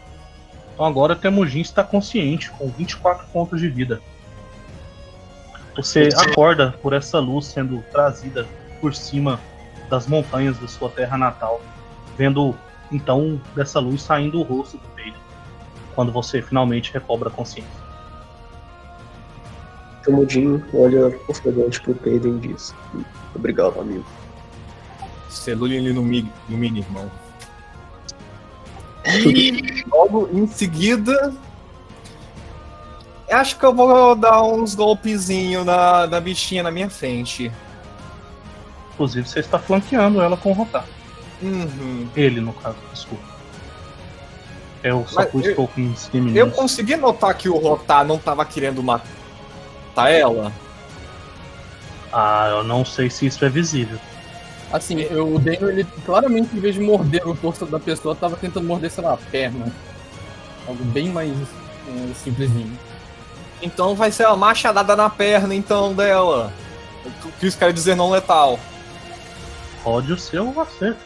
Então 0.74 0.86
agora 0.86 1.16
Temujin 1.16 1.60
está 1.60 1.84
consciente, 1.84 2.50
com 2.52 2.68
24 2.68 3.26
pontos 3.28 3.60
de 3.60 3.68
vida. 3.68 4.00
Você 5.76 6.10
acorda 6.16 6.72
por 6.82 6.92
essa 6.92 7.18
luz 7.18 7.46
sendo 7.46 7.82
trazida 7.90 8.46
por 8.80 8.94
cima 8.94 9.40
das 9.88 10.06
montanhas 10.06 10.58
da 10.58 10.68
sua 10.68 10.90
terra 10.90 11.16
natal, 11.16 11.60
vendo 12.16 12.54
então 12.90 13.40
dessa 13.54 13.80
luz 13.80 14.02
saindo 14.02 14.40
o 14.40 14.42
rosto 14.42 14.76
do 14.76 14.88
peito, 14.94 15.18
quando 15.94 16.12
você 16.12 16.42
finalmente 16.42 16.92
recobra 16.92 17.28
a 17.28 17.32
consciência. 17.32 17.82
Temudin 20.04 20.62
olha 20.74 21.16
ofegante 21.28 21.80
pro 21.80 21.94
Peiden 21.94 22.36
e 22.36 22.48
diz: 22.48 22.74
Obrigado, 23.34 23.80
amigo. 23.80 24.04
Celule 25.28 25.76
ele 25.76 25.92
no, 25.92 26.02
mig, 26.02 26.26
no 26.48 26.58
mini, 26.58 26.80
irmão. 26.80 27.10
E 29.06 29.84
logo 29.90 30.28
em 30.32 30.46
seguida. 30.46 31.32
Acho 33.32 33.58
que 33.58 33.64
eu 33.64 33.74
vou 33.74 34.14
dar 34.14 34.42
uns 34.42 34.74
golpezinhos 34.74 35.64
na, 35.64 36.06
na 36.06 36.20
bichinha 36.20 36.62
na 36.62 36.70
minha 36.70 36.90
frente. 36.90 37.50
Inclusive 38.94 39.26
você 39.28 39.40
está 39.40 39.58
flanqueando 39.58 40.20
ela 40.20 40.36
com 40.36 40.50
o 40.50 40.54
Rotar. 40.54 40.84
Uhum. 41.40 42.08
Ele, 42.14 42.40
no 42.40 42.52
caso, 42.52 42.76
desculpa. 42.92 43.24
Eu 44.82 45.04
só 45.08 45.20
Mas 45.20 45.30
pus 45.30 45.46
eu- 45.46 45.68
de 45.74 46.36
Eu 46.38 46.50
consegui 46.50 46.96
notar 46.96 47.34
que 47.36 47.48
o 47.48 47.56
Rotar 47.56 48.04
não 48.04 48.18
tava 48.18 48.44
querendo 48.44 48.82
matar 48.82 50.10
ela. 50.10 50.52
Ah, 52.12 52.48
eu 52.50 52.64
não 52.64 52.84
sei 52.84 53.08
se 53.08 53.26
isso 53.26 53.44
é 53.44 53.48
visível. 53.48 53.98
Assim, 54.72 55.00
eu, 55.00 55.34
o 55.34 55.38
Daniel, 55.38 55.68
ele 55.70 55.86
claramente, 56.04 56.54
em 56.56 56.60
vez 56.60 56.74
de 56.74 56.80
morder 56.80 57.26
o 57.26 57.36
torso 57.36 57.64
da 57.66 57.78
pessoa, 57.78 58.14
tava 58.14 58.36
tentando 58.36 58.66
morder, 58.66 58.90
sei 58.90 59.04
lá, 59.04 59.14
a 59.14 59.16
perna. 59.16 59.66
Algo 60.66 60.82
bem 60.84 61.10
mais 61.10 61.30
é, 61.30 62.14
simplesinho. 62.14 62.72
Então 63.62 63.94
vai 63.94 64.10
ser 64.10 64.26
uma 64.26 64.36
machadada 64.36 64.96
na 64.96 65.08
perna, 65.08 65.54
então, 65.54 65.94
dela. 65.94 66.52
O 67.24 67.32
que 67.32 67.46
isso 67.46 67.56
quer 67.56 67.72
dizer 67.72 67.94
não 67.94 68.10
letal? 68.10 68.58
Pode 69.84 70.12
o 70.12 70.18
seu 70.18 70.60
acerto. 70.60 71.00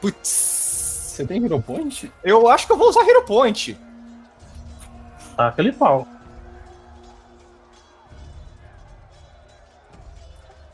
Putz. 0.00 0.28
Você 1.18 1.26
tem 1.26 1.44
Hero 1.44 1.60
Point? 1.60 2.12
Eu 2.24 2.48
acho 2.48 2.66
que 2.66 2.72
eu 2.72 2.78
vou 2.78 2.88
usar 2.88 3.02
Hero 3.02 3.24
Point. 3.24 3.78
Tá 5.36 5.48
aquele 5.48 5.72
pau. 5.72 6.06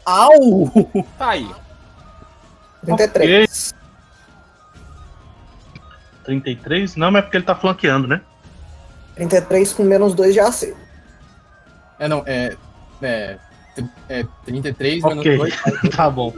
Au! 0.05 0.71
Tá 1.19 1.31
aí. 1.31 1.51
33. 2.85 3.75
33? 6.25 6.97
Não, 6.97 7.11
mas 7.11 7.21
é 7.21 7.23
porque 7.23 7.37
ele 7.39 7.45
tá 7.45 7.55
flanqueando, 7.55 8.07
né? 8.07 8.21
33 9.15 9.73
com 9.73 9.85
menos 9.85 10.15
2 10.15 10.35
de 10.35 10.41
AC. 10.41 10.74
É, 11.99 12.09
não, 12.09 12.23
é. 12.27 12.57
É. 13.03 13.39
É 14.09 14.24
33 14.45 15.03
Ok, 15.03 15.39
menos 15.39 15.55
2. 15.65 15.81
tá 15.97 16.09
bom. 16.09 16.32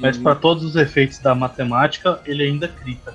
Mas 0.00 0.16
para 0.18 0.34
todos 0.34 0.64
os 0.64 0.76
efeitos 0.76 1.18
da 1.18 1.34
matemática, 1.34 2.20
ele 2.26 2.44
ainda 2.44 2.68
crita. 2.68 3.14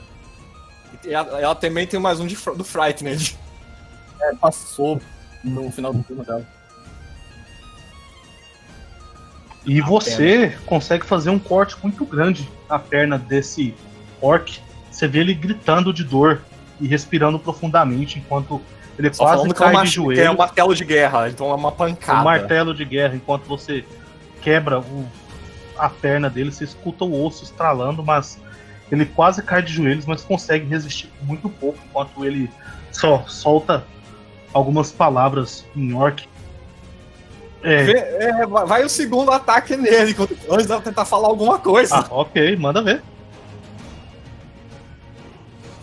E 1.03 1.13
Ela, 1.13 1.39
ela 1.39 1.55
também 1.55 1.87
tem 1.87 1.99
mais 1.99 2.19
um 2.19 2.27
de, 2.27 2.35
do 2.35 2.63
Frightened. 2.63 3.37
É, 4.21 4.35
passou 4.35 4.99
no 5.43 5.71
final 5.71 5.93
do 5.93 6.03
turno 6.03 6.23
dela. 6.23 6.45
E 9.65 9.81
você 9.81 10.57
consegue 10.65 11.05
fazer 11.05 11.29
um 11.29 11.39
corte 11.39 11.75
muito 11.81 12.05
grande 12.05 12.49
na 12.67 12.79
perna 12.79 13.17
desse 13.17 13.73
orc. 14.21 14.59
Você 14.91 15.07
vê 15.07 15.19
ele 15.19 15.33
gritando 15.33 15.93
de 15.93 16.03
dor 16.03 16.41
e 16.79 16.87
respirando 16.87 17.37
profundamente 17.37 18.19
enquanto 18.19 18.61
ele 18.99 19.13
Só 19.13 19.23
quase 19.23 19.49
é, 19.49 19.53
cai 19.53 19.71
uma, 19.73 19.81
de 19.83 19.87
é 19.87 19.91
joelho. 19.91 20.31
um 20.31 20.37
martelo 20.37 20.75
de 20.75 20.83
guerra, 20.85 21.29
então 21.29 21.49
é 21.49 21.55
uma 21.55 21.71
pancada. 21.71 22.19
um 22.19 22.23
martelo 22.25 22.73
de 22.73 22.83
guerra, 22.83 23.15
enquanto 23.15 23.45
você 23.45 23.85
quebra 24.41 24.79
o- 24.79 25.07
a 25.77 25.89
perna 25.89 26.29
dele, 26.29 26.51
você 26.51 26.65
escuta 26.65 27.05
o 27.05 27.25
osso 27.25 27.45
estralando, 27.45 28.03
mas 28.03 28.37
ele 28.91 29.05
quase 29.05 29.41
cai 29.41 29.61
de 29.61 29.71
joelhos, 29.71 30.05
mas 30.05 30.21
consegue 30.21 30.65
resistir 30.65 31.09
muito 31.21 31.47
pouco, 31.49 31.79
enquanto 31.89 32.25
ele 32.25 32.49
só 32.91 33.23
solta 33.27 33.85
algumas 34.53 34.91
palavras 34.91 35.65
em 35.75 35.93
orc. 35.93 36.27
É, 37.63 37.83
Vê- 37.83 37.97
é, 37.99 38.45
vai 38.45 38.83
o 38.83 38.89
segundo 38.89 39.31
ataque 39.31 39.75
nele, 39.77 40.15
antes 40.49 40.67
de 40.67 40.81
tentar 40.81 41.05
falar 41.05 41.27
alguma 41.27 41.57
coisa. 41.59 41.95
ah, 41.97 42.05
ok, 42.09 42.55
manda 42.57 42.81
ver. 42.81 43.01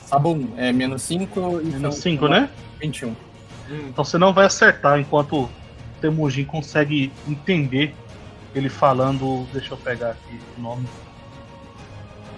Sabum, 0.07 0.49
é 0.57 0.73
menos 0.73 1.03
5 1.03 1.39
e 1.61 1.65
Menos 1.67 1.81
são 1.81 1.93
5, 1.93 2.29
né? 2.29 2.49
21. 2.81 3.15
Então 3.89 4.05
você 4.05 4.17
não 4.17 4.33
vai 4.33 4.47
acertar 4.47 4.99
enquanto 5.01 5.43
o 5.43 5.51
Temujin 6.01 6.45
consegue 6.45 7.13
entender 7.29 7.95
ele 8.55 8.69
falando. 8.69 9.47
Deixa 9.53 9.75
eu 9.75 9.77
pegar 9.77 10.11
aqui 10.11 10.41
o 10.57 10.61
nome. 10.61 10.87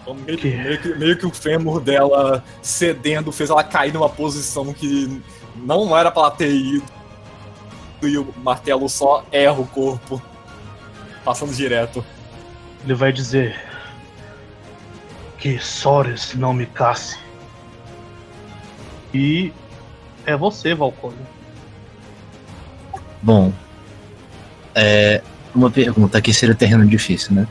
Então, 0.01 0.15
meio, 0.15 0.39
que, 0.39 0.49
meio 0.49 0.81
que- 0.81 0.95
meio 0.95 1.19
que 1.19 1.27
o 1.27 1.31
fêmur 1.31 1.81
dela 1.81 2.43
cedendo 2.63 3.31
fez 3.31 3.51
ela 3.51 3.63
cair 3.63 3.93
numa 3.93 4.09
posição 4.09 4.73
que 4.73 5.21
não 5.57 5.95
era 5.97 6.11
pra 6.11 6.23
ela 6.23 6.31
ter 6.31 6.51
ido. 6.51 6.85
E 8.03 8.17
o 8.17 8.33
martelo 8.43 8.89
só 8.89 9.25
erra 9.31 9.61
o 9.61 9.67
corpo. 9.67 10.23
Passando 11.25 11.53
direto. 11.53 12.03
Ele 12.85 12.95
vai 12.95 13.13
dizer 13.13 13.61
que 15.37 15.59
Sores 15.59 16.35
não 16.35 16.53
me 16.55 16.65
casse. 16.65 17.19
E 19.15 19.53
é 20.27 20.37
você, 20.37 20.75
Valkyrie. 20.75 21.17
Bom, 23.23 23.53
É, 24.75 25.23
uma 25.55 25.71
pergunta 25.71 26.19
aqui 26.19 26.33
seria 26.33 26.55
terreno 26.55 26.87
difícil, 26.87 27.35
né? 27.35 27.49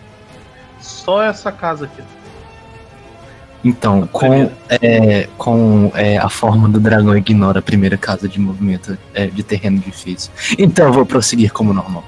Só 0.80 1.22
essa 1.22 1.52
casa 1.52 1.86
aqui. 1.86 2.02
Então, 3.66 4.08
com, 4.08 4.20
primeira. 4.20 4.54
é, 4.70 5.28
com 5.38 5.92
é, 5.94 6.18
a 6.18 6.30
forma 6.30 6.70
do 6.70 6.80
dragão 6.80 7.18
ignora 7.18 7.60
a 7.60 7.62
primeira 7.62 7.98
casa 7.98 8.30
de 8.30 8.40
movimento 8.40 8.98
é, 9.14 9.26
de 9.28 9.44
terreno 9.44 9.80
difícil. 9.80 10.32
Então 10.58 10.86
eu 10.86 10.94
vou 10.94 11.06
prosseguir 11.06 11.52
como 11.52 11.74
normal. 11.74 12.06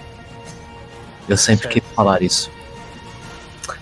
Eu 1.28 1.36
sempre 1.36 1.64
Certo. 1.64 1.74
quis 1.84 1.96
falar 1.96 2.22
isso. 2.22 2.50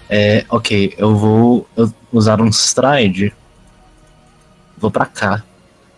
É, 0.09 0.43
ok, 0.49 0.95
eu 0.97 1.15
vou 1.15 1.67
eu- 1.75 1.93
usar 2.11 2.41
um 2.41 2.47
stride. 2.47 3.31
Vou 4.77 4.89
pra 4.89 5.05
cá. 5.05 5.43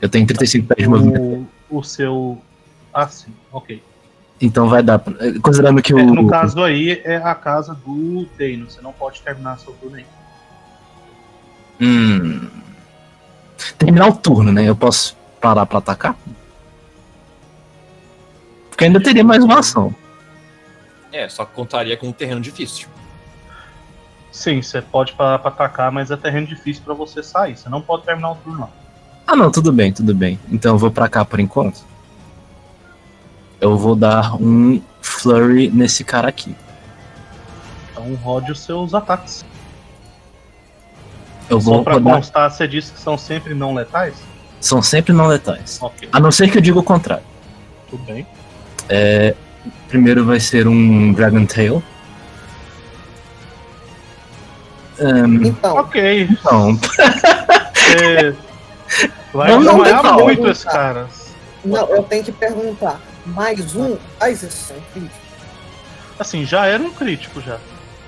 Eu 0.01 0.07
tenho 0.09 0.26
35 0.26 0.67
pés 0.67 0.84
de 0.84 0.88
movimento. 0.89 1.47
O, 1.69 1.77
o 1.80 1.84
seu. 1.84 2.41
Ah, 2.93 3.07
sim, 3.07 3.34
ok. 3.51 3.84
Então 4.41 4.69
vai 4.69 4.81
dar. 4.81 4.99
pra- 4.99 5.13
Considerando 5.41 5.81
que 5.81 5.93
o. 5.93 5.99
É, 5.99 6.03
no 6.03 6.27
caso 6.27 6.63
aí, 6.63 7.01
é 7.03 7.17
a 7.17 7.35
casa 7.35 7.73
do 7.76 8.26
Deino. 8.38 8.69
Você 8.69 8.81
não 8.81 8.93
pode 8.93 9.21
terminar 9.21 9.59
seu 9.59 9.73
turno 9.73 9.97
aí. 9.97 10.05
Hum. 11.81 12.47
Terminar 13.77 14.07
o 14.07 14.15
turno, 14.15 14.51
né? 14.51 14.67
Eu 14.67 14.76
posso 14.76 15.17
parar 15.41 15.65
pra 15.65 15.80
atacar? 15.80 16.15
Porque 18.69 18.85
ainda 18.85 19.01
teria 19.01 19.23
mais 19.23 19.43
uma 19.43 19.59
ação. 19.59 19.93
É, 21.11 21.27
só 21.27 21.43
que 21.43 21.53
contaria 21.53 21.97
com 21.97 22.07
um 22.07 22.11
terreno 22.13 22.39
difícil. 22.39 22.88
Sim, 24.31 24.61
você 24.61 24.81
pode 24.81 25.13
parar 25.13 25.39
pra 25.39 25.49
atacar, 25.49 25.91
mas 25.91 26.11
é 26.11 26.15
terreno 26.15 26.47
difícil 26.47 26.84
pra 26.84 26.93
você 26.93 27.21
sair. 27.23 27.57
Você 27.57 27.67
não 27.67 27.81
pode 27.81 28.03
terminar 28.03 28.31
o 28.31 28.35
turno 28.35 28.61
lá. 28.61 28.69
Ah, 29.31 29.35
não, 29.35 29.51
tudo 29.51 29.72
bem, 29.72 29.93
tudo 29.93 30.14
bem. 30.15 30.39
Então 30.51 30.73
eu 30.73 30.77
vou 30.80 30.89
pra 30.89 31.07
cá 31.07 31.23
por 31.23 31.39
enquanto. 31.39 31.81
Eu 33.61 33.77
vou 33.77 33.95
dar 33.95 34.34
um 34.41 34.81
flurry 35.01 35.69
nesse 35.69 36.03
cara 36.03 36.27
aqui. 36.30 36.56
Então 37.91 38.15
rode 38.15 38.51
os 38.51 38.60
seus 38.60 38.93
ataques. 38.95 39.45
Eu 41.47 41.61
Só 41.61 41.72
vou 41.72 41.84
pra 41.84 41.93
rodar. 41.93 42.15
constar, 42.15 42.49
você 42.49 42.68
disse 42.68 42.91
que 42.91 42.99
são 42.99 43.18
sempre 43.19 43.53
não 43.53 43.73
letais? 43.76 44.15
São 44.60 44.81
sempre 44.81 45.14
não 45.14 45.27
letais. 45.27 45.77
Ok, 45.81 46.10
A 46.11 46.19
não 46.19 46.31
ser 46.31 46.49
que 46.49 46.57
eu 46.57 46.61
diga 46.61 46.80
o 46.80 46.84
contrário. 46.84 47.23
tudo 47.89 48.03
bem. 48.06 48.26
É, 48.88 49.35
primeiro 49.88 50.26
vai 50.26 50.39
ser 50.39 50.68
um 50.68 51.14
Dragon 51.14 51.45
Tail. 51.45 51.84
Ahn, 54.99 55.45
Então, 55.45 55.76
Ok, 55.77 56.27
então, 56.30 56.76
você 56.76 58.35
vai 59.34 59.51
Vamos 59.51 59.65
desmaiar 59.65 60.14
muito 60.19 60.47
esse 60.47 60.65
cara. 60.65 61.07
não, 61.64 61.88
eu 61.89 62.03
tenho 62.03 62.23
que 62.23 62.31
perguntar. 62.31 62.99
Mais 63.26 63.76
um 63.76 63.97
faz 64.18 64.41
isso 64.41 64.68
sem 64.68 64.81
crítico? 64.93 65.19
Assim, 66.18 66.45
já 66.45 66.65
era 66.65 66.81
um 66.81 66.91
crítico 66.91 67.41
já. 67.41 67.57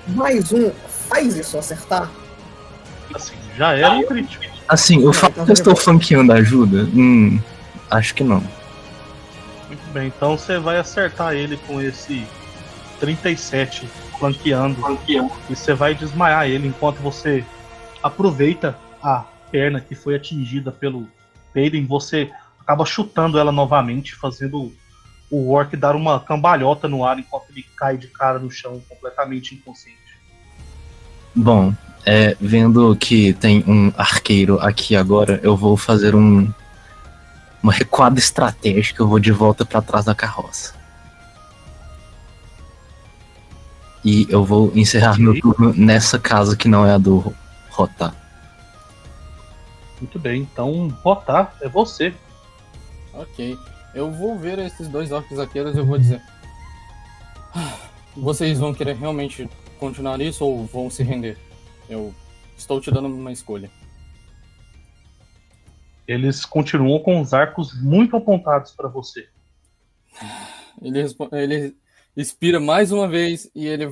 Mais 0.08 0.52
um 0.52 0.70
faz 1.08 1.36
isso 1.36 1.56
acertar? 1.58 2.10
Assim, 3.14 3.34
já 3.56 3.74
era 3.74 3.92
um 3.92 4.06
crítico. 4.06 4.44
assim, 4.68 5.06
o 5.06 5.12
fato 5.12 5.44
que 5.44 5.50
eu 5.50 5.54
estou 5.54 5.76
flanqueando 5.76 6.32
ajuda? 6.32 6.82
Hum, 6.94 7.38
acho 7.90 8.14
que 8.14 8.24
não. 8.24 8.42
Muito 9.68 9.92
bem, 9.92 10.08
então 10.08 10.36
você 10.36 10.58
vai 10.58 10.78
acertar 10.78 11.34
ele 11.34 11.56
com 11.66 11.80
esse 11.80 12.26
37 13.00 13.88
flanqueando. 14.18 14.98
E 15.50 15.56
você 15.56 15.74
vai 15.74 15.94
desmaiar 15.94 16.46
ele 16.46 16.68
enquanto 16.68 16.98
você 16.98 17.44
aproveita 18.02 18.76
a 19.02 19.24
perna 19.52 19.80
que 19.80 19.94
foi 19.94 20.16
atingida 20.16 20.72
pelo 20.72 21.06
Payden, 21.54 21.86
você 21.86 22.30
acaba 22.58 22.86
chutando 22.86 23.38
ela 23.38 23.52
novamente, 23.52 24.14
fazendo 24.14 24.72
o 25.30 25.50
Orc 25.52 25.76
dar 25.76 25.94
uma 25.94 26.18
cambalhota 26.18 26.88
no 26.88 27.04
ar 27.04 27.18
enquanto 27.18 27.50
ele 27.50 27.64
cai 27.76 27.96
de 27.96 28.08
cara 28.08 28.38
no 28.38 28.50
chão, 28.50 28.82
completamente 28.88 29.54
inconsciente. 29.54 29.98
Bom, 31.34 31.74
é, 32.04 32.36
vendo 32.40 32.96
que 32.96 33.32
tem 33.34 33.62
um 33.66 33.92
arqueiro 33.96 34.58
aqui 34.60 34.96
agora, 34.96 35.38
eu 35.42 35.56
vou 35.56 35.76
fazer 35.76 36.14
um 36.14 36.50
uma 37.62 37.72
recuada 37.72 38.18
estratégica, 38.18 39.02
eu 39.02 39.06
vou 39.06 39.20
de 39.20 39.30
volta 39.30 39.64
pra 39.64 39.80
trás 39.80 40.04
da 40.04 40.16
carroça. 40.16 40.74
E 44.04 44.26
eu 44.28 44.44
vou 44.44 44.72
encerrar 44.74 45.12
Ok. 45.12 45.22
meu 45.22 45.40
turno 45.40 45.72
nessa 45.76 46.18
casa 46.18 46.56
que 46.56 46.66
não 46.66 46.84
é 46.84 46.92
a 46.92 46.98
do 46.98 47.32
Rotar. 47.70 48.21
Muito 50.02 50.18
bem, 50.18 50.42
então 50.42 50.88
Rotar 51.04 51.56
é 51.60 51.68
você. 51.68 52.12
Ok. 53.14 53.56
Eu 53.94 54.10
vou 54.10 54.36
ver 54.36 54.58
esses 54.58 54.88
dois 54.88 55.12
orcs 55.12 55.38
arqueiros 55.38 55.76
e 55.76 55.78
eu 55.78 55.86
vou 55.86 55.96
dizer. 55.96 56.20
"Ah, 57.54 57.78
Vocês 58.16 58.58
vão 58.58 58.74
querer 58.74 58.96
realmente 58.96 59.48
continuar 59.78 60.20
isso 60.20 60.44
ou 60.44 60.66
vão 60.66 60.90
se 60.90 61.04
render? 61.04 61.38
Eu 61.88 62.12
estou 62.58 62.80
te 62.80 62.90
dando 62.90 63.06
uma 63.06 63.30
escolha. 63.30 63.70
Eles 66.08 66.44
continuam 66.44 66.98
com 66.98 67.20
os 67.20 67.32
arcos 67.32 67.80
muito 67.80 68.16
apontados 68.16 68.72
para 68.72 68.88
você. 68.88 69.28
Ele, 70.82 71.00
ele 71.30 71.76
expira 72.16 72.58
mais 72.58 72.90
uma 72.90 73.06
vez 73.06 73.48
e 73.54 73.68
ele 73.68 73.86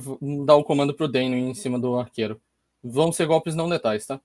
dá 0.45 0.55
o 0.55 0.63
comando 0.65 0.93
pro 0.93 1.07
Dano 1.07 1.35
em 1.37 1.53
cima 1.53 1.79
do 1.79 1.97
arqueiro. 1.97 2.39
Vão 2.83 3.13
ser 3.13 3.27
golpes 3.27 3.55
não 3.55 3.67
letais, 3.67 4.05
tá? 4.05 4.19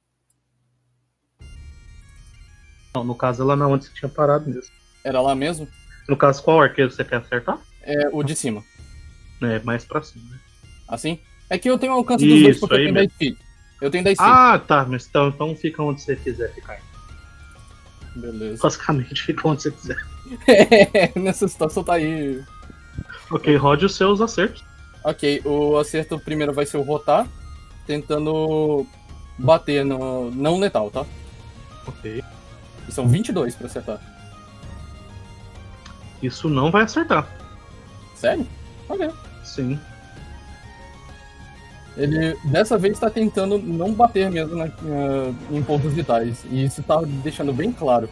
Não, 2.97 3.05
no 3.05 3.15
caso, 3.15 3.43
ela 3.43 3.55
não, 3.55 3.73
onde 3.73 3.85
você 3.85 3.91
tinha 3.93 4.09
parado 4.09 4.49
mesmo. 4.49 4.73
Era 5.05 5.21
lá 5.21 5.35
mesmo? 5.35 5.69
No 6.09 6.17
caso, 6.17 6.43
qual 6.43 6.63
arqueiro 6.63 6.91
você 6.91 7.05
quer 7.05 7.17
acertar? 7.17 7.59
É 7.83 8.09
o 8.11 8.23
de 8.23 8.35
cima. 8.35 8.65
É, 9.43 9.59
mais 9.59 9.85
pra 9.85 10.03
cima. 10.03 10.25
Né? 10.31 10.39
Assim? 10.89 11.19
É 11.51 11.59
que 11.59 11.69
eu 11.69 11.79
tenho 11.79 11.93
alcance 11.93 12.27
dos 12.27 12.43
dois 12.43 12.59
porque 12.59 12.75
eu 12.75 12.79
tenho 12.79 12.95
10 12.95 13.13
feet. 13.13 13.39
Eu 13.83 13.91
tenho 13.91 14.03
10 14.03 14.19
Ah, 14.19 14.59
tá, 14.59 14.87
mas 14.89 15.07
então, 15.07 15.29
então 15.29 15.55
fica 15.55 15.83
onde 15.83 16.01
você 16.01 16.17
quiser 16.17 16.55
ficar. 16.55 16.77
feet. 16.77 16.87
Beleza. 18.17 18.63
Basicamente, 18.63 19.23
fica 19.23 19.47
onde 19.47 19.63
você 19.63 19.71
quiser. 19.71 19.99
Nessa 21.15 21.47
situação 21.47 21.85
tá 21.85 21.95
aí. 21.95 22.43
Ok, 23.31 23.55
rode 23.57 23.85
os 23.85 23.95
seus 23.95 24.23
acertos. 24.23 24.65
Ok, 25.05 25.43
o 25.45 25.77
acerto 25.77 26.19
primeiro 26.19 26.55
vai 26.55 26.65
ser 26.65 26.79
o 26.79 26.83
rotar, 26.83 27.29
tentando 27.87 28.87
bater 29.39 29.85
no 29.85 30.31
não 30.31 30.59
letal, 30.59 30.91
tá? 30.91 31.05
Ok. 31.87 32.25
E 32.89 32.93
são 32.93 33.09
22 33.09 33.55
pra 33.55 33.67
acertar. 33.67 34.01
Isso 36.23 36.49
não 36.49 36.71
vai 36.71 36.85
acertar. 36.85 37.27
Sério? 38.15 38.47
Ok. 38.89 39.11
Sim. 39.45 39.79
Ele 41.97 42.37
dessa 42.45 42.77
vez 42.77 42.99
tá 42.99 43.09
tentando 43.09 43.59
não 43.59 43.93
bater 43.93 44.31
mesmo 44.31 44.57
né, 44.57 44.71
em 45.51 45.63
pontos 45.63 45.93
vitais. 45.93 46.45
E 46.51 46.65
isso 46.65 46.83
tá 46.83 47.01
deixando 47.05 47.53
bem 47.53 47.73
claro. 47.73 48.09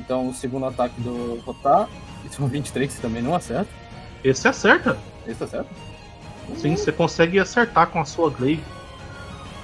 Então 0.00 0.28
o 0.28 0.34
segundo 0.34 0.66
ataque 0.66 1.00
do 1.00 1.40
rotar. 1.44 1.88
Isso 2.24 2.42
é 2.42 2.44
um 2.44 2.48
23 2.48 2.94
que 2.94 3.00
também 3.00 3.22
não 3.22 3.34
acerta. 3.34 3.70
Esse 4.24 4.48
acerta. 4.48 4.96
Esse 5.26 5.46
certo? 5.46 5.68
Sim, 6.56 6.76
você 6.76 6.92
consegue 6.92 7.38
acertar 7.38 7.88
com 7.88 8.00
a 8.00 8.04
sua 8.04 8.30
glaive. 8.30 8.62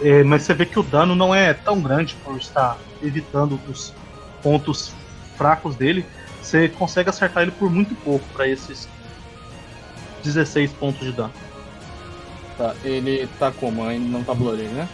É, 0.00 0.24
mas 0.24 0.42
você 0.42 0.54
vê 0.54 0.66
que 0.66 0.78
o 0.78 0.82
dano 0.82 1.14
não 1.14 1.34
é 1.34 1.54
tão 1.54 1.80
grande 1.80 2.14
por 2.24 2.36
estar 2.36 2.76
evitando 3.02 3.58
os 3.68 3.92
pontos 4.42 4.92
fracos 5.36 5.76
dele. 5.76 6.04
Você 6.42 6.68
consegue 6.68 7.10
acertar 7.10 7.42
ele 7.42 7.52
por 7.52 7.70
muito 7.70 7.94
pouco 7.94 8.24
para 8.32 8.48
esses 8.48 8.88
16 10.22 10.72
pontos 10.72 11.00
de 11.00 11.12
dano. 11.12 11.32
Tá, 12.56 12.74
ele 12.84 13.28
tá 13.38 13.50
como? 13.50 13.84
Ainda 13.84 14.08
não 14.08 14.22
tá 14.22 14.34
bloody, 14.34 14.64
né? 14.64 14.88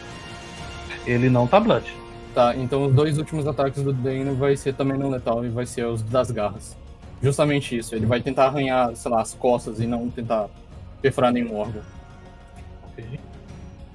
Ele 1.07 1.29
não 1.31 1.47
tá 1.47 1.59
blood. 1.59 1.93
Tá, 2.35 2.55
então 2.55 2.87
os 2.87 2.95
dois 2.95 3.19
últimos 3.19 3.47
ataques 3.47 3.83
do 3.83 3.93
Dano 3.93 4.35
vai 4.35 4.57
ser 4.57 4.75
também 4.75 4.99
não 4.99 5.11
letal 5.11 5.45
e 5.45 5.49
vai 5.49 5.67
ser 5.67 5.87
os 5.87 6.03
das 6.03 6.31
garras. 6.31 6.77
Justamente 7.23 7.77
isso, 7.77 7.95
ele 7.95 8.07
vai 8.07 8.21
tentar 8.21 8.47
arranhar, 8.47 8.95
sei 8.95 9.11
lá, 9.11 9.21
as 9.21 9.35
costas 9.35 9.81
e 9.81 9.87
não 9.87 10.09
tentar 10.09 10.49
perfurar 11.03 11.33
nenhum 11.33 11.57
órgão. 11.57 11.83
Ok. 12.85 13.19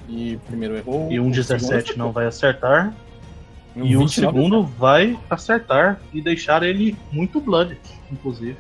E 0.10 0.38
primeiro 0.48 0.76
errou. 0.76 1.10
E 1.10 1.19
um 1.19 1.27
o 1.27 1.31
17 1.31 1.69
segundo 1.69 1.98
não 1.98 2.11
vai 2.11 2.26
acertar. 2.26 2.94
E 3.76 3.95
o 3.95 4.00
29 4.00 4.14
segundo 4.14 4.64
vai 4.64 5.18
acertar 5.30 6.00
e 6.14 6.22
deixar 6.22 6.62
ele 6.64 6.95
muito 7.12 7.41
blood, 7.41 7.78
inclusive. 8.12 8.58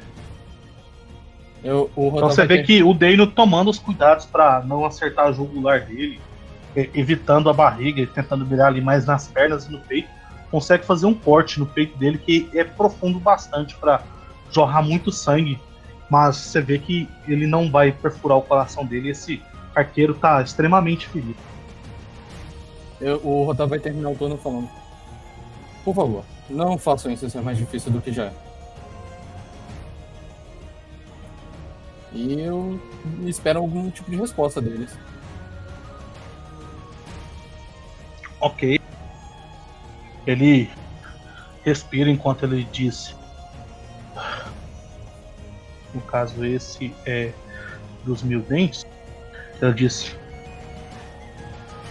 Eu, 1.63 1.89
o 1.95 2.07
Então 2.07 2.29
você 2.29 2.45
vê 2.45 2.57
ter- 2.57 2.63
que 2.65 2.83
o 2.83 2.93
Deino 2.93 3.25
tomando 3.27 3.69
os 3.69 3.79
cuidados 3.79 4.25
para 4.25 4.61
não 4.65 4.83
acertar 4.85 5.27
a 5.27 5.31
jugular 5.31 5.81
dele, 5.85 6.19
evitando 6.75 7.49
a 7.49 7.53
barriga 7.53 8.01
e 8.01 8.07
tentando 8.07 8.45
mirar 8.45 8.67
ali 8.67 8.81
mais 8.81 9.05
nas 9.05 9.27
pernas 9.27 9.65
e 9.67 9.71
no 9.71 9.79
peito, 9.79 10.09
consegue 10.51 10.83
fazer 10.85 11.05
um 11.05 11.13
corte 11.13 11.59
no 11.59 11.65
peito 11.65 11.97
dele 11.97 12.17
que 12.17 12.49
é 12.53 12.63
profundo 12.63 13.19
bastante 13.19 13.75
para 13.75 14.01
jorrar 14.51 14.83
muito 14.83 15.11
sangue, 15.11 15.59
mas 16.09 16.35
você 16.35 16.59
vê 16.61 16.77
que 16.79 17.07
ele 17.27 17.47
não 17.47 17.71
vai 17.71 17.91
perfurar 17.91 18.37
o 18.37 18.41
coração 18.41 18.85
dele. 18.85 19.09
Esse 19.09 19.41
arqueiro 19.75 20.13
tá 20.15 20.41
extremamente 20.41 21.07
ferido. 21.07 21.35
eu- 23.01 23.19
o 23.23 23.43
Rotan 23.43 23.67
vai 23.67 23.79
terminar 23.79 24.09
o 24.09 24.15
turno 24.15 24.37
falando. 24.37 24.69
Por 25.83 25.93
favor, 25.93 26.23
não 26.49 26.77
façam 26.77 27.11
isso 27.11 27.29
ser 27.29 27.41
mais 27.41 27.57
difícil 27.57 27.91
do 27.91 28.01
que 28.01 28.11
já 28.11 28.25
é. 28.25 28.33
E 32.13 32.39
eu 32.39 32.79
espero 33.25 33.59
algum 33.59 33.89
tipo 33.89 34.09
de 34.09 34.17
resposta 34.17 34.61
deles. 34.61 34.95
Ok. 38.39 38.79
Ele 40.27 40.69
respira 41.65 42.09
enquanto 42.09 42.43
ele 42.43 42.63
diz. 42.71 43.15
No 45.93 46.01
caso, 46.01 46.45
esse 46.45 46.93
é 47.05 47.31
dos 48.03 48.21
mil 48.21 48.41
dentes. 48.41 48.85
Ele 49.61 49.73
disse: 49.73 50.15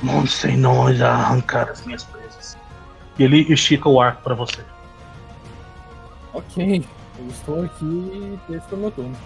Não 0.03 0.27
sei 0.27 0.57
nós 0.57 1.01
arrancar 1.01 1.69
as 1.69 1.85
minhas 1.85 2.05
presas. 2.05 2.57
E 3.19 3.25
ele 3.25 3.53
estica 3.53 3.89
o 3.89 4.01
arco 4.01 4.23
para 4.23 4.35
você. 4.35 4.63
Ok, 6.33 6.85
eu 7.19 7.27
estou 7.29 7.63
aqui 7.63 8.39
esse 8.49 8.67
foi 8.69 8.79
o 8.79 8.81
meu 8.81 8.91
turno. 8.91 9.17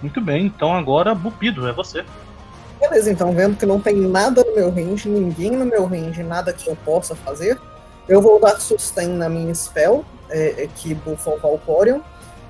Muito 0.00 0.20
bem, 0.20 0.46
então 0.46 0.74
agora 0.74 1.14
Bupido, 1.14 1.68
é 1.68 1.72
você. 1.72 2.04
Beleza, 2.80 3.10
então, 3.10 3.32
vendo 3.32 3.56
que 3.56 3.66
não 3.66 3.78
tem 3.78 3.94
nada 3.94 4.42
no 4.42 4.54
meu 4.54 4.70
range, 4.70 5.08
ninguém 5.08 5.50
no 5.50 5.66
meu 5.66 5.84
range, 5.84 6.22
nada 6.22 6.52
que 6.52 6.68
eu 6.68 6.74
possa 6.76 7.14
fazer, 7.14 7.60
eu 8.08 8.22
vou 8.22 8.40
dar 8.40 8.58
sustain 8.58 9.08
na 9.08 9.28
minha 9.28 9.54
spell, 9.54 10.04
é, 10.30 10.64
é, 10.64 10.68
que 10.74 10.94
bufa 10.94 11.30
o 11.30 11.38
Valkorion, 11.38 12.00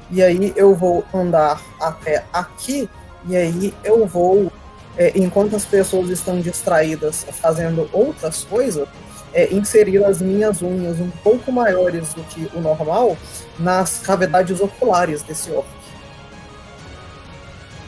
e 0.08 0.22
aí 0.22 0.52
eu 0.54 0.74
vou 0.74 1.04
andar 1.12 1.60
até 1.80 2.24
aqui, 2.32 2.88
e 3.26 3.36
aí 3.36 3.74
eu 3.82 4.06
vou, 4.06 4.52
é, 4.96 5.12
enquanto 5.18 5.56
as 5.56 5.64
pessoas 5.64 6.08
estão 6.10 6.40
distraídas 6.40 7.26
fazendo 7.32 7.90
outras 7.92 8.44
coisas, 8.44 8.86
é, 9.32 9.52
inserir 9.52 10.04
as 10.04 10.20
minhas 10.20 10.62
unhas 10.62 10.98
um 11.00 11.10
pouco 11.22 11.52
maiores 11.52 12.14
do 12.14 12.22
que 12.24 12.50
o 12.54 12.60
normal 12.60 13.16
nas 13.58 13.98
cavidades 13.98 14.60
oculares 14.60 15.22
desse 15.22 15.50
orc. 15.50 15.68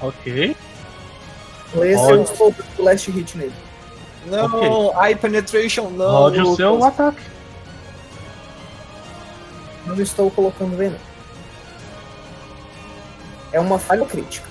Ok. 0.01 0.57
Esse 1.75 1.97
Olha. 1.97 2.15
é 2.15 2.19
o 2.19 2.23
slow 2.25 2.53
do 2.77 2.83
last 2.83 3.11
hit 3.11 3.39
nele. 3.39 3.55
Não, 4.27 4.93
eye 5.03 5.17
penetration, 5.17 5.91
não. 5.91 6.11
Rode 6.11 6.41
o 6.41 6.55
seu 6.57 6.85
ataque. 6.85 7.23
Não 9.87 10.01
estou 10.01 10.31
colocando 10.31 10.77
veneno. 10.77 11.01
É 13.53 13.59
uma 13.59 13.79
falha 13.79 14.05
crítica. 14.07 14.47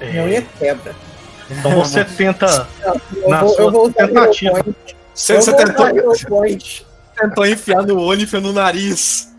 Minha 0.00 0.24
unha 0.24 0.42
quebra. 0.58 0.94
Então 1.50 1.70
você 1.72 2.04
tenta. 2.16 2.66
Eu 3.14 3.28
Na 3.28 3.40
vou, 3.40 3.54
sua 3.54 3.64
eu 3.64 3.70
vou 3.70 3.88
usar 3.88 4.08
tentativa. 4.08 4.58
Hero 4.58 4.64
Point. 4.64 5.01
Você, 5.14 5.36
você 5.36 5.54
tentou, 5.54 5.86
tentou 7.14 7.46
enfiar 7.46 7.82
no 7.82 8.00
olho 8.00 8.20
e 8.20 8.24
enfiou 8.24 8.42
no 8.42 8.52
nariz. 8.52 9.32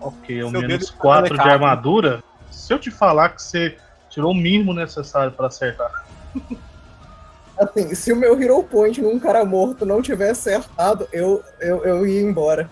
Ok, 0.00 0.42
o 0.42 0.50
menos 0.50 0.68
dedo 0.68 0.92
4 0.98 1.30
de 1.30 1.36
tá 1.36 1.44
marcado. 1.44 1.50
armadura. 1.50 2.24
Se 2.50 2.74
eu 2.74 2.78
te 2.78 2.90
falar 2.90 3.30
que 3.30 3.42
você 3.42 3.78
tirou 4.10 4.32
o 4.32 4.34
mínimo 4.34 4.74
necessário 4.74 5.32
pra 5.32 5.46
acertar. 5.46 6.04
Assim, 7.58 7.94
se 7.94 8.12
o 8.12 8.16
meu 8.16 8.40
Hero 8.40 8.62
Point 8.64 9.00
num 9.00 9.18
cara 9.18 9.44
morto 9.44 9.86
não 9.86 10.02
tivesse 10.02 10.50
acertado, 10.50 11.08
eu, 11.12 11.42
eu, 11.60 11.84
eu 11.84 12.06
ia 12.06 12.20
embora. 12.20 12.68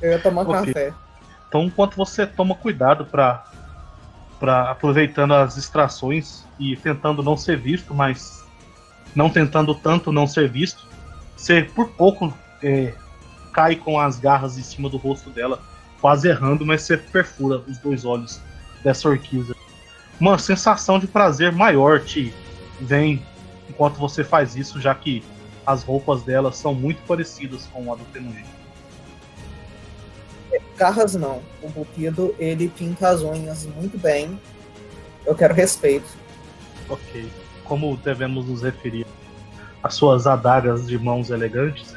Eu 0.00 0.12
ia 0.12 0.18
tomar 0.20 0.42
Ok. 0.42 0.72
café. 0.72 0.94
Então, 1.48 1.64
enquanto 1.64 1.96
você 1.96 2.26
toma 2.26 2.54
cuidado 2.54 3.06
pra, 3.06 3.44
pra 4.38 4.70
aproveitando 4.70 5.34
as 5.34 5.56
distrações 5.56 6.44
e 6.58 6.76
tentando 6.76 7.22
não 7.22 7.36
ser 7.36 7.58
visto, 7.58 7.92
mas 7.94 8.37
não 9.18 9.28
tentando 9.28 9.74
tanto 9.74 10.12
não 10.12 10.28
ser 10.28 10.48
visto, 10.48 10.86
você 11.36 11.60
por 11.60 11.88
pouco 11.88 12.32
é, 12.62 12.94
cai 13.52 13.74
com 13.74 13.98
as 13.98 14.16
garras 14.16 14.56
em 14.56 14.62
cima 14.62 14.88
do 14.88 14.96
rosto 14.96 15.28
dela, 15.28 15.60
quase 16.00 16.28
errando, 16.28 16.64
mas 16.64 16.82
você 16.82 16.96
perfura 16.96 17.58
os 17.66 17.78
dois 17.78 18.04
olhos 18.04 18.40
dessa 18.84 19.08
orquiza. 19.08 19.56
Uma 20.20 20.38
sensação 20.38 21.00
de 21.00 21.08
prazer 21.08 21.50
maior 21.50 22.00
te 22.04 22.32
vem 22.80 23.20
enquanto 23.68 23.96
você 23.96 24.22
faz 24.22 24.54
isso, 24.54 24.80
já 24.80 24.94
que 24.94 25.24
as 25.66 25.82
roupas 25.82 26.22
dela 26.22 26.52
são 26.52 26.72
muito 26.72 27.02
parecidas 27.02 27.66
com 27.72 27.92
a 27.92 27.96
do 27.96 28.04
Tenugin. 28.12 28.44
Garras 30.76 31.16
não. 31.16 31.42
O 31.60 31.68
Bupido, 31.68 32.36
ele 32.38 32.68
pinta 32.68 33.08
as 33.08 33.22
unhas 33.22 33.66
muito 33.66 33.98
bem. 33.98 34.40
Eu 35.26 35.34
quero 35.34 35.52
respeito. 35.54 36.06
Ok. 36.88 37.47
Como 37.68 37.96
devemos 37.98 38.46
nos 38.46 38.62
referir 38.62 39.06
às 39.82 39.94
suas 39.94 40.26
adagas 40.26 40.86
de 40.86 40.98
mãos 40.98 41.30
elegantes? 41.30 41.94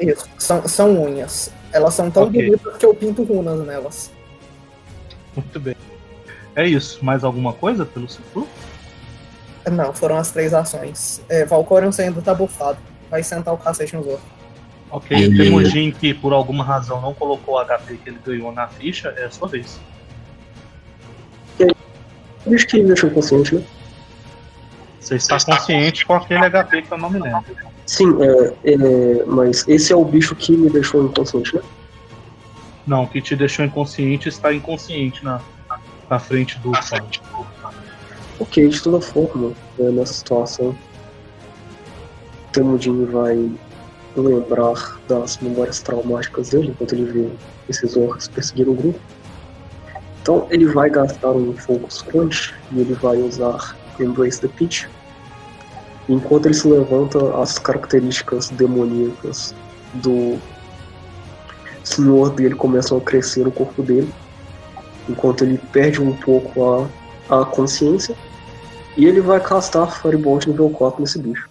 Isso, 0.00 0.26
são, 0.38 0.66
são 0.66 1.02
unhas. 1.02 1.52
Elas 1.72 1.94
são 1.94 2.10
tão 2.10 2.24
Ok. 2.24 2.44
bonitas 2.46 2.76
que 2.78 2.86
eu 2.86 2.94
pinto 2.94 3.22
runas 3.22 3.64
nelas. 3.66 4.10
Muito 5.36 5.60
bem. 5.60 5.76
É 6.56 6.66
isso. 6.66 7.04
Mais 7.04 7.22
alguma 7.22 7.52
coisa 7.52 7.84
pelo 7.84 8.06
turno? 8.06 8.48
Não, 9.70 9.92
foram 9.94 10.16
as 10.16 10.30
três 10.32 10.52
ações. 10.52 11.22
É, 11.28 11.44
Valcorion 11.44 11.90
ainda 11.98 12.20
tá 12.20 12.34
bufado. 12.34 12.78
Vai 13.10 13.22
sentar 13.22 13.54
o 13.54 13.58
cacete 13.58 13.94
nos 13.94 14.06
outros. 14.06 14.26
Ok. 14.90 15.16
E- 15.16 15.28
O 15.28 15.36
Temujin, 15.36 15.90
que 15.92 16.12
por 16.12 16.32
alguma 16.32 16.64
razão 16.64 17.00
não 17.00 17.14
colocou 17.14 17.54
o 17.54 17.58
HP 17.64 17.96
que 18.02 18.10
ele 18.10 18.18
ganhou 18.24 18.52
na 18.52 18.66
ficha, 18.68 19.08
é 19.16 19.24
a 19.26 19.30
sua 19.30 19.48
vez. 19.48 19.78
Bicho 22.46 22.66
que 22.66 22.78
me 22.80 22.86
deixou 22.88 23.08
inconsciente, 23.08 23.54
né? 23.54 23.62
Você 25.02 25.16
está 25.16 25.36
consciente 25.40 26.06
com 26.06 26.14
aquele 26.14 26.48
HP 26.48 26.82
que 26.82 26.92
eu 26.92 26.98
não 26.98 27.10
me 27.10 27.18
lembro. 27.18 27.44
Sim, 27.84 28.16
é, 28.22 28.72
é, 28.72 29.24
mas 29.26 29.66
esse 29.66 29.92
é 29.92 29.96
o 29.96 30.04
bicho 30.04 30.34
que 30.36 30.56
me 30.56 30.70
deixou 30.70 31.04
inconsciente, 31.04 31.56
né? 31.56 31.62
Não, 32.86 33.02
o 33.02 33.08
que 33.08 33.20
te 33.20 33.34
deixou 33.34 33.64
inconsciente 33.64 34.28
está 34.28 34.54
inconsciente 34.54 35.24
na, 35.24 35.40
na 36.08 36.18
frente 36.20 36.56
do 36.60 36.72
Fang. 36.82 37.20
Ok, 38.38 38.68
de 38.68 38.80
toda 38.80 39.00
forma, 39.00 39.52
é, 39.78 39.82
nessa 39.90 40.14
situação, 40.14 40.74
Temudin 42.52 43.04
vai 43.06 43.50
lembrar 44.16 45.00
das 45.08 45.38
memórias 45.38 45.80
traumáticas 45.80 46.50
dele 46.50 46.68
enquanto 46.68 46.94
ele 46.94 47.04
vê 47.10 47.28
esses 47.68 47.96
orcs 47.96 48.28
perseguindo 48.28 48.70
o 48.70 48.74
grupo. 48.74 49.00
Então 50.22 50.46
ele 50.50 50.66
vai 50.66 50.88
gastar 50.88 51.30
um 51.30 51.56
Focus 51.56 52.02
Punch 52.02 52.54
e 52.70 52.80
ele 52.80 52.94
vai 52.94 53.16
usar 53.16 53.76
Embrace 54.00 54.40
the 54.40 54.48
Pitch. 54.48 54.86
Enquanto 56.08 56.46
ele 56.46 56.54
se 56.54 56.68
levanta, 56.68 57.18
as 57.40 57.58
características 57.58 58.48
demoníacas 58.50 59.54
do 59.94 60.38
senhor 61.84 62.30
dele 62.30 62.54
começam 62.54 62.98
a 62.98 63.00
crescer 63.00 63.44
no 63.44 63.52
corpo 63.52 63.82
dele, 63.82 64.12
enquanto 65.08 65.44
ele 65.44 65.58
perde 65.72 66.00
um 66.00 66.14
pouco 66.16 66.88
a, 67.30 67.40
a 67.40 67.44
consciência. 67.44 68.16
E 68.96 69.06
ele 69.06 69.20
vai 69.20 69.40
castar 69.40 69.90
Firebolt 69.90 70.46
nível 70.46 70.68
4 70.70 71.00
nesse 71.00 71.18
bicho. 71.18 71.48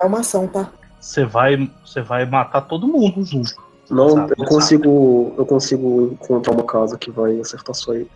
É 0.00 0.06
uma 0.06 0.20
ação, 0.20 0.48
tá? 0.48 0.68
Você 1.00 1.24
vai, 1.24 1.70
você 1.84 2.00
vai 2.00 2.24
matar 2.24 2.62
todo 2.62 2.88
mundo 2.88 3.24
junto. 3.24 3.54
Não, 3.90 4.28
eu 4.28 4.46
consigo. 4.46 5.34
Eu 5.36 5.44
consigo 5.44 6.10
encontrar 6.12 6.52
uma 6.52 6.64
casa 6.64 6.96
que 6.96 7.10
vai 7.10 7.38
acertar 7.38 7.74
só 7.74 7.92
ele. 7.92 8.10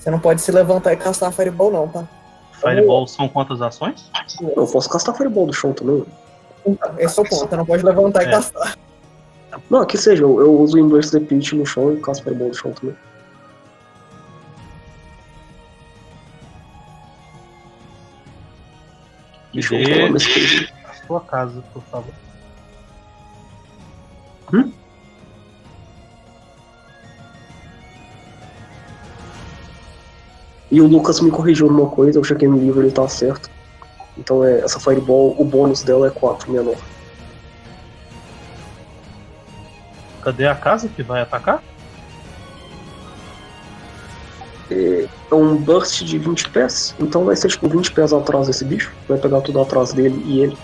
Você 0.00 0.10
não 0.10 0.18
pode 0.18 0.40
se 0.40 0.50
levantar 0.50 0.94
e 0.94 0.96
castar 0.96 1.30
Fireball, 1.30 1.70
não, 1.70 1.86
tá? 1.86 2.08
Fireball 2.54 3.06
são 3.06 3.28
quantas 3.28 3.60
ações? 3.60 4.10
Eu 4.40 4.66
posso 4.66 4.88
castar 4.88 5.14
Fireball 5.14 5.46
do 5.46 5.52
chão 5.52 5.74
também. 5.74 6.06
Então, 6.66 6.94
esse 6.98 7.18
é 7.18 7.22
o 7.22 7.28
ponto. 7.28 7.48
Você 7.48 7.56
não 7.56 7.66
pode 7.66 7.84
levantar 7.84 8.22
É. 8.22 8.28
e 8.28 8.30
castar. 8.30 8.78
Não, 9.68 9.84
que 9.84 9.98
seja, 9.98 10.22
eu, 10.22 10.40
eu 10.40 10.58
uso 10.58 10.76
o 10.76 10.80
Embrace 10.80 11.10
the 11.10 11.20
Pitch 11.20 11.52
no 11.52 11.66
chão 11.66 11.92
e 11.92 12.00
casto 12.00 12.24
Fireball 12.24 12.48
do 12.48 12.56
chão 12.56 12.72
também. 12.72 12.96
Deixa 19.52 19.74
eu 19.74 19.84
falar 19.84 20.10
nesse. 20.12 20.68
A 20.84 21.06
sua 21.06 21.20
casa, 21.20 21.62
por 21.72 21.82
favor. 21.84 22.14
Hum? 24.52 24.72
E 30.70 30.80
o 30.80 30.86
Lucas 30.86 31.20
me 31.20 31.30
corrigiu 31.30 31.68
numa 31.68 31.88
coisa, 31.90 32.18
eu 32.18 32.24
chequei 32.24 32.46
no 32.46 32.58
livro 32.58 32.80
ele 32.80 32.92
tá 32.92 33.06
certo. 33.08 33.50
Então 34.16 34.44
é, 34.44 34.60
essa 34.60 34.78
Fireball, 34.78 35.34
o 35.38 35.44
bônus 35.44 35.82
dela 35.82 36.06
é 36.06 36.10
4 36.10 36.50
menor. 36.50 36.76
Cadê 40.22 40.46
a 40.46 40.54
casa 40.54 40.88
que 40.88 41.02
vai 41.02 41.22
atacar? 41.22 41.62
É, 44.70 45.08
é 45.30 45.34
um 45.34 45.56
burst 45.56 46.04
de 46.04 46.18
20 46.18 46.50
pés, 46.50 46.94
então 47.00 47.24
vai 47.24 47.34
ser 47.34 47.48
tipo 47.48 47.68
20 47.68 47.90
pés 47.92 48.12
atrás 48.12 48.46
desse 48.46 48.64
bicho. 48.64 48.92
Vai 49.08 49.18
pegar 49.18 49.40
tudo 49.40 49.60
atrás 49.60 49.92
dele 49.92 50.22
e 50.24 50.40
ele. 50.40 50.58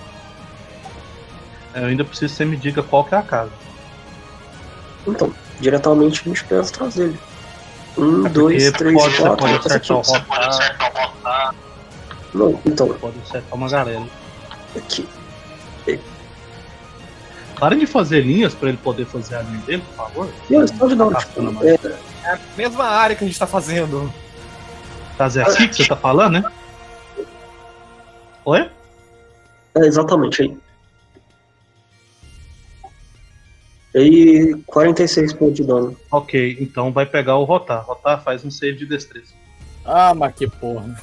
É, 1.74 1.80
Eu 1.80 1.86
ainda 1.86 2.04
preciso 2.04 2.32
que 2.32 2.36
você 2.36 2.44
me 2.44 2.56
diga 2.56 2.82
qual 2.82 3.04
que 3.04 3.14
é 3.14 3.18
a 3.18 3.22
casa. 3.22 3.50
Então, 5.06 5.32
diretamente 5.58 6.22
20 6.24 6.44
pés 6.44 6.68
atrás 6.68 6.94
dele. 6.94 7.18
Um, 7.98 8.26
É 8.26 8.28
dois, 8.28 8.72
três, 8.72 8.94
pode, 8.94 9.16
você 9.16 9.22
quatro, 9.22 9.36
pode 9.38 9.54
acertar 9.56 9.96
o 9.96 10.00
rotar, 10.00 11.54
Não, 12.34 12.60
então, 12.66 12.88
pode 12.94 13.18
acertar 13.20 13.54
uma 13.54 13.68
galera. 13.68 14.02
aqui. 14.76 15.08
Parem 17.58 17.78
de 17.78 17.86
fazer 17.86 18.20
linhas 18.20 18.54
pra 18.54 18.68
ele 18.68 18.76
poder 18.76 19.06
fazer 19.06 19.36
a 19.36 19.40
linha 19.42 19.62
dele, 19.62 19.82
por 19.88 20.04
favor. 20.04 20.28
Eles 20.50 20.70
pode 20.72 20.94
dar 20.94 21.06
um 21.06 21.08
Afastando 21.08 21.48
a 21.48 21.52
tipo, 21.72 21.86
é, 21.86 21.96
É 22.24 22.30
a 22.32 22.38
mesma 22.54 22.84
área 22.84 23.16
que 23.16 23.24
a 23.24 23.26
gente 23.26 23.38
tá 23.38 23.46
fazendo. 23.46 24.12
Fazer 25.16 25.40
assim 25.46 25.66
que 25.66 25.76
você 25.76 25.88
tá 25.88 25.96
falando, 25.96 26.34
né? 26.34 26.44
Oi? 28.44 28.70
é, 29.74 29.80
exatamente 29.86 30.42
aí. 30.42 30.56
E 33.96 33.98
aí, 33.98 34.54
46 34.66 35.32
pontos 35.32 35.54
de 35.54 35.64
dano. 35.64 35.96
Ok, 36.10 36.58
então 36.60 36.92
vai 36.92 37.06
pegar 37.06 37.36
o 37.36 37.44
Rotar. 37.44 37.82
Rotar 37.82 38.22
faz 38.22 38.44
um 38.44 38.50
save 38.50 38.76
de 38.76 38.84
destreza. 38.84 39.32
Ah, 39.86 40.12
mas 40.14 40.34
que 40.34 40.46
porra. 40.46 40.94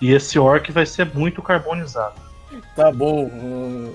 E 0.00 0.12
esse 0.12 0.38
orc 0.40 0.72
vai 0.72 0.84
ser 0.84 1.04
muito 1.14 1.40
carbonizado. 1.40 2.20
Tá 2.74 2.90
bom. 2.90 3.26
hum, 3.26 3.94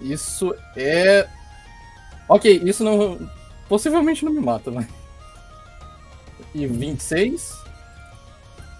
Isso 0.00 0.54
é. 0.74 1.28
Ok, 2.26 2.62
isso 2.64 2.82
não. 2.82 3.28
Possivelmente 3.68 4.24
não 4.24 4.32
me 4.32 4.40
mata, 4.40 4.70
né? 4.70 4.88
E 6.54 6.66
26. 6.66 7.62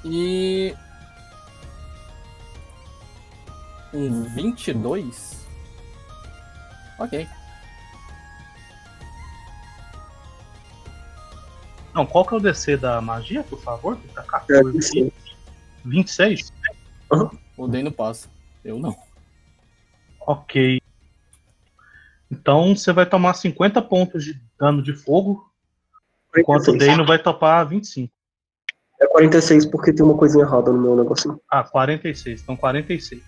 E. 0.07 0.74
Um 3.93 4.23
22? 4.35 5.45
Ok. 6.99 7.29
Não, 11.94 12.06
qual 12.06 12.24
que 12.24 12.35
é 12.35 12.36
o 12.36 12.40
DC 12.40 12.77
da 12.77 13.01
magia, 13.01 13.43
por 13.44 13.60
favor? 13.60 13.97
Que 13.97 14.09
tá 14.09 14.23
É, 14.23 14.24
14 14.24 14.78
aqui. 14.78 15.12
26? 15.85 16.52
O 17.56 17.69
Dano 17.69 17.93
passa. 17.93 18.28
Eu 18.64 18.78
não. 18.78 18.97
Ok. 20.20 20.81
Então 22.31 22.74
você 22.74 22.93
vai 22.93 23.05
tomar 23.05 23.35
50 23.35 23.82
pontos 23.82 24.24
de 24.24 24.40
dano 24.59 24.82
de 24.82 24.94
fogo, 24.94 25.52
enquanto 26.36 26.62
o 26.62 26.73
46. 26.73 26.90
Dano 26.90 27.06
vai 27.06 27.19
topar 27.19 27.66
25. 27.69 28.12
É 29.01 29.06
46 29.06 29.66
porque 29.66 29.93
tem 29.93 30.05
uma 30.05 30.16
coisinha 30.16 30.44
errada 30.44 30.73
no 30.73 30.81
meu 30.81 30.97
negocinho. 30.97 31.39
Ah, 31.51 31.62
46. 31.62 32.40
Então 32.43 32.56
46. 32.56 33.20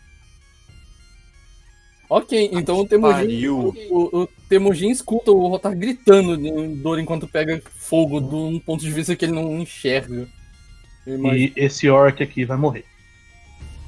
Ok, 2.14 2.50
então 2.52 2.78
o 2.78 2.86
Temujin. 2.86 3.48
O, 3.48 4.20
o 4.20 4.26
Temujin 4.48 4.88
escuta 4.88 5.32
o 5.32 5.48
Rotar 5.48 5.76
gritando 5.76 6.36
de 6.36 6.68
dor 6.76 7.00
enquanto 7.00 7.26
pega 7.26 7.60
fogo 7.74 8.20
de 8.20 8.36
um 8.36 8.60
ponto 8.60 8.84
de 8.84 8.90
vista 8.92 9.16
que 9.16 9.24
ele 9.24 9.32
não 9.32 9.58
enxerga. 9.58 10.28
E 11.04 11.52
esse 11.56 11.90
orc 11.90 12.22
aqui 12.22 12.44
vai 12.44 12.56
morrer. 12.56 12.84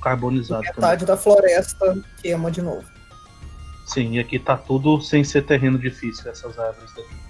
Carbonizado 0.03 0.65
também. 0.65 0.75
Metade 0.75 1.07
da 1.07 1.17
floresta 1.17 2.03
queima 2.21 2.51
de 2.51 2.63
novo. 2.63 2.85
Sim, 3.87 4.15
e 4.15 4.19
aqui 4.19 4.41
tá 4.41 4.57
tudo 4.57 5.01
sem 5.01 5.23
ser 5.23 5.43
terreno 5.43 5.79
difícil, 5.79 6.29
essas 6.29 6.59
árvores 6.59 6.93
daqui. 6.97 7.26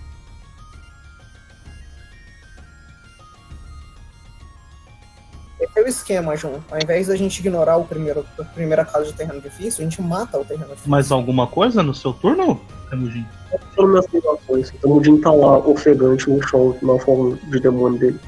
Esse 5.59 5.79
é 5.79 5.83
o 5.83 5.89
esquema, 5.89 6.37
João. 6.37 6.63
Ao 6.71 6.79
invés 6.79 7.07
da 7.07 7.17
gente 7.17 7.39
ignorar 7.39 7.77
o 7.79 7.85
primeiro, 7.85 8.27
a 8.39 8.45
primeira 8.45 8.85
casa 8.85 9.07
de 9.07 9.15
terreno 9.15 9.41
difícil, 9.41 9.87
a 9.87 9.89
gente 9.89 10.03
mata 10.03 10.39
o 10.39 10.45
terreno 10.45 10.69
difícil. 10.69 10.91
Mais 10.91 11.11
alguma 11.11 11.47
coisa 11.47 11.83
no 11.83 11.95
seu 11.95 12.13
turno, 12.13 12.61
Temujin? 12.91 13.25
Pelo 13.75 13.89
minhas 13.89 14.07
ligações. 14.13 14.73
Então 14.75 14.93
o 14.93 15.03
Jim 15.03 15.19
tá 15.19 15.31
lá 15.33 15.59
ofegante 15.59 16.29
no 16.29 16.47
chão, 16.47 16.77
na 16.83 16.99
forma 16.99 17.37
de 17.37 17.59
demônio 17.59 17.99
dele. 17.99 18.21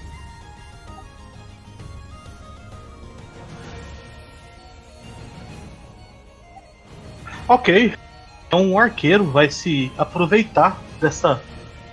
Ok. 7.46 7.94
Então 8.46 8.72
o 8.72 8.78
arqueiro 8.78 9.24
vai 9.24 9.50
se 9.50 9.92
aproveitar 9.98 10.80
dessa 10.98 11.40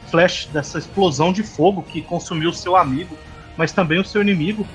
flash, 0.09 0.47
dessa 0.53 0.77
explosão 0.77 1.33
de 1.33 1.43
fogo 1.43 1.83
que 1.83 2.01
consumiu 2.01 2.51
o 2.51 2.53
seu 2.53 2.77
amigo, 2.77 3.17
mas 3.57 3.73
também 3.73 3.99
o 3.99 4.05
seu 4.05 4.21
inimigo, 4.21 4.65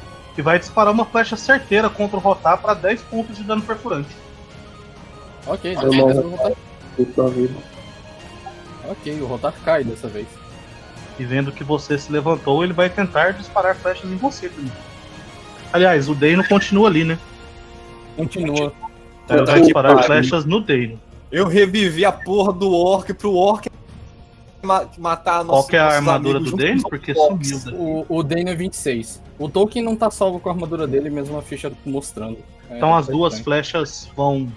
e 0.41 0.43
vai 0.43 0.59
disparar 0.59 0.91
uma 0.93 1.05
flecha 1.05 1.37
certeira 1.37 1.91
contra 1.91 2.17
o 2.17 2.21
Rotar 2.21 2.57
para 2.57 2.73
10 2.73 3.03
pontos 3.03 3.37
de 3.37 3.45
dano 3.45 3.61
perfurante. 3.61 4.09
Ok, 5.47 5.71
Eu 5.77 5.81
dessa 5.83 5.97
não- 5.97 6.07
vez 6.07 6.19
o 6.19 6.29
Rotar. 6.31 6.53
Tudo 6.97 7.23
na 7.23 7.29
vida. 7.29 7.55
Ok, 8.89 9.21
o 9.21 9.27
Rotar 9.27 9.53
cai 9.62 9.85
dessa 9.85 10.09
vez. 10.09 10.27
E 11.19 11.25
vendo 11.27 11.53
que 11.53 11.62
você 11.62 11.99
se 11.99 12.11
levantou, 12.11 12.65
ele 12.65 12.73
vai 12.73 12.89
tentar 12.89 13.33
disparar 13.33 13.77
flechas 13.77 14.11
em 14.11 14.17
você 14.17 14.49
também. 14.49 14.73
Aliás, 15.75 16.09
o 16.09 16.15
Deino 16.15 16.43
continua 16.49 16.89
ali, 16.89 17.05
né? 17.05 17.19
Continua. 18.17 18.73
Ele 19.29 19.45
vai 19.45 19.61
disparar 19.61 20.03
flechas 20.05 20.47
no 20.47 20.59
Deino. 20.61 20.99
Eu 21.31 21.47
revivi 21.47 22.03
a 22.07 22.11
porra 22.11 22.51
do 22.51 22.73
orc 22.75 23.12
pro 23.12 23.35
orc 23.35 23.69
ma- 24.62 24.87
matar 24.99 25.45
Qual 25.45 25.66
que 25.66 25.77
é 25.77 25.81
a 25.81 25.85
nossos 25.85 25.97
armadura 25.99 26.41
do 26.41 26.55
os 26.57 26.82
Porque 26.82 27.15
sumiu 27.15 27.59
daqui. 27.65 27.77
O, 27.77 28.07
o 28.09 28.23
Dane 28.23 28.51
é 28.51 28.55
26. 28.55 29.23
O 29.39 29.49
Tolkien 29.49 29.85
não 29.85 29.97
tá 29.97 30.11
salvo 30.11 30.39
com 30.41 30.49
a 30.49 30.53
armadura 30.53 30.87
dele, 30.87 31.11
mesmo 31.11 31.39
a 31.39 31.43
ficha 31.43 31.73
mostrando. 31.85 32.39
É, 32.69 32.77
Então 32.77 32.95
as 32.95 33.07
duas 33.07 33.35
estranho. 33.35 33.45
flechas 33.62 34.11
vão 34.16 34.51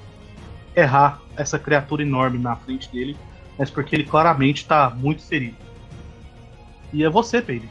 errar 0.75 1.21
essa 1.37 1.57
criatura 1.59 2.01
enorme 2.03 2.37
na 2.39 2.55
frente 2.55 2.89
dele, 2.91 3.15
mas 3.57 3.69
porque 3.69 3.95
ele 3.95 4.03
claramente 4.03 4.65
tá 4.65 4.89
muito 4.89 5.21
ferido. 5.23 5.55
E 6.91 7.03
é 7.03 7.09
você, 7.09 7.41
Peire. 7.41 7.69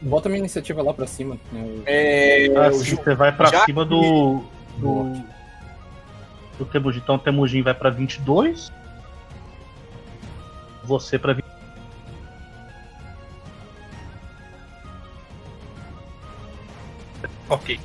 Bota 0.00 0.28
minha 0.28 0.38
iniciativa 0.38 0.80
lá 0.82 0.94
pra 0.94 1.06
cima. 1.06 1.36
né? 1.52 1.64
É, 1.86 2.48
o 2.70 2.72
sim, 2.74 2.84
Ju- 2.84 2.96
você 3.02 3.14
vai 3.14 3.32
pra 3.32 3.48
já 3.50 3.64
cima 3.64 3.84
do. 3.84 4.42
do. 4.78 5.12
do 6.58 6.64
Temujin. 6.66 7.00
Então 7.02 7.16
o 7.16 7.18
Temujin 7.18 7.62
vai 7.62 7.74
pra 7.74 7.90
22. 7.90 8.72
Você 10.84 11.18
pra 11.18 11.32
20. 11.32 11.44
Ok. 17.48 17.78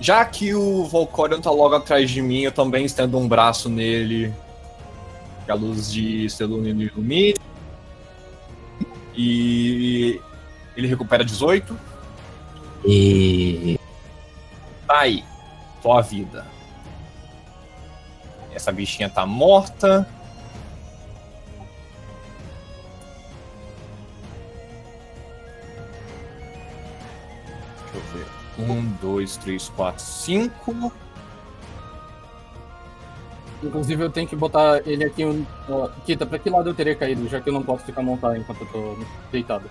Já 0.00 0.24
que 0.24 0.54
o 0.54 0.84
Volcorion 0.84 1.40
tá 1.40 1.50
logo 1.50 1.74
atrás 1.74 2.10
de 2.10 2.20
mim, 2.20 2.40
eu 2.40 2.52
também 2.52 2.84
estendo 2.84 3.18
um 3.18 3.28
braço 3.28 3.68
nele. 3.68 4.32
Que 5.44 5.52
a 5.52 5.54
luz 5.54 5.92
de 5.92 6.28
Stelunino 6.28 6.82
ilumine. 6.82 7.34
E 9.14 10.20
ele 10.76 10.88
recupera 10.88 11.24
18. 11.24 11.78
E. 12.84 13.78
Tá 14.86 15.00
aí. 15.00 15.24
Tua 15.82 16.00
vida. 16.00 16.46
Essa 18.52 18.72
bichinha 18.72 19.08
tá 19.08 19.26
morta. 19.26 20.08
Um, 28.58 28.82
dois, 29.00 29.36
três, 29.36 29.68
quatro, 29.70 30.02
cinco. 30.02 30.92
Inclusive 33.62 34.04
eu 34.04 34.10
tenho 34.10 34.28
que 34.28 34.36
botar 34.36 34.82
ele 34.86 35.04
aqui. 35.04 35.24
ó, 35.68 35.88
Kita, 36.04 36.26
pra 36.26 36.38
que 36.38 36.50
lado 36.50 36.68
eu 36.70 36.74
teria 36.74 36.94
caído? 36.94 37.26
Já 37.28 37.40
que 37.40 37.48
eu 37.48 37.52
não 37.52 37.62
posso 37.62 37.84
ficar 37.84 38.02
montado 38.02 38.36
enquanto 38.36 38.60
eu 38.60 38.66
tô 38.68 38.98
deitado. 39.32 39.70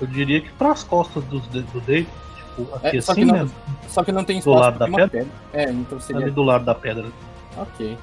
Eu 0.00 0.06
diria 0.06 0.40
que 0.40 0.50
pras 0.52 0.82
costas 0.84 1.24
do 1.24 1.40
Dave. 1.80 2.06
Tipo, 2.36 2.74
aqui 2.74 2.98
É, 2.98 3.00
só, 3.00 3.12
assim 3.12 3.20
que 3.22 3.26
não, 3.26 3.34
mesmo. 3.34 3.52
só 3.88 4.04
que 4.04 4.12
não 4.12 4.24
tem 4.24 4.36
Do 4.36 4.40
espaço 4.40 4.58
lado 4.60 4.76
pra 4.76 4.86
da 4.86 4.92
uma 4.92 5.08
pedra? 5.08 5.26
É, 5.52 5.70
então 5.70 6.00
seria. 6.00 6.22
Ali 6.22 6.30
do 6.30 6.42
lado 6.42 6.64
da 6.64 6.74
pedra. 6.74 7.06
Ok. 7.56 7.96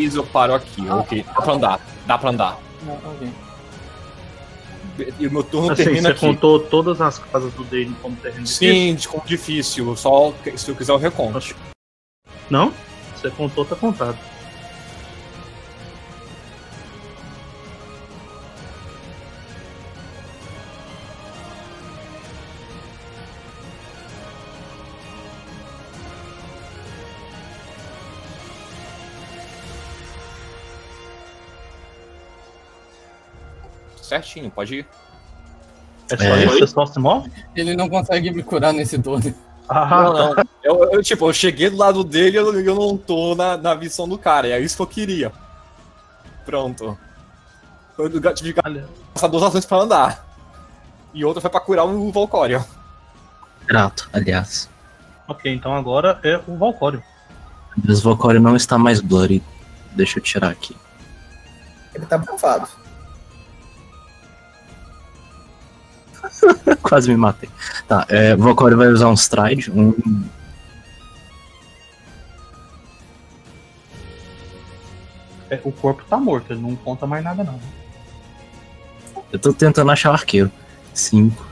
Fiz, 0.00 0.14
eu 0.14 0.24
paro 0.24 0.54
aqui. 0.54 0.88
Ok, 0.88 1.22
dá 1.26 1.42
pra 1.42 1.52
andar. 1.52 1.80
Dá 2.06 2.16
pra 2.18 2.30
andar. 2.30 2.58
Ah, 2.88 2.96
ok. 3.04 3.28
E 5.18 5.26
o 5.26 5.30
meu 5.30 5.42
turno 5.42 5.72
Assim, 5.72 5.84
termina 5.84 6.08
você 6.08 6.12
aqui. 6.12 6.20
contou 6.20 6.58
todas 6.58 7.02
as 7.02 7.18
casas 7.18 7.52
do 7.52 7.64
Dane 7.64 7.94
como 8.00 8.16
terreno 8.16 8.44
difícil? 8.44 8.68
Sim, 8.72 8.94
de 8.94 9.08
como 9.08 9.22
difícil. 9.26 9.96
Só 9.96 10.32
se 10.56 10.70
eu 10.70 10.74
quiser 10.74 10.92
eu 10.92 10.96
reconto. 10.96 11.54
Não? 12.48 12.72
Você 13.14 13.30
contou, 13.30 13.66
tá 13.66 13.76
contado. 13.76 14.16
Certinho, 34.10 34.50
pode 34.50 34.74
ir. 34.80 34.86
É 36.10 36.16
só 36.16 36.24
É. 36.24 36.44
isso? 36.44 36.58
Você 36.58 36.66
só 36.66 36.84
se 36.84 36.98
move? 36.98 37.30
Ele 37.54 37.76
não 37.76 37.88
consegue 37.88 38.32
me 38.32 38.42
curar 38.42 38.72
nesse 38.72 38.98
turno. 38.98 39.32
Ah, 39.68 39.86
Não, 40.02 40.12
não. 40.34 40.44
Eu, 40.64 40.92
eu, 40.94 41.00
tipo, 41.00 41.28
eu 41.28 41.32
cheguei 41.32 41.70
do 41.70 41.76
lado 41.76 42.02
dele 42.02 42.36
e 42.36 42.40
eu, 42.40 42.60
eu 42.60 42.74
não 42.74 42.96
tô 42.96 43.36
na, 43.36 43.56
na 43.56 43.72
visão 43.72 44.08
do 44.08 44.18
cara. 44.18 44.48
É 44.48 44.58
isso 44.58 44.74
que 44.74 44.82
eu 44.82 44.86
queria. 44.88 45.32
Pronto. 46.44 46.98
Eu 47.96 48.34
tive 48.34 48.52
que 48.52 48.60
passar 49.14 49.28
duas 49.28 49.44
ações 49.44 49.64
pra 49.64 49.78
andar. 49.78 50.26
E 51.14 51.24
outra 51.24 51.40
foi 51.40 51.50
pra 51.50 51.60
curar 51.60 51.84
o 51.86 52.10
Valcorion. 52.10 52.62
Grato, 53.64 54.10
aliás. 54.12 54.68
Ok, 55.28 55.52
então 55.54 55.72
agora 55.72 56.18
é 56.24 56.40
o 56.48 56.56
Valcório. 56.56 57.00
Mas 57.84 58.00
o 58.04 58.08
Valkyrie 58.08 58.40
não 58.40 58.56
está 58.56 58.76
mais 58.76 59.00
bloody. 59.00 59.40
Deixa 59.92 60.18
eu 60.18 60.22
tirar 60.22 60.50
aqui. 60.50 60.76
Ele 61.94 62.04
tá 62.06 62.18
bufado. 62.18 62.66
Quase 66.82 67.08
me 67.08 67.16
matei. 67.16 67.48
Tá, 67.86 68.06
é, 68.08 68.34
o 68.34 68.38
Valkyrie 68.38 68.76
vai 68.76 68.88
usar 68.88 69.08
um 69.08 69.14
stride. 69.14 69.70
Um... 69.70 69.94
É, 75.48 75.60
o 75.64 75.72
corpo 75.72 76.04
tá 76.08 76.16
morto, 76.16 76.52
ele 76.52 76.60
não 76.60 76.76
conta 76.76 77.06
mais 77.06 77.24
nada 77.24 77.42
não. 77.42 77.60
Eu 79.32 79.38
tô 79.38 79.52
tentando 79.52 79.90
achar 79.90 80.10
o 80.10 80.14
arqueiro. 80.14 80.50
5, 80.92 81.46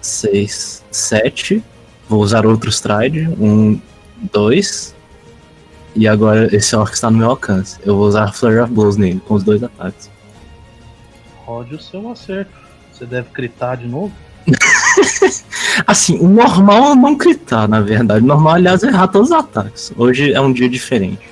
6, 0.00 0.84
7. 0.90 1.64
Vou 2.08 2.20
usar 2.20 2.46
outro 2.46 2.70
stride. 2.70 3.28
Um, 3.40 3.80
dois. 4.32 4.94
E 5.94 6.06
agora 6.06 6.54
esse 6.54 6.76
orc 6.76 6.92
está 6.92 7.10
no 7.10 7.18
meu 7.18 7.30
alcance. 7.30 7.78
Eu 7.84 7.96
vou 7.96 8.06
usar 8.06 8.32
Flurry 8.32 8.60
of 8.60 8.72
Blows 8.72 8.96
nele, 8.96 9.20
com 9.20 9.34
os 9.34 9.42
dois 9.42 9.62
ataques. 9.62 10.10
Rode 11.44 11.74
o 11.74 11.80
seu 11.80 12.08
acerto. 12.10 12.52
Você 12.92 13.06
deve 13.06 13.28
gritar 13.32 13.76
de 13.76 13.86
novo. 13.86 14.12
Assim, 15.86 16.18
o 16.18 16.28
normal 16.28 16.92
é 16.92 16.94
não 16.94 17.14
gritar, 17.16 17.68
na 17.68 17.80
verdade. 17.80 18.24
O 18.24 18.28
normal, 18.28 18.54
aliás, 18.54 18.82
é 18.82 18.88
errar 18.88 19.08
todos 19.08 19.30
os 19.30 19.36
ataques. 19.36 19.92
Hoje 19.96 20.32
é 20.32 20.40
um 20.40 20.52
dia 20.52 20.68
diferente. 20.68 21.28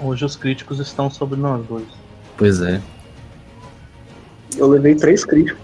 Hoje 0.00 0.24
os 0.24 0.36
críticos 0.36 0.78
estão 0.78 1.10
sobre 1.10 1.38
nós 1.38 1.64
dois. 1.66 1.84
Pois 2.36 2.60
é. 2.60 2.80
Eu 4.56 4.68
levei 4.68 4.94
três 4.94 5.24
críticos. 5.24 5.60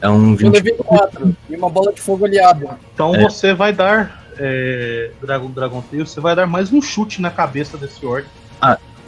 É 0.00 0.08
um 0.08 0.32
Eu 0.32 0.36
20. 0.36 0.52
levei 0.54 0.72
quatro 0.74 1.34
e 1.48 1.56
uma 1.56 1.70
bola 1.70 1.92
de 1.92 2.00
fogo 2.00 2.24
aliada. 2.26 2.78
Então 2.94 3.14
É. 3.14 3.22
você 3.22 3.54
vai 3.54 3.72
dar. 3.72 4.24
É, 4.38 5.10
Dragon 5.22 5.50
Dragon 5.50 5.80
Tail, 5.90 6.06
você 6.06 6.20
vai 6.20 6.36
dar 6.36 6.46
mais 6.46 6.70
um 6.70 6.82
chute 6.82 7.22
na 7.22 7.30
cabeça 7.30 7.78
desse 7.78 8.04
orc. 8.04 8.26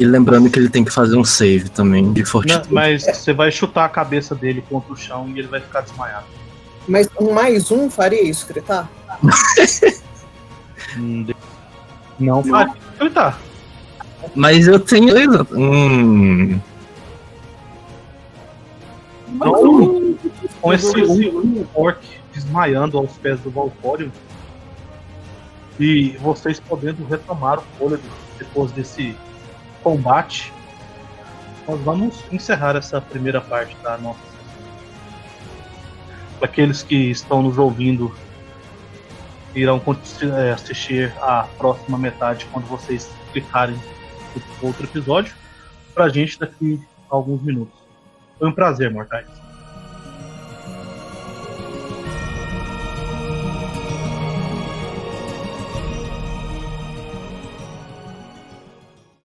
E 0.01 0.05
lembrando 0.07 0.49
que 0.49 0.57
ele 0.59 0.69
tem 0.71 0.85
que 0.85 0.93
fazer 0.93 1.17
um 1.17 1.25
save 1.25 1.69
também 1.71 2.13
de 2.13 2.21
Não, 2.23 2.27
fortitude. 2.27 2.73
mas 2.73 3.03
você 3.05 3.33
vai 3.33 3.51
chutar 3.51 3.85
a 3.85 3.89
cabeça 3.89 4.33
dele 4.33 4.63
contra 4.71 4.93
o 4.93 4.97
chão 4.97 5.29
e 5.35 5.41
ele 5.41 5.49
vai 5.49 5.61
ficar 5.61 5.81
desmaiado. 5.81 6.25
Mas 6.89 7.09
um 7.21 7.33
mais 7.33 7.71
um 7.71 7.91
faria 7.91 8.23
isso, 8.23 8.47
gritar? 8.47 8.91
Hum, 10.97 11.27
Não 12.19 12.43
vai 12.43 12.67
gritar. 12.99 13.39
Mas 14.35 14.67
eu 14.67 14.81
tenho 14.81 15.15
Hum. 15.53 16.59
Então, 19.29 20.17
com 20.61 20.73
esse 20.73 20.99
um 20.99 21.67
orc 21.75 22.01
desmaiando 22.33 22.97
aos 22.97 23.13
pés 23.19 23.39
do 23.41 23.51
Valcório 23.51 24.11
e 25.79 26.17
vocês 26.23 26.59
podendo 26.59 27.05
retomar 27.05 27.59
o 27.59 27.63
fôlego 27.79 28.03
depois 28.39 28.73
desse 28.73 29.15
combate, 29.83 30.53
nós 31.69 31.79
vamos 31.81 32.17
encerrar 32.33 32.77
essa 32.77 33.01
primeira 33.01 33.41
parte 33.41 33.77
da 33.83 33.99
nossa 33.99 34.19
aqueles 36.43 36.83
que 36.83 37.11
estão 37.11 37.43
nos 37.43 37.59
ouvindo, 37.59 38.15
irão 39.55 39.83
eh, 40.23 40.53
assistir 40.53 41.13
a 41.21 41.49
próxima 41.57 41.99
metade 41.99 42.47
quando 42.53 42.67
vocês 42.67 43.11
clicarem 43.33 43.77
no 44.35 44.69
outro 44.69 44.85
episódio. 44.85 45.35
Pra 45.95 46.09
gente 46.09 46.39
daqui 46.39 46.81
a 47.11 47.15
alguns 47.15 47.43
minutos. 47.43 47.79
Foi 48.39 48.49
um 48.49 48.53
prazer, 48.53 48.91
mortais. 48.91 49.48